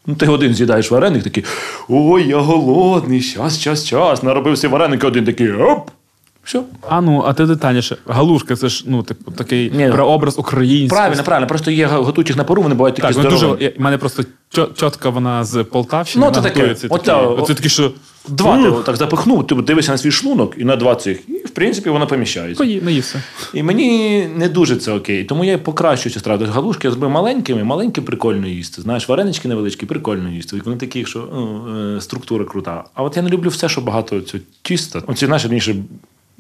Ну, 0.07 0.15
ти 0.15 0.27
один 0.27 0.55
з'їдаєш 0.55 0.91
вареник, 0.91 1.23
такий, 1.23 1.45
ой, 1.89 2.29
я 2.29 2.39
голодний, 2.39 3.21
щас, 3.21 3.59
щас, 3.59 3.85
щас. 3.85 4.23
Наробився 4.23 4.69
вареники 4.69 5.07
один 5.07 5.25
такий, 5.25 5.53
оп. 5.53 5.91
Все. 6.51 6.63
А 6.89 7.01
ну, 7.01 7.25
а 7.27 7.33
ти 7.33 7.47
детальніше. 7.47 7.97
Галушка, 8.07 8.57
це 8.57 8.69
ж 8.69 8.85
ну, 8.87 9.03
типу, 9.03 9.31
такий 9.31 9.71
Ні. 9.71 9.89
прообраз 9.93 10.39
український. 10.39 10.89
Правильно, 10.89 11.23
правильно. 11.23 11.47
Просто 11.47 11.71
є 11.71 11.87
готують 11.87 12.29
їх 12.29 12.37
на 12.37 12.45
пару, 12.45 12.63
вони 12.63 12.75
бувають 12.75 12.97
такі 12.97 13.15
Так, 13.15 13.25
ну, 13.25 13.31
дуже, 13.31 13.57
я- 13.61 13.73
мене 13.79 13.99
просто 13.99 14.23
чітка 14.53 15.09
вона 15.11 15.45
з 15.45 15.65
Полтавщини. 15.65 16.27
Ну, 16.27 16.35
це 16.35 16.43
таке. 16.43 16.75
ці 16.75 16.87
От 16.87 17.03
такі- 17.03 17.55
такі, 17.55 17.69
що 17.69 17.93
Два 18.29 18.63
ти 18.63 18.73
так 18.85 18.97
запихнув, 18.97 19.47
ти 19.47 19.55
дивишся 19.55 19.93
на 19.93 19.99
свій 19.99 20.11
шлунок 20.11 20.55
і 20.59 20.65
на 20.65 20.77
два 20.77 20.95
цих, 20.95 21.29
і 21.29 21.33
в 21.33 21.51
принципі 21.51 21.91
воно 21.91 22.07
поміщається. 22.07 22.65
пої- 22.65 22.85
наївся. 22.85 23.23
І 23.55 23.63
мені 23.63 24.27
не 24.37 24.49
дуже 24.49 24.77
це 24.77 24.93
окей. 24.93 25.25
Тому 25.25 25.45
я 25.45 25.59
покращую 25.59 26.13
цю 26.13 26.21
страву. 26.21 26.39
Тобто 26.39 26.55
Галушки 26.55 26.89
я 26.89 26.93
зробив 26.93 27.11
маленькими, 27.11 27.65
маленькі 27.65 28.01
прикольно 28.01 28.47
їсти. 28.47 28.83
Знаєш, 28.83 29.09
варенички 29.09 29.49
невеличкі, 29.49 29.87
прикольно 29.87 30.29
їсти. 30.31 30.61
Вони 30.65 30.77
такі, 30.77 31.05
що 31.05 31.29
ну, 31.35 31.65
е, 31.97 32.01
структура 32.01 32.45
крута. 32.45 32.85
А 32.95 33.03
от 33.03 33.17
я 33.17 33.23
не 33.23 33.31
люблю 33.31 33.49
все, 33.49 33.69
що 33.69 33.81
багато 33.81 34.21
цього 34.21 34.45
тіста. 34.63 35.03
Оці 35.07 35.27
знаєш, 35.27 35.45
раніше 35.45 35.75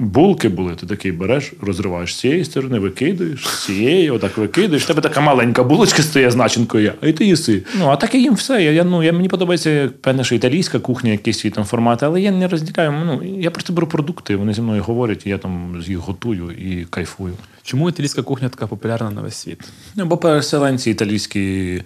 булки 0.01 0.49
були, 0.49 0.75
ти 0.75 0.87
такий 0.87 1.13
береш, 1.13 1.53
розриваєш 1.61 2.15
з 2.15 2.19
цієї 2.19 2.45
сторони, 2.45 2.79
викидаєш, 2.79 3.49
з 3.49 3.65
цієї, 3.65 4.11
отак 4.11 4.39
викидаєш. 4.39 4.85
Тебе 4.85 5.03
така 5.03 5.21
маленька 5.21 5.63
булочка 5.63 6.03
стоїть 6.03 6.31
з 6.31 6.37
начинкою, 6.37 6.93
а 7.01 7.07
і 7.07 7.13
ти 7.13 7.25
їси. 7.25 7.63
Ну, 7.79 7.89
а 7.89 7.97
так 7.97 8.15
я 8.15 8.21
їм 8.21 8.35
все. 8.35 8.63
Я, 8.63 8.71
я, 8.71 8.85
ну, 8.85 9.03
я, 9.03 9.13
мені 9.13 9.29
подобається, 9.29 9.91
певне, 10.01 10.25
що 10.25 10.35
італійська 10.35 10.79
кухня, 10.79 11.11
якийсь 11.11 11.39
свій 11.39 11.51
там 11.51 11.65
формат, 11.65 12.03
але 12.03 12.21
я 12.21 12.31
не 12.31 12.49
розділяю. 12.49 12.93
Ну, 12.93 13.23
я 13.41 13.51
просто 13.51 13.73
беру 13.73 13.87
продукти, 13.87 14.37
вони 14.37 14.55
зі 14.55 14.63
мною 14.63 14.83
говорять, 14.83 15.27
і 15.27 15.31
я 15.31 15.39
там 15.39 15.83
їх 15.87 15.99
готую 15.99 16.51
і 16.51 16.85
кайфую. 16.91 17.35
Чому 17.63 17.89
італійська 17.89 18.23
кухня 18.23 18.49
така 18.49 18.67
популярна 18.67 19.11
на 19.11 19.21
весь 19.21 19.35
світ? 19.35 19.61
Ну, 19.97 20.05
бо 20.05 20.17
переселенці 20.17 20.91
італійські, 20.91 21.83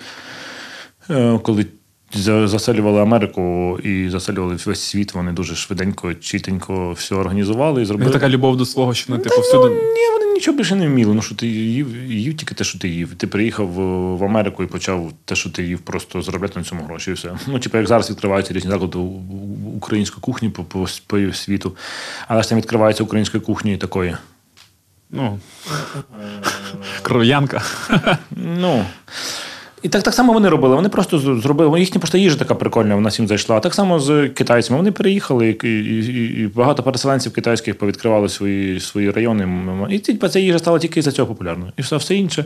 е, 1.10 1.38
коли 1.42 1.66
заселювали 2.14 3.00
Америку 3.00 3.78
і 3.84 4.08
заселювали 4.10 4.56
весь 4.66 4.80
світ, 4.80 5.14
вони 5.14 5.32
дуже 5.32 5.54
швиденько, 5.54 6.14
чітенько 6.14 6.92
все 6.92 7.14
організували 7.14 7.82
і 7.82 7.84
зробили. 7.84 8.10
така 8.12 8.28
любов 8.28 8.56
до 8.56 8.66
свого, 8.66 8.94
що 8.94 9.12
вони 9.12 9.22
типу 9.24 9.36
Ну, 9.54 9.68
ні, 9.68 10.08
вони 10.12 10.32
нічого 10.34 10.56
більше 10.56 10.74
не 10.76 10.86
вміли. 10.88 11.14
Ну, 11.14 11.22
що 11.22 11.34
ти 11.34 11.46
їв, 11.46 11.96
їв 12.12 12.36
тільки 12.36 12.54
те, 12.54 12.64
що 12.64 12.78
ти 12.78 12.88
їв. 12.88 13.14
Ти 13.16 13.26
приїхав 13.26 13.66
в- 13.68 14.16
в 14.16 14.24
Америку 14.24 14.62
і 14.62 14.66
почав 14.66 15.12
те, 15.24 15.34
що 15.34 15.50
ти 15.50 15.62
їв, 15.62 15.78
просто 15.80 16.22
заробляти 16.22 16.58
на 16.58 16.64
цьому 16.64 16.84
гроші. 16.84 17.10
І 17.10 17.14
все. 17.14 17.30
Ну, 17.46 17.58
типу, 17.58 17.78
як 17.78 17.86
зараз 17.86 18.10
відкриваються 18.10 18.54
різні 18.54 18.70
заклади 18.70 18.98
української 19.76 20.20
кухні 20.20 20.48
по, 20.48 20.64
по, 20.64 20.86
по 21.06 21.32
світу, 21.32 21.76
але 22.28 22.42
ж 22.42 22.48
там 22.48 22.58
відкривається 22.58 23.04
українська 23.04 23.40
кухня 23.40 23.72
і 23.72 23.76
такої. 23.76 24.16
Ну, 25.10 25.38
кров'янка. 27.02 27.62
Ну. 28.30 28.84
І 29.84 29.88
так, 29.88 30.02
так 30.02 30.14
само 30.14 30.32
вони 30.32 30.48
робили. 30.48 30.74
Вони 30.74 30.88
просто 30.88 31.18
зробили. 31.18 31.80
Їхня 31.80 31.98
просто 31.98 32.18
їжа 32.18 32.36
така 32.38 32.54
прикольна, 32.54 32.94
вона 32.94 33.08
всім 33.08 33.28
зайшла. 33.28 33.60
Так 33.60 33.74
само 33.74 34.00
з 34.00 34.28
китайцями. 34.28 34.76
Вони 34.78 34.92
переїхали, 34.92 35.56
і, 35.64 35.68
і, 35.68 36.42
і- 36.42 36.46
багато 36.54 36.82
переселенців 36.82 37.32
китайських 37.32 37.78
повідкривали 37.78 38.28
свої, 38.28 38.80
свої 38.80 39.10
райони. 39.10 39.48
І 39.90 39.98
ця 40.28 40.38
їжа 40.38 40.58
стала 40.58 40.78
тільки 40.78 41.02
за 41.02 41.12
цього 41.12 41.28
популярною. 41.28 41.72
І 41.76 41.82
все, 41.82 41.96
все 41.96 42.14
інше. 42.14 42.44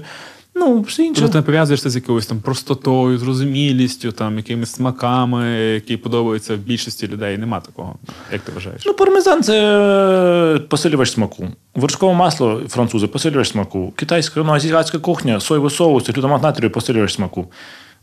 Ну, 0.58 0.80
все 0.80 1.04
інше. 1.04 1.20
Тобто 1.20 1.32
ти 1.32 1.38
не 1.38 1.42
пов'язуєшся 1.42 1.90
з 1.90 1.96
якоюсь 1.96 2.26
там 2.26 2.40
простотою, 2.40 3.18
зрозумілістю, 3.18 4.12
там 4.12 4.36
якимись 4.36 4.70
смаками, 4.70 5.48
які 5.50 5.96
подобаються 5.96 6.54
в 6.54 6.58
більшості 6.58 7.08
людей. 7.08 7.38
Нема 7.38 7.60
такого, 7.60 7.94
як 8.32 8.40
ти 8.40 8.52
вважаєш? 8.52 8.82
Ну, 8.86 8.94
пармезан 8.94 9.42
це 9.42 10.60
посилювач 10.68 11.10
смаку. 11.10 11.48
Вершкове 11.74 12.14
масло 12.14 12.60
французи 12.68 13.06
посилювач 13.06 13.48
смаку. 13.48 13.92
Китайська, 13.96 14.42
ну, 14.42 14.52
азіатська 14.52 14.98
кухня, 14.98 15.40
соєвий 15.40 15.70
соус, 15.70 16.08
глютамат 16.08 16.42
натрію 16.42 16.70
посилювач 16.70 17.14
смаку. 17.14 17.46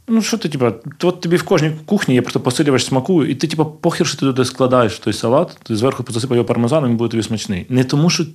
Ну, 0.08 0.22
що 0.22 0.38
ти, 0.38 0.50
типа, 0.50 0.74
от 1.04 1.22
тобі 1.22 1.36
в 1.36 1.44
кожній 1.44 1.72
кухні 1.86 2.16
є 2.16 2.22
просто 2.22 2.40
посилювач 2.40 2.86
смаку, 2.86 3.26
і 3.26 3.36
ти, 3.36 3.48
типа, 3.48 3.66
похер, 3.66 4.08
що 4.08 4.18
ти 4.18 4.26
туди 4.26 4.46
складаєш 4.46 5.00
той 5.00 5.14
салат, 5.14 5.58
ти 5.64 5.76
зверху 5.76 6.06
засипав 6.10 6.38
його 6.38 6.48
пармезаном, 6.48 6.90
він 6.90 6.98
буде 6.98 7.12
тобі 7.12 7.24
смачний. 7.24 7.66
Не 7.70 7.84
тому, 7.84 8.10
що 8.10 8.26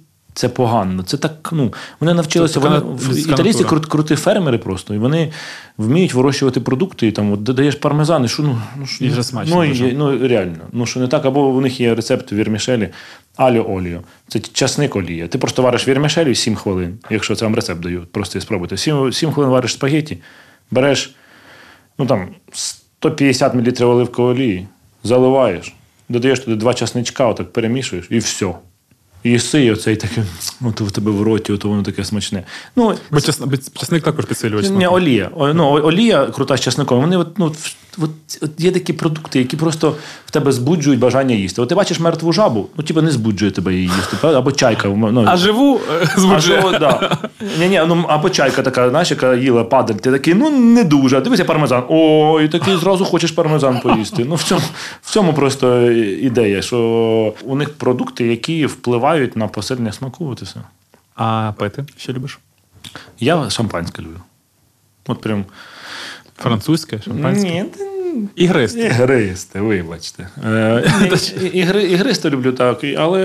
це 0.40 0.48
погано. 0.48 1.02
Це 1.02 1.16
так, 1.16 1.48
ну, 1.52 1.72
вони 2.00 2.14
навчилися. 2.14 2.60
Це 2.60 2.60
Вони, 2.60 3.20
італійці 3.20 3.64
крут, 3.64 3.86
круті 3.86 4.16
фермери 4.16 4.58
просто, 4.58 4.94
і 4.94 4.98
вони 4.98 5.32
вміють 5.78 6.14
вирощувати 6.14 6.60
продукти, 6.60 7.06
і 7.06 7.12
там 7.12 7.32
от, 7.32 7.42
додаєш 7.42 7.74
пармезан, 7.74 8.24
і 8.24 8.28
що, 8.28 8.42
ну, 8.42 8.62
ну, 8.78 8.86
що, 8.86 9.04
І 9.04 9.08
вже 9.08 9.22
смачно 9.22 9.56
Ну, 9.56 9.64
і, 9.64 9.92
ну, 9.92 10.28
реально. 10.28 10.58
Ну, 10.72 10.86
що 10.86 11.00
не 11.00 11.08
так, 11.08 11.24
або 11.24 11.48
у 11.48 11.60
них 11.60 11.80
є 11.80 11.94
рецепт 11.94 12.32
вірмішелі, 12.32 12.88
альо 13.36 13.70
оліо. 13.70 14.00
Це 14.28 14.40
часник 14.40 14.96
олія. 14.96 15.28
Ти 15.28 15.38
просто 15.38 15.62
вариш 15.62 15.88
вірмішелі 15.88 16.34
7 16.34 16.54
хвилин, 16.54 16.98
якщо 17.10 17.34
це 17.34 17.44
вам 17.44 17.54
рецепт 17.54 17.80
дають, 17.80 18.12
просто 18.12 18.40
спробуйте. 18.40 18.76
7, 18.76 19.12
7 19.12 19.32
хвилин 19.32 19.50
вариш 19.50 19.72
спагеті, 19.72 20.18
береш 20.70 21.14
ну 21.98 22.06
там 22.06 22.28
150 22.52 23.54
мл 23.54 23.90
оливкової 23.90 24.34
олії, 24.34 24.66
заливаєш, 25.04 25.74
додаєш 26.08 26.40
туди 26.40 26.56
два 26.56 26.74
часничка, 26.74 27.26
отак 27.26 27.52
перемішуєш, 27.52 28.06
і 28.10 28.18
все. 28.18 28.54
Їси, 29.24 29.70
оцей 29.72 29.96
таке, 29.96 30.24
от 30.60 30.80
в 30.80 30.90
тебе 30.90 31.10
в 31.12 31.22
роті, 31.22 31.52
от 31.52 31.64
воно 31.64 31.82
таке 31.82 32.04
смачне. 32.04 32.44
Ну, 32.76 32.94
Бо 33.10 33.20
чесник, 33.20 33.60
чесник 33.74 34.02
також 34.04 34.24
підсилювач. 34.24 34.68
ні, 34.68 34.86
олія. 34.86 35.30
О, 35.34 35.54
Ну, 35.54 35.64
олія 35.64 36.26
крута 36.26 36.56
з 36.56 36.60
чесником. 36.60 37.00
Вони 37.00 37.16
от, 37.16 37.38
ну, 37.38 37.54
от, 37.98 38.10
от 38.42 38.50
є 38.58 38.70
такі 38.70 38.92
продукти, 38.92 39.38
які 39.38 39.56
просто 39.56 39.96
в 40.26 40.30
тебе 40.30 40.52
збуджують 40.52 41.00
бажання 41.00 41.34
їсти. 41.34 41.62
От 41.62 41.68
ти 41.68 41.74
бачиш 41.74 42.00
мертву 42.00 42.32
жабу, 42.32 42.68
ну 42.76 42.84
типу 42.84 43.02
не 43.02 43.10
збуджує 43.10 43.50
тебе 43.50 43.74
її 43.74 43.90
їсти. 43.96 44.16
правда? 44.20 44.38
Або 44.38 44.52
чайка. 44.52 44.88
Ну, 44.88 45.24
А 45.26 45.36
живу 45.36 45.80
е, 46.02 46.08
а 46.16 46.20
збуджує. 46.20 46.60
що, 46.60 46.78
да. 46.78 47.18
Ні, 47.58 47.68
ні, 47.68 47.82
ну 47.88 48.04
або 48.08 48.30
чайка 48.30 48.62
така, 48.62 48.90
знаєш, 48.90 49.10
яка 49.10 49.34
їла 49.34 49.64
падаль, 49.64 49.94
ти 49.94 50.10
такий, 50.10 50.34
ну 50.34 50.50
не 50.50 50.84
дуже. 50.84 51.16
А 51.16 51.20
Дивися 51.20 51.44
пармезан. 51.44 51.84
О, 51.88 52.40
і 52.40 52.48
такий 52.48 52.76
зразу 52.76 53.04
хочеш 53.04 53.30
пармезан 53.30 53.80
поїсти. 53.80 54.24
Ну 54.28 54.34
в 54.34 54.42
цьому, 54.42 54.62
в 55.02 55.10
цьому 55.10 55.34
просто 55.34 55.90
ідея, 56.00 56.62
що 56.62 57.34
у 57.44 57.56
них 57.56 57.74
продукти, 57.74 58.26
які 58.26 58.66
впливають 58.66 59.36
на 59.36 59.48
посилення 59.48 59.92
смаку. 59.92 60.28
От 60.30 60.42
і 60.42 60.44
все. 60.44 60.60
А 61.14 61.52
пити, 61.58 61.84
що 61.96 62.12
любиш? 62.12 62.38
Я 63.20 63.50
шампанське 63.50 64.02
люблю. 64.02 64.20
От 65.06 65.20
прям. 65.20 65.44
Французьке, 66.40 67.00
шампанське? 67.04 67.50
Ні, 67.50 67.64
Ігристе. 68.36 68.86
Ігристе, 68.86 69.60
вибачте. 69.60 70.28
Е, 70.44 70.84
ігри, 71.52 71.82
ігристе 71.82 72.30
люблю 72.30 72.52
так, 72.52 72.84
але 72.98 73.20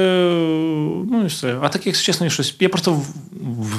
ну 1.11 1.23
і 1.23 1.27
все. 1.27 1.57
А 1.61 1.69
так, 1.69 1.87
якщо 1.87 2.05
чесно, 2.05 2.29
щось. 2.29 2.55
Я 2.59 2.69
просто 2.69 2.93
в, 2.93 3.05
в, 3.41 3.73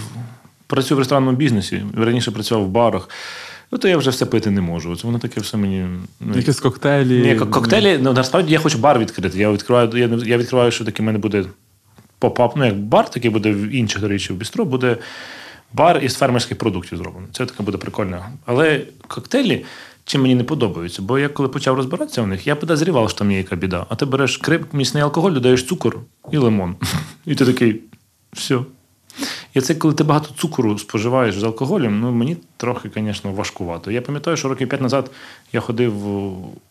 працюю 0.67 0.97
в 0.97 0.99
ресторанному 0.99 1.37
бізнесі, 1.37 1.83
раніше 1.97 2.31
працював 2.31 2.65
в 2.65 2.69
барах. 2.69 3.09
Ну, 3.71 3.79
то 3.79 3.89
я 3.89 3.97
вже 3.97 4.11
все 4.11 4.27
пити 4.27 4.51
не 4.51 4.61
можу. 4.61 4.91
От 4.91 5.05
воно 5.05 5.19
таке 5.19 5.41
все 5.41 5.57
мені. 5.57 5.87
ну, 6.21 6.37
Якісь 6.37 6.61
коктейлі. 6.61 7.21
Ні, 7.21 7.35
коктейлі, 7.35 7.99
ну 8.03 8.13
насправді 8.13 8.53
я 8.53 8.59
хочу 8.59 8.79
бар 8.79 8.99
відкрити. 8.99 9.39
Я 9.39 9.51
відкриваю, 9.51 9.91
я, 9.95 10.11
я 10.27 10.39
відкриваю, 10.39 10.71
що 10.71 10.85
таке 10.85 11.03
в 11.03 11.07
мене 11.07 11.19
буде 11.19 11.45
pop-up, 12.21 12.53
ну 12.57 12.65
як 12.65 12.77
бар, 12.77 13.11
такий 13.11 13.31
буде 13.31 13.53
в 13.53 13.75
інших, 13.75 14.01
до 14.01 14.09
речі, 14.09 14.33
в 14.33 14.37
бістро, 14.37 14.65
буде 14.65 14.97
бар 15.73 16.05
із 16.05 16.15
фермерських 16.15 16.59
продуктів 16.59 16.99
зроблено. 16.99 17.27
Це 17.33 17.47
таке 17.47 17.63
буде 17.63 17.79
прикольно. 17.79 18.27
Але 18.45 18.83
коктейлі 19.09 19.65
чим 20.07 20.23
мені 20.23 20.35
не 20.35 20.45
подобаються, 20.45 21.03
бо 21.03 21.19
я 21.19 21.29
коли 21.29 21.49
почав 21.49 21.77
розбиратися 21.77 22.23
в 22.23 22.27
них, 22.27 22.47
я 22.47 22.57
подозрівав, 22.57 23.11
що 23.11 23.19
там 23.19 23.31
є 23.31 23.39
яка 23.39 23.57
біда. 23.57 23.87
А 23.89 23.95
ти 23.95 24.07
береш 24.07 24.37
крип, 24.37 24.73
міцний 24.73 25.03
алкоголь, 25.03 25.33
додаєш 25.33 25.65
цукор 25.65 25.99
і 26.31 26.37
лимон. 26.37 26.77
І 27.27 27.35
ти 27.35 27.47
такий, 27.47 27.81
все. 28.33 28.59
І 29.55 29.61
це 29.61 29.75
коли 29.75 29.95
ти 29.95 30.05
багато 30.05 30.35
цукру 30.35 30.79
споживаєш 30.79 31.39
з 31.39 31.45
алкоголем, 31.45 32.01
ну 32.01 32.13
мені 32.13 32.37
трохи, 32.57 32.91
звісно, 32.95 33.33
важкувато. 33.33 33.91
Я 33.91 34.03
пам'ятаю, 34.03 34.37
що 34.37 34.49
років 34.49 34.69
п'ять 34.69 34.81
назад 34.81 35.11
я 35.53 35.61
ходив 35.61 35.93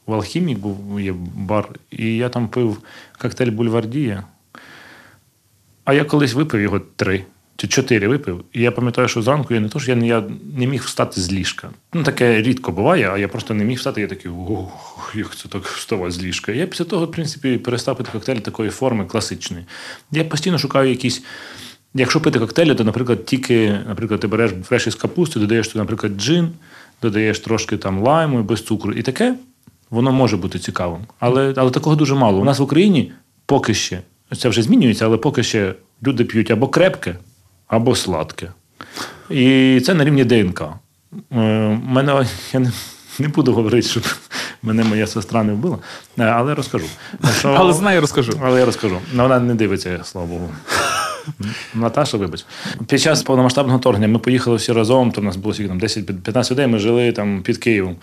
в 0.05 0.13
Алхімік, 0.13 0.59
був 0.59 1.01
є 1.01 1.13
бар, 1.35 1.69
і 1.91 2.15
я 2.15 2.29
там 2.29 2.47
пив 2.47 2.77
коктейль 3.21 3.51
Бульвардія. 3.51 4.23
А 5.83 5.93
я 5.93 6.03
колись 6.03 6.33
випив 6.33 6.61
його 6.61 6.79
три 6.79 7.25
чи 7.55 7.67
чотири 7.67 8.07
випив. 8.07 8.43
І 8.53 8.61
я 8.61 8.71
пам'ятаю, 8.71 9.07
що 9.07 9.21
зранку 9.21 9.53
я 9.53 9.59
не 9.59 9.69
то, 9.69 9.79
що 9.79 9.91
я 9.91 9.97
не, 9.97 10.07
я 10.07 10.23
не 10.57 10.67
міг 10.67 10.83
встати 10.83 11.21
з 11.21 11.31
ліжка. 11.31 11.69
Ну, 11.93 12.03
таке 12.03 12.41
рідко 12.41 12.71
буває, 12.71 13.09
а 13.13 13.17
я 13.17 13.27
просто 13.27 13.53
не 13.53 13.63
міг 13.63 13.77
встати. 13.77 14.01
Я 14.01 14.07
такий, 14.07 14.31
ох, 14.31 15.13
як 15.15 15.35
це 15.35 15.47
так 15.47 15.63
вставати 15.63 16.11
з 16.11 16.23
ліжка. 16.23 16.51
Я 16.51 16.65
після 16.65 16.85
того, 16.85 17.05
в 17.05 17.11
принципі, 17.11 17.57
перестав 17.57 17.97
пити 17.97 18.09
коктейлі 18.11 18.39
такої 18.39 18.69
форми 18.69 19.05
класичної. 19.05 19.65
Я 20.11 20.23
постійно 20.23 20.57
шукаю 20.57 20.89
якісь. 20.89 21.23
Якщо 21.93 22.21
пити 22.21 22.39
коктейлі, 22.39 22.75
то, 22.75 22.83
наприклад, 22.83 23.25
тільки, 23.25 23.79
наприклад, 23.87 24.19
ти 24.19 24.27
береш 24.27 24.51
фреш 24.63 24.87
із 24.87 24.95
капусти, 24.95 25.39
додаєш 25.39 25.67
туди, 25.67 25.79
наприклад, 25.79 26.11
джин, 26.17 26.49
додаєш 27.01 27.39
трошки 27.39 27.77
там 27.77 27.99
лайму 27.99 28.43
без 28.43 28.63
цукру. 28.63 28.93
І 28.93 29.01
таке 29.01 29.35
воно 29.89 30.11
може 30.11 30.37
бути 30.37 30.59
цікавим. 30.59 31.01
Але, 31.19 31.53
але 31.57 31.71
такого 31.71 31.95
дуже 31.95 32.15
мало. 32.15 32.39
У 32.39 32.43
нас 32.43 32.59
в 32.59 32.63
Україні 32.63 33.11
поки 33.45 33.73
ще, 33.73 34.01
це 34.37 34.49
вже 34.49 34.61
змінюється, 34.61 35.05
але 35.05 35.17
поки 35.17 35.43
ще 35.43 35.73
люди 36.03 36.23
п'ють 36.23 36.51
або 36.51 36.67
крепке, 36.67 37.15
або 37.67 37.95
сладке. 37.95 38.51
І 39.29 39.81
це 39.85 39.93
на 39.93 40.03
рівні 40.03 40.23
ДНК. 40.23 40.61
Е, 41.31 41.35
мене, 41.83 42.25
я 42.53 42.59
не, 42.59 42.71
не 43.19 43.27
буду 43.27 43.53
говорити, 43.53 43.87
щоб 43.87 44.03
мене 44.63 44.83
моя 44.83 45.07
сестра 45.07 45.43
не 45.43 45.53
вбила, 45.53 45.77
е, 46.19 46.23
але 46.23 46.55
розкажу. 46.55 46.85
Що, 47.39 47.49
Але 47.49 47.73
знаю, 47.73 48.01
розкажу. 48.01 48.39
але 48.43 48.59
я 48.59 48.65
розкажу. 48.65 48.99
Ну, 49.13 49.23
Вона 49.23 49.39
не 49.39 49.55
дивиться, 49.55 49.99
слава 50.03 50.27
Богу. 50.27 50.49
Наташа, 51.73 52.17
вибач. 52.17 52.45
Під 52.87 53.01
час 53.01 53.23
повномасштабного 53.23 53.77
вторгнення 53.77 54.13
ми 54.13 54.19
поїхали 54.19 54.57
всі 54.57 54.71
разом, 54.71 55.11
то 55.11 55.21
в 55.21 55.23
нас 55.23 55.35
було 55.35 55.53
там 55.53 55.79
10-15 55.79 56.51
людей, 56.51 56.67
ми 56.67 56.79
жили 56.79 57.11
там 57.11 57.41
під 57.41 57.57
Києвом. 57.57 57.95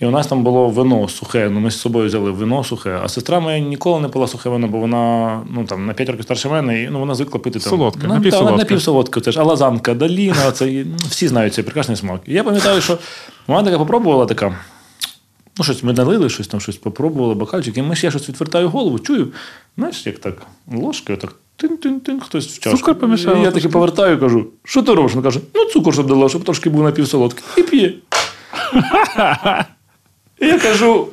І 0.00 0.06
у 0.06 0.10
нас 0.10 0.26
там 0.26 0.42
було 0.42 0.68
вино 0.68 1.08
сухе. 1.08 1.50
Ну, 1.50 1.60
ми 1.60 1.70
з 1.70 1.80
собою 1.80 2.06
взяли 2.06 2.30
вино 2.30 2.64
сухе. 2.64 3.00
А 3.02 3.08
сестра 3.08 3.40
моя 3.40 3.58
ніколи 3.58 4.00
не 4.00 4.08
пила 4.08 4.26
сухе 4.26 4.48
вино, 4.48 4.68
бо 4.68 4.78
вона 4.78 5.40
ну, 5.50 5.64
там, 5.64 5.86
на 5.86 5.92
5 5.94 6.08
років 6.08 6.24
старше 6.24 6.48
мене, 6.48 6.82
і 6.82 6.88
ну, 6.90 6.98
вона 6.98 7.14
звикла 7.14 7.40
пити 7.40 7.58
там. 7.58 7.70
Солодке, 7.70 8.00
ну, 8.06 8.14
напівсолодке. 8.14 8.52
та, 8.52 8.58
напівсолодке 8.58 9.20
теж. 9.20 9.38
А 9.38 9.42
лазанка, 9.42 9.94
даліна, 9.94 10.52
це, 10.52 10.66
ну, 10.66 10.96
всі 11.08 11.28
знають 11.28 11.54
цей 11.54 11.64
прекрасний 11.64 11.96
смак. 11.96 12.20
І 12.26 12.34
я 12.34 12.44
пам'ятаю, 12.44 12.80
що 12.80 12.98
вона 13.46 13.62
така 13.62 13.78
попробувала 13.78 14.26
така. 14.26 14.58
Ну, 15.58 15.64
щось 15.64 15.82
ми 15.82 15.92
налили, 15.92 16.28
щось 16.28 16.48
там 16.48 16.60
щось 16.60 16.76
попробували, 16.76 17.34
бокальчик, 17.34 17.78
і 17.78 17.82
ми 17.82 17.94
ж 17.96 18.06
я 18.06 18.10
щось 18.10 18.28
відвертаю 18.28 18.68
голову, 18.68 18.98
чую, 18.98 19.28
знаєш, 19.78 20.06
як 20.06 20.18
так, 20.18 20.42
ложкою, 20.72 21.18
так 21.18 21.34
тин-тин-тин, 21.56 22.20
хтось 22.20 22.46
в 22.46 22.58
чашку. 22.58 22.78
Цукор 22.78 22.94
помішала 22.94 23.38
І 23.38 23.42
Я 23.42 23.50
таки 23.50 23.68
повертаю 23.68 24.16
і 24.16 24.20
кажу, 24.20 24.46
що 24.64 24.82
ти 24.82 24.94
робиш? 24.94 25.14
Він 25.14 25.22
каже, 25.22 25.40
ну 25.54 25.64
цукор 25.64 25.94
щоб 25.94 26.06
дала, 26.06 26.28
щоб 26.28 26.44
трошки 26.44 26.70
був 26.70 26.82
напівсолодкий. 26.82 27.44
І 27.56 27.62
п'є. 27.62 27.94
Я 30.38 30.58
кажу. 30.58 31.12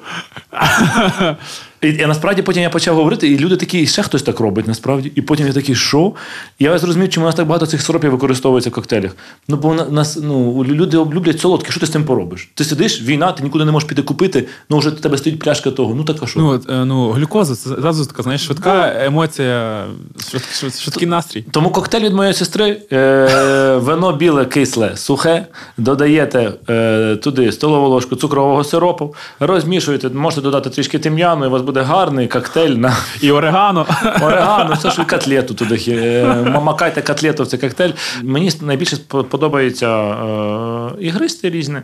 І, 1.84 1.88
і 1.88 2.06
насправді 2.06 2.42
потім 2.42 2.64
я 2.64 2.70
почав 2.70 2.96
говорити, 2.96 3.28
і 3.28 3.40
люди 3.40 3.56
такі, 3.58 3.80
і 3.82 3.88
ще 3.88 4.04
хтось 4.04 4.24
так 4.24 4.40
робить, 4.40 4.68
насправді. 4.68 5.12
І 5.16 5.22
потім 5.22 5.48
я 5.48 5.54
такий, 5.54 5.76
що? 5.76 6.12
Я 6.60 6.78
зрозумів, 6.78 7.10
чому 7.10 7.26
у 7.26 7.28
нас 7.28 7.36
так 7.36 7.48
багато 7.48 7.66
цих 7.66 7.82
сиропів 7.82 8.12
використовується 8.12 8.70
в 8.70 8.74
коктейлях. 8.74 9.12
Ну, 9.48 9.56
бо 9.58 9.74
на- 9.74 9.86
нас, 9.86 10.20
ну, 10.24 10.64
люди 10.66 10.98
люблять 10.98 11.40
солодке, 11.40 11.72
що 11.72 11.80
ти 11.80 11.86
з 11.86 11.90
цим 11.90 12.04
поробиш? 12.04 12.52
Ти 12.56 12.64
сидиш, 12.64 13.02
війна, 13.02 13.32
ти 13.32 13.44
нікуди 13.44 13.66
не 13.66 13.72
можеш 13.72 13.90
піти 13.90 14.02
купити, 14.02 14.48
ну 14.70 14.78
вже 14.78 14.90
у 14.90 14.92
тебе 14.92 15.18
стоїть 15.18 15.40
пляшка 15.40 15.72
того. 15.72 15.96
Ну 15.96 16.04
так 16.04 16.16
а 16.22 16.26
що? 16.28 16.40
Ну, 16.40 16.48
от, 16.48 16.70
е, 16.70 16.86
ну, 16.86 17.12
глюкоза 17.12 17.56
це 17.56 17.70
зразу 17.70 18.06
така, 18.06 18.24
знаєш, 18.24 18.42
швидка 18.46 18.94
емоція, 19.06 19.86
швид- 20.18 20.64
швид- 20.64 20.82
швидкий 20.82 21.08
настрій. 21.08 21.46
Тому 21.52 21.70
коктейль 21.70 22.02
від 22.02 22.14
моєї 22.14 22.34
сестри, 22.34 22.78
е, 22.92 23.76
вино 23.82 24.14
біле, 24.14 24.46
кисле, 24.46 24.92
сухе, 24.98 25.46
додаєте 25.78 26.54
е, 26.70 27.16
туди 27.16 27.52
столову 27.52 27.88
ложку 27.88 28.16
цукрового 28.16 28.64
сиропу, 28.64 29.16
розмішуєте, 29.40 30.10
можете 30.10 30.42
додати 30.42 30.70
трішки 30.70 31.00
тим'яну, 31.00 31.46
і 31.46 31.48
у 31.48 31.52
вас 31.52 31.62
буде 31.62 31.72
гарний 31.82 32.28
коктейль 32.28 32.69
на 32.76 32.95
І 33.21 33.32
орегано. 33.32 33.86
орегано, 34.21 34.74
все 34.74 34.91
ж 34.91 35.01
і 35.01 35.05
котлету 35.05 35.53
туди. 35.53 35.80
е, 35.88 36.59
Макайте 36.63 37.01
котлету 37.01 37.43
в 37.43 37.47
цей 37.47 37.59
коктейль. 37.59 37.91
Мені 38.24 38.51
найбільше 38.61 38.97
подобається 39.07 39.89
е, 39.89 40.91
ігристи 40.99 41.49
різні. 41.49 41.78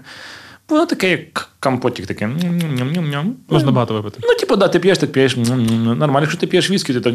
Воно 0.70 0.86
таке, 0.86 1.10
як 1.12 1.50
компотик, 1.60 2.08
таке. 2.08 2.26
Ням-ням-ням-ням. 2.26 3.32
Можна 3.50 3.72
багато 3.72 3.94
випити. 3.94 4.20
Ну, 4.24 4.36
типу, 4.36 4.56
да, 4.56 4.68
ти 4.68 4.80
п'єш, 4.80 4.98
так 4.98 5.12
п'єш. 5.12 5.36
Нормально. 5.38 6.20
Якщо 6.22 6.40
ти 6.40 6.48
п'єш 6.48 6.72
віскі, 6.72 6.94
ти 6.94 7.02
так. 7.02 7.14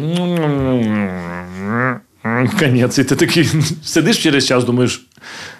Конець. 2.59 2.99
І 2.99 3.05
ти 3.05 3.17
такий 3.17 3.45
сидиш 3.85 4.23
через 4.23 4.47
час, 4.47 4.65
думаєш. 4.65 5.07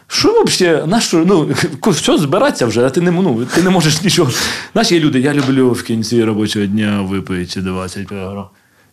Що 0.07 0.43
взагалі, 0.43 0.87
на 0.87 1.01
що, 1.01 1.25
ну, 1.27 1.51
що 1.93 2.19
збиратися 2.19 2.67
вже, 2.67 2.87
а 2.87 2.91
ти 2.91 3.01
не, 3.01 3.11
ну, 3.11 3.45
ти 3.45 3.63
не 3.63 3.71
можеш 3.71 4.03
нічого. 4.05 4.31
Знаєш, 4.73 4.93
є 4.93 5.01
люди, 5.01 5.21
я 5.21 5.35
люблю 5.35 5.71
в 5.71 5.83
кінці 5.83 6.25
робочого 6.25 6.67
дня 6.67 7.03
випити 7.03 7.61
20 7.61 8.13
грам. 8.13 8.47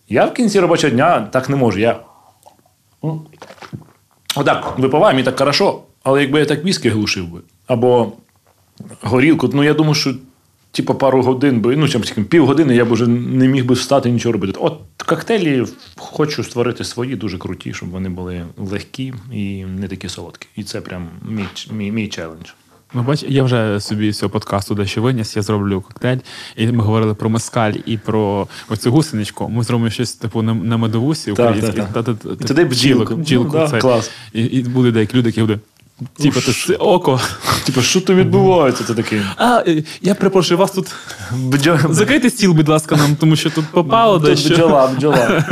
Я 0.08 0.24
в 0.24 0.34
кінці 0.34 0.60
робочого 0.60 0.94
дня 0.94 1.20
так 1.20 1.48
не 1.48 1.56
можу. 1.56 1.78
Я 1.78 2.00
отак 4.36 4.78
випиваю, 4.78 5.14
мені 5.14 5.24
так 5.24 5.38
хорошо, 5.38 5.82
але 6.02 6.20
якби 6.20 6.38
я 6.38 6.44
так 6.46 6.64
віскі 6.64 6.88
глушив 6.88 7.28
би, 7.28 7.40
або 7.66 8.12
горілку, 9.00 9.50
ну 9.52 9.64
я 9.64 9.74
думаю, 9.74 9.94
що 9.94 10.14
типу, 10.72 10.94
пару 10.94 11.22
годин 11.22 11.60
би, 11.60 11.76
ну, 11.76 11.88
чим 11.88 12.24
півгодини 12.24 12.76
я 12.76 12.84
б 12.84 12.92
вже 12.92 13.06
не 13.06 13.48
міг 13.48 13.64
би 13.64 13.74
встати 13.74 14.08
і 14.08 14.12
нічого 14.12 14.32
робити. 14.32 14.58
От 14.60 14.80
коктейлі 15.06 15.64
хочу 15.96 16.44
створити 16.44 16.84
свої, 16.84 17.16
дуже 17.16 17.38
круті, 17.38 17.74
щоб 17.74 17.90
вони 17.90 18.08
були 18.08 18.44
легкі 18.58 19.14
і 19.32 19.64
не 19.64 19.88
такі 19.88 20.08
солодкі. 20.08 20.48
І 20.56 20.62
це 20.62 20.80
прям 20.80 21.08
мій, 21.28 21.44
мій, 21.72 21.90
мій 21.92 22.08
челендж. 22.08 22.48
Ну, 22.94 23.02
бач, 23.02 23.24
я 23.28 23.42
вже 23.42 23.80
собі 23.80 24.12
з 24.12 24.18
цього 24.18 24.30
подкасту 24.30 24.74
дещо 24.74 25.02
виніс, 25.02 25.36
я 25.36 25.42
зроблю 25.42 25.80
коктейль, 25.80 26.18
і 26.56 26.66
ми 26.66 26.84
говорили 26.84 27.14
про 27.14 27.30
мескаль 27.30 27.72
і 27.86 27.96
про 27.98 28.48
оцю 28.68 28.90
гусеничку. 28.92 29.48
Ми 29.48 29.62
зробимо 29.64 29.90
щось 29.90 30.12
типу 30.14 30.42
на, 30.42 30.54
на 30.54 30.76
медовусі 30.76 31.32
українській. 31.32 31.72
так, 31.72 31.92
так. 31.92 32.04
Та- 32.04 32.14
та- 32.14 32.34
та- 32.36 32.44
Туди 32.44 32.64
бджілку. 32.64 33.16
бджілок, 33.16 33.46
Ну, 33.54 33.68
да, 33.70 33.78
клас. 33.80 34.10
І, 34.32 34.62
буде 34.62 34.90
деякі 34.90 35.16
люди, 35.16 35.28
які 35.28 35.40
будуть. 35.40 35.58
Типу, 36.16 36.40
ти 36.40 36.52
це 36.52 36.74
око. 36.74 37.20
Типа, 37.64 37.82
що 37.82 38.00
там 38.00 38.16
відбувається? 38.16 38.84
Це 38.84 38.94
такий. 38.94 39.20
А, 39.36 39.62
е, 39.66 39.82
я 40.02 40.14
перепрошую, 40.14 40.58
вас 40.58 40.70
тут 40.70 40.94
закрийте 41.90 42.30
стіл, 42.30 42.52
будь 42.52 42.68
ласка, 42.68 42.96
нам, 42.96 43.16
тому 43.16 43.36
що 43.36 43.50
тут 43.50 43.64
попало 43.66 44.18
дещо. 44.18 44.54
бджола, 44.54 44.86
бджола. 44.86 45.44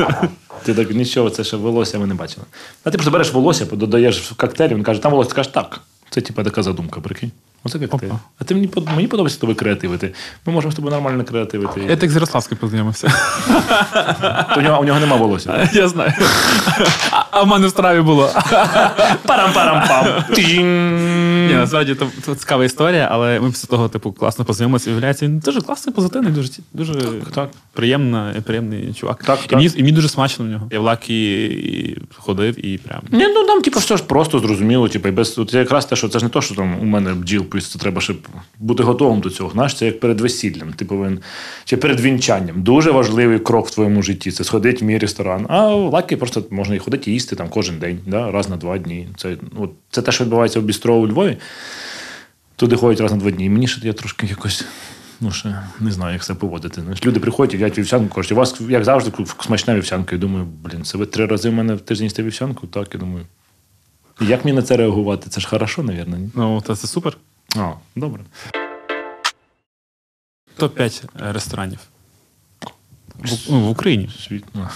Ти 0.62 0.74
так 0.74 0.90
нічого, 0.90 1.30
це 1.30 1.44
ще 1.44 1.56
волосся 1.56 1.98
ми 1.98 2.06
не 2.06 2.14
бачили. 2.14 2.46
А 2.84 2.90
ти 2.90 2.98
просто 2.98 3.10
береш 3.10 3.32
волосся, 3.32 3.64
додаєш 3.64 4.18
в 4.18 4.34
коктейль, 4.34 4.68
він 4.68 4.82
каже, 4.82 5.02
там 5.02 5.12
волосся, 5.12 5.30
ти 5.30 5.36
кажеш 5.36 5.52
так. 5.52 5.80
Це 6.10 6.20
типа 6.20 6.44
така 6.44 6.62
задумка, 6.62 7.00
прикинь. 7.00 7.30
Оце 7.64 7.78
коктейль. 7.78 8.08
Опа. 8.08 8.18
А 8.38 8.44
ти 8.44 8.54
мені 8.54 8.70
мені 8.96 9.08
подобається 9.08 9.36
з 9.36 9.40
тобою 9.40 9.56
креативити. 9.56 10.14
Ми 10.46 10.52
можемо 10.52 10.72
з 10.72 10.74
тобою 10.74 10.94
нормально 10.94 11.24
креативити. 11.24 11.80
Я 11.88 11.96
так 11.96 12.10
з 12.10 12.14
Ярославським 12.14 12.58
познайомився. 12.58 13.08
У 14.56 14.60
нього, 14.60 14.80
у 14.80 14.84
нього 14.84 15.00
нема 15.00 15.16
волосся. 15.16 15.68
Я 15.72 15.88
знаю. 15.88 16.12
А, 17.30 17.42
в 17.42 17.46
мене 17.46 17.66
в 17.66 17.70
страві 17.70 18.00
було. 18.00 18.30
Парам-парам-пам. 19.26 20.24
Ні, 21.48 21.54
насправді 21.54 21.94
то 22.26 22.34
цікава 22.34 22.64
історія, 22.64 23.08
але 23.10 23.40
ми 23.40 23.50
після 23.50 23.68
того, 23.68 23.88
типу, 23.88 24.12
класно 24.12 24.44
познайомилися. 24.44 24.90
Виявляється, 24.90 25.26
він 25.26 25.38
дуже 25.38 25.60
класний, 25.60 25.94
позитивний, 25.94 26.32
дуже, 26.32 26.50
дуже 26.72 26.94
так. 27.34 27.50
приємна, 27.72 28.34
приємний 28.44 28.94
чувак. 28.94 29.24
Так, 29.24 29.38
і. 29.52 29.56
Мені, 29.56 29.70
і 29.76 29.82
мені 29.82 29.92
дуже 29.92 30.08
смачно 30.08 30.44
в 30.44 30.48
нього. 30.48 30.68
Я 30.70 30.80
в 30.80 30.82
лакі 30.82 31.98
ходив 32.16 32.66
і 32.66 32.78
прям. 32.78 33.00
Ні, 33.10 33.26
ну 33.34 33.46
там, 33.46 33.62
типу, 33.62 33.78
все 33.78 33.96
ж 33.96 34.02
просто 34.02 34.38
зрозуміло. 34.38 34.88
Типу, 34.88 35.08
і 35.08 35.10
без 35.10 35.38
от 35.38 35.54
якраз 35.54 35.86
те, 35.86 35.96
що 35.96 36.08
це 36.08 36.18
ж 36.18 36.24
не 36.24 36.28
то, 36.28 36.42
що 36.42 36.54
там 36.54 36.80
у 36.80 36.84
мене 36.84 37.14
бджіл 37.14 37.44
це 37.58 37.78
треба 37.78 38.00
ще 38.00 38.14
бути 38.58 38.82
готовим 38.82 39.20
до 39.20 39.30
цього. 39.30 39.50
Знаєш, 39.50 39.74
це 39.74 39.86
як 39.86 40.00
перед 40.00 40.20
весіллям, 40.20 40.72
ти 40.72 40.84
повинен, 40.84 41.20
чи 41.64 41.76
перед 41.76 42.00
вінчанням. 42.00 42.62
Дуже 42.62 42.90
важливий 42.90 43.38
крок 43.38 43.66
в 43.66 43.70
твоєму 43.70 44.02
житті. 44.02 44.30
Це 44.30 44.44
сходити 44.44 44.84
в 44.84 44.88
мій 44.88 44.98
ресторан. 44.98 45.46
А 45.48 45.74
в 45.74 45.92
лакі 45.92 46.16
просто 46.16 46.44
можна 46.50 46.74
і 46.74 46.78
ходити 46.78 47.10
і 47.10 47.14
їсти 47.14 47.36
там 47.36 47.48
кожен 47.48 47.78
день, 47.78 47.98
да, 48.06 48.30
раз 48.30 48.48
на 48.48 48.56
два 48.56 48.78
дні. 48.78 49.08
Це, 49.16 49.36
от, 49.56 49.70
це 49.90 50.02
те, 50.02 50.12
що 50.12 50.24
відбувається 50.24 50.60
в 50.60 50.62
бістро 50.62 50.94
у 50.94 51.06
Львові. 51.06 51.36
Туди 52.56 52.76
ходять 52.76 53.00
раз 53.00 53.12
на 53.12 53.18
два 53.18 53.30
дні. 53.30 53.44
І 53.44 53.50
мені 53.50 53.68
ще 53.68 53.86
я 53.86 53.92
трошки 53.92 54.26
якось. 54.26 54.64
Ну, 55.20 55.30
ще 55.30 55.62
не 55.80 55.92
знаю, 55.92 56.12
як 56.12 56.24
це 56.24 56.34
поводити. 56.34 56.80
Знаєш, 56.80 57.06
люди 57.06 57.20
приходять, 57.20 57.54
їдять 57.54 57.78
вівсянку, 57.78 58.14
кажуть, 58.14 58.32
у 58.32 58.34
вас, 58.34 58.60
як 58.68 58.84
завжди, 58.84 59.12
смачна 59.40 59.74
вівсянка. 59.74 60.14
Я 60.14 60.20
думаю, 60.20 60.46
блін, 60.64 60.84
це 60.84 60.98
ви 60.98 61.06
три 61.06 61.26
рази 61.26 61.50
в 61.50 61.52
мене 61.52 61.74
в 61.74 61.80
тиждень 61.80 62.04
їсте 62.04 62.22
вівсянку? 62.22 62.66
Так, 62.66 62.88
я 62.94 63.00
думаю. 63.00 63.26
Як 64.20 64.44
мені 64.44 64.56
на 64.56 64.62
це 64.62 64.76
реагувати? 64.76 65.30
Це 65.30 65.40
ж 65.40 65.48
хорошо, 65.48 65.82
навірно, 65.82 66.16
ні? 66.16 66.30
Ну, 66.34 66.62
це, 66.66 66.76
це 66.76 66.86
супер. 66.86 67.16
А, 67.56 67.72
добре. 67.96 68.22
Топ-5 70.58 71.02
ресторанів. 71.32 71.78
В, 73.18 73.30
ну, 73.50 73.60
в 73.60 73.68
Україні. 73.70 74.10
Світ. 74.28 74.44
ну. 74.54 74.68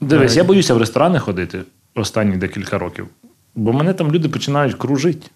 Дивись, 0.00 0.36
я 0.36 0.44
боюся 0.44 0.74
в 0.74 0.78
ресторани 0.78 1.18
ходити 1.18 1.62
останні 1.94 2.36
декілька 2.36 2.78
років, 2.78 3.08
бо 3.54 3.72
мене 3.72 3.94
там 3.94 4.12
люди 4.12 4.28
починають 4.28 4.74
кружити. 4.74 5.26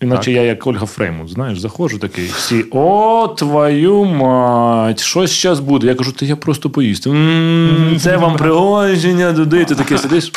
Іначе 0.00 0.24
Так. 0.24 0.34
я 0.34 0.42
як 0.42 0.66
Ольга 0.66 0.86
Фреймут, 0.86 1.28
знаєш, 1.30 1.60
заходжу 1.60 1.98
такий, 1.98 2.26
всі, 2.28 2.64
о, 2.70 3.28
твою 3.38 4.04
мать, 4.04 5.00
що 5.00 5.26
зараз 5.26 5.60
буде? 5.60 5.86
Я 5.86 5.94
кажу, 5.94 6.12
та 6.12 6.26
я 6.26 6.36
просто 6.36 6.70
поїсти. 6.70 7.10
«М, 7.10 7.96
Це 8.00 8.16
вам 8.16 8.36
пригодження 8.36 9.32
туди. 9.34 9.64
Ти 9.64 9.74
таке 9.74 9.98
сидиш. 9.98 10.32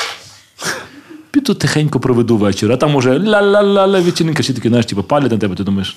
Піду 1.35 1.53
тихенько 1.53 1.99
проведу 1.99 2.37
вечір, 2.37 2.71
а 2.71 2.77
там 2.77 2.95
уже 2.95 3.09
ля-ля-ля-ля 3.19 4.01
вечірненька, 4.01 4.43
всі 4.43 4.53
такі, 4.53 4.67
знаєш, 4.67 4.85
типу, 4.85 5.03
палять 5.03 5.31
на 5.31 5.37
тебе, 5.37 5.55
ти 5.55 5.63
думаєш. 5.63 5.95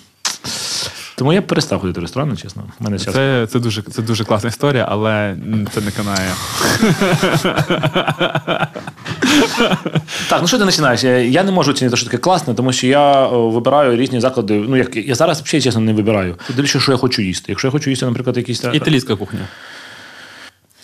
Тому 1.17 1.33
я 1.33 1.43
перестав 1.43 1.81
ходити 1.81 2.01
в 2.01 2.03
ресторани, 2.03 2.37
чесно. 2.37 2.63
У 2.81 2.85
Мене 2.85 2.99
зараз 2.99 3.15
Це, 3.15 3.47
це, 3.53 3.59
дуже, 3.59 3.83
це 3.83 4.03
дуже 4.03 4.25
класна 4.25 4.49
історія, 4.49 4.87
але 4.91 5.37
це 5.75 5.81
не 5.81 5.91
канає. 5.91 6.31
Так, 10.29 10.39
ну 10.43 10.47
що 10.49 10.59
ти 10.59 10.65
починаєш? 10.65 11.05
Я- 11.05 11.19
Я 11.19 11.43
не 11.45 11.53
можу 11.53 11.71
оцінити, 11.71 11.97
що 11.97 12.07
таке 12.07 12.19
класне, 12.19 12.55
тому 12.55 12.73
що 12.73 12.87
я 12.87 13.27
вибираю 13.29 13.97
різні 13.97 14.21
заклади. 14.21 14.65
Ну, 14.69 14.77
як 14.77 14.97
я 14.97 15.15
зараз 15.15 15.41
взагалі 15.43 15.63
чесно 15.63 15.81
не 15.81 15.93
вибираю. 15.93 16.37
Дивлюся, 16.57 16.81
що 16.81 16.93
я 16.93 16.99
хочу 16.99 17.23
їсти. 17.23 17.45
Якщо 17.49 17.69
я 17.69 17.73
хочу 17.73 17.91
їсти, 17.91 18.07
наприклад, 18.07 18.37
якісь 18.37 18.65
Італійська 18.73 19.17
кухня. 19.17 19.41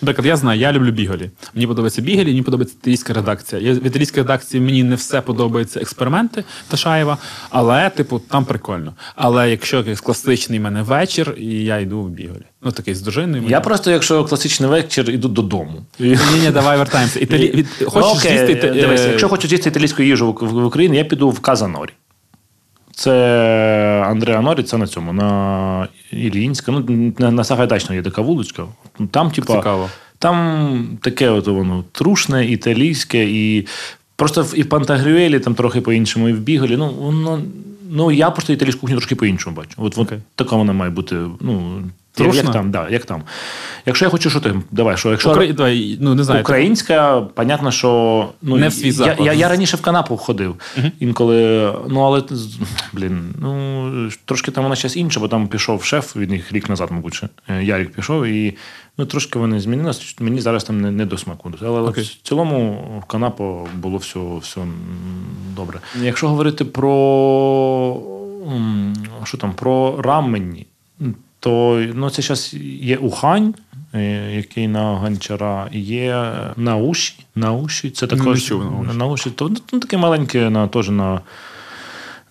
Наприклад, 0.02 0.26
я 0.26 0.36
знаю, 0.36 0.60
я 0.60 0.72
люблю 0.72 0.90
біголі. 0.90 1.30
Мені 1.54 1.66
подобається 1.66 2.02
біголі, 2.02 2.26
мені 2.26 2.42
подобається 2.42 2.76
італійська 2.82 3.12
редакція. 3.12 3.62
Я, 3.62 3.72
в 3.72 3.86
італійській 3.86 4.20
редакції 4.20 4.60
мені 4.60 4.82
не 4.82 4.94
все 4.94 5.20
подобається 5.20 5.80
експерименти 5.80 6.44
Ташаєва, 6.68 7.18
але, 7.50 7.90
типу, 7.90 8.18
там 8.18 8.44
прикольно. 8.44 8.94
Але 9.16 9.50
якщо 9.50 9.76
якийсь 9.76 10.00
класичний 10.00 10.58
в 10.58 10.62
мене 10.62 10.82
вечір, 10.82 11.34
і 11.38 11.64
я 11.64 11.78
йду 11.78 12.00
в 12.00 12.08
біголі. 12.08 12.44
Ну, 12.62 12.72
такий 12.72 12.94
з 12.94 13.02
дружиною. 13.02 13.44
я 13.48 13.60
просто, 13.60 13.90
якщо 13.90 14.24
класичний 14.24 14.70
вечір, 14.70 15.10
іду 15.10 15.28
додому. 15.28 15.82
Ні, 15.98 16.18
ні, 16.42 16.50
давай 16.50 16.78
вертаємося. 16.78 17.20
Італі... 17.20 17.64
Хочеш 17.84 18.10
Ну, 18.14 18.18
окей, 18.18 18.46
з'їсти... 18.46 18.70
дивись, 18.70 19.06
якщо 19.06 19.28
хочу 19.28 19.48
з'їсти 19.48 19.68
італійську 19.68 20.02
їжу 20.02 20.36
в 20.40 20.64
Україні, 20.64 20.96
я 20.96 21.04
піду 21.04 21.30
в 21.30 21.40
Казанорі. 21.40 21.90
Це 22.94 24.04
Андреа 24.06 24.40
Норі, 24.40 24.62
це 24.62 24.76
на 24.76 24.86
цьому, 24.86 25.12
на 25.12 25.88
Іллінська. 26.10 26.72
Ну, 26.72 27.12
на, 27.18 27.30
на 27.30 27.44
Сагайдачна 27.44 27.94
є 27.94 28.02
така 28.02 28.22
вуличка. 28.22 28.64
Там, 29.10 29.30
типа, 29.30 29.56
Цікаво. 29.56 29.88
там 30.18 30.98
таке 31.02 31.30
от 31.30 31.46
воно 31.46 31.84
трушне, 31.92 32.46
італійське, 32.46 33.24
і 33.24 33.66
просто 34.16 34.42
в, 34.42 34.58
і 34.58 34.62
в 34.62 34.68
Пантагрюелі 34.68 35.40
там 35.40 35.54
трохи 35.54 35.80
по-іншому, 35.80 36.28
і 36.28 36.32
в 36.32 36.38
Біголі. 36.38 36.76
Ну, 36.76 36.88
воно, 36.88 37.42
ну 37.90 38.10
я 38.10 38.30
просто 38.30 38.52
італійську 38.52 38.80
кухню 38.80 38.96
трошки 38.96 39.14
по-іншому 39.14 39.56
бачу. 39.56 39.74
От, 39.76 39.98
от 39.98 40.12
така 40.34 40.56
вона 40.56 40.72
має 40.72 40.90
бути. 40.90 41.16
Ну, 41.40 41.82
Трушна? 42.14 42.42
як 42.42 42.52
там, 42.52 42.70
да, 42.70 42.88
як 42.90 43.04
там. 43.04 43.22
Якщо 43.86 44.04
я 44.04 44.10
хочу, 44.10 44.30
що 44.30 44.40
ти? 44.40 44.54
Давай, 44.70 44.96
що 44.96 45.10
якщо. 45.10 45.30
Украї... 45.30 45.52
давай, 45.52 45.98
ну, 46.00 46.14
не 46.14 46.24
знаю. 46.24 46.40
Українська, 46.40 47.20
понятно, 47.20 47.70
що 47.70 48.28
ну, 48.42 48.56
Не 48.56 48.68
в 48.68 48.72
свій 48.72 48.90
я, 48.90 49.16
я, 49.20 49.32
я 49.32 49.48
раніше 49.48 49.76
в 49.76 49.80
канапу 49.80 50.16
ходив. 50.16 50.56
Інколи, 51.00 51.72
ну 51.88 52.00
але 52.00 52.22
блін, 52.92 53.34
ну 53.40 53.90
трошки 54.24 54.50
там 54.50 54.64
вона 54.64 54.76
зараз 54.76 54.96
інша, 54.96 55.20
бо 55.20 55.28
там 55.28 55.48
пішов 55.48 55.84
шеф 55.84 56.16
від 56.16 56.30
них 56.30 56.52
рік 56.52 56.68
назад, 56.68 56.88
мабуть. 56.92 57.22
Е, 57.48 57.64
Ярік 57.64 57.92
пішов, 57.92 58.26
і 58.26 58.56
ну, 58.98 59.06
трошки 59.06 59.38
вони 59.38 59.60
змінилися. 59.60 60.14
Мені 60.20 60.40
зараз 60.40 60.64
там 60.64 60.80
не, 60.80 60.90
не 60.90 61.06
до 61.06 61.18
смаку. 61.18 61.52
Але 61.62 61.80
Окей. 61.80 62.04
в 62.04 62.28
цілому 62.28 62.84
в 63.04 63.04
канапу 63.04 63.68
було 63.74 63.98
все, 63.98 64.20
все 64.40 64.60
добре. 65.56 65.80
Якщо 66.02 66.28
говорити 66.28 66.64
про 66.64 68.00
що 69.24 69.38
там, 69.38 69.52
про 69.52 70.02
рамені, 70.02 70.66
то 71.44 71.84
ну, 71.94 72.10
це 72.10 72.22
зараз 72.22 72.54
є 72.80 72.96
Ухань, 72.96 73.54
е, 73.94 74.32
який 74.36 74.68
на 74.68 74.94
Гончара, 74.94 75.68
є 75.72 76.32
Науші. 76.56 77.14
Науші 77.34 77.90
це 77.90 78.06
Не 78.06 78.16
також 78.16 78.44
чув 78.44 78.94
Науші. 78.94 79.30
То 79.30 79.50
ну, 79.72 79.78
таке 79.78 79.96
маленьке 79.96 80.50
на, 80.50 80.68
теж 80.68 80.88
на, 80.88 81.20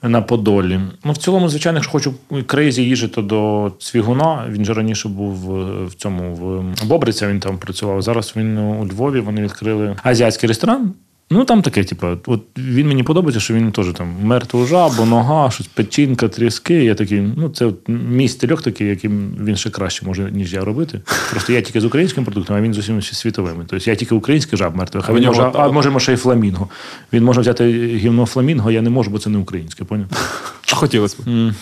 на 0.02 0.22
Подолі. 0.22 0.80
Ну, 1.04 1.12
в 1.12 1.18
цілому, 1.18 1.50
звичайно, 1.50 1.78
якщо 1.78 1.92
хочу 1.92 2.14
crazy 2.46 2.84
їжі, 2.84 3.08
то 3.08 3.22
до 3.22 3.72
Цвігуна. 3.80 4.46
Він 4.50 4.66
же 4.66 4.74
раніше 4.74 5.10
був 5.10 5.34
в, 5.34 5.86
в 5.86 5.94
цьому 5.94 6.36
в 6.36 6.86
Бобриця, 6.86 7.28
він 7.28 7.40
там 7.40 7.58
працював. 7.58 8.02
Зараз 8.02 8.34
він 8.36 8.58
у 8.58 8.88
Львові. 8.88 9.20
Вони 9.20 9.42
відкрили 9.42 9.96
азіатський 10.04 10.48
ресторан. 10.48 10.94
Ну 11.34 11.46
там 11.46 11.62
таке, 11.62 11.84
типу, 11.84 12.08
от 12.26 12.42
він 12.58 12.88
мені 12.88 13.04
подобається, 13.04 13.40
що 13.40 13.54
він 13.54 13.72
теж 13.72 13.88
там 13.98 14.08
мертву 14.24 14.66
жабу, 14.66 15.06
нога, 15.06 15.52
щось 15.52 15.68
печінка, 15.68 16.28
тріски. 16.28 16.84
Я 16.84 16.96
такий, 16.96 17.22
ну 17.38 17.50
це 17.50 17.66
от 17.66 17.76
мій 17.88 18.28
стильок 18.28 18.62
такий, 18.62 18.88
яким 18.88 19.36
він 19.44 19.56
ще 19.56 19.70
краще 19.70 20.06
може, 20.06 20.32
ніж 20.32 20.54
я 20.54 20.66
робити. 20.66 21.02
Просто 21.32 21.54
я 21.54 21.62
тільки 21.62 21.82
з 21.82 21.86
українським 21.86 22.26
продуктом, 22.26 22.56
а 22.56 22.62
він 22.62 22.74
з 22.74 22.78
усім 22.78 23.02
світовими. 23.02 23.66
Тобто 23.68 23.90
я 23.90 23.96
тільки 23.96 24.16
український 24.16 24.58
жаб 24.60 24.76
мертвих, 24.76 25.10
а 25.10 25.12
А 25.12 25.16
він 25.16 25.24
може, 25.26 25.40
та- 25.40 25.52
а 25.56 25.72
можемо 25.72 26.00
ще 26.00 26.14
й 26.14 26.16
фламінго. 26.16 26.70
Він 27.14 27.24
може 27.24 27.42
взяти 27.42 27.70
гівно 27.96 28.26
фламінго, 28.26 28.72
я 28.72 28.82
не 28.82 28.90
можу, 28.90 29.12
бо 29.12 29.20
це 29.20 29.30
не 29.30 29.38
українське, 29.38 29.84
поняв? 29.84 30.08
А 30.72 30.76
хотілося 30.76 31.18
б. 31.20 31.26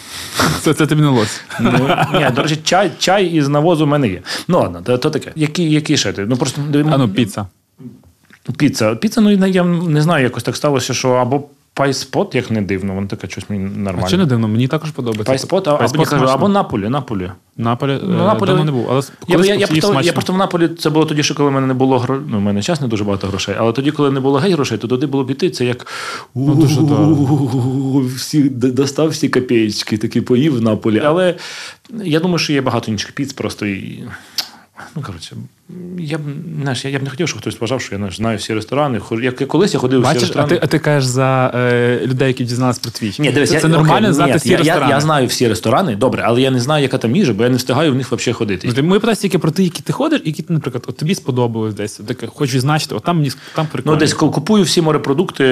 Це, 0.62 0.74
це 0.74 0.86
тобі 0.86 1.02
не 1.02 1.08
лось. 1.08 1.42
Ну, 1.60 1.72
ні, 2.14 2.28
до 2.36 2.44
речі, 2.44 2.58
чай, 2.64 2.92
чай 3.00 3.28
із 3.28 3.48
навозу 3.48 3.86
в 3.86 3.88
мене 3.88 4.08
є. 4.08 4.22
Ну 4.48 4.60
ладно, 4.60 4.82
то, 4.82 4.98
то 4.98 5.10
таке. 5.10 5.32
Які, 5.36 5.70
які 5.70 5.98
ще 5.98 6.14
ти? 6.14 6.26
Ну 6.26 6.38
просто 6.38 6.62
А 6.92 6.98
ну, 6.98 7.10
піца. 7.10 7.48
Піца. 8.58 8.96
Піца, 8.96 9.22
ну 9.22 9.48
я 9.48 9.64
не 9.64 10.02
знаю, 10.02 10.24
якось 10.24 10.44
так 10.44 10.56
сталося, 10.56 10.94
що 10.94 11.10
або 11.10 11.44
пайспот, 11.74 12.36
як 12.36 12.52
не 12.52 12.62
дивно, 12.62 12.94
воно 12.94 13.08
таке 13.08 13.28
щось 13.28 13.50
мені 13.50 13.64
нормально. 13.64 14.06
А 14.08 14.10
чи 14.10 14.18
не 14.18 14.26
дивно? 14.26 14.48
Мені 14.48 14.68
також 14.68 14.92
подобається. 14.92 15.32
Пайспот, 15.32 15.68
а- 15.68 15.76
або, 15.76 16.04
кажу, 16.04 16.26
або 16.26 16.50
Наполі, 16.50 16.90
Наполі. 16.90 17.32
Наполі, 17.58 18.00
Ну, 18.04 18.10
ну, 18.18 18.26
Наполі- 18.26 18.46
давно 18.48 18.64
не 18.66 18.72
був, 18.72 18.88
але 18.90 19.02
Я, 19.28 19.38
я, 19.38 19.56
я, 19.56 19.68
просто, 19.68 20.02
я 20.02 20.14
просто 20.14 20.34
в 20.34 20.38
Наполі 20.38 20.68
це 20.68 20.90
було 20.90 21.06
тоді, 21.06 21.24
що 21.24 21.36
коли 21.36 21.50
в 21.50 21.52
мене 21.52 21.68
не 21.68 21.74
було 21.74 22.00
грошей. 22.00 22.26
Ну, 22.30 22.38
в 22.38 22.42
мене 22.42 22.62
час 22.64 22.82
не 22.82 22.88
дуже 22.88 23.04
багато 23.04 23.28
грошей, 23.28 23.56
але 23.60 23.74
тоді, 23.74 23.92
коли 23.92 24.12
не 24.12 24.20
було 24.20 24.40
геть 24.40 24.54
грошей, 24.54 24.78
то 24.78 24.88
туди 24.88 25.06
було 25.06 25.26
піти. 25.26 25.50
Це 25.50 25.66
як 25.66 25.88
Ну, 26.36 26.56
дуже 26.56 26.82
всі 28.16 28.50
достав 28.50 29.08
всі 29.10 29.30
копеєчки, 29.30 29.98
такий 29.98 30.22
поїв 30.22 30.58
в 30.58 30.62
Наполі. 30.62 31.02
Але 31.06 31.36
я 32.04 32.20
думаю, 32.20 32.38
що 32.40 32.54
є 32.54 32.62
багато 32.62 32.92
інших 32.92 33.12
піц, 33.12 33.34
просто 33.34 33.66
і. 33.66 34.04
Ну, 34.96 35.02
коротше, 35.02 35.36
я 36.00 36.18
б 36.18 36.22
знаєш, 36.62 36.86
я, 36.86 36.92
я 36.92 37.00
б 37.00 37.04
не 37.04 37.10
хотів, 37.10 37.28
щоб 37.28 37.42
хтось 37.42 37.62
вважав, 37.62 37.82
що 37.82 37.96
я 37.96 37.98
знаєш, 37.98 38.18
знаю 38.18 38.38
всі 38.38 38.54
ресторани. 38.54 39.02
Як, 39.22 39.48
колись 39.48 39.74
я 39.74 39.80
ходив 39.80 40.00
у 40.00 40.04
всі 40.04 40.14
Бачиш, 40.14 40.32
а 40.36 40.44
ти, 40.44 40.60
а 40.64 40.68
ти 40.68 40.80
кажеш 40.80 41.06
за 41.10 41.52
е, 41.56 42.00
людей, 42.06 42.28
які 42.28 42.44
дізналися 42.44 42.80
про 42.82 42.92
твіч. 42.92 43.20
Ні, 43.20 43.32
дивись, 43.32 43.50
це, 43.50 43.56
я, 43.56 43.68
нормально 43.68 44.08
окей, 44.08 44.14
знати 44.14 44.32
ні, 44.32 44.38
всі 44.38 44.50
я, 44.50 44.58
ресторани. 44.58 44.90
Я, 44.90 44.96
я 44.96 45.02
знаю 45.02 45.28
всі 45.28 45.48
ресторани, 45.48 45.96
добре, 45.96 46.24
але 46.26 46.42
я 46.42 46.52
не 46.52 46.60
знаю, 46.60 46.84
яка 46.84 46.98
там 46.98 47.16
їжа, 47.16 47.34
бо 47.34 47.44
я 47.44 47.50
не 47.50 47.58
встигаю 47.58 47.92
в 47.92 47.96
них 47.96 48.12
взагалі 48.12 48.34
ходити. 48.34 48.68
Ну, 48.68 48.74
ти- 48.74 48.82
Ми 48.82 49.00
тільки 49.16 49.40
про 49.40 49.52
те, 49.52 49.64
які 49.64 49.84
ти 49.84 49.94
ходиш, 49.94 50.22
які 50.26 50.44
ти, 50.44 50.54
наприклад, 50.54 50.86
от 50.88 50.98
тобі 50.98 51.16
сподобалось 51.16 51.74
десь. 51.74 51.94
Таке, 51.94 52.28
хочу 52.28 52.54
відзначити, 52.54 52.96
от 52.96 53.04
там 53.04 53.18
мені 53.18 53.32
там 53.56 53.68
прикольно. 53.72 53.94
Ну, 53.96 54.00
десь 54.00 54.14
купую 54.14 54.64
всі 54.64 54.82
морепродукти, 54.82 55.44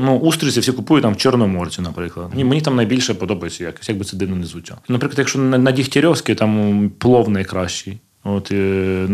ну, 0.00 0.16
устриці 0.18 0.60
всі 0.60 0.72
купую 0.72 1.02
там 1.02 1.12
в 1.12 1.16
Чорноморці, 1.16 1.82
наприклад. 1.82 2.30
Ні, 2.34 2.44
мені 2.44 2.60
там 2.60 2.76
найбільше 2.76 3.14
подобається 3.14 3.64
якось, 3.64 3.88
як 3.88 3.98
би 3.98 4.04
це 4.04 4.16
дивно 4.16 4.36
не 4.36 4.46
звучало. 4.46 4.80
Наприклад, 4.88 5.18
якщо 5.18 5.38
на, 5.38 5.58
на 5.58 5.72
Дігтярьовській, 5.72 6.34
там 6.34 6.90
плов 6.98 7.30
найкращий. 7.30 7.98
От 8.24 8.52
е, 8.52 9.08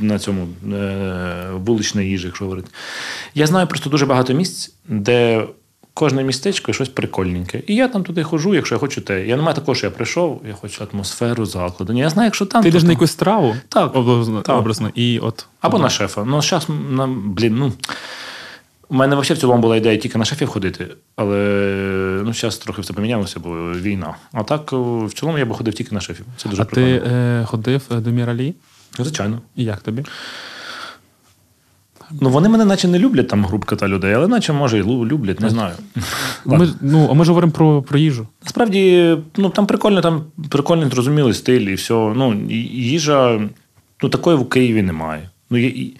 на 0.00 0.18
цьому 0.18 0.48
е, 0.72 1.50
вулична 1.52 2.02
їжа, 2.02 2.26
якщо 2.26 2.44
говорити. 2.44 2.68
Я 3.34 3.46
знаю 3.46 3.66
просто 3.66 3.90
дуже 3.90 4.06
багато 4.06 4.34
місць, 4.34 4.74
де 4.88 5.46
кожне 5.94 6.24
містечко 6.24 6.72
щось 6.72 6.88
прикольненьке. 6.88 7.62
І 7.66 7.74
я 7.74 7.88
там 7.88 8.04
туди 8.04 8.22
ходжу, 8.22 8.54
якщо 8.54 8.74
я 8.74 8.78
хочу 8.78 9.00
те. 9.00 9.26
Я 9.26 9.36
не 9.36 9.42
маю 9.42 9.54
такого, 9.54 9.74
що 9.74 9.86
я 9.86 9.90
прийшов, 9.90 10.42
я 10.48 10.54
хочу 10.54 10.86
атмосферу 10.92 11.46
закладу. 11.46 11.92
Ні, 11.92 12.00
я 12.00 12.10
знаю, 12.10 12.26
якщо 12.26 12.46
там. 12.46 12.62
ти 12.62 12.68
йдеш 12.68 12.82
на 12.82 12.90
якусь 12.90 13.12
страву 13.12 13.56
Так, 13.68 13.96
образно, 13.96 14.40
так. 14.40 14.58
образно 14.58 14.90
і 14.94 15.18
от. 15.18 15.46
Або 15.60 15.78
на 15.78 15.90
шефа. 15.90 16.24
Ну, 16.24 16.42
зараз 16.42 16.66
нам, 16.90 17.32
блін, 17.34 17.56
ну. 17.56 17.72
У 18.94 18.96
мене 18.96 19.16
взагалі 19.16 19.38
в 19.38 19.40
цілому 19.40 19.62
була 19.62 19.76
ідея 19.76 19.96
тільки 19.96 20.18
на 20.18 20.24
шефів 20.24 20.48
ходити, 20.48 20.88
але 21.16 21.36
ну, 22.24 22.34
зараз 22.34 22.58
трохи 22.58 22.82
все 22.82 22.92
помінялося, 22.92 23.40
бо 23.40 23.72
війна. 23.72 24.14
А 24.32 24.42
так, 24.42 24.72
в 24.72 25.12
цілому, 25.14 25.38
я 25.38 25.44
би 25.44 25.54
ходив 25.54 25.74
тільки 25.74 25.94
на 25.94 26.00
шефів. 26.00 26.26
Це 26.36 26.48
дуже 26.48 26.62
А 26.62 26.64
ти 26.64 27.02
е, 27.06 27.44
ходив 27.44 27.82
е, 27.92 28.00
до 28.00 28.10
Міралі? 28.10 28.54
Звичайно. 28.98 29.40
І 29.56 29.64
як 29.64 29.80
тобі? 29.80 30.04
Ну, 32.20 32.30
вони 32.30 32.48
мене 32.48 32.64
наче 32.64 32.88
не 32.88 32.98
люблять 32.98 33.28
там 33.28 33.44
групка 33.44 33.76
та 33.76 33.88
людей, 33.88 34.14
але 34.14 34.28
наче 34.28 34.52
може 34.52 34.78
і 34.78 34.82
люблять, 34.82 35.40
не 35.40 35.50
знаю. 35.50 35.74
Ми, 36.44 36.68
ну, 36.80 37.08
а 37.10 37.14
ми 37.14 37.24
ж 37.24 37.30
говоримо 37.30 37.52
про, 37.52 37.82
про 37.82 37.98
їжу. 37.98 38.26
Насправді, 38.42 39.16
ну 39.36 39.50
там 39.50 39.66
прикольно, 39.66 40.00
там 40.00 40.24
прикольний 40.50 40.90
зрозумілий 40.90 41.34
стиль 41.34 41.60
і 41.60 41.74
все. 41.74 41.94
Ну, 41.94 42.34
їжа, 42.72 43.48
ну 44.02 44.08
такої 44.08 44.36
в 44.36 44.48
Києві 44.48 44.82
немає. 44.82 45.30
Ну, 45.50 45.58
є- 45.58 45.90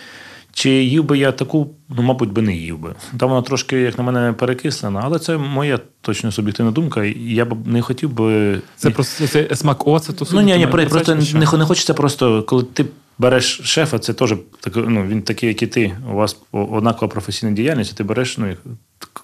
чи 0.54 0.70
їв 0.70 1.04
би 1.04 1.18
я 1.18 1.32
таку, 1.32 1.70
ну, 1.88 2.02
мабуть, 2.02 2.32
би 2.32 2.42
не 2.42 2.56
їв 2.56 2.78
би. 2.78 2.94
Там 3.18 3.28
вона 3.28 3.42
трошки, 3.42 3.76
як 3.80 3.98
на 3.98 4.04
мене, 4.04 4.32
перекислена, 4.32 5.00
але 5.04 5.18
це 5.18 5.36
моя 5.36 5.78
точно 6.00 6.32
суб'єктивна 6.32 6.72
думка. 6.72 7.04
Я 7.16 7.44
б 7.44 7.66
не 7.66 7.82
хотів 7.82 8.12
би. 8.12 8.60
Це 8.76 8.90
просто 8.90 9.26
це 9.26 9.56
смак 9.56 9.88
оцету. 9.88 10.26
Ну, 10.32 10.40
ні, 10.40 10.58
ні, 10.58 10.66
про- 10.66 10.86
просто 10.86 11.14
не, 11.14 11.58
не 11.58 11.64
хочеться 11.64 11.94
просто, 11.94 12.42
коли 12.42 12.62
ти 12.62 12.84
береш 13.18 13.60
шефа, 13.64 13.98
це 13.98 14.12
теж 14.12 14.34
так, 14.60 14.72
ну, 14.76 15.06
він 15.06 15.22
такий, 15.22 15.48
як 15.48 15.62
і 15.62 15.66
ти. 15.66 15.96
У 16.12 16.14
вас 16.14 16.36
однакова 16.52 17.12
професійна 17.12 17.52
діяльність, 17.52 17.92
і 17.92 17.96
ти 17.96 18.04
береш 18.04 18.38
ну, 18.38 18.46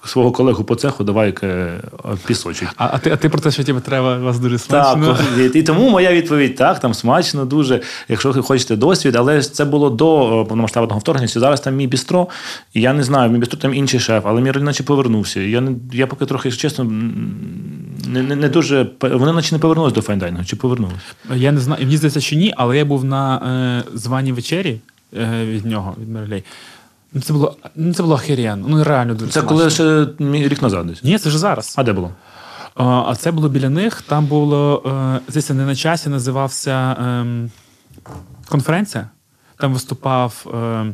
свого 0.05 0.31
колегу 0.31 0.63
по 0.63 0.75
цеху, 0.75 1.03
давай 1.03 1.35
е, 1.43 1.79
пісочить. 2.25 2.67
А, 2.77 2.89
а, 2.93 2.97
ти, 2.97 3.11
а 3.11 3.15
ти 3.15 3.29
про 3.29 3.39
те, 3.41 3.51
що 3.51 3.63
тебе 3.63 3.79
треба 3.79 4.17
вас 4.17 4.39
дуже 4.39 4.57
смачно. 4.57 5.17
і- 5.39 5.59
і 5.59 5.63
тому 5.63 5.89
моя 5.89 6.13
відповідь 6.13 6.55
так, 6.55 6.79
там 6.79 6.93
смачно 6.93 7.45
дуже, 7.45 7.81
якщо 8.09 8.31
ви 8.31 8.41
хочете 8.41 8.75
досвід, 8.75 9.15
але 9.15 9.41
це 9.41 9.65
було 9.65 9.89
до 9.89 10.41
е, 10.41 10.45
повномасштабного 10.45 10.99
вторгнення. 10.99 11.27
Зараз 11.27 11.61
там 11.61 11.75
мій 11.75 11.87
бістро, 11.87 12.27
і 12.73 12.81
я 12.81 12.93
не 12.93 13.03
знаю, 13.03 13.31
мій 13.31 13.39
бістро 13.39 13.59
там 13.59 13.73
інший 13.73 13.99
шеф, 13.99 14.23
але 14.25 14.41
мій 14.41 14.51
наче 14.51 14.83
повернувся. 14.83 15.39
Я 15.39 15.61
не 15.61 15.71
я 15.93 16.07
поки 16.07 16.25
трохи, 16.25 16.49
якщо 16.49 16.69
чесно, 16.69 16.83
не, 18.07 18.23
не, 18.23 18.35
не 18.35 18.49
дуже 18.49 18.87
вони 19.01 19.33
наче 19.33 19.55
не 19.55 19.59
повернулись 19.59 19.93
до 19.93 20.01
файндайнгу, 20.01 20.45
чи 20.45 20.55
повернулись? 20.55 20.95
Я 21.35 21.51
не 21.51 21.59
знаю, 21.59 21.83
мені 21.83 21.97
здається, 21.97 22.21
чи 22.21 22.35
ні, 22.35 22.53
але 22.57 22.77
я 22.77 22.85
був 22.85 23.05
на 23.05 23.37
е, 23.37 23.97
званій 23.97 24.31
вечері 24.31 24.79
е, 25.17 25.45
від 25.45 25.65
нього, 25.65 25.95
від 26.01 26.09
Мерлей. 26.09 26.43
Ну, 27.13 27.21
це 27.21 27.33
було, 27.33 27.55
ну, 27.75 27.93
це 27.93 28.03
було 28.03 28.15
охеренно. 28.15 28.65
Ну, 28.67 28.83
реально 28.83 29.13
дуже 29.13 29.31
Це 29.31 29.41
коли 29.41 29.69
ще 29.69 30.07
рік 30.19 30.61
назад 30.61 30.87
десь. 30.87 31.03
Ні, 31.03 31.17
це 31.17 31.29
ж 31.29 31.37
зараз. 31.37 31.75
А 31.77 31.83
де 31.83 31.93
було? 31.93 32.11
А, 32.75 33.15
це 33.17 33.31
було 33.31 33.49
біля 33.49 33.69
них. 33.69 34.01
Там 34.01 34.25
було, 34.25 34.83
е, 34.85 35.19
здається, 35.27 35.53
не 35.53 35.65
на 35.65 35.75
часі 35.75 36.09
називався 36.09 36.95
ем, 36.99 37.51
конференція. 38.49 39.09
Там 39.57 39.73
виступав 39.73 40.45
е, 40.55 40.85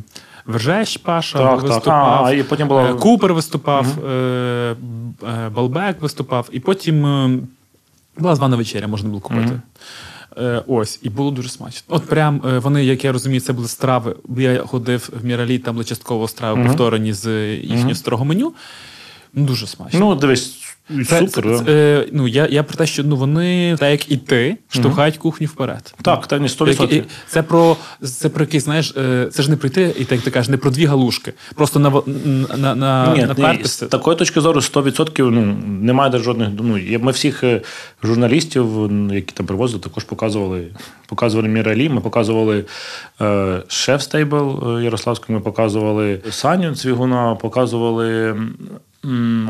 Вержещ 0.46 0.96
Паша, 0.96 1.38
Так, 1.38 1.50
так. 1.60 1.62
виступав, 1.62 2.24
А, 2.24 2.32
і 2.32 2.42
потім 2.42 2.68
була- 2.68 2.90
е, 2.90 2.94
Купер 2.94 3.34
виступав, 3.34 3.86
б- 3.96 4.04
е, 4.08 4.76
Балбек 5.54 6.02
виступав, 6.02 6.48
і 6.52 6.60
потім 6.60 7.06
е, 7.06 7.38
була 8.18 8.34
звана 8.36 8.56
вечеря, 8.56 8.86
можна 8.86 9.08
було 9.08 9.20
купити. 9.20 9.60
Е, 10.36 10.62
ось, 10.66 10.98
і 11.02 11.08
було 11.08 11.30
дуже 11.30 11.48
смачно. 11.48 11.96
От 11.96 12.06
прям 12.06 12.42
е, 12.46 12.58
вони, 12.58 12.84
як 12.84 13.04
я 13.04 13.12
розумію, 13.12 13.40
це 13.40 13.52
були 13.52 13.68
страви. 13.68 14.16
Я 14.36 14.58
ходив 14.58 15.10
в 15.22 15.24
Міралі, 15.24 15.58
там 15.58 15.74
були 15.74 15.84
частково 15.84 16.28
страви 16.28 16.64
повторені 16.64 17.12
з 17.12 17.54
їхнього 17.56 17.94
старого 17.94 18.24
меню. 18.24 18.52
Ну, 19.32 19.46
дуже 19.46 19.66
смачно. 19.66 20.00
Ну, 20.00 20.14
дивись, 20.14 20.67
Це, 20.88 21.18
супер. 21.18 21.58
це, 21.58 21.64
це, 21.64 21.72
е, 21.72 22.06
ну, 22.12 22.28
я, 22.28 22.46
я 22.50 22.62
про 22.62 22.76
те, 22.76 22.86
що 22.86 23.04
ну, 23.04 23.16
вони, 23.16 23.76
так 23.78 23.90
як 23.90 24.12
і 24.12 24.16
ти, 24.16 24.56
штовхають 24.68 25.16
кухню 25.16 25.46
вперед. 25.46 25.94
Так, 26.02 26.26
та 26.26 26.38
ні, 26.38 26.42
Як- 26.42 26.52
100%. 26.52 26.92
і- 26.94 27.04
Це 27.26 27.42
про 27.42 27.76
це 28.04 28.28
про 28.28 28.42
якийсь, 28.42 28.64
знаєш, 28.64 28.94
е, 28.96 29.28
це 29.32 29.42
ж 29.42 29.50
не 29.50 29.56
прийти, 29.56 29.94
і 29.98 30.04
так 30.04 30.20
ти 30.20 30.30
кажеш, 30.30 30.48
не 30.48 30.56
про 30.56 30.70
дві 30.70 30.84
галушки. 30.84 31.32
Просто 31.54 31.78
на, 31.78 31.90
на, 31.90 32.56
на, 32.56 32.74
на, 32.74 33.14
Ні, 33.16 33.58
ні, 33.58 33.64
з 33.64 33.76
такої 33.76 34.16
точки 34.16 34.40
зору 34.40 34.60
100% 34.60 35.30
ну, 35.30 35.56
немає 35.80 36.18
жодних. 36.18 36.48
Ну, 36.58 36.78
ми 37.00 37.10
всіх 37.12 37.44
е, 37.44 37.60
журналістів, 38.02 38.90
які 39.12 39.32
там 39.32 39.46
привозили, 39.46 39.82
також 39.82 40.04
показували. 40.04 40.66
Показували 41.08 41.48
Міралі, 41.48 41.88
ми 41.88 42.00
показували 42.00 42.64
е, 43.20 43.62
шеф 43.68 44.02
стейбл 44.02 44.80
Ярославський, 44.82 45.34
ми 45.34 45.40
показували 45.40 46.20
Саню 46.30 46.74
Цвігуна, 46.74 47.34
показували. 47.34 48.36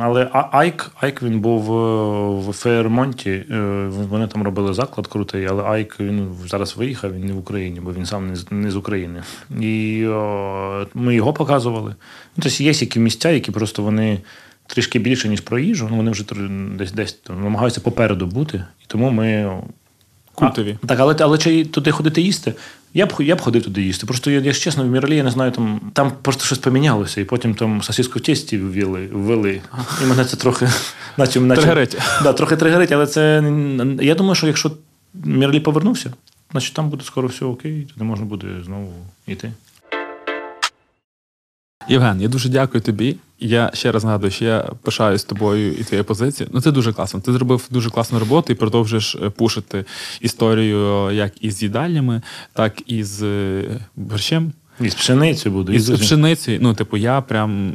Але 0.01 0.31
Айк, 0.33 0.91
Айк 1.01 1.23
він 1.23 1.41
був 1.41 1.73
е, 1.73 2.51
в 2.51 2.53
Фейермонті. 2.53 3.31
е, 3.31 3.89
Вони 3.89 4.27
там 4.27 4.43
робили 4.43 4.75
заклад 4.75 5.07
крутий, 5.07 5.47
але 5.47 5.63
Айк 5.63 6.01
він 6.01 6.29
зараз 6.47 6.77
виїхав, 6.77 7.15
він 7.15 7.27
не 7.27 7.33
в 7.33 7.39
Україні, 7.39 7.81
бо 7.81 7.93
він 7.93 8.07
сам 8.07 8.35
не 8.51 8.71
з, 8.71 8.77
України. 8.77 9.23
І 9.61 10.07
о, 10.07 10.87
ми 10.95 11.15
його 11.15 11.33
показували. 11.33 11.95
Ну, 12.37 12.43
тобто 12.43 12.63
є 12.63 12.73
які 12.73 13.01
місця, 13.01 13.31
які 13.31 13.51
просто 13.51 13.83
вони 13.83 14.21
трішки 14.67 14.99
більше, 14.99 15.29
ніж 15.29 15.41
про 15.41 15.59
їжу. 15.59 15.89
Ну, 15.91 15.97
вони 15.97 16.11
вже 16.11 16.25
десь 16.77 16.93
десь 16.93 17.13
там 17.13 17.45
намагаються 17.45 17.81
попереду 17.81 18.27
бути. 18.27 18.65
І 18.83 18.85
тому 18.87 19.11
ми. 19.11 19.61
Культові. 20.39 20.79
А, 20.83 20.87
так, 20.87 21.01
але, 21.01 21.17
але 21.21 21.39
чи 21.39 21.65
туди 21.65 21.91
ходити 21.91 22.21
їсти? 22.23 22.55
Я 22.95 23.07
б, 23.07 23.13
я 23.19 23.37
б 23.37 23.41
ходив 23.41 23.63
туди 23.63 23.83
їсти. 23.83 24.07
Просто 24.07 24.31
я, 24.31 24.41
якщо 24.41 24.65
чесно, 24.65 24.85
в 24.85 24.87
Міралі, 24.87 25.17
я 25.17 25.23
не 25.23 25.31
знаю, 25.31 25.53
там, 25.53 25.81
там 25.93 26.13
просто 26.23 26.45
щось 26.45 26.59
помінялося, 26.59 27.21
і 27.21 27.25
потім 27.25 27.55
там 27.55 27.83
сосиску 27.83 28.19
в 28.19 28.23
тісті 28.23 28.59
ввели, 28.59 29.09
ввели. 29.13 29.61
І 30.03 30.07
мене 30.07 30.25
це 30.25 30.37
трохи 30.37 30.69
наче, 31.17 31.41
наче, 31.41 31.63
Тригерить. 31.63 31.99
Да, 32.23 32.33
трохи 32.33 32.57
тригерить, 32.57 32.93
але 32.93 33.07
це. 33.07 33.43
Я 34.01 34.15
думаю, 34.15 34.35
що 34.35 34.47
якщо 34.47 34.71
Міралі 35.15 35.61
повернувся, 35.61 36.13
значить 36.51 36.75
там 36.75 36.91
буде 36.91 37.05
скоро 37.05 37.29
все 37.29 37.45
окей, 37.45 37.89
туди 37.95 38.05
можна 38.05 38.27
буде 38.27 38.47
знову 38.65 38.93
йти. 39.27 39.53
Євген, 41.89 42.21
я 42.21 42.29
дуже 42.29 42.49
дякую 42.49 42.81
тобі. 42.81 43.17
Я 43.41 43.71
ще 43.75 43.93
раз 43.93 44.05
нагадую, 44.05 44.31
що 44.31 44.45
я 44.45 44.71
пишаюсь 44.83 45.25
тобою 45.25 45.73
і 45.73 45.85
твоєю 45.85 46.05
позицією. 46.05 46.51
Ну 46.55 46.61
це 46.61 46.73
дуже 46.73 46.93
класно. 46.93 47.21
Ти 47.21 47.33
зробив 47.33 47.67
дуже 47.71 47.91
класну 47.91 48.19
роботу 48.19 48.53
і 48.53 48.57
продовжуєш 48.57 49.15
е, 49.15 49.31
пушити 49.31 49.85
історію 50.21 51.11
як 51.11 51.33
із 51.41 51.63
їдальнями, 51.63 52.23
так 52.53 52.83
і 52.87 53.05
з 53.05 53.23
е, 53.23 53.65
борщем. 53.97 54.53
І 54.81 54.89
з 54.89 54.95
пшеницею 54.95 55.55
буду. 55.55 55.73
І 55.73 55.79
з 55.79 55.99
пшеницею. 55.99 56.59
Ну, 56.63 56.75
типу, 56.75 56.97
я 56.97 57.21
прям 57.21 57.73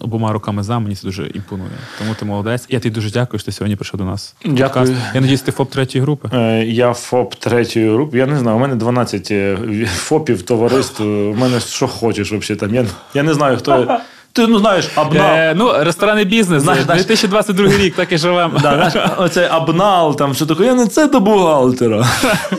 обома 0.00 0.32
руками 0.32 0.62
за, 0.62 0.78
мені 0.78 0.94
це 0.94 1.06
дуже 1.06 1.26
імпонує. 1.34 1.70
Тому 1.98 2.14
ти 2.14 2.24
молодець. 2.24 2.66
Я 2.68 2.80
тобі 2.80 2.94
дуже 2.94 3.10
дякую, 3.10 3.38
що 3.40 3.46
ти 3.46 3.52
сьогодні 3.52 3.76
прийшов 3.76 4.00
до 4.00 4.04
нас. 4.04 4.34
Дякую. 4.44 4.96
Я 5.14 5.20
надіюсь, 5.20 5.42
ти 5.42 5.52
ФОП 5.52 5.70
третьої 5.70 6.02
групи. 6.02 6.30
Е, 6.32 6.64
Я 6.64 6.92
ФОП 6.92 7.34
третьої 7.34 7.92
групи. 7.92 8.18
Я 8.18 8.26
не 8.26 8.38
знаю, 8.38 8.56
у 8.56 8.60
мене 8.60 8.74
12 8.74 9.28
е, 9.30 9.58
ФОПів, 9.96 10.42
товариств. 10.42 11.02
У 11.02 11.34
мене 11.34 11.60
що 11.60 11.88
хочеш 11.88 12.32
взагалі 12.32 12.60
там. 12.60 12.74
Я, 12.74 12.86
я 13.14 13.22
не 13.22 13.34
знаю, 13.34 13.56
хто. 13.56 13.98
Ти 14.32 14.46
ну 14.46 14.58
знаєш, 14.58 14.88
абнал. 14.94 15.34
Е, 15.34 15.54
ну, 15.56 15.72
ресторанний 15.78 16.24
бізнес. 16.24 16.62
Знаєш, 16.62 16.84
знаєш- 16.84 17.06
2022 17.06 17.68
рік, 17.76 17.94
так 17.94 18.12
і 18.12 18.18
живемо. 18.18 18.58
Да, 18.62 18.90
знаєш, 18.90 19.10
оце 19.18 19.48
абнал, 19.50 20.16
там 20.16 20.34
що 20.34 20.46
таке. 20.46 20.64
Я 20.64 20.74
не 20.74 20.86
це 20.86 21.06
до 21.06 21.20
бухгалтера. 21.20 22.06